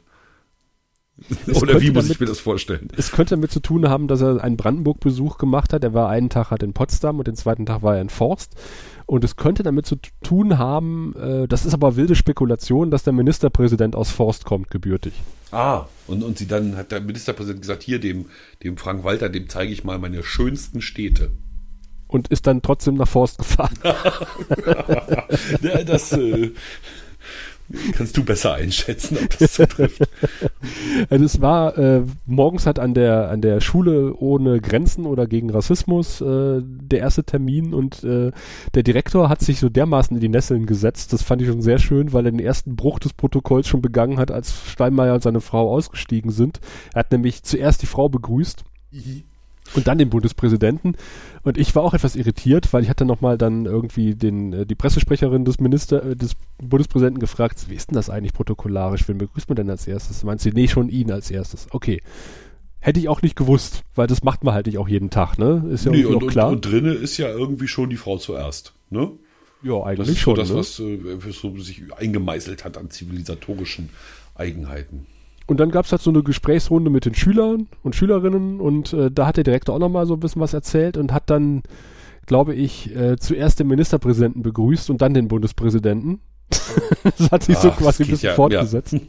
oder 1.53 1.81
wie 1.81 1.91
muss 1.91 2.05
damit, 2.05 2.11
ich 2.13 2.21
mir 2.21 2.27
das 2.27 2.39
vorstellen? 2.39 2.89
Es 2.97 3.11
könnte 3.11 3.35
damit 3.35 3.51
zu 3.51 3.61
tun 3.61 3.89
haben, 3.89 4.07
dass 4.07 4.21
er 4.21 4.43
einen 4.43 4.57
Brandenburg-Besuch 4.57 5.37
gemacht 5.37 5.73
hat. 5.73 5.83
Er 5.83 5.93
war 5.93 6.09
einen 6.09 6.31
Tag 6.31 6.53
halt 6.53 6.63
in 6.63 6.75
Potsdam 6.75 7.19
und 7.19 7.27
den 7.27 7.35
zweiten 7.35 7.67
Tag 7.67 7.83
war 7.83 7.97
er 7.97 8.03
in 8.03 8.09
Forst. 8.09 8.55
Und 9.09 9.25
es 9.25 9.37
könnte 9.37 9.63
damit 9.63 9.87
zu 9.87 9.97
tun 10.23 10.59
haben, 10.59 11.15
äh, 11.17 11.49
das 11.49 11.65
ist 11.65 11.73
aber 11.73 11.97
wilde 11.97 12.15
Spekulation, 12.15 12.91
dass 12.91 13.05
der 13.05 13.15
Ministerpräsident 13.15 13.97
aus 13.97 14.11
Forst 14.11 14.45
kommt, 14.45 14.71
gebürtig. 14.71 15.15
Ah, 15.51 15.87
und, 16.07 16.23
und 16.23 16.37
sie 16.37 16.47
dann 16.47 16.77
hat 16.77 16.93
der 16.93 17.01
Ministerpräsident 17.01 17.63
gesagt, 17.63 17.83
hier 17.83 18.01
dem, 18.01 18.27
dem 18.63 18.77
Frank 18.77 19.05
Walter, 19.05 19.31
dem 19.31 19.49
zeige 19.49 19.73
ich 19.73 19.83
mal 19.83 19.99
meine 19.99 20.23
schönsten 20.23 20.83
Städte. 20.83 21.31
Und 22.07 22.29
ist 22.29 22.47
dann 22.47 22.61
trotzdem 22.61 22.97
nach 22.97 23.09
Forst 23.09 23.39
gefahren. 23.39 23.79
ja, 25.63 25.85
das, 25.85 26.13
äh, 26.13 26.53
Kannst 27.93 28.17
du 28.17 28.25
besser 28.25 28.55
einschätzen, 28.55 29.19
ob 29.23 29.39
das 29.39 29.53
zutrifft? 29.53 30.03
also 31.11 31.25
es 31.25 31.41
war 31.41 31.77
äh, 31.77 32.03
morgens 32.25 32.67
hat 32.67 32.79
an 32.79 32.95
der 32.95 33.31
an 33.31 33.43
der 33.43 33.61
Schule 33.61 34.15
ohne 34.15 34.61
Grenzen 34.61 35.05
oder 35.05 35.27
gegen 35.27 35.51
Rassismus 35.51 36.21
äh, 36.21 36.63
der 36.63 37.01
erste 37.01 37.25
Termin 37.25 37.75
und 37.75 38.03
äh, 38.05 38.33
der 38.75 38.83
Direktor 38.83 39.29
hat 39.29 39.41
sich 39.41 39.61
so 39.61 39.69
dermaßen 39.69 40.17
in 40.17 40.21
die 40.21 40.29
Nesseln 40.29 40.65
gesetzt. 40.67 41.13
Das 41.13 41.23
fand 41.23 41.43
ich 41.43 41.49
schon 41.49 41.63
sehr 41.63 41.79
schön, 41.79 42.13
weil 42.13 42.25
er 42.25 42.33
den 42.33 42.41
ersten 42.41 42.75
Bruch 42.75 42.99
des 43.01 43.13
Protokolls 43.13 43.69
schon 43.69 43.83
begangen 43.83 44.19
hat, 44.19 44.31
als 44.31 44.55
Steinmeier 44.71 45.15
und 45.15 45.23
seine 45.23 45.41
Frau 45.41 45.71
ausgestiegen 45.71 46.31
sind. 46.31 46.61
Er 46.95 47.01
hat 47.01 47.13
nämlich 47.13 47.43
zuerst 47.43 47.83
die 47.83 47.87
Frau 47.87 48.09
begrüßt. 48.09 48.65
Mhm 48.93 49.25
und 49.75 49.87
dann 49.87 49.99
den 49.99 50.11
Bundespräsidenten. 50.11 50.97
Und 51.43 51.59
ich 51.59 51.75
war 51.75 51.83
auch 51.83 51.95
etwas 51.95 52.17
irritiert, 52.17 52.73
weil 52.73 52.83
ich 52.83 52.89
hatte 52.89 53.05
nochmal 53.05 53.39
dann 53.39 53.67
irgendwie 53.67 54.15
den, 54.15 54.53
äh, 54.53 54.67
die 54.67 54.75
Pressesprecherin 54.75 55.45
des 55.45 55.61
Minister, 55.61 56.05
äh, 56.05 56.17
des 56.17 56.33
Bundespräsidenten 56.59 57.21
gefragt, 57.21 57.67
wie 57.69 57.75
ist 57.75 57.91
denn 57.91 57.97
das 57.97 58.11
eigentlich 58.11 58.33
protokollarisch? 58.33 59.09
Wen 59.09 59.19
begrüßt 59.19 59.49
man 59.49 59.57
denn 59.57 59.71
als 59.71 59.87
erstes? 59.87 60.25
Meinst 60.25 60.45
du, 60.45 60.51
nee, 60.51 60.69
schon 60.69 60.89
ihn 60.89 61.11
als 61.11 61.31
erstes. 61.31 61.67
Okay. 61.71 62.03
Hätte 62.81 63.01
ich 63.01 63.09
auch 63.09 63.23
nicht 63.23 63.35
gewusst, 63.35 63.83
weil 63.97 64.07
das 64.07 64.23
macht 64.23 64.45
man 64.45 64.55
halt 64.55 64.67
nicht 64.67 64.79
auch 64.79 64.89
jeden 64.89 65.11
Tag, 65.11 65.37
ne? 65.37 65.65
Ist 65.71 65.85
ja 65.85 65.91
nee, 65.91 66.05
und, 66.05 66.23
auch 66.23 66.27
klar. 66.29 66.49
Und, 66.49 66.65
und 66.67 66.73
drinnen 66.73 66.97
ist 66.97 67.17
ja 67.17 67.29
irgendwie 67.29 67.67
schon 67.67 67.91
die 67.91 67.97
Frau 67.97 68.19
zuerst, 68.19 68.73
ne? 68.91 69.11
Ja, 69.63 69.83
eigentlich 69.83 70.07
das 70.07 70.17
ist 70.17 70.21
schon. 70.21 70.37
Das, 70.37 70.51
ne? 70.51 70.57
was 70.57 70.79
äh, 70.79 71.33
so 71.33 71.59
sich 71.59 71.83
eingemeißelt 71.97 72.65
hat 72.65 72.79
an 72.79 72.91
zivilisatorischen 72.91 73.91
Eigenheiten. 74.37 75.07
Und 75.49 75.59
dann 75.59 75.71
gab 75.71 75.87
es 75.87 75.93
halt 75.93 76.03
so 76.03 76.11
eine 76.11 76.23
Gesprächsrunde 76.23 76.91
mit 76.91 77.07
den 77.07 77.15
Schülern 77.15 77.69
und 77.83 77.97
Schülerinnen 77.97 78.61
und 78.61 78.93
äh, 78.93 79.11
da 79.11 79.27
hat 79.27 79.39
der 79.39 79.45
Direktor 79.45 79.75
auch 79.75 79.79
nochmal 79.79 80.05
so 80.05 80.13
ein 80.13 80.21
bisschen 80.21 80.43
was 80.43 80.53
erzählt 80.53 80.99
und 80.99 81.11
hat 81.11 81.31
dann, 81.31 81.63
glaube 82.27 82.55
ich, 82.55 82.95
äh, 82.95 83.17
zuerst 83.17 83.59
den 83.59 83.69
Ministerpräsidenten 83.69 84.43
begrüßt 84.43 84.91
und 84.91 85.01
dann 85.01 85.15
den 85.15 85.27
Bundespräsidenten. 85.27 86.21
das 87.17 87.31
hat 87.33 87.45
sich 87.45 87.57
Ach, 87.57 87.63
so 87.63 87.71
quasi 87.71 88.03
ein 88.03 88.11
bisschen 88.11 88.29
ja, 88.29 88.35
fortgesetzt. 88.35 88.93
Ja. 88.93 89.01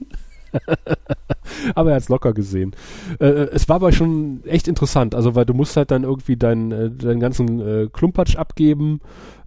aber 1.75 1.89
er 1.89 1.95
hat 1.97 2.03
es 2.03 2.09
locker 2.09 2.31
gesehen. 2.31 2.73
Äh, 3.19 3.25
äh, 3.25 3.49
es 3.51 3.67
war 3.67 3.75
aber 3.75 3.91
schon 3.91 4.41
echt 4.45 4.69
interessant, 4.69 5.15
also 5.15 5.35
weil 5.35 5.45
du 5.45 5.53
musst 5.53 5.75
halt 5.75 5.91
dann 5.91 6.03
irgendwie 6.03 6.37
deinen, 6.37 6.71
äh, 6.71 6.89
deinen 6.89 7.19
ganzen 7.19 7.59
äh, 7.59 7.87
Klumpatsch 7.91 8.37
abgeben 8.37 9.01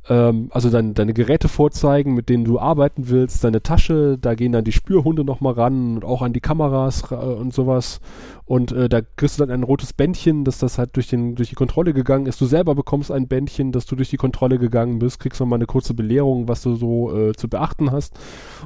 ähm, 0.09 0.49
also 0.51 0.69
dein, 0.69 0.95
deine 0.95 1.15
Geräte 1.15 1.49
vorzeigen, 1.49 2.15
mit 2.15 2.29
denen 2.29 2.45
du 2.45 2.59
arbeiten 2.59 3.09
willst, 3.09 3.45
deine 3.45 3.63
Tasche, 3.63 4.19
da 4.19 4.35
gehen 4.35 4.53
dann 4.53 4.65
die 4.65 4.73
Spürhunde 4.73 5.25
nochmal 5.25 5.55
ran 5.55 5.97
und 5.97 6.05
auch 6.05 6.23
an 6.23 6.33
die 6.33 6.41
Kameras 6.41 7.05
äh, 7.13 7.15
und 7.15 7.55
sowas. 7.55 8.01
Und 8.45 8.73
äh, 8.73 8.89
da 8.89 9.01
kriegst 9.01 9.39
du 9.39 9.45
dann 9.45 9.55
ein 9.55 9.63
rotes 9.63 9.93
Bändchen, 9.93 10.45
dass 10.45 10.59
das 10.59 10.79
halt 10.79 10.97
durch, 10.97 11.07
den, 11.07 11.37
durch 11.37 11.51
die 11.51 11.55
Kontrolle 11.55 11.93
gegangen 11.93 12.27
ist. 12.27 12.41
Du 12.41 12.47
selber 12.47 12.75
bekommst 12.75 13.13
ein 13.13 13.29
Bändchen, 13.29 13.71
dass 13.71 13.87
du 13.87 13.95
durch 13.95 14.11
die 14.11 14.17
Kontrolle 14.17 14.59
gegangen 14.59 14.99
bist, 14.99 15.21
kriegst 15.21 15.41
nochmal 15.41 15.59
eine 15.59 15.67
kurze 15.67 15.95
Belehrung, 15.95 16.49
was 16.49 16.63
du 16.63 16.75
so 16.75 17.17
äh, 17.17 17.33
zu 17.35 17.49
beachten 17.49 17.93
hast. 17.93 18.19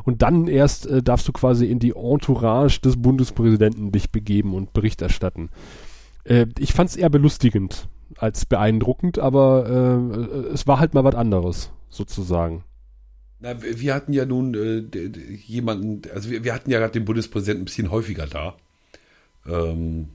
Und 0.04 0.22
dann 0.22 0.48
erst 0.48 0.86
äh, 0.86 1.02
darfst 1.02 1.28
du 1.28 1.32
quasi 1.32 1.66
in 1.66 1.78
die 1.78 1.94
Entourage 1.94 2.80
des 2.80 3.00
Bundespräsidenten 3.00 3.92
dich 3.92 4.10
begeben 4.10 4.54
und 4.54 4.72
Bericht 4.72 5.02
erstatten. 5.02 5.50
Äh, 6.24 6.46
ich 6.58 6.72
fand 6.72 6.88
es 6.88 6.96
eher 6.96 7.10
belustigend 7.10 7.88
als 8.16 8.46
beeindruckend, 8.46 9.18
aber 9.18 9.66
äh, 9.68 10.52
es 10.52 10.66
war 10.66 10.78
halt 10.78 10.94
mal 10.94 11.04
was 11.04 11.14
anderes, 11.14 11.70
sozusagen. 11.88 12.64
Na, 13.40 13.54
wir 13.62 13.94
hatten 13.94 14.12
ja 14.12 14.24
nun 14.24 14.54
äh, 14.54 14.84
jemanden, 15.46 16.02
also 16.14 16.30
wir, 16.30 16.44
wir 16.44 16.54
hatten 16.54 16.70
ja 16.70 16.78
gerade 16.78 16.92
den 16.92 17.04
Bundespräsidenten 17.04 17.62
ein 17.62 17.66
bisschen 17.66 17.90
häufiger 17.90 18.26
da. 18.26 18.56
Ähm, 19.46 20.08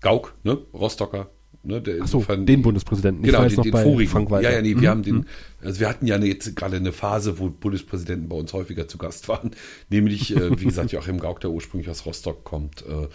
Gauck, 0.00 0.34
ne? 0.42 0.58
Rostocker. 0.74 1.30
Ne? 1.64 1.80
Der 1.80 1.96
so, 1.96 2.02
insofern, 2.02 2.44
den 2.44 2.62
Bundespräsidenten. 2.62 3.22
Genau, 3.22 3.46
den, 3.46 3.62
den 3.62 3.72
vorigen. 3.72 4.28
Ja, 4.30 4.50
ja, 4.50 4.62
nee, 4.62 4.70
wir 4.70 4.76
mhm. 4.76 4.86
haben 4.86 5.02
den, 5.02 5.26
also 5.62 5.78
wir 5.78 5.88
hatten 5.88 6.06
ja 6.06 6.18
jetzt 6.18 6.56
gerade 6.56 6.76
eine 6.76 6.92
Phase, 6.92 7.38
wo 7.38 7.50
Bundespräsidenten 7.50 8.28
bei 8.28 8.36
uns 8.36 8.52
häufiger 8.52 8.88
zu 8.88 8.98
Gast 8.98 9.28
waren. 9.28 9.52
Nämlich, 9.88 10.36
äh, 10.36 10.60
wie 10.60 10.64
gesagt, 10.64 10.90
Joachim 10.90 11.20
Gauck, 11.20 11.40
der 11.40 11.50
ursprünglich 11.50 11.88
aus 11.88 12.04
Rostock 12.04 12.42
kommt. 12.44 12.82
Äh, 12.82 13.08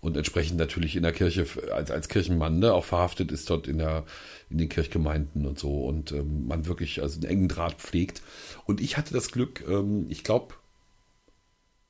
und 0.00 0.16
entsprechend 0.16 0.58
natürlich 0.58 0.96
in 0.96 1.02
der 1.02 1.12
Kirche 1.12 1.46
als, 1.72 1.90
als 1.90 2.08
Kirchenmann 2.08 2.58
ne, 2.58 2.72
auch 2.72 2.84
verhaftet 2.84 3.32
ist 3.32 3.50
dort 3.50 3.66
in 3.66 3.78
der 3.78 4.04
in 4.48 4.58
den 4.58 4.68
Kirchgemeinden 4.68 5.46
und 5.46 5.58
so 5.58 5.84
und 5.84 6.12
ähm, 6.12 6.46
man 6.46 6.66
wirklich 6.66 7.02
also 7.02 7.20
einen 7.20 7.30
engen 7.30 7.48
Draht 7.48 7.74
pflegt. 7.74 8.22
Und 8.64 8.80
ich 8.80 8.96
hatte 8.96 9.12
das 9.12 9.30
Glück, 9.30 9.64
ähm, 9.68 10.06
ich 10.08 10.24
glaube, 10.24 10.54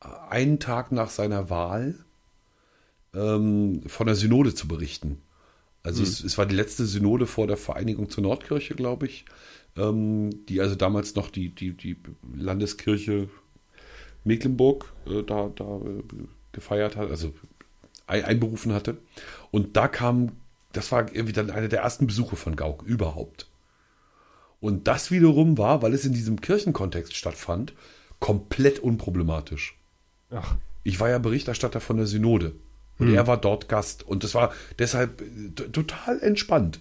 einen 0.01 0.59
Tag 0.59 0.93
nach 0.93 1.11
seiner 1.11 1.51
Wahl 1.51 1.97
ähm, 3.15 3.83
von 3.87 4.07
der 4.07 4.17
Synode 4.17 4.55
zu 4.55 4.69
berichten. 4.69 5.21
Also 5.83 6.03
mhm. 6.03 6.09
es, 6.09 6.25
es, 6.25 6.39
war 6.39 6.47
die 6.47 6.55
letzte 6.55 6.87
Synode 6.87 7.27
vor 7.27 7.47
der 7.47 7.57
Vereinigung 7.57 8.11
zur 8.11 8.23
Nordkirche, 8.23 8.75
glaube 8.75 9.07
ich, 9.07 9.25
ähm, 9.77 10.47
die 10.47 10.61
also 10.61 10.75
damals 10.75 11.15
noch 11.15 11.31
die, 11.31 11.51
die, 11.51 11.77
die 11.77 11.97
Landeskirche 12.35 13.29
Mecklenburg 14.25 14.93
äh, 15.07 15.23
da, 15.23 15.51
da 15.55 15.79
äh, 15.79 16.03
gefeiert 16.53 16.97
hat, 16.97 17.11
also 17.11 17.33
einberufen 18.09 18.73
hatte. 18.73 18.99
Und 19.51 19.77
da 19.77 19.89
kam, 19.89 20.33
das 20.73 20.91
war 20.93 21.13
irgendwie 21.13 21.33
dann 21.33 21.51
einer 21.51 21.69
der 21.69 21.83
ersten 21.83 22.07
Besuche 22.07 22.37
von 22.37 22.57
Gauck 22.57 22.83
überhaupt. 22.83 23.47
Und 24.61 24.89
das 24.89 25.11
wiederum 25.11 25.57
war, 25.57 25.83
weil 25.83 25.95
es 25.95 26.05
in 26.05 26.13
diesem 26.13 26.41
Kirchenkontext 26.41 27.15
stattfand, 27.15 27.75
komplett 28.19 28.81
unproblematisch. 28.81 29.79
Ach. 30.31 30.57
Ich 30.83 30.99
war 31.01 31.09
ja 31.09 31.19
Berichterstatter 31.19 31.81
von 31.81 31.97
der 31.97 32.07
Synode. 32.07 32.55
Und 32.99 33.09
hm. 33.09 33.15
er 33.15 33.27
war 33.27 33.37
dort 33.37 33.69
Gast. 33.69 34.07
Und 34.07 34.25
das 34.25 34.35
war 34.35 34.53
deshalb 34.79 35.23
total 35.73 36.21
entspannt. 36.21 36.81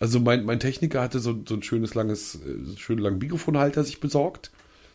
Also 0.00 0.18
mein, 0.18 0.44
mein 0.44 0.58
Techniker 0.58 1.00
hatte 1.00 1.20
so, 1.20 1.38
so 1.46 1.54
ein 1.54 1.62
schönes 1.62 1.94
langes, 1.94 2.36
äh, 2.36 2.76
schön 2.76 2.98
langen 2.98 3.18
Mikrofonhalter 3.18 3.84
sich 3.84 4.00
besorgt, 4.00 4.50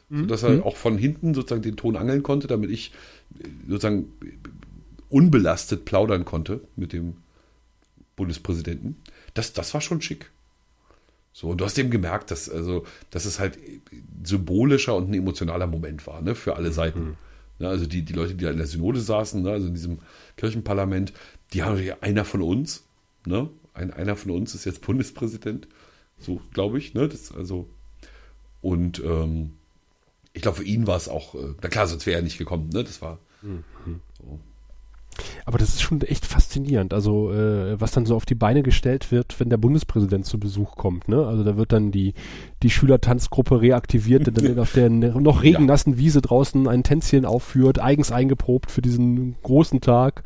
hm. 0.09 0.21
sodass 0.21 0.43
er 0.43 0.49
hm. 0.49 0.63
auch 0.63 0.75
von 0.75 0.97
hinten 0.97 1.33
sozusagen 1.33 1.61
den 1.61 1.77
Ton 1.77 1.95
angeln 1.95 2.21
konnte, 2.21 2.47
damit 2.47 2.69
ich 2.69 2.91
äh, 3.39 3.47
sozusagen 3.69 4.11
unbelastet 5.09 5.85
plaudern 5.85 6.25
konnte 6.25 6.61
mit 6.75 6.93
dem 6.93 7.17
Bundespräsidenten. 8.15 8.97
Das, 9.33 9.53
das 9.53 9.73
war 9.73 9.81
schon 9.81 10.01
schick. 10.01 10.31
So, 11.33 11.49
und 11.49 11.61
du 11.61 11.65
hast 11.65 11.77
eben 11.77 11.91
gemerkt, 11.91 12.31
dass, 12.31 12.49
also, 12.49 12.85
dass 13.11 13.25
es 13.25 13.39
halt 13.39 13.57
symbolischer 14.23 14.95
und 14.95 15.09
ein 15.09 15.13
emotionaler 15.13 15.67
Moment 15.67 16.05
war, 16.07 16.21
ne, 16.21 16.35
für 16.35 16.55
alle 16.55 16.71
Seiten. 16.71 16.99
Mhm. 16.99 17.15
Ja, 17.59 17.69
also 17.69 17.85
die, 17.85 18.03
die 18.03 18.13
Leute, 18.13 18.35
die 18.35 18.45
da 18.45 18.51
in 18.51 18.57
der 18.57 18.67
Synode 18.67 18.99
saßen, 18.99 19.41
ne, 19.41 19.51
also 19.51 19.67
in 19.67 19.73
diesem 19.73 19.99
Kirchenparlament, 20.37 21.13
die 21.53 21.63
haben 21.63 21.81
ja 21.81 21.97
einer 22.01 22.25
von 22.25 22.41
uns, 22.41 22.83
ne, 23.25 23.49
ein, 23.73 23.91
einer 23.93 24.15
von 24.15 24.31
uns 24.31 24.55
ist 24.55 24.65
jetzt 24.65 24.81
Bundespräsident, 24.81 25.67
so 26.17 26.41
glaube 26.53 26.77
ich, 26.77 26.93
ne, 26.93 27.07
das, 27.07 27.33
also, 27.33 27.69
und 28.61 29.01
ähm, 29.03 29.53
ich 30.33 30.41
glaube, 30.41 30.57
für 30.57 30.63
ihn 30.63 30.87
war 30.87 30.97
es 30.97 31.07
auch, 31.07 31.35
äh, 31.35 31.53
na 31.61 31.69
klar, 31.69 31.87
sonst 31.87 32.05
wäre 32.05 32.19
er 32.19 32.23
nicht 32.23 32.37
gekommen, 32.37 32.69
ne, 32.69 32.83
das 32.83 33.01
war 33.01 33.19
mhm. 33.41 33.63
so. 34.17 34.39
Aber 35.45 35.57
das 35.57 35.69
ist 35.69 35.81
schon 35.81 36.01
echt 36.01 36.25
faszinierend. 36.25 36.93
Also 36.93 37.31
äh, 37.31 37.79
was 37.79 37.91
dann 37.91 38.05
so 38.05 38.15
auf 38.15 38.25
die 38.25 38.35
Beine 38.35 38.63
gestellt 38.63 39.11
wird, 39.11 39.39
wenn 39.39 39.49
der 39.49 39.57
Bundespräsident 39.57 40.25
zu 40.25 40.39
Besuch 40.39 40.75
kommt. 40.75 41.07
Ne? 41.07 41.25
Also 41.25 41.43
da 41.43 41.57
wird 41.57 41.71
dann 41.71 41.91
die, 41.91 42.13
die 42.63 42.69
Schülertanzgruppe 42.69 43.61
reaktiviert, 43.61 44.27
die 44.27 44.31
dann 44.31 44.59
auf 44.59 44.73
der 44.73 44.89
noch 44.89 45.43
regennassen 45.43 45.97
Wiese 45.97 46.21
draußen 46.21 46.67
ein 46.67 46.83
Tänzchen 46.83 47.25
aufführt, 47.25 47.79
eigens 47.79 48.11
eingeprobt 48.11 48.71
für 48.71 48.81
diesen 48.81 49.35
großen 49.43 49.81
Tag. 49.81 50.23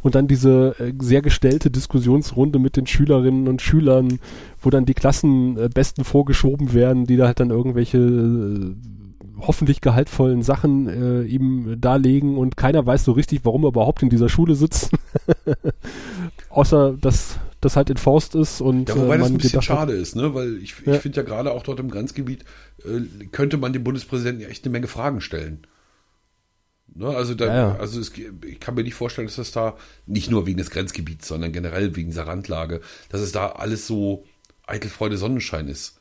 Und 0.00 0.16
dann 0.16 0.26
diese 0.26 0.74
äh, 0.80 0.92
sehr 1.00 1.22
gestellte 1.22 1.70
Diskussionsrunde 1.70 2.58
mit 2.58 2.76
den 2.76 2.86
Schülerinnen 2.86 3.46
und 3.46 3.62
Schülern, 3.62 4.18
wo 4.60 4.70
dann 4.70 4.84
die 4.84 4.94
Klassenbesten 4.94 6.04
vorgeschoben 6.04 6.72
werden, 6.72 7.06
die 7.06 7.16
da 7.16 7.26
halt 7.26 7.38
dann 7.38 7.50
irgendwelche 7.50 7.98
äh, 7.98 8.74
hoffentlich 9.46 9.80
gehaltvollen 9.80 10.42
Sachen 10.42 10.88
äh, 10.88 11.22
ihm 11.22 11.80
darlegen 11.80 12.36
und 12.36 12.56
keiner 12.56 12.84
weiß 12.84 13.04
so 13.04 13.12
richtig, 13.12 13.40
warum 13.44 13.64
er 13.64 13.68
überhaupt 13.68 14.02
in 14.02 14.10
dieser 14.10 14.28
Schule 14.28 14.54
sitzt. 14.54 14.90
Außer, 16.48 16.96
dass 17.00 17.38
das 17.60 17.76
halt 17.76 17.90
in 17.90 17.96
Forst 17.96 18.34
ist 18.34 18.60
und. 18.60 18.88
Ja, 18.88 18.96
wobei 18.96 19.16
äh, 19.16 19.18
das 19.18 19.28
ein 19.28 19.38
bisschen 19.38 19.62
schade 19.62 19.92
hat, 19.92 20.00
ist, 20.00 20.16
ne? 20.16 20.34
Weil 20.34 20.56
ich, 20.58 20.74
ja. 20.84 20.94
ich 20.94 21.00
finde 21.00 21.18
ja 21.18 21.22
gerade 21.22 21.52
auch 21.52 21.62
dort 21.62 21.80
im 21.80 21.90
Grenzgebiet 21.90 22.44
äh, 22.84 23.26
könnte 23.26 23.56
man 23.56 23.72
dem 23.72 23.84
Bundespräsidenten 23.84 24.42
ja 24.42 24.48
echt 24.48 24.64
eine 24.64 24.72
Menge 24.72 24.88
Fragen 24.88 25.20
stellen. 25.20 25.66
Ne? 26.94 27.08
Also, 27.08 27.34
da, 27.34 27.46
ja, 27.46 27.54
ja. 27.54 27.76
also 27.76 28.00
es, 28.00 28.12
ich 28.46 28.60
kann 28.60 28.74
mir 28.74 28.82
nicht 28.82 28.94
vorstellen, 28.94 29.26
dass 29.26 29.36
das 29.36 29.52
da 29.52 29.76
nicht 30.06 30.30
nur 30.30 30.46
wegen 30.46 30.58
des 30.58 30.70
Grenzgebiets, 30.70 31.28
sondern 31.28 31.52
generell 31.52 31.96
wegen 31.96 32.10
dieser 32.10 32.26
Randlage, 32.26 32.80
dass 33.08 33.20
es 33.20 33.32
da 33.32 33.48
alles 33.52 33.86
so 33.86 34.24
Eitelfreude 34.66 35.16
Sonnenschein 35.16 35.68
ist. 35.68 35.98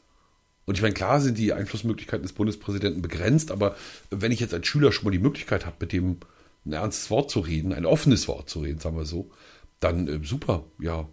Und 0.66 0.76
ich 0.76 0.82
meine, 0.82 0.94
klar 0.94 1.20
sind 1.20 1.38
die 1.38 1.54
Einflussmöglichkeiten 1.54 2.24
des 2.24 2.34
Bundespräsidenten 2.34 3.02
begrenzt, 3.02 3.52
aber 3.52 3.76
wenn 4.10 4.32
ich 4.32 4.40
jetzt 4.40 4.54
als 4.54 4.68
Schüler 4.68 4.92
schon 4.92 5.06
mal 5.06 5.12
die 5.12 5.20
Möglichkeit 5.20 5.66
habe, 5.66 5.78
mit 5.80 5.92
dem 5.92 6.18
ein 6.66 6.74
ernstes 6.74 7.10
Wort 7.10 7.32
zu 7.32 7.40
reden, 7.40 7.74
ein 7.74 7.86
offenes 7.86 8.28
Wort 8.28 8.50
zu 8.50 8.60
reden, 8.60 8.80
sagen 8.80 8.98
wir 8.98 9.06
so, 9.06 9.32
dann 9.80 10.08
äh, 10.08 10.20
super, 10.24 10.64
ja. 10.80 11.08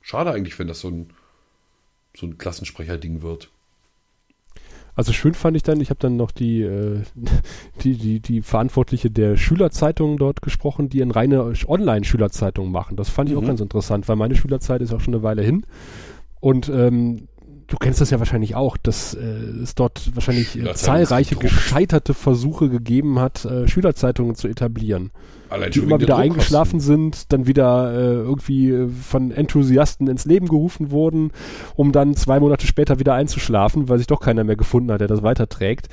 Schade 0.00 0.30
eigentlich, 0.30 0.56
wenn 0.60 0.68
das 0.68 0.80
so 0.80 0.88
ein, 0.88 1.10
so 2.16 2.26
ein 2.26 2.38
Klassensprecher-Ding 2.38 3.22
wird. 3.22 3.50
Also 4.94 5.12
schön 5.12 5.34
fand 5.34 5.56
ich 5.56 5.62
dann, 5.62 5.80
ich 5.80 5.90
habe 5.90 6.00
dann 6.00 6.16
noch 6.16 6.30
die, 6.30 6.62
äh, 6.62 7.02
die, 7.82 7.96
die, 7.98 8.20
die 8.20 8.42
Verantwortliche 8.42 9.10
der 9.10 9.36
Schülerzeitung 9.36 10.16
dort 10.16 10.40
gesprochen, 10.42 10.88
die 10.88 11.02
eine 11.02 11.14
reine 11.14 11.52
Online-Schülerzeitung 11.66 12.70
machen. 12.70 12.96
Das 12.96 13.10
fand 13.10 13.28
ich 13.28 13.36
mhm. 13.36 13.42
auch 13.42 13.46
ganz 13.46 13.60
interessant, 13.60 14.08
weil 14.08 14.16
meine 14.16 14.36
Schülerzeit 14.36 14.80
ist 14.80 14.94
auch 14.94 15.00
schon 15.00 15.14
eine 15.14 15.22
Weile 15.22 15.42
hin. 15.42 15.66
Und 16.40 16.68
ähm, 16.68 17.28
du 17.66 17.76
kennst 17.76 18.00
das 18.00 18.10
ja 18.10 18.18
wahrscheinlich 18.18 18.54
auch, 18.54 18.76
dass 18.76 19.14
äh, 19.14 19.20
es 19.62 19.74
dort 19.74 20.14
wahrscheinlich 20.14 20.56
äh, 20.56 20.74
zahlreiche 20.74 21.36
gescheiterte 21.36 22.14
Versuche 22.14 22.68
gegeben 22.68 23.18
hat, 23.18 23.44
äh, 23.44 23.68
Schülerzeitungen 23.68 24.34
zu 24.34 24.48
etablieren. 24.48 25.10
Allein 25.48 25.70
die 25.70 25.78
immer 25.78 26.00
wieder 26.00 26.16
eingeschlafen 26.16 26.80
sind, 26.80 27.32
dann 27.32 27.46
wieder 27.46 27.92
äh, 27.92 28.14
irgendwie 28.14 28.70
äh, 28.70 28.88
von 28.88 29.30
Enthusiasten 29.30 30.08
ins 30.08 30.24
Leben 30.24 30.48
gerufen 30.48 30.90
wurden, 30.90 31.30
um 31.76 31.92
dann 31.92 32.14
zwei 32.16 32.40
Monate 32.40 32.66
später 32.66 32.98
wieder 32.98 33.14
einzuschlafen, 33.14 33.88
weil 33.88 33.98
sich 33.98 34.08
doch 34.08 34.20
keiner 34.20 34.44
mehr 34.44 34.56
gefunden 34.56 34.90
hat, 34.90 35.00
der 35.00 35.08
das 35.08 35.22
weiterträgt. 35.22 35.88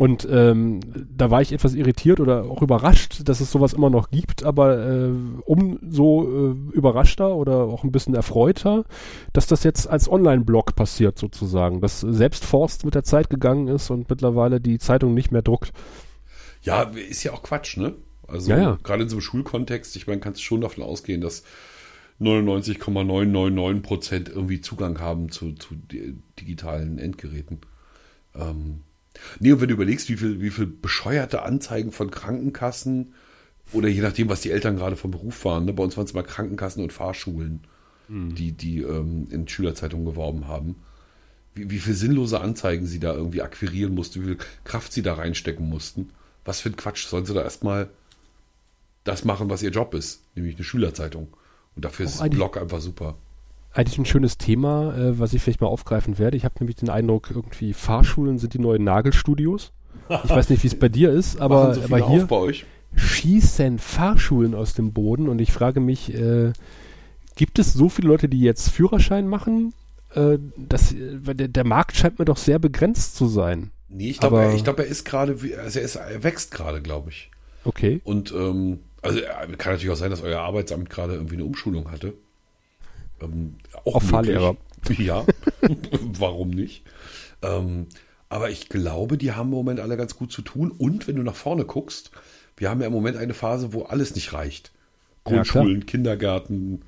Und 0.00 0.26
ähm, 0.30 0.80
da 1.14 1.30
war 1.30 1.42
ich 1.42 1.52
etwas 1.52 1.74
irritiert 1.74 2.20
oder 2.20 2.44
auch 2.44 2.62
überrascht, 2.62 3.20
dass 3.28 3.40
es 3.40 3.52
sowas 3.52 3.74
immer 3.74 3.90
noch 3.90 4.10
gibt, 4.10 4.44
aber 4.44 4.78
äh, 4.78 5.10
umso 5.44 6.54
äh, 6.54 6.74
überraschter 6.74 7.36
oder 7.36 7.64
auch 7.64 7.84
ein 7.84 7.92
bisschen 7.92 8.14
erfreuter, 8.14 8.86
dass 9.34 9.46
das 9.46 9.62
jetzt 9.62 9.86
als 9.90 10.10
Online-Blog 10.10 10.74
passiert 10.74 11.18
sozusagen, 11.18 11.82
dass 11.82 12.00
selbst 12.00 12.46
Forst 12.46 12.86
mit 12.86 12.94
der 12.94 13.04
Zeit 13.04 13.28
gegangen 13.28 13.68
ist 13.68 13.90
und 13.90 14.08
mittlerweile 14.08 14.58
die 14.58 14.78
Zeitung 14.78 15.12
nicht 15.12 15.32
mehr 15.32 15.42
druckt. 15.42 15.70
Ja, 16.62 16.84
ist 16.84 17.22
ja 17.22 17.34
auch 17.34 17.42
Quatsch, 17.42 17.76
ne? 17.76 17.92
Also 18.26 18.52
ja, 18.52 18.58
ja. 18.58 18.78
gerade 18.82 19.02
in 19.02 19.10
so 19.10 19.16
einem 19.16 19.20
Schulkontext, 19.20 19.96
ich 19.96 20.06
meine, 20.06 20.20
kannst 20.20 20.40
du 20.40 20.44
schon 20.44 20.62
davon 20.62 20.82
ausgehen, 20.82 21.20
dass 21.20 21.42
99,999 22.20 23.82
Prozent 23.82 24.28
irgendwie 24.30 24.62
Zugang 24.62 24.98
haben 24.98 25.30
zu, 25.30 25.52
zu 25.52 25.74
digitalen 26.38 26.98
Endgeräten. 26.98 27.58
Ähm, 28.34 28.80
Nee, 29.38 29.52
und 29.52 29.60
wenn 29.60 29.68
du 29.68 29.74
überlegst, 29.74 30.08
wie 30.08 30.16
viel, 30.16 30.40
wie 30.40 30.50
viel 30.50 30.66
bescheuerte 30.66 31.42
Anzeigen 31.42 31.92
von 31.92 32.10
Krankenkassen 32.10 33.14
oder 33.72 33.88
je 33.88 34.00
nachdem, 34.00 34.28
was 34.28 34.40
die 34.40 34.50
Eltern 34.50 34.76
gerade 34.76 34.96
vom 34.96 35.10
Beruf 35.10 35.44
waren, 35.44 35.64
ne? 35.64 35.72
bei 35.72 35.82
uns 35.82 35.96
waren 35.96 36.04
es 36.04 36.14
mal 36.14 36.22
Krankenkassen 36.22 36.82
und 36.82 36.92
Fahrschulen, 36.92 37.60
mhm. 38.08 38.34
die, 38.34 38.52
die 38.52 38.82
ähm, 38.82 39.28
in 39.30 39.46
Schülerzeitungen 39.46 40.06
geworben 40.06 40.48
haben. 40.48 40.76
Wie, 41.54 41.70
wie 41.70 41.78
viel 41.78 41.94
sinnlose 41.94 42.40
Anzeigen 42.40 42.86
sie 42.86 43.00
da 43.00 43.14
irgendwie 43.14 43.42
akquirieren 43.42 43.94
mussten, 43.94 44.22
wie 44.22 44.26
viel 44.26 44.38
Kraft 44.64 44.92
sie 44.92 45.02
da 45.02 45.14
reinstecken 45.14 45.68
mussten. 45.68 46.10
Was 46.44 46.60
für 46.60 46.70
ein 46.70 46.76
Quatsch. 46.76 47.06
Sollen 47.06 47.26
sie 47.26 47.34
da 47.34 47.42
erstmal 47.42 47.90
das 49.04 49.24
machen, 49.24 49.50
was 49.50 49.62
ihr 49.62 49.70
Job 49.70 49.94
ist, 49.94 50.22
nämlich 50.34 50.56
eine 50.56 50.64
Schülerzeitung. 50.64 51.28
Und 51.76 51.84
dafür 51.84 52.06
auch 52.06 52.24
ist 52.24 52.30
Blog 52.30 52.56
einfach 52.56 52.80
super 52.80 53.16
eigentlich 53.72 53.98
ein 53.98 54.04
schönes 54.04 54.38
Thema, 54.38 54.96
äh, 54.96 55.18
was 55.18 55.32
ich 55.32 55.42
vielleicht 55.42 55.60
mal 55.60 55.68
aufgreifen 55.68 56.18
werde. 56.18 56.36
Ich 56.36 56.44
habe 56.44 56.54
nämlich 56.58 56.76
den 56.76 56.90
Eindruck, 56.90 57.30
irgendwie 57.30 57.72
Fahrschulen 57.72 58.38
sind 58.38 58.54
die 58.54 58.58
neuen 58.58 58.84
Nagelstudios. 58.84 59.72
Ich 60.24 60.30
weiß 60.30 60.50
nicht, 60.50 60.62
wie 60.62 60.68
es 60.68 60.78
bei 60.78 60.88
dir 60.88 61.10
ist, 61.10 61.40
aber, 61.40 61.74
so 61.74 61.82
aber 61.82 62.08
hier 62.08 62.28
schießen 62.96 63.78
Fahrschulen 63.78 64.54
aus 64.54 64.74
dem 64.74 64.92
Boden 64.92 65.28
und 65.28 65.40
ich 65.40 65.52
frage 65.52 65.78
mich, 65.78 66.12
äh, 66.12 66.52
gibt 67.36 67.58
es 67.60 67.72
so 67.72 67.88
viele 67.88 68.08
Leute, 68.08 68.28
die 68.28 68.40
jetzt 68.40 68.70
Führerschein 68.70 69.28
machen? 69.28 69.72
Äh, 70.14 70.38
das, 70.56 70.94
der, 70.98 71.48
der 71.48 71.64
Markt 71.64 71.96
scheint 71.96 72.18
mir 72.18 72.24
doch 72.24 72.36
sehr 72.36 72.58
begrenzt 72.58 73.14
zu 73.14 73.28
sein. 73.28 73.70
Nee, 73.88 74.10
ich 74.10 74.20
glaube, 74.20 74.52
ich 74.54 74.64
glaube, 74.64 74.84
er 74.84 74.88
ist 74.88 75.04
gerade, 75.04 75.36
also 75.62 75.78
er, 75.78 75.84
ist, 75.84 75.96
er 75.96 76.22
wächst 76.22 76.50
gerade, 76.52 76.80
glaube 76.80 77.10
ich. 77.10 77.30
Okay. 77.64 78.00
Und 78.04 78.32
ähm, 78.32 78.80
also 79.02 79.20
kann 79.58 79.72
natürlich 79.74 79.90
auch 79.90 79.96
sein, 79.96 80.10
dass 80.10 80.22
euer 80.22 80.40
Arbeitsamt 80.40 80.90
gerade 80.90 81.14
irgendwie 81.14 81.34
eine 81.34 81.44
Umschulung 81.44 81.90
hatte. 81.90 82.14
Ähm, 83.20 83.56
auch 83.84 83.96
Auf 83.96 84.04
Fahrlehrer. 84.04 84.56
Ja, 84.96 85.26
warum 86.18 86.48
nicht? 86.48 86.84
Ähm, 87.42 87.86
aber 88.30 88.48
ich 88.48 88.70
glaube, 88.70 89.18
die 89.18 89.32
haben 89.32 89.48
im 89.48 89.56
Moment 89.56 89.78
alle 89.78 89.98
ganz 89.98 90.16
gut 90.16 90.32
zu 90.32 90.40
tun. 90.40 90.70
Und 90.70 91.06
wenn 91.06 91.16
du 91.16 91.22
nach 91.22 91.34
vorne 91.34 91.66
guckst, 91.66 92.12
wir 92.56 92.70
haben 92.70 92.80
ja 92.80 92.86
im 92.86 92.92
Moment 92.92 93.18
eine 93.18 93.34
Phase, 93.34 93.74
wo 93.74 93.82
alles 93.82 94.14
nicht 94.14 94.32
reicht. 94.32 94.72
Grundschulen, 95.24 95.80
ja, 95.80 95.86
Kindergärten, 95.86 96.82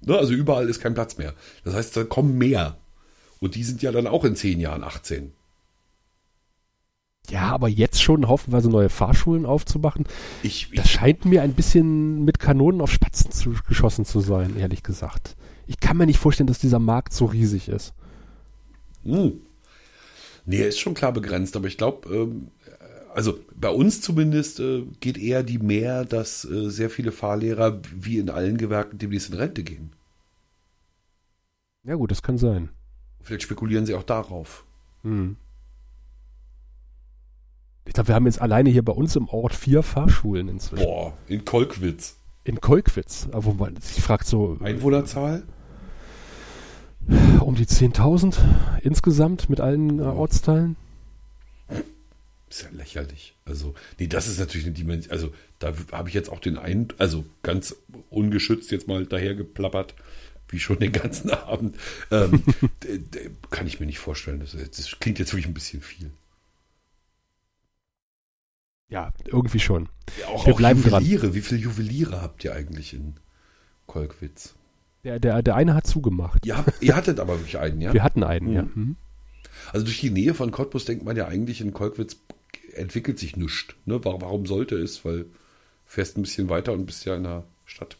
ne, 0.00 0.16
also 0.16 0.32
überall 0.32 0.68
ist 0.68 0.80
kein 0.80 0.94
Platz 0.94 1.18
mehr. 1.18 1.34
Das 1.64 1.74
heißt, 1.74 1.96
da 1.96 2.04
kommen 2.04 2.38
mehr. 2.38 2.78
Und 3.38 3.54
die 3.54 3.64
sind 3.64 3.82
ja 3.82 3.92
dann 3.92 4.06
auch 4.06 4.24
in 4.24 4.36
zehn 4.36 4.60
Jahren 4.60 4.84
18. 4.84 5.32
Ja, 7.28 7.50
aber 7.50 7.68
jetzt 7.68 8.02
schon 8.02 8.28
haufenweise 8.28 8.68
neue 8.70 8.88
Fahrschulen 8.88 9.46
aufzumachen, 9.46 10.04
ich, 10.42 10.68
ich, 10.72 10.76
das 10.78 10.90
scheint 10.90 11.24
mir 11.24 11.42
ein 11.42 11.54
bisschen 11.54 12.24
mit 12.24 12.38
Kanonen 12.38 12.80
auf 12.80 12.90
Spatzen 12.90 13.30
zu, 13.30 13.54
geschossen 13.68 14.04
zu 14.04 14.20
sein, 14.20 14.56
ehrlich 14.58 14.82
gesagt. 14.82 15.36
Ich 15.70 15.78
kann 15.78 15.96
mir 15.96 16.06
nicht 16.06 16.18
vorstellen, 16.18 16.48
dass 16.48 16.58
dieser 16.58 16.80
Markt 16.80 17.12
so 17.12 17.26
riesig 17.26 17.68
ist. 17.68 17.94
Hm. 19.04 19.40
Nee, 20.44 20.62
er 20.62 20.68
ist 20.68 20.80
schon 20.80 20.94
klar 20.94 21.12
begrenzt, 21.12 21.54
aber 21.54 21.68
ich 21.68 21.78
glaube, 21.78 22.12
ähm, 22.12 22.48
also 23.14 23.38
bei 23.54 23.68
uns 23.68 24.00
zumindest 24.00 24.58
äh, 24.58 24.82
geht 24.98 25.16
eher 25.16 25.44
die 25.44 25.58
mehr, 25.58 26.04
dass 26.04 26.44
äh, 26.44 26.70
sehr 26.70 26.90
viele 26.90 27.12
Fahrlehrer 27.12 27.80
wie 27.94 28.18
in 28.18 28.30
allen 28.30 28.58
Gewerken 28.58 28.98
demnächst 28.98 29.30
in 29.30 29.36
Rente 29.36 29.62
gehen. 29.62 29.92
Ja 31.84 31.94
gut, 31.94 32.10
das 32.10 32.24
kann 32.24 32.36
sein. 32.36 32.70
Vielleicht 33.20 33.44
spekulieren 33.44 33.86
sie 33.86 33.94
auch 33.94 34.02
darauf. 34.02 34.64
Hm. 35.02 35.36
Ich 37.84 37.92
glaube, 37.92 38.08
wir 38.08 38.16
haben 38.16 38.26
jetzt 38.26 38.42
alleine 38.42 38.70
hier 38.70 38.84
bei 38.84 38.92
uns 38.92 39.14
im 39.14 39.28
Ort 39.28 39.54
vier 39.54 39.84
Fahrschulen 39.84 40.48
inzwischen. 40.48 40.84
Boah, 40.84 41.16
in 41.28 41.44
Kolkwitz. 41.44 42.18
In 42.42 42.60
Kolkwitz, 42.60 43.28
wo 43.30 43.52
man 43.52 43.76
sich 43.76 44.02
fragt 44.02 44.26
so. 44.26 44.58
Einwohnerzahl? 44.60 45.44
Um 47.40 47.54
die 47.54 47.66
10.000 47.66 48.36
insgesamt 48.82 49.50
mit 49.50 49.60
allen 49.60 49.98
äh, 49.98 50.02
Ortsteilen. 50.02 50.76
Ist 52.50 52.62
ja 52.62 52.68
lächerlich. 52.72 53.36
Also, 53.44 53.74
nee, 53.98 54.08
das 54.08 54.26
ist 54.26 54.40
natürlich 54.40 54.66
eine 54.66 54.74
Dimension. 54.74 55.12
Also, 55.12 55.32
da 55.60 55.72
habe 55.92 56.08
ich 56.08 56.14
jetzt 56.14 56.30
auch 56.30 56.40
den 56.40 56.58
einen, 56.58 56.88
also 56.98 57.24
ganz 57.44 57.76
ungeschützt 58.10 58.72
jetzt 58.72 58.88
mal 58.88 59.06
daher 59.06 59.36
geplappert, 59.36 59.94
wie 60.48 60.58
schon 60.58 60.80
den 60.80 60.90
ganzen 60.90 61.30
Abend. 61.30 61.76
Ähm, 62.10 62.42
kann 63.50 63.68
ich 63.68 63.78
mir 63.78 63.86
nicht 63.86 64.00
vorstellen. 64.00 64.40
Das, 64.40 64.52
das, 64.52 64.98
klingt 64.98 65.20
jetzt 65.20 65.32
wirklich 65.32 65.46
ein 65.46 65.54
bisschen 65.54 65.80
viel. 65.80 66.10
Ja, 68.88 69.12
irgendwie 69.26 69.60
schon. 69.60 69.88
Ja, 70.18 70.26
auch, 70.26 70.44
Wir 70.46 70.54
auch 70.54 70.58
bleiben 70.58 70.82
Juweliere. 70.82 71.26
Dran. 71.26 71.34
Wie 71.34 71.40
viele 71.42 71.60
Juweliere 71.60 72.20
habt 72.20 72.42
ihr 72.42 72.52
eigentlich 72.52 72.94
in 72.94 73.14
Kolkwitz? 73.86 74.54
Der, 75.04 75.18
der, 75.18 75.42
der 75.42 75.56
eine 75.56 75.74
hat 75.74 75.86
zugemacht. 75.86 76.44
Ja, 76.44 76.64
ihr 76.80 76.94
hattet 76.94 77.20
aber 77.20 77.38
wirklich 77.38 77.58
einen, 77.58 77.80
ja? 77.80 77.92
Wir 77.92 78.02
hatten 78.02 78.22
einen, 78.22 78.48
mhm. 78.48 78.54
ja. 78.54 78.62
Mhm. 78.62 78.96
Also 79.72 79.86
durch 79.86 80.00
die 80.00 80.10
Nähe 80.10 80.34
von 80.34 80.50
Cottbus 80.50 80.84
denkt 80.84 81.04
man 81.04 81.16
ja 81.16 81.26
eigentlich, 81.26 81.60
in 81.60 81.72
Kolkwitz 81.72 82.16
entwickelt 82.74 83.18
sich 83.18 83.36
nichts. 83.36 83.74
Ne? 83.84 84.04
Warum 84.04 84.46
sollte 84.46 84.76
es? 84.76 85.04
Weil 85.04 85.26
fährst 85.86 86.16
ein 86.16 86.22
bisschen 86.22 86.48
weiter 86.48 86.72
und 86.72 86.86
bist 86.86 87.04
ja 87.04 87.16
in 87.16 87.24
der 87.24 87.44
Stadt. 87.64 87.96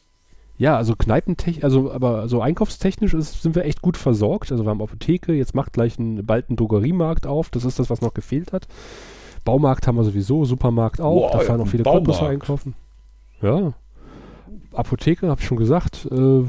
Ja, 0.59 0.77
also 0.77 0.95
Kneipentechnisch, 0.95 1.65
also 1.65 1.91
aber 1.91 2.29
so 2.29 2.43
einkaufstechnisch 2.43 3.15
ist, 3.15 3.43
sind 3.43 3.55
wir 3.55 3.65
echt 3.65 3.81
gut 3.81 3.97
versorgt. 3.97 4.53
Also 4.53 4.65
wir 4.65 4.71
haben 4.71 4.83
Apotheke, 4.83 5.33
jetzt 5.33 5.55
macht 5.55 5.73
gleich 5.73 5.99
ein, 5.99 6.27
bald 6.27 6.51
ein 6.51 6.57
Drogeriemarkt 6.57 7.27
auf. 7.27 7.49
Das 7.51 7.65
ist 7.65 7.79
das, 7.79 7.89
was 7.89 8.03
noch 8.03 8.15
gefehlt 8.15 8.53
hat. 8.53 8.69
Baumarkt 9.45 9.87
haben 9.87 9.97
wir 9.97 10.05
sowieso, 10.05 10.45
Supermarkt 10.45 11.01
auch. 11.01 11.23
Wow, 11.23 11.33
da 11.33 11.39
fahren 11.41 11.61
auch 11.63 11.67
viele 11.67 11.85
Cottbusse 11.85 12.27
einkaufen. 12.27 12.75
Ja, 13.41 13.73
Apotheke, 14.73 15.29
habe 15.29 15.41
ich 15.41 15.47
schon 15.47 15.59
gesagt. 15.59 16.07
Äh, 16.11 16.45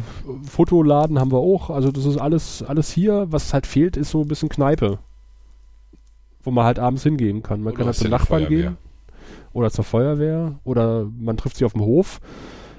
Fotoladen 0.48 1.20
haben 1.20 1.32
wir 1.32 1.40
auch. 1.40 1.70
Also 1.70 1.92
das 1.92 2.06
ist 2.06 2.18
alles, 2.18 2.64
alles 2.64 2.92
hier. 2.92 3.28
Was 3.30 3.54
halt 3.54 3.68
fehlt, 3.68 3.98
ist 3.98 4.12
so 4.12 4.22
ein 4.22 4.28
bisschen 4.28 4.50
Kneipe. 4.50 5.00
Wo 6.44 6.52
man 6.52 6.66
halt 6.66 6.80
abends 6.80 7.04
hingehen 7.04 7.44
kann. 7.44 7.62
Man 7.62 7.74
oder 7.74 7.78
kann 7.78 7.86
halt 7.88 7.98
zum 7.98 8.10
Nachbarn 8.10 8.48
gehen. 8.48 8.78
Oder 9.54 9.72
zur 9.72 9.84
Feuerwehr. 9.84 10.60
Oder 10.64 11.06
man 11.18 11.38
trifft 11.38 11.58
sich 11.58 11.66
auf 11.66 11.74
dem 11.74 11.82
Hof. 11.82 12.22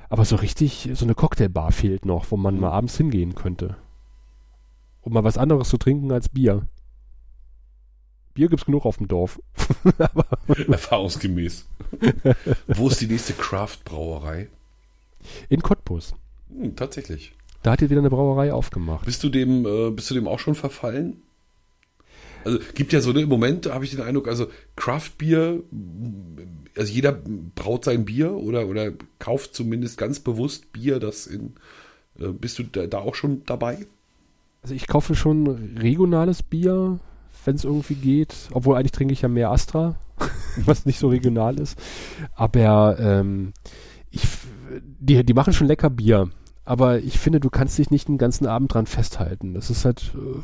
Aber 0.08 0.24
so 0.24 0.36
richtig, 0.36 0.90
so 0.94 1.04
eine 1.04 1.14
Cocktailbar 1.14 1.72
fehlt 1.72 2.04
noch, 2.04 2.30
wo 2.30 2.36
man 2.36 2.54
mhm. 2.54 2.60
mal 2.60 2.70
abends 2.70 2.96
hingehen 2.96 3.34
könnte. 3.34 3.76
Um 5.00 5.14
mal 5.14 5.24
was 5.24 5.38
anderes 5.38 5.68
zu 5.68 5.78
trinken 5.78 6.12
als 6.12 6.28
Bier. 6.28 6.66
Bier 8.34 8.48
gibt's 8.48 8.64
genug 8.64 8.86
auf 8.86 8.98
dem 8.98 9.08
Dorf. 9.08 9.40
Erfahrungsgemäß. 10.68 11.66
Wo 12.68 12.88
ist 12.88 13.00
die 13.00 13.06
nächste 13.06 13.34
Craft-Brauerei? 13.34 14.48
In 15.48 15.62
Cottbus. 15.62 16.14
Hm, 16.48 16.76
tatsächlich. 16.76 17.32
Da 17.62 17.72
hat 17.72 17.82
ihr 17.82 17.90
wieder 17.90 18.00
eine 18.00 18.10
Brauerei 18.10 18.52
aufgemacht. 18.52 19.04
Bist 19.04 19.22
du 19.22 19.28
dem, 19.28 19.64
äh, 19.64 19.90
bist 19.90 20.10
du 20.10 20.14
dem 20.14 20.26
auch 20.26 20.38
schon 20.38 20.54
verfallen? 20.54 21.22
Also 22.44 22.58
gibt 22.74 22.92
ja 22.92 23.00
so, 23.00 23.12
ne, 23.12 23.20
im 23.20 23.28
Moment 23.28 23.66
habe 23.66 23.84
ich 23.84 23.92
den 23.92 24.00
Eindruck, 24.00 24.26
also 24.26 24.48
Craft-Bier, 24.74 25.62
also 26.76 26.92
jeder 26.92 27.12
braut 27.12 27.84
sein 27.84 28.04
Bier 28.04 28.32
oder, 28.32 28.66
oder 28.66 28.92
kauft 29.20 29.54
zumindest 29.54 29.96
ganz 29.96 30.18
bewusst 30.18 30.72
Bier, 30.72 30.98
das 30.98 31.28
in, 31.28 31.54
äh, 32.18 32.28
bist 32.28 32.58
du 32.58 32.64
da, 32.64 32.86
da 32.88 32.98
auch 32.98 33.14
schon 33.14 33.44
dabei? 33.46 33.86
Also 34.62 34.74
ich 34.74 34.86
kaufe 34.86 35.14
schon 35.14 35.76
regionales 35.78 36.42
Bier, 36.42 36.98
wenn 37.44 37.56
es 37.56 37.64
irgendwie 37.64 37.94
geht, 37.94 38.34
obwohl 38.52 38.76
eigentlich 38.76 38.92
trinke 38.92 39.12
ich 39.12 39.22
ja 39.22 39.28
mehr 39.28 39.50
Astra, 39.50 39.96
was 40.56 40.86
nicht 40.86 40.98
so 40.98 41.08
regional 41.08 41.58
ist. 41.58 41.78
Aber 42.34 42.96
ähm, 42.98 43.52
ich 44.10 44.22
die, 45.02 45.24
die 45.24 45.34
machen 45.34 45.52
schon 45.52 45.66
lecker 45.66 45.90
Bier, 45.90 46.30
aber 46.64 47.00
ich 47.00 47.18
finde, 47.18 47.40
du 47.40 47.50
kannst 47.50 47.78
dich 47.78 47.90
nicht 47.90 48.08
den 48.08 48.18
ganzen 48.18 48.46
Abend 48.46 48.72
dran 48.72 48.86
festhalten. 48.86 49.54
Das 49.54 49.68
ist 49.68 49.84
halt 49.84 50.12
äh, 50.14 50.40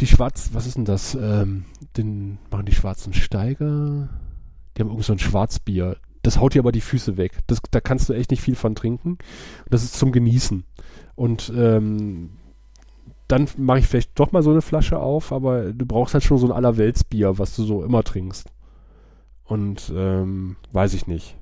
die 0.00 0.06
Schwarz, 0.06 0.50
was 0.52 0.66
ist 0.66 0.76
denn 0.76 0.84
das? 0.84 1.14
Ähm, 1.14 1.66
den 1.96 2.38
machen 2.50 2.66
die 2.66 2.74
schwarzen 2.74 3.12
Steiger. 3.12 4.08
Die 4.76 4.80
haben 4.80 4.88
irgend 4.88 5.04
so 5.04 5.12
ein 5.12 5.18
Schwarzbier. 5.18 5.96
Das 6.22 6.40
haut 6.40 6.54
dir 6.54 6.60
aber 6.60 6.72
die 6.72 6.80
Füße 6.80 7.16
weg. 7.16 7.38
Das, 7.46 7.60
da 7.70 7.80
kannst 7.80 8.08
du 8.08 8.12
echt 8.12 8.30
nicht 8.30 8.42
viel 8.42 8.56
von 8.56 8.74
trinken. 8.74 9.18
Das 9.70 9.84
ist 9.84 9.94
zum 9.94 10.12
Genießen. 10.12 10.64
Und 11.14 11.52
ähm, 11.54 12.30
dann 13.28 13.48
mache 13.56 13.80
ich 13.80 13.86
vielleicht 13.86 14.18
doch 14.18 14.32
mal 14.32 14.42
so 14.42 14.50
eine 14.50 14.62
Flasche 14.62 14.98
auf, 14.98 15.32
aber 15.32 15.72
du 15.72 15.86
brauchst 15.86 16.14
halt 16.14 16.24
schon 16.24 16.38
so 16.38 16.46
ein 16.46 16.52
Allerweltsbier, 16.52 17.38
was 17.38 17.56
du 17.56 17.64
so 17.64 17.82
immer 17.84 18.02
trinkst. 18.04 18.50
Und 19.44 19.92
ähm, 19.94 20.56
weiß 20.72 20.94
ich 20.94 21.06
nicht. 21.06 21.36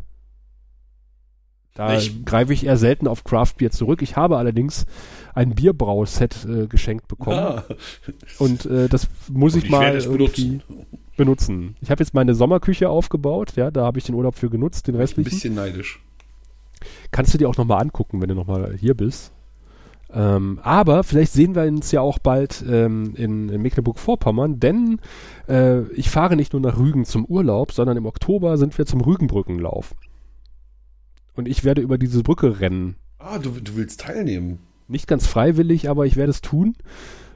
Da 1.74 1.96
ich, 1.96 2.24
greife 2.24 2.52
ich 2.52 2.64
eher 2.64 2.76
selten 2.76 3.08
auf 3.08 3.24
Craft 3.24 3.54
Beer 3.58 3.72
zurück. 3.72 4.00
Ich 4.00 4.16
habe 4.16 4.38
allerdings 4.38 4.86
ein 5.34 5.56
Bierbrauset 5.56 6.46
äh, 6.48 6.66
geschenkt 6.68 7.08
bekommen. 7.08 7.38
Ah. 7.38 7.64
Und 8.38 8.64
äh, 8.66 8.88
das 8.88 9.08
muss 9.28 9.56
ich, 9.56 9.64
ich 9.64 9.70
mal 9.70 9.92
irgendwie 9.92 10.12
benutzen. 10.16 10.62
benutzen. 11.16 11.76
Ich 11.80 11.90
habe 11.90 12.00
jetzt 12.02 12.14
meine 12.14 12.36
Sommerküche 12.36 12.88
aufgebaut. 12.88 13.56
Ja, 13.56 13.72
da 13.72 13.84
habe 13.84 13.98
ich 13.98 14.04
den 14.04 14.14
Urlaub 14.14 14.36
für 14.36 14.50
genutzt. 14.50 14.86
Den 14.86 14.94
restlichen. 14.94 15.28
Ein 15.28 15.34
bisschen 15.34 15.54
neidisch. 15.54 16.00
Kannst 17.10 17.34
du 17.34 17.38
dir 17.38 17.48
auch 17.48 17.56
nochmal 17.56 17.82
angucken, 17.82 18.22
wenn 18.22 18.28
du 18.28 18.36
nochmal 18.36 18.76
hier 18.78 18.94
bist. 18.94 19.32
Ähm, 20.12 20.60
aber 20.62 21.02
vielleicht 21.02 21.32
sehen 21.32 21.56
wir 21.56 21.64
uns 21.64 21.90
ja 21.90 22.00
auch 22.00 22.20
bald 22.20 22.64
ähm, 22.68 23.14
in, 23.16 23.48
in 23.48 23.62
Mecklenburg-Vorpommern, 23.62 24.60
denn 24.60 25.00
äh, 25.48 25.82
ich 25.92 26.08
fahre 26.08 26.36
nicht 26.36 26.52
nur 26.52 26.62
nach 26.62 26.78
Rügen 26.78 27.04
zum 27.04 27.24
Urlaub, 27.24 27.72
sondern 27.72 27.96
im 27.96 28.06
Oktober 28.06 28.56
sind 28.58 28.78
wir 28.78 28.86
zum 28.86 29.00
Rügenbrückenlauf. 29.00 29.96
Und 31.34 31.48
ich 31.48 31.64
werde 31.64 31.82
über 31.82 31.98
diese 31.98 32.22
Brücke 32.22 32.60
rennen. 32.60 32.96
Ah, 33.18 33.38
du, 33.38 33.50
du 33.50 33.76
willst 33.76 34.00
teilnehmen. 34.00 34.58
Nicht 34.86 35.08
ganz 35.08 35.26
freiwillig, 35.26 35.88
aber 35.88 36.06
ich 36.06 36.16
werde 36.16 36.30
es 36.30 36.42
tun. 36.42 36.76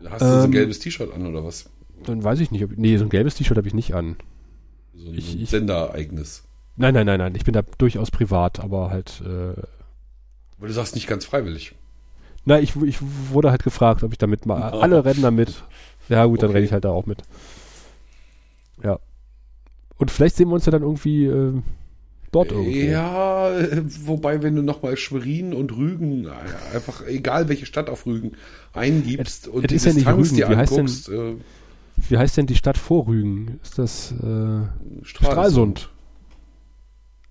Hast 0.08 0.22
du 0.22 0.26
ähm, 0.26 0.30
so 0.32 0.38
ein 0.38 0.44
ähm, 0.44 0.52
gelbes 0.52 0.78
T-Shirt 0.78 1.12
an 1.12 1.26
oder 1.26 1.44
was? 1.44 1.70
Dann 2.04 2.22
weiß 2.22 2.40
ich 2.40 2.50
nicht. 2.50 2.64
Ob, 2.64 2.76
nee, 2.76 2.96
so 2.96 3.04
ein 3.04 3.10
gelbes 3.10 3.34
T-Shirt 3.34 3.56
habe 3.56 3.66
ich 3.66 3.74
nicht 3.74 3.94
an. 3.94 4.16
So 4.94 5.08
ein, 5.08 5.14
ich, 5.14 5.48
Senderereignis. 5.48 6.44
Nein, 6.76 6.94
nein, 6.94 7.06
nein, 7.06 7.18
nein. 7.18 7.34
Ich 7.34 7.44
bin 7.44 7.54
da 7.54 7.62
durchaus 7.78 8.10
privat, 8.10 8.60
aber 8.60 8.90
halt. 8.90 9.22
Äh, 9.24 9.60
Weil 10.58 10.68
du 10.68 10.72
sagst 10.72 10.94
nicht 10.94 11.08
ganz 11.08 11.24
freiwillig. 11.24 11.74
Na, 12.44 12.60
ich, 12.60 12.76
ich 12.76 12.98
wurde 13.30 13.50
halt 13.50 13.64
gefragt, 13.64 14.02
ob 14.02 14.12
ich 14.12 14.18
damit 14.18 14.46
mal. 14.46 14.62
Alle 14.62 15.04
rennen 15.04 15.22
da 15.22 15.30
mit. 15.30 15.64
Ja, 16.08 16.24
gut, 16.26 16.42
dann 16.42 16.50
okay. 16.50 16.58
renne 16.58 16.66
ich 16.66 16.72
halt 16.72 16.84
da 16.84 16.90
auch 16.90 17.06
mit. 17.06 17.22
Ja. 18.82 18.98
Und 19.96 20.10
vielleicht 20.10 20.36
sehen 20.36 20.48
wir 20.48 20.54
uns 20.54 20.66
ja 20.66 20.72
dann 20.72 20.82
irgendwie. 20.82 21.26
Äh, 21.26 21.62
dort 22.32 22.52
irgendwo. 22.52 22.70
Ja, 22.70 23.50
wobei, 24.04 24.42
wenn 24.42 24.56
du 24.56 24.62
nochmal 24.62 24.96
Schwerin 24.96 25.52
und 25.52 25.76
Rügen, 25.76 26.26
äh, 26.26 26.74
einfach 26.74 27.06
egal 27.06 27.48
welche 27.48 27.66
Stadt 27.66 27.88
auf 27.90 28.06
Rügen 28.06 28.32
eingibst 28.72 29.46
es, 29.46 29.52
und 29.52 29.64
es 29.64 29.68
die 29.68 29.74
ist 29.76 29.86
ja 29.86 29.92
Distanz 29.92 30.26
Rügen. 30.26 30.36
dir 30.36 30.48
Wie 30.48 30.56
heißt 30.56 30.72
anguckst, 30.72 31.08
denn, 31.08 31.38
äh, 31.38 32.08
wie 32.08 32.18
heißt 32.18 32.36
denn 32.36 32.46
die 32.46 32.56
Stadt 32.56 32.78
vor 32.78 33.06
Rügen? 33.06 33.60
Ist 33.62 33.78
das 33.78 34.12
äh, 34.12 34.14
Stralsund. 34.16 35.04
Stralsund? 35.04 35.90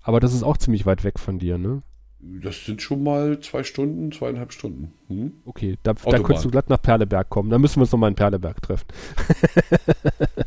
Aber 0.01 0.19
das 0.19 0.33
ist 0.33 0.43
auch 0.43 0.57
ziemlich 0.57 0.85
weit 0.85 1.03
weg 1.03 1.19
von 1.19 1.39
dir, 1.39 1.57
ne? 1.57 1.81
Das 2.19 2.65
sind 2.65 2.81
schon 2.81 3.03
mal 3.03 3.39
zwei 3.41 3.63
Stunden, 3.63 4.11
zweieinhalb 4.11 4.51
Stunden. 4.51 4.93
Hm? 5.07 5.33
Okay, 5.45 5.77
da, 5.83 5.93
da 5.93 6.19
könntest 6.19 6.45
du 6.45 6.49
glatt 6.49 6.69
nach 6.69 6.81
Perleberg 6.81 7.29
kommen. 7.29 7.49
Da 7.49 7.59
müssen 7.59 7.75
wir 7.75 7.81
uns 7.81 7.91
nochmal 7.91 8.09
in 8.09 8.15
Perleberg 8.15 8.61
treffen. 8.61 8.87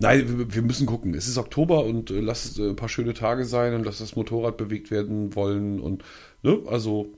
Nein, 0.00 0.52
wir, 0.54 0.62
müssen 0.62 0.86
gucken. 0.86 1.12
Es 1.14 1.28
ist 1.28 1.36
Oktober 1.36 1.84
und 1.84 2.10
äh, 2.10 2.20
lass 2.20 2.46
es 2.46 2.58
äh, 2.58 2.70
ein 2.70 2.76
paar 2.76 2.88
schöne 2.88 3.12
Tage 3.12 3.44
sein 3.44 3.74
und 3.74 3.84
lass 3.84 3.98
das 3.98 4.16
Motorrad 4.16 4.56
bewegt 4.56 4.90
werden 4.90 5.34
wollen 5.34 5.78
und 5.78 6.02
ne, 6.42 6.58
also 6.66 7.12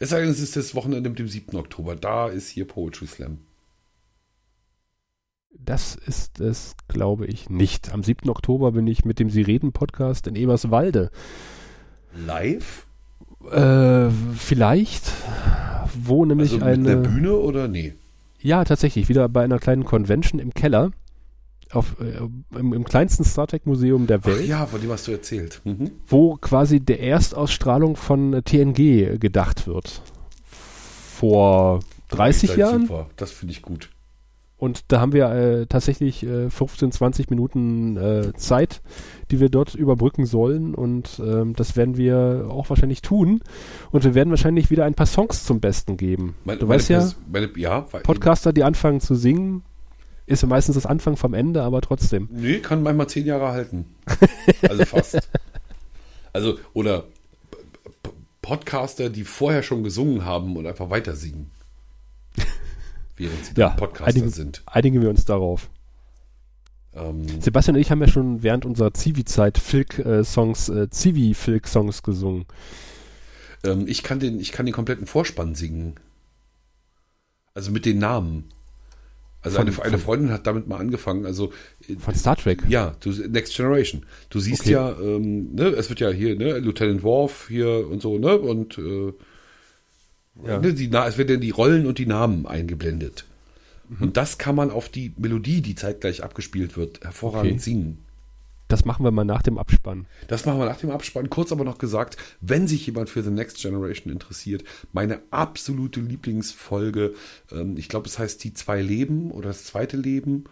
es 0.00 0.10
sei 0.10 0.20
denn, 0.20 0.30
es 0.30 0.40
ist 0.40 0.56
das 0.56 0.74
Wochenende 0.74 1.08
mit 1.08 1.20
dem 1.20 1.28
7. 1.28 1.56
Oktober. 1.56 1.94
Da 1.94 2.28
ist 2.28 2.48
hier 2.48 2.66
Poetry 2.66 3.06
Slam. 3.06 3.38
Das 5.56 5.94
ist 5.94 6.40
es, 6.40 6.74
glaube 6.88 7.26
ich, 7.26 7.48
nicht. 7.48 7.92
Am 7.92 8.02
7. 8.02 8.28
Oktober 8.28 8.72
bin 8.72 8.88
ich 8.88 9.04
mit 9.04 9.20
dem 9.20 9.30
Sie 9.30 9.42
reden 9.42 9.72
Podcast 9.72 10.26
in 10.26 10.34
Eberswalde. 10.34 11.12
Live? 12.26 12.88
Äh, 13.52 14.10
vielleicht, 14.36 15.12
wo 15.94 16.24
nämlich 16.24 16.54
Also 16.54 16.66
mit 16.66 16.86
der 16.86 16.96
eine. 16.98 17.08
Bühne 17.08 17.36
oder 17.36 17.68
nee? 17.68 17.94
Ja, 18.40 18.64
tatsächlich, 18.64 19.08
wieder 19.08 19.28
bei 19.28 19.44
einer 19.44 19.60
kleinen 19.60 19.84
Convention 19.84 20.40
im 20.40 20.52
Keller. 20.52 20.90
Auf, 21.74 21.96
äh, 22.00 22.58
im, 22.58 22.72
Im 22.72 22.84
kleinsten 22.84 23.24
Star 23.24 23.46
Trek 23.46 23.66
Museum 23.66 24.06
der 24.06 24.20
Ach 24.22 24.26
Welt. 24.26 24.46
ja, 24.46 24.66
von 24.66 24.80
dem 24.80 24.90
hast 24.90 25.06
du 25.08 25.12
erzählt. 25.12 25.60
Mhm. 25.64 25.90
wo 26.06 26.36
quasi 26.36 26.80
der 26.80 27.00
Erstausstrahlung 27.00 27.96
von 27.96 28.34
äh, 28.34 28.42
TNG 28.42 29.18
gedacht 29.18 29.66
wird. 29.66 30.02
Vor 30.50 31.80
30 32.08 32.50
Seid 32.50 32.58
Jahren. 32.58 32.86
Super, 32.86 33.10
das 33.16 33.30
finde 33.30 33.52
ich 33.52 33.62
gut. 33.62 33.90
Und 34.56 34.92
da 34.92 35.00
haben 35.00 35.12
wir 35.12 35.28
äh, 35.30 35.66
tatsächlich 35.66 36.24
äh, 36.24 36.48
15, 36.48 36.92
20 36.92 37.28
Minuten 37.28 37.96
äh, 37.96 38.32
Zeit, 38.34 38.80
die 39.30 39.40
wir 39.40 39.50
dort 39.50 39.74
überbrücken 39.74 40.26
sollen. 40.26 40.74
Und 40.74 41.20
ähm, 41.22 41.54
das 41.54 41.76
werden 41.76 41.96
wir 41.96 42.46
auch 42.48 42.70
wahrscheinlich 42.70 43.02
tun. 43.02 43.42
Und 43.90 44.04
wir 44.04 44.14
werden 44.14 44.30
wahrscheinlich 44.30 44.70
wieder 44.70 44.84
ein 44.84 44.94
paar 44.94 45.06
Songs 45.06 45.44
zum 45.44 45.60
Besten 45.60 45.96
geben. 45.96 46.36
Meine, 46.44 46.60
du 46.60 46.66
meine 46.66 46.78
weißt 46.78 46.88
ja, 46.88 47.10
meine, 47.30 47.50
ja, 47.56 47.80
Podcaster, 47.80 48.52
die 48.52 48.64
anfangen 48.64 49.00
zu 49.00 49.14
singen, 49.14 49.64
ist 50.26 50.42
ja 50.42 50.48
meistens 50.48 50.74
das 50.76 50.86
Anfang 50.86 51.16
vom 51.16 51.34
Ende, 51.34 51.62
aber 51.62 51.80
trotzdem. 51.80 52.28
Nee, 52.30 52.58
kann 52.60 52.82
manchmal 52.82 53.08
zehn 53.08 53.26
Jahre 53.26 53.48
halten. 53.48 53.86
Also 54.68 54.84
fast. 54.86 55.28
also, 56.32 56.58
oder 56.72 57.04
Podcaster, 58.42 59.10
die 59.10 59.24
vorher 59.24 59.62
schon 59.62 59.82
gesungen 59.84 60.24
haben 60.24 60.56
und 60.56 60.66
einfach 60.66 60.90
weiter 60.90 61.14
singen. 61.16 61.50
Während 63.16 63.44
sie 63.44 63.52
Ja, 63.56 63.70
Podcaster 63.70 64.06
einigen, 64.06 64.30
sind. 64.30 64.62
einigen 64.66 65.00
wir 65.02 65.10
uns 65.10 65.24
darauf. 65.24 65.68
Ähm, 66.94 67.40
Sebastian 67.40 67.76
und 67.76 67.80
ich 67.82 67.90
haben 67.90 68.00
ja 68.00 68.08
schon 68.08 68.42
während 68.42 68.64
unserer 68.66 68.92
Zivi-Zeit 68.94 69.58
Filk-Songs, 69.58 70.68
äh, 70.68 70.88
Zivi-Filk-Songs 70.90 72.02
gesungen. 72.02 72.44
ähm, 73.64 73.86
ich, 73.88 74.02
kann 74.02 74.20
den, 74.20 74.38
ich 74.40 74.52
kann 74.52 74.66
den 74.66 74.74
kompletten 74.74 75.06
Vorspann 75.06 75.54
singen. 75.54 75.94
Also 77.54 77.70
mit 77.70 77.84
den 77.86 77.98
Namen. 77.98 78.48
Also 79.44 79.58
Von- 79.58 79.68
eine, 79.68 79.82
eine 79.82 79.90
von- 79.92 80.00
Freundin 80.00 80.30
hat 80.32 80.46
damit 80.46 80.66
mal 80.66 80.78
angefangen. 80.78 81.26
Also 81.26 81.52
äh, 81.88 81.94
Von 81.96 82.14
Star 82.14 82.36
Trek. 82.36 82.62
Ja, 82.68 82.96
du, 83.00 83.10
Next 83.10 83.54
Generation. 83.54 84.04
Du 84.30 84.40
siehst 84.40 84.62
Okay. 84.62 84.72
ja, 84.72 84.90
ähm, 84.98 85.54
ne, 85.54 85.66
es 85.68 85.88
wird 85.90 86.00
ja 86.00 86.10
hier, 86.10 86.34
ne, 86.36 86.58
Lieutenant 86.58 87.02
Worf 87.02 87.46
hier 87.48 87.86
und 87.88 88.00
so, 88.02 88.18
ne, 88.18 88.36
und 88.38 88.78
äh, 88.78 89.12
Ja. 90.46 90.58
ne, 90.60 90.72
die, 90.74 90.90
es 90.92 91.18
werden 91.18 91.40
die 91.40 91.50
Rollen 91.50 91.86
und 91.86 91.98
die 91.98 92.06
Namen 92.06 92.46
eingeblendet. 92.46 93.26
Mhm. 93.88 93.96
Und 94.00 94.16
das 94.16 94.38
kann 94.38 94.54
man 94.56 94.70
auf 94.70 94.88
die 94.88 95.12
Melodie, 95.18 95.60
die 95.60 95.74
zeitgleich 95.74 96.22
abgespielt 96.24 96.76
wird, 96.76 97.04
hervorragend 97.04 97.52
Okay. 97.52 97.60
singen. 97.60 97.98
Das 98.74 98.84
machen 98.84 99.04
wir 99.04 99.12
mal 99.12 99.24
nach 99.24 99.42
dem 99.42 99.56
Abspann. 99.56 100.06
Das 100.26 100.46
machen 100.46 100.58
wir 100.58 100.66
nach 100.66 100.78
dem 100.78 100.90
Abspann. 100.90 101.30
Kurz 101.30 101.52
aber 101.52 101.62
noch 101.62 101.78
gesagt, 101.78 102.16
wenn 102.40 102.66
sich 102.66 102.84
jemand 102.86 103.08
für 103.08 103.22
The 103.22 103.30
Next 103.30 103.58
Generation 103.62 104.12
interessiert, 104.12 104.64
meine 104.92 105.20
absolute 105.30 106.00
Lieblingsfolge, 106.00 107.14
ähm, 107.52 107.76
ich 107.76 107.88
glaube, 107.88 108.08
es 108.08 108.18
heißt 108.18 108.42
Die 108.42 108.52
zwei 108.52 108.82
Leben 108.82 109.30
oder 109.30 109.46
das 109.46 109.62
zweite 109.62 109.96
Leben. 109.96 110.46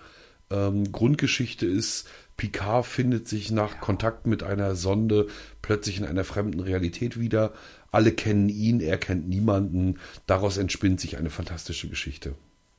Ähm, 0.51 0.93
Grundgeschichte 0.93 1.67
ist, 1.67 2.09
Picard 2.37 2.87
findet 2.87 3.27
sich 3.27 3.51
nach 3.51 3.81
Kontakt 3.81 4.29
mit 4.29 4.45
einer 4.45 4.77
Sonde 4.77 5.27
plötzlich 5.61 5.99
in 5.99 6.05
einer 6.05 6.23
fremden 6.23 6.61
Realität 6.61 7.19
wieder. 7.19 7.53
Alle 7.91 8.13
kennen 8.13 8.49
ihn, 8.49 8.79
er 8.79 8.99
kennt 8.99 9.29
niemanden. 9.29 9.99
Daraus 10.29 10.59
entspinnt 10.59 11.01
sich 11.01 11.19
eine 11.19 11.31
fantastische 11.31 11.89
Geschichte. 11.89 12.37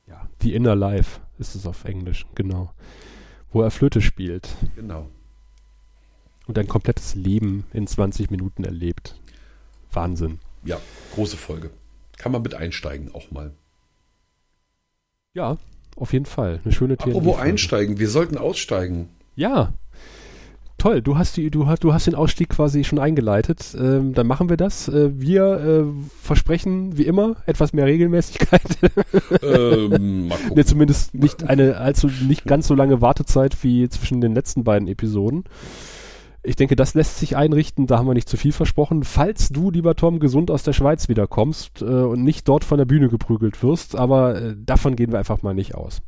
Ja. 0.08 0.26
The 0.40 0.54
Inner 0.54 0.74
Life 0.74 1.20
ist 1.38 1.54
es 1.54 1.66
auf 1.66 1.84
Englisch, 1.84 2.24
genau. 2.34 2.72
Wo 3.52 3.60
er 3.60 3.70
Flöte 3.70 4.00
spielt 4.00 4.48
Genau. 4.74 5.10
Und 6.46 6.58
ein 6.58 6.68
komplettes 6.68 7.14
Leben 7.14 7.64
in 7.72 7.86
20 7.86 8.30
Minuten 8.30 8.64
erlebt. 8.64 9.14
Wahnsinn. 9.92 10.38
Ja, 10.64 10.78
große 11.14 11.36
Folge. 11.36 11.70
Kann 12.18 12.32
man 12.32 12.42
mit 12.42 12.54
einsteigen 12.54 13.14
auch 13.14 13.30
mal. 13.30 13.52
Ja, 15.34 15.58
auf 15.96 16.12
jeden 16.12 16.26
Fall. 16.26 16.60
Eine 16.64 16.72
schöne 16.72 16.96
TNG. 16.96 17.08
Apropos 17.16 17.38
einsteigen, 17.38 17.98
wir 17.98 18.08
sollten 18.08 18.38
aussteigen. 18.38 19.08
Ja. 19.36 19.72
Toll, 20.78 21.02
du 21.02 21.16
hast, 21.16 21.36
die, 21.36 21.50
du, 21.50 21.66
hast- 21.66 21.82
du 21.84 21.94
hast 21.94 22.06
den 22.06 22.14
Ausstieg 22.14 22.50
quasi 22.50 22.84
schon 22.84 22.98
eingeleitet. 22.98 23.74
Ähm, 23.78 24.12
dann 24.12 24.26
machen 24.26 24.48
wir 24.50 24.56
das. 24.56 24.88
Äh, 24.88 25.18
wir 25.18 25.44
äh, 25.60 25.84
versprechen, 26.20 26.98
wie 26.98 27.04
immer, 27.04 27.36
etwas 27.46 27.72
mehr 27.72 27.86
Regelmäßigkeit. 27.86 28.60
ähm, 29.42 30.28
mal 30.28 30.36
gucken. 30.38 30.56
Ne, 30.56 30.64
zumindest 30.64 31.14
nicht 31.14 31.44
eine 31.48 31.78
allzu 31.78 32.08
nicht 32.28 32.44
ganz 32.44 32.66
so 32.66 32.74
lange 32.74 33.00
Wartezeit 33.00 33.62
wie 33.62 33.88
zwischen 33.88 34.20
den 34.20 34.34
letzten 34.34 34.62
beiden 34.64 34.88
Episoden. 34.88 35.44
Ich 36.46 36.56
denke, 36.56 36.76
das 36.76 36.92
lässt 36.92 37.18
sich 37.18 37.36
einrichten, 37.36 37.86
da 37.86 37.98
haben 37.98 38.06
wir 38.06 38.12
nicht 38.12 38.28
zu 38.28 38.36
viel 38.36 38.52
versprochen. 38.52 39.02
Falls 39.02 39.48
du, 39.48 39.70
lieber 39.70 39.96
Tom, 39.96 40.20
gesund 40.20 40.50
aus 40.50 40.62
der 40.62 40.74
Schweiz 40.74 41.08
wiederkommst 41.08 41.80
äh, 41.80 41.84
und 41.84 42.22
nicht 42.22 42.46
dort 42.46 42.64
von 42.64 42.76
der 42.76 42.84
Bühne 42.84 43.08
geprügelt 43.08 43.62
wirst, 43.62 43.96
aber 43.96 44.40
äh, 44.40 44.54
davon 44.56 44.94
gehen 44.94 45.10
wir 45.10 45.18
einfach 45.18 45.42
mal 45.42 45.54
nicht 45.54 45.74
aus. 45.74 46.02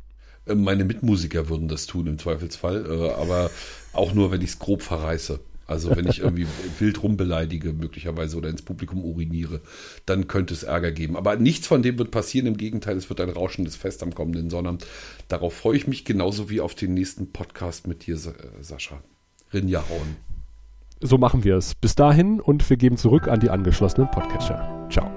Äh, 0.45 0.53
Meine 0.53 0.85
Mitmusiker 0.85 1.49
würden 1.49 1.67
das 1.67 1.87
tun 1.87 2.05
im 2.05 2.19
Zweifelsfall, 2.19 2.85
äh, 2.85 3.09
aber 3.19 3.49
auch 3.93 4.13
nur, 4.13 4.29
wenn 4.29 4.41
ich 4.41 4.51
es 4.51 4.59
grob 4.59 4.83
verreiße. 4.83 5.39
Also 5.65 5.95
wenn 5.95 6.07
ich 6.07 6.19
irgendwie 6.19 6.47
wild 6.79 7.01
rumbeleidige 7.01 7.73
möglicherweise 7.73 8.37
oder 8.37 8.49
ins 8.49 8.61
Publikum 8.61 9.03
uriniere, 9.03 9.61
dann 10.05 10.27
könnte 10.27 10.53
es 10.53 10.63
Ärger 10.63 10.91
geben. 10.91 11.17
Aber 11.17 11.35
nichts 11.35 11.65
von 11.65 11.81
dem 11.81 11.97
wird 11.97 12.11
passieren. 12.11 12.47
Im 12.47 12.57
Gegenteil, 12.57 12.95
es 12.95 13.09
wird 13.09 13.19
ein 13.21 13.29
rauschendes 13.29 13.75
Fest 13.75 14.03
am 14.03 14.13
kommenden 14.13 14.51
Sonnabend. 14.51 14.85
Darauf 15.27 15.55
freue 15.55 15.77
ich 15.77 15.87
mich 15.87 16.05
genauso 16.05 16.49
wie 16.49 16.61
auf 16.61 16.75
den 16.75 16.93
nächsten 16.93 17.31
Podcast 17.31 17.87
mit 17.87 18.05
dir, 18.05 18.15
äh, 18.15 18.63
Sascha. 18.63 19.01
Rinja 19.53 19.83
hauen. 19.89 20.17
So 20.99 21.17
machen 21.17 21.43
wir 21.43 21.55
es. 21.57 21.75
Bis 21.75 21.95
dahin 21.95 22.39
und 22.39 22.67
wir 22.69 22.77
geben 22.77 22.97
zurück 22.97 23.27
an 23.27 23.39
die 23.39 23.49
angeschlossenen 23.49 24.09
Podcatcher. 24.09 24.87
Ciao. 24.89 25.09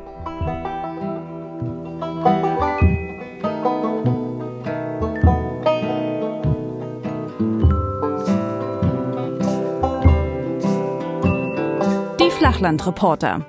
Die 12.20 12.31
Flachlandreporter. 12.31 13.47